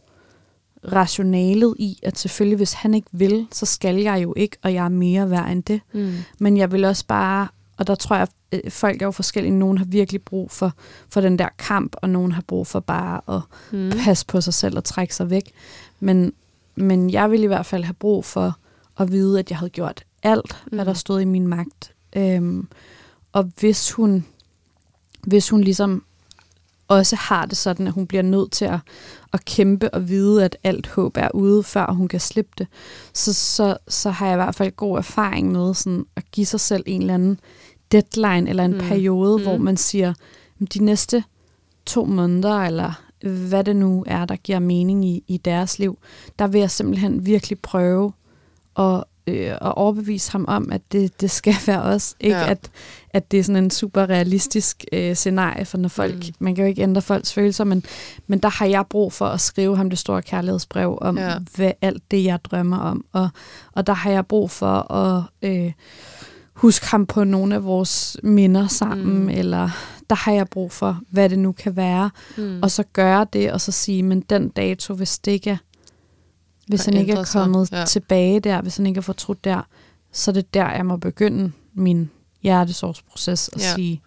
rationalet 0.91 1.75
i, 1.79 1.99
at 2.03 2.17
selvfølgelig, 2.17 2.57
hvis 2.57 2.73
han 2.73 2.93
ikke 2.93 3.07
vil, 3.11 3.47
så 3.51 3.65
skal 3.65 3.95
jeg 3.95 4.23
jo 4.23 4.33
ikke, 4.37 4.57
og 4.61 4.73
jeg 4.73 4.85
er 4.85 4.89
mere 4.89 5.29
værd 5.29 5.51
end 5.51 5.63
det. 5.63 5.81
Mm. 5.93 6.13
Men 6.39 6.57
jeg 6.57 6.71
vil 6.71 6.85
også 6.85 7.05
bare, 7.07 7.47
og 7.77 7.87
der 7.87 7.95
tror 7.95 8.15
jeg, 8.15 8.27
øh, 8.51 8.71
folk 8.71 9.01
er 9.01 9.05
jo 9.05 9.11
forskellige. 9.11 9.51
Nogen 9.57 9.77
har 9.77 9.85
virkelig 9.85 10.21
brug 10.21 10.51
for, 10.51 10.73
for 11.09 11.21
den 11.21 11.39
der 11.39 11.47
kamp, 11.57 11.95
og 12.01 12.09
nogen 12.09 12.31
har 12.31 12.43
brug 12.47 12.67
for 12.67 12.79
bare 12.79 13.35
at 13.35 13.41
Mm. 13.71 13.91
passe 14.05 14.25
på 14.25 14.41
sig 14.41 14.53
selv 14.53 14.77
og 14.77 14.83
trække 14.83 15.15
sig 15.15 15.29
væk. 15.29 15.51
Men, 15.99 16.33
men 16.75 17.09
jeg 17.09 17.31
vil 17.31 17.43
i 17.43 17.47
hvert 17.47 17.65
fald 17.65 17.83
have 17.83 17.93
brug 17.93 18.25
for 18.25 18.57
at 18.99 19.11
vide, 19.11 19.39
at 19.39 19.49
jeg 19.49 19.57
havde 19.57 19.69
gjort 19.69 20.03
alt, 20.23 20.57
mm. 20.65 20.75
hvad 20.75 20.85
der 20.85 20.93
stod 20.93 21.21
i 21.21 21.25
min 21.25 21.47
magt. 21.47 21.93
Øhm, 22.15 22.67
og 23.33 23.51
hvis 23.59 23.91
hun 23.91 24.25
hvis 25.21 25.49
hun 25.49 25.61
ligesom 25.61 26.03
også 26.91 27.15
har 27.15 27.45
det 27.45 27.57
sådan, 27.57 27.87
at 27.87 27.93
hun 27.93 28.07
bliver 28.07 28.21
nødt 28.21 28.51
til 28.51 28.65
at, 28.65 28.79
at 29.33 29.45
kæmpe 29.45 29.93
og 29.93 30.09
vide, 30.09 30.45
at 30.45 30.57
alt 30.63 30.87
håb 30.87 31.17
er 31.17 31.29
ude, 31.33 31.63
før 31.63 31.91
hun 31.91 32.07
kan 32.07 32.19
slippe 32.19 32.51
det, 32.57 32.67
så, 33.13 33.33
så, 33.33 33.77
så 33.87 34.09
har 34.09 34.25
jeg 34.25 34.35
i 34.35 34.43
hvert 34.43 34.55
fald 34.55 34.71
god 34.71 34.97
erfaring 34.97 35.51
med 35.51 35.73
sådan 35.73 36.05
at 36.15 36.23
give 36.31 36.45
sig 36.45 36.59
selv 36.59 36.83
en 36.85 37.01
eller 37.01 37.13
anden 37.13 37.39
deadline 37.91 38.49
eller 38.49 38.65
en 38.65 38.73
mm. 38.73 38.79
periode, 38.79 39.37
mm. 39.37 39.43
hvor 39.43 39.57
man 39.57 39.77
siger, 39.77 40.13
de 40.73 40.83
næste 40.83 41.23
to 41.85 42.05
måneder, 42.05 42.55
eller 42.55 43.03
hvad 43.49 43.63
det 43.63 43.75
nu 43.75 44.03
er, 44.07 44.25
der 44.25 44.35
giver 44.35 44.59
mening 44.59 45.05
i, 45.05 45.23
i 45.27 45.37
deres 45.37 45.79
liv, 45.79 45.97
der 46.39 46.47
vil 46.47 46.59
jeg 46.59 46.71
simpelthen 46.71 47.25
virkelig 47.25 47.59
prøve 47.59 48.13
at, 48.79 49.03
øh, 49.27 49.51
at 49.51 49.77
overbevise 49.77 50.31
ham 50.31 50.45
om, 50.47 50.71
at 50.71 50.81
det, 50.91 51.21
det 51.21 51.31
skal 51.31 51.55
være 51.67 51.81
os. 51.81 52.15
Ikke 52.19 52.37
ja. 52.37 52.51
at, 52.51 52.71
at 53.13 53.31
det 53.31 53.39
er 53.39 53.43
sådan 53.43 53.63
en 53.63 53.71
super 53.71 54.09
realistisk 54.09 54.85
øh, 54.93 55.15
scenarie 55.15 55.65
for 55.65 55.77
når 55.77 55.89
folk, 55.89 56.15
mm. 56.15 56.33
man 56.39 56.55
kan 56.55 56.63
jo 56.63 56.69
ikke 56.69 56.81
ændre 56.81 57.01
folks 57.01 57.33
følelser, 57.33 57.63
men, 57.63 57.83
men 58.27 58.39
der 58.39 58.49
har 58.49 58.65
jeg 58.65 58.85
brug 58.89 59.13
for 59.13 59.25
at 59.25 59.41
skrive 59.41 59.77
ham 59.77 59.89
det 59.89 59.99
store 59.99 60.21
kærlighedsbrev 60.21 60.97
om 61.01 61.17
ja. 61.17 61.37
hvad, 61.55 61.71
alt 61.81 62.11
det, 62.11 62.23
jeg 62.23 62.39
drømmer 62.43 62.77
om. 62.77 63.05
Og, 63.11 63.29
og 63.73 63.87
der 63.87 63.93
har 63.93 64.11
jeg 64.11 64.25
brug 64.25 64.51
for 64.51 64.91
at 64.91 65.23
øh, 65.41 65.71
huske 66.53 66.87
ham 66.87 67.05
på 67.05 67.23
nogle 67.23 67.55
af 67.55 67.63
vores 67.63 68.17
minder 68.23 68.67
sammen, 68.67 69.23
mm. 69.23 69.29
eller 69.29 69.69
der 70.09 70.15
har 70.15 70.31
jeg 70.31 70.47
brug 70.47 70.71
for, 70.71 70.99
hvad 71.09 71.29
det 71.29 71.39
nu 71.39 71.51
kan 71.51 71.75
være, 71.75 72.09
mm. 72.37 72.59
og 72.63 72.71
så 72.71 72.83
gøre 72.93 73.25
det, 73.33 73.51
og 73.51 73.61
så 73.61 73.71
sige, 73.71 74.03
men 74.03 74.21
den 74.21 74.49
dato, 74.49 74.93
hvis 74.93 75.19
det 75.19 75.31
ikke 75.31 75.49
er, 75.49 75.57
hvis 76.67 76.85
han 76.85 76.93
ikke 76.93 77.13
er 77.13 77.29
kommet 77.33 77.71
ja. 77.71 77.85
tilbage 77.85 78.39
der, 78.39 78.61
hvis 78.61 78.77
han 78.77 78.85
ikke 78.85 78.97
er 78.97 79.01
fortrudt 79.01 79.43
der, 79.43 79.61
så 80.11 80.31
er 80.31 80.33
det 80.33 80.53
der, 80.53 80.71
jeg 80.71 80.85
må 80.85 80.97
begynde 80.97 81.51
min 81.73 82.09
hjertesorgsproces 82.41 83.47
og 83.47 83.59
ja. 83.59 83.75
sige, 83.75 84.01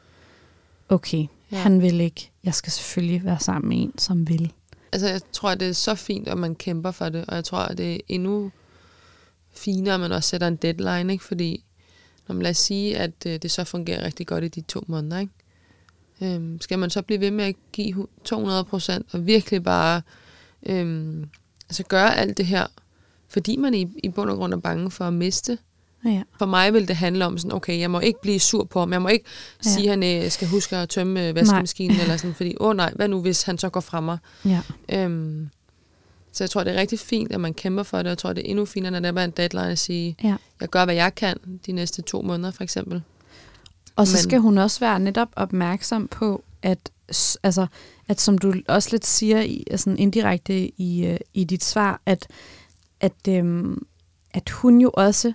okay, 0.88 1.26
ja. 1.52 1.56
han 1.56 1.82
vil 1.82 2.00
ikke, 2.00 2.30
jeg 2.44 2.54
skal 2.54 2.72
selvfølgelig 2.72 3.24
være 3.24 3.40
sammen 3.40 3.68
med 3.68 3.82
en, 3.82 3.98
som 3.98 4.28
vil. 4.28 4.52
Altså, 4.92 5.08
jeg 5.08 5.20
tror, 5.32 5.50
at 5.50 5.60
det 5.60 5.68
er 5.68 5.72
så 5.72 5.94
fint, 5.94 6.28
at 6.28 6.38
man 6.38 6.54
kæmper 6.54 6.90
for 6.90 7.08
det, 7.08 7.24
og 7.28 7.34
jeg 7.36 7.44
tror, 7.44 7.58
at 7.58 7.78
det 7.78 7.94
er 7.94 7.98
endnu 8.08 8.50
finere, 9.54 9.94
at 9.94 10.00
man 10.00 10.12
også 10.12 10.28
sætter 10.28 10.48
en 10.48 10.56
deadline, 10.56 11.12
ikke? 11.12 11.24
fordi 11.24 11.64
når 12.28 12.34
man 12.34 12.42
lad 12.42 12.50
os 12.50 12.56
sige, 12.56 12.96
at 12.96 13.12
øh, 13.26 13.38
det 13.42 13.50
så 13.50 13.64
fungerer 13.64 14.04
rigtig 14.04 14.26
godt 14.26 14.44
i 14.44 14.48
de 14.48 14.60
to 14.60 14.84
måneder, 14.86 15.18
ikke? 15.18 15.32
Øhm, 16.22 16.60
skal 16.60 16.78
man 16.78 16.90
så 16.90 17.02
blive 17.02 17.20
ved 17.20 17.30
med 17.30 17.44
at 17.44 17.54
give 17.72 18.06
200 18.24 18.64
procent 18.64 19.06
og 19.12 19.26
virkelig 19.26 19.62
bare 19.62 20.02
øhm, 20.66 21.28
altså 21.68 21.82
gøre 21.82 22.16
alt 22.16 22.36
det 22.36 22.46
her, 22.46 22.66
fordi 23.28 23.56
man 23.56 23.74
i, 23.74 23.86
i 24.02 24.08
bund 24.08 24.30
og 24.30 24.36
grund 24.36 24.54
er 24.54 24.58
bange 24.58 24.90
for 24.90 25.04
at 25.04 25.12
miste? 25.12 25.58
Ja. 26.04 26.22
For 26.38 26.46
mig 26.46 26.72
vil 26.72 26.88
det 26.88 26.96
handle 26.96 27.26
om 27.26 27.38
sådan, 27.38 27.52
okay, 27.52 27.78
jeg 27.80 27.90
må 27.90 28.00
ikke 28.00 28.20
blive 28.22 28.40
sur 28.40 28.64
på 28.64 28.78
ham, 28.78 28.92
jeg 28.92 29.02
må 29.02 29.08
ikke 29.08 29.24
ja. 29.64 29.70
sige, 29.70 29.84
at 29.84 29.90
han 29.90 30.24
øh, 30.24 30.30
skal 30.30 30.48
huske 30.48 30.76
at 30.76 30.88
tømme 30.88 31.28
øh, 31.28 31.34
vaskemaskinen, 31.34 31.96
nej. 31.96 32.02
eller 32.02 32.16
sådan, 32.16 32.34
fordi, 32.34 32.54
åh 32.60 32.68
oh, 32.68 32.76
nej, 32.76 32.92
hvad 32.96 33.08
nu, 33.08 33.20
hvis 33.20 33.42
han 33.42 33.58
så 33.58 33.68
går 33.68 33.80
fra 33.80 34.00
mig? 34.00 34.18
Ja. 34.44 34.60
Øhm, 34.92 35.48
så 36.32 36.44
jeg 36.44 36.50
tror, 36.50 36.64
det 36.64 36.74
er 36.74 36.80
rigtig 36.80 36.98
fint, 36.98 37.32
at 37.32 37.40
man 37.40 37.54
kæmper 37.54 37.82
for 37.82 37.96
det, 37.96 38.06
og 38.06 38.10
jeg 38.10 38.18
tror, 38.18 38.32
det 38.32 38.46
er 38.46 38.50
endnu 38.50 38.64
finere, 38.64 38.90
når 38.90 39.00
der 39.00 39.20
er 39.20 39.24
en 39.24 39.30
deadline 39.30 39.70
at 39.70 39.78
sige, 39.78 40.16
ja. 40.22 40.36
jeg 40.60 40.68
gør, 40.68 40.84
hvad 40.84 40.94
jeg 40.94 41.14
kan 41.14 41.36
de 41.66 41.72
næste 41.72 42.02
to 42.02 42.22
måneder, 42.22 42.50
for 42.50 42.62
eksempel. 42.62 43.02
Og 43.96 44.06
så 44.06 44.16
Men, 44.16 44.22
skal 44.22 44.38
hun 44.38 44.58
også 44.58 44.80
være 44.80 45.00
netop 45.00 45.28
opmærksom 45.36 46.08
på, 46.08 46.44
at, 46.62 46.90
altså, 47.42 47.66
at 48.08 48.20
som 48.20 48.38
du 48.38 48.54
også 48.68 48.88
lidt 48.92 49.06
siger 49.06 49.40
i, 49.40 49.64
altså 49.70 49.90
indirekte 49.98 50.80
i, 50.80 51.06
øh, 51.06 51.18
i 51.34 51.44
dit 51.44 51.64
svar, 51.64 52.00
at, 52.06 52.26
at, 53.00 53.28
øhm, 53.28 53.86
at 54.34 54.50
hun 54.50 54.80
jo 54.80 54.90
også 54.94 55.32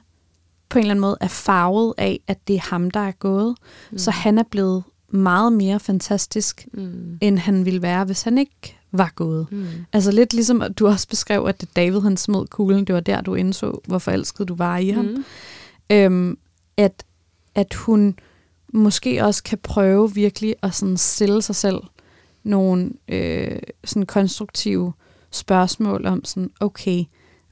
på 0.70 0.78
en 0.80 0.84
eller 0.84 0.92
anden 0.92 1.02
måde 1.02 1.18
er 1.22 1.28
farvet 1.28 1.94
af, 1.98 2.20
at 2.28 2.48
det 2.48 2.56
er 2.56 2.70
ham, 2.70 2.92
der 2.92 3.00
er 3.00 3.12
gået. 3.12 3.56
Mm. 3.92 3.98
Så 3.98 4.12
han 4.12 4.38
er 4.38 4.44
blevet 4.52 4.84
meget 5.10 5.54
mere 5.54 5.80
fantastisk, 5.80 6.68
mm. 6.74 7.18
end 7.22 7.40
han 7.40 7.66
ville 7.66 7.82
være, 7.82 8.06
hvis 8.06 8.22
han 8.22 8.38
ikke 8.38 8.78
var 8.92 9.12
gået. 9.16 9.48
Mm. 9.52 9.66
Altså 9.94 10.12
lidt 10.12 10.34
ligesom, 10.34 10.62
at 10.62 10.80
du 10.80 10.88
også 10.88 11.08
beskrev, 11.08 11.46
at 11.46 11.62
det 11.62 11.76
David 11.76 12.02
han 12.02 12.18
smed 12.18 12.48
kuglen, 12.48 12.86
det 12.86 12.96
var 12.96 13.02
der, 13.02 13.22
du 13.22 13.36
indså, 13.36 13.82
hvor 13.86 13.98
forelsket 13.98 14.48
du 14.48 14.56
var 14.56 14.78
i 14.78 14.90
ham. 14.90 15.06
Mm. 15.06 15.24
Øhm, 15.90 16.38
at, 16.78 17.04
at 17.56 17.74
hun 17.74 18.16
måske 18.74 19.26
også 19.26 19.44
kan 19.44 19.58
prøve 19.58 20.14
virkelig 20.14 20.56
at 20.62 20.76
sådan 20.76 20.98
stille 20.98 21.42
sig 21.42 21.56
selv 21.56 21.78
nogle 22.44 22.92
øh, 23.08 23.60
sådan 23.84 24.06
konstruktive 24.06 24.94
spørgsmål 25.32 26.06
om 26.06 26.26
sådan, 26.26 26.52
okay, 26.60 27.04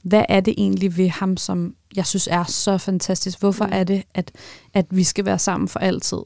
hvad 0.02 0.24
er 0.28 0.40
det 0.40 0.54
egentlig 0.58 0.96
ved 0.96 1.08
ham, 1.08 1.36
som 1.36 1.74
jeg 1.96 2.06
synes 2.06 2.28
er 2.30 2.44
så 2.44 2.78
fantastisk? 2.78 3.40
Hvorfor 3.40 3.66
mm. 3.66 3.72
er 3.72 3.84
det, 3.84 4.02
at, 4.14 4.32
at 4.74 4.86
vi 4.90 5.04
skal 5.04 5.24
være 5.24 5.38
sammen 5.38 5.68
for 5.68 5.78
altid? 5.78 6.18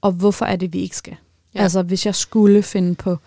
Og 0.00 0.12
hvorfor 0.12 0.44
er 0.44 0.56
det, 0.56 0.72
vi 0.72 0.78
ikke 0.78 0.96
skal? 0.96 1.16
Ja. 1.54 1.62
Altså, 1.62 1.82
hvis 1.82 2.06
jeg 2.06 2.14
skulle 2.14 2.62
finde 2.62 2.94
på, 2.94 3.18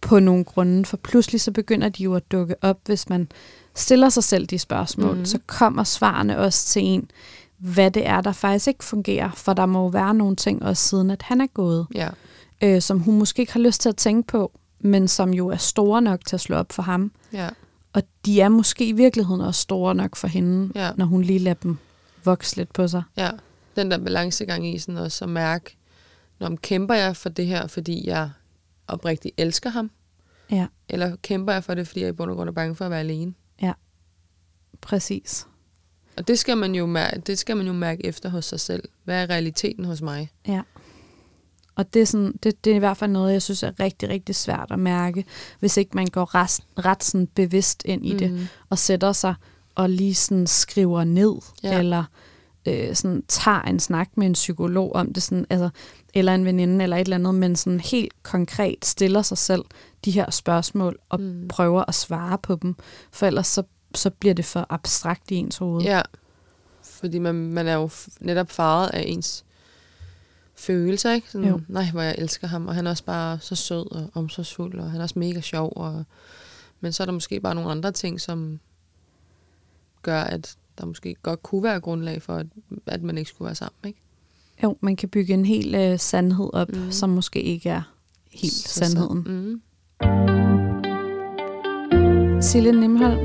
på 0.00 0.20
nogle 0.20 0.44
grunde, 0.44 0.84
for 0.84 0.96
pludselig 0.96 1.40
så 1.40 1.52
begynder 1.52 1.88
de 1.88 2.02
jo 2.02 2.14
at 2.14 2.32
dukke 2.32 2.54
op, 2.62 2.78
hvis 2.84 3.08
man 3.08 3.28
stiller 3.74 4.08
sig 4.08 4.24
selv 4.24 4.46
de 4.46 4.58
spørgsmål, 4.58 5.16
mm. 5.16 5.24
så 5.24 5.38
kommer 5.46 5.84
svarene 5.84 6.38
også 6.38 6.66
til 6.66 6.82
en, 6.82 7.10
hvad 7.58 7.90
det 7.90 8.06
er, 8.06 8.20
der 8.20 8.32
faktisk 8.32 8.68
ikke 8.68 8.84
fungerer. 8.84 9.30
For 9.34 9.52
der 9.52 9.66
må 9.66 9.82
jo 9.82 9.86
være 9.86 10.14
nogle 10.14 10.36
ting 10.36 10.62
også 10.62 10.88
siden, 10.88 11.10
at 11.10 11.22
han 11.22 11.40
er 11.40 11.46
gået, 11.46 11.86
ja. 11.94 12.08
øh, 12.62 12.82
som 12.82 13.00
hun 13.00 13.18
måske 13.18 13.40
ikke 13.40 13.52
har 13.52 13.60
lyst 13.60 13.80
til 13.80 13.88
at 13.88 13.96
tænke 13.96 14.26
på, 14.26 14.52
men 14.80 15.08
som 15.08 15.34
jo 15.34 15.48
er 15.48 15.56
store 15.56 16.02
nok 16.02 16.20
til 16.26 16.36
at 16.36 16.40
slå 16.40 16.56
op 16.56 16.72
for 16.72 16.82
ham. 16.82 17.12
Ja. 17.32 17.48
Og 17.98 18.04
de 18.24 18.40
er 18.40 18.48
måske 18.48 18.88
i 18.88 18.92
virkeligheden 18.92 19.40
også 19.40 19.60
store 19.60 19.94
nok 19.94 20.16
for 20.16 20.28
hende, 20.28 20.72
ja. 20.74 20.90
når 20.96 21.04
hun 21.04 21.22
lige 21.22 21.38
lader 21.38 21.54
dem 21.54 21.78
vokse 22.24 22.56
lidt 22.56 22.72
på 22.72 22.88
sig. 22.88 23.02
Ja, 23.16 23.30
den 23.76 23.90
der 23.90 23.98
balancegang 23.98 24.74
i 24.74 24.78
sådan 24.78 24.96
også 24.96 25.24
at 25.24 25.28
mærke, 25.28 25.76
når 26.38 26.56
kæmper 26.62 26.94
jeg 26.94 27.16
for 27.16 27.28
det 27.28 27.46
her, 27.46 27.66
fordi 27.66 28.08
jeg 28.08 28.30
oprigtigt 28.88 29.34
elsker 29.36 29.70
ham? 29.70 29.90
Ja. 30.50 30.66
Eller 30.88 31.16
kæmper 31.16 31.52
jeg 31.52 31.64
for 31.64 31.74
det, 31.74 31.88
fordi 31.88 32.00
jeg 32.00 32.08
i 32.08 32.12
bund 32.12 32.30
og 32.30 32.36
grund 32.36 32.48
er 32.48 32.52
bange 32.52 32.74
for 32.74 32.84
at 32.84 32.90
være 32.90 33.00
alene? 33.00 33.34
Ja, 33.62 33.72
præcis. 34.80 35.46
Og 36.16 36.28
det 36.28 36.38
skal 36.38 36.56
man 36.56 36.74
jo 36.74 36.86
mærke, 36.86 37.20
det 37.20 37.38
skal 37.38 37.56
man 37.56 37.66
jo 37.66 37.72
mærke 37.72 38.06
efter 38.06 38.28
hos 38.28 38.44
sig 38.44 38.60
selv. 38.60 38.88
Hvad 39.04 39.22
er 39.22 39.30
realiteten 39.30 39.84
hos 39.84 40.02
mig? 40.02 40.30
Ja. 40.48 40.62
Og 41.78 41.94
det 41.94 42.02
er, 42.02 42.06
sådan, 42.06 42.32
det, 42.42 42.64
det 42.64 42.70
er 42.70 42.76
i 42.76 42.78
hvert 42.78 42.96
fald 42.96 43.10
noget, 43.10 43.32
jeg 43.32 43.42
synes 43.42 43.62
er 43.62 43.80
rigtig, 43.80 44.08
rigtig 44.08 44.34
svært 44.34 44.66
at 44.70 44.78
mærke, 44.78 45.24
hvis 45.60 45.76
ikke 45.76 45.90
man 45.94 46.06
går 46.06 46.34
ret, 46.34 46.60
ret 46.84 47.04
sådan 47.04 47.26
bevidst 47.26 47.82
ind 47.84 48.06
i 48.06 48.12
mm. 48.12 48.18
det, 48.18 48.48
og 48.70 48.78
sætter 48.78 49.12
sig 49.12 49.34
og 49.74 49.90
lige 49.90 50.14
sådan 50.14 50.46
skriver 50.46 51.04
ned, 51.04 51.34
ja. 51.62 51.78
eller 51.78 52.04
øh, 52.66 52.94
sådan 52.94 53.22
tager 53.28 53.62
en 53.62 53.80
snak 53.80 54.08
med 54.14 54.26
en 54.26 54.32
psykolog 54.32 54.94
om 54.94 55.12
det, 55.12 55.22
sådan, 55.22 55.46
altså, 55.50 55.68
eller 56.14 56.34
en 56.34 56.44
veninde, 56.44 56.82
eller 56.82 56.96
et 56.96 57.00
eller 57.00 57.16
andet, 57.16 57.34
men 57.34 57.56
sådan 57.56 57.80
helt 57.80 58.22
konkret 58.22 58.84
stiller 58.84 59.22
sig 59.22 59.38
selv 59.38 59.64
de 60.04 60.10
her 60.10 60.30
spørgsmål, 60.30 60.96
og 61.08 61.20
mm. 61.20 61.48
prøver 61.48 61.84
at 61.88 61.94
svare 61.94 62.38
på 62.38 62.58
dem, 62.62 62.76
for 63.12 63.26
ellers 63.26 63.46
så 63.46 63.62
så 63.94 64.10
bliver 64.10 64.34
det 64.34 64.44
for 64.44 64.66
abstrakt 64.68 65.30
i 65.30 65.34
ens 65.34 65.56
hoved. 65.56 65.82
Ja, 65.82 66.02
fordi 66.82 67.18
man, 67.18 67.34
man 67.34 67.66
er 67.66 67.74
jo 67.74 67.90
netop 68.20 68.50
faret 68.50 68.88
af 68.88 69.04
ens 69.06 69.44
følelser, 70.58 71.12
ikke? 71.12 71.30
Sådan, 71.30 71.48
jo. 71.48 71.60
nej, 71.68 71.90
hvor 71.90 72.02
jeg 72.02 72.14
elsker 72.18 72.46
ham, 72.46 72.66
og 72.66 72.74
han 72.74 72.86
er 72.86 72.90
også 72.90 73.04
bare 73.04 73.38
så 73.40 73.54
sød 73.54 73.92
og 73.92 74.10
omsorgsfuld, 74.14 74.78
og 74.78 74.90
han 74.90 75.00
er 75.00 75.02
også 75.02 75.18
mega 75.18 75.40
sjov, 75.40 75.72
og, 75.76 76.04
men 76.80 76.92
så 76.92 77.02
er 77.02 77.04
der 77.04 77.12
måske 77.12 77.40
bare 77.40 77.54
nogle 77.54 77.70
andre 77.70 77.92
ting, 77.92 78.20
som 78.20 78.60
gør, 80.02 80.20
at 80.20 80.56
der 80.78 80.86
måske 80.86 81.16
godt 81.22 81.42
kunne 81.42 81.62
være 81.62 81.80
grundlag 81.80 82.22
for, 82.22 82.36
at, 82.36 82.46
at 82.86 83.02
man 83.02 83.18
ikke 83.18 83.30
skulle 83.30 83.46
være 83.46 83.54
sammen, 83.54 83.78
ikke? 83.84 84.00
Jo, 84.62 84.76
man 84.80 84.96
kan 84.96 85.08
bygge 85.08 85.34
en 85.34 85.44
hel 85.44 85.74
øh, 85.74 85.98
sandhed 85.98 86.50
op, 86.52 86.68
mm. 86.72 86.92
som 86.92 87.10
måske 87.10 87.42
ikke 87.42 87.68
er 87.68 87.82
helt 88.32 88.52
så 88.52 88.68
sandheden. 88.68 89.18
Mm. 89.18 89.62
Sille 92.42 92.80
Nimholm, 92.80 93.18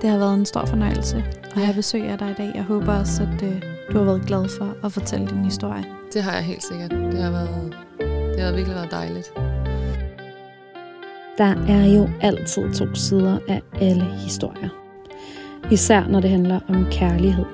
det 0.00 0.10
har 0.10 0.18
været 0.18 0.34
en 0.34 0.46
stor 0.46 0.66
fornøjelse 0.66 1.24
at 1.44 1.66
have 1.66 1.74
besøg 1.74 2.02
af 2.02 2.18
dig 2.18 2.30
i 2.30 2.34
dag. 2.34 2.52
Jeg 2.54 2.64
håber 2.64 2.92
også, 2.92 3.22
at 3.22 3.42
øh, 3.42 3.71
du 3.92 3.98
har 3.98 4.04
været 4.04 4.26
glad 4.26 4.48
for 4.48 4.76
at 4.84 4.92
fortælle 4.92 5.26
din 5.26 5.44
historie. 5.44 5.84
Det 6.12 6.22
har 6.22 6.32
jeg 6.32 6.42
helt 6.42 6.64
sikkert. 6.64 6.90
Det 6.90 7.22
har, 7.22 7.30
været, 7.30 7.74
det 8.34 8.40
har 8.40 8.52
virkelig 8.52 8.76
været 8.76 8.90
dejligt. 8.90 9.32
Der 11.38 11.54
er 11.68 11.86
jo 11.86 12.08
altid 12.20 12.74
to 12.74 12.94
sider 12.94 13.38
af 13.48 13.62
alle 13.80 14.04
historier. 14.04 14.68
Især 15.70 16.06
når 16.08 16.20
det 16.20 16.30
handler 16.30 16.60
om 16.68 16.86
kærlighed. 16.90 17.44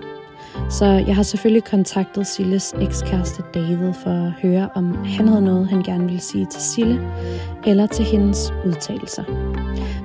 Så 0.70 0.86
jeg 0.86 1.16
har 1.16 1.22
selvfølgelig 1.22 1.64
kontaktet 1.64 2.26
Silles 2.26 2.74
ekskæreste 2.80 3.42
David 3.55 3.92
for 3.92 4.26
at 4.26 4.32
høre, 4.32 4.68
om 4.74 5.05
han 5.05 5.28
havde 5.28 5.42
noget, 5.44 5.68
han 5.68 5.82
gerne 5.82 6.05
ville 6.05 6.20
sige 6.20 6.46
til 6.50 6.62
Sille, 6.62 7.00
eller 7.66 7.86
til 7.86 8.05
hendes 8.05 8.52
udtalelser. 8.66 9.24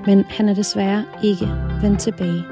Men 0.05 0.25
han 0.29 0.49
er 0.49 0.53
desværre 0.53 1.03
ikke 1.23 1.47
vendt 1.81 1.99
tilbage. 1.99 2.43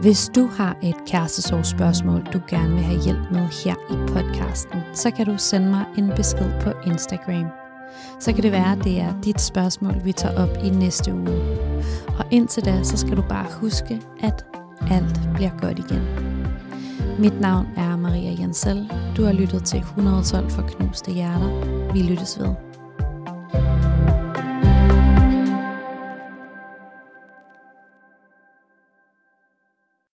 Hvis 0.00 0.30
du 0.34 0.46
har 0.46 0.76
et 0.82 0.94
kærestesorgsspørgsmål, 1.06 2.22
du 2.32 2.40
gerne 2.48 2.74
vil 2.74 2.82
have 2.82 3.02
hjælp 3.02 3.30
med 3.32 3.40
her 3.64 3.74
i 3.90 4.12
podcasten, 4.12 4.80
så 4.94 5.10
kan 5.10 5.26
du 5.26 5.34
sende 5.38 5.70
mig 5.70 5.84
en 5.98 6.12
besked 6.16 6.60
på 6.60 6.72
Instagram. 6.86 7.46
Så 8.20 8.32
kan 8.32 8.42
det 8.42 8.52
være, 8.52 8.72
at 8.72 8.84
det 8.84 9.00
er 9.00 9.20
dit 9.24 9.40
spørgsmål, 9.40 10.04
vi 10.04 10.12
tager 10.12 10.42
op 10.42 10.64
i 10.64 10.70
næste 10.70 11.14
uge. 11.14 11.40
Og 12.18 12.24
indtil 12.30 12.64
da, 12.64 12.82
så 12.82 12.96
skal 12.96 13.16
du 13.16 13.22
bare 13.22 13.46
huske, 13.60 14.00
at 14.20 14.44
alt 14.90 15.20
bliver 15.34 15.50
godt 15.60 15.78
igen. 15.78 16.02
Mit 17.18 17.40
navn 17.40 17.66
er 17.76 17.96
Maria 17.96 18.36
Jensen 18.40 18.90
Du 19.16 19.24
har 19.24 19.32
lyttet 19.32 19.64
til 19.64 19.78
112 19.78 20.50
for 20.50 20.62
knuste 20.62 21.10
hjerter. 21.10 21.92
Vi 21.92 22.02
lyttes 22.02 22.38
ved. 22.38 22.67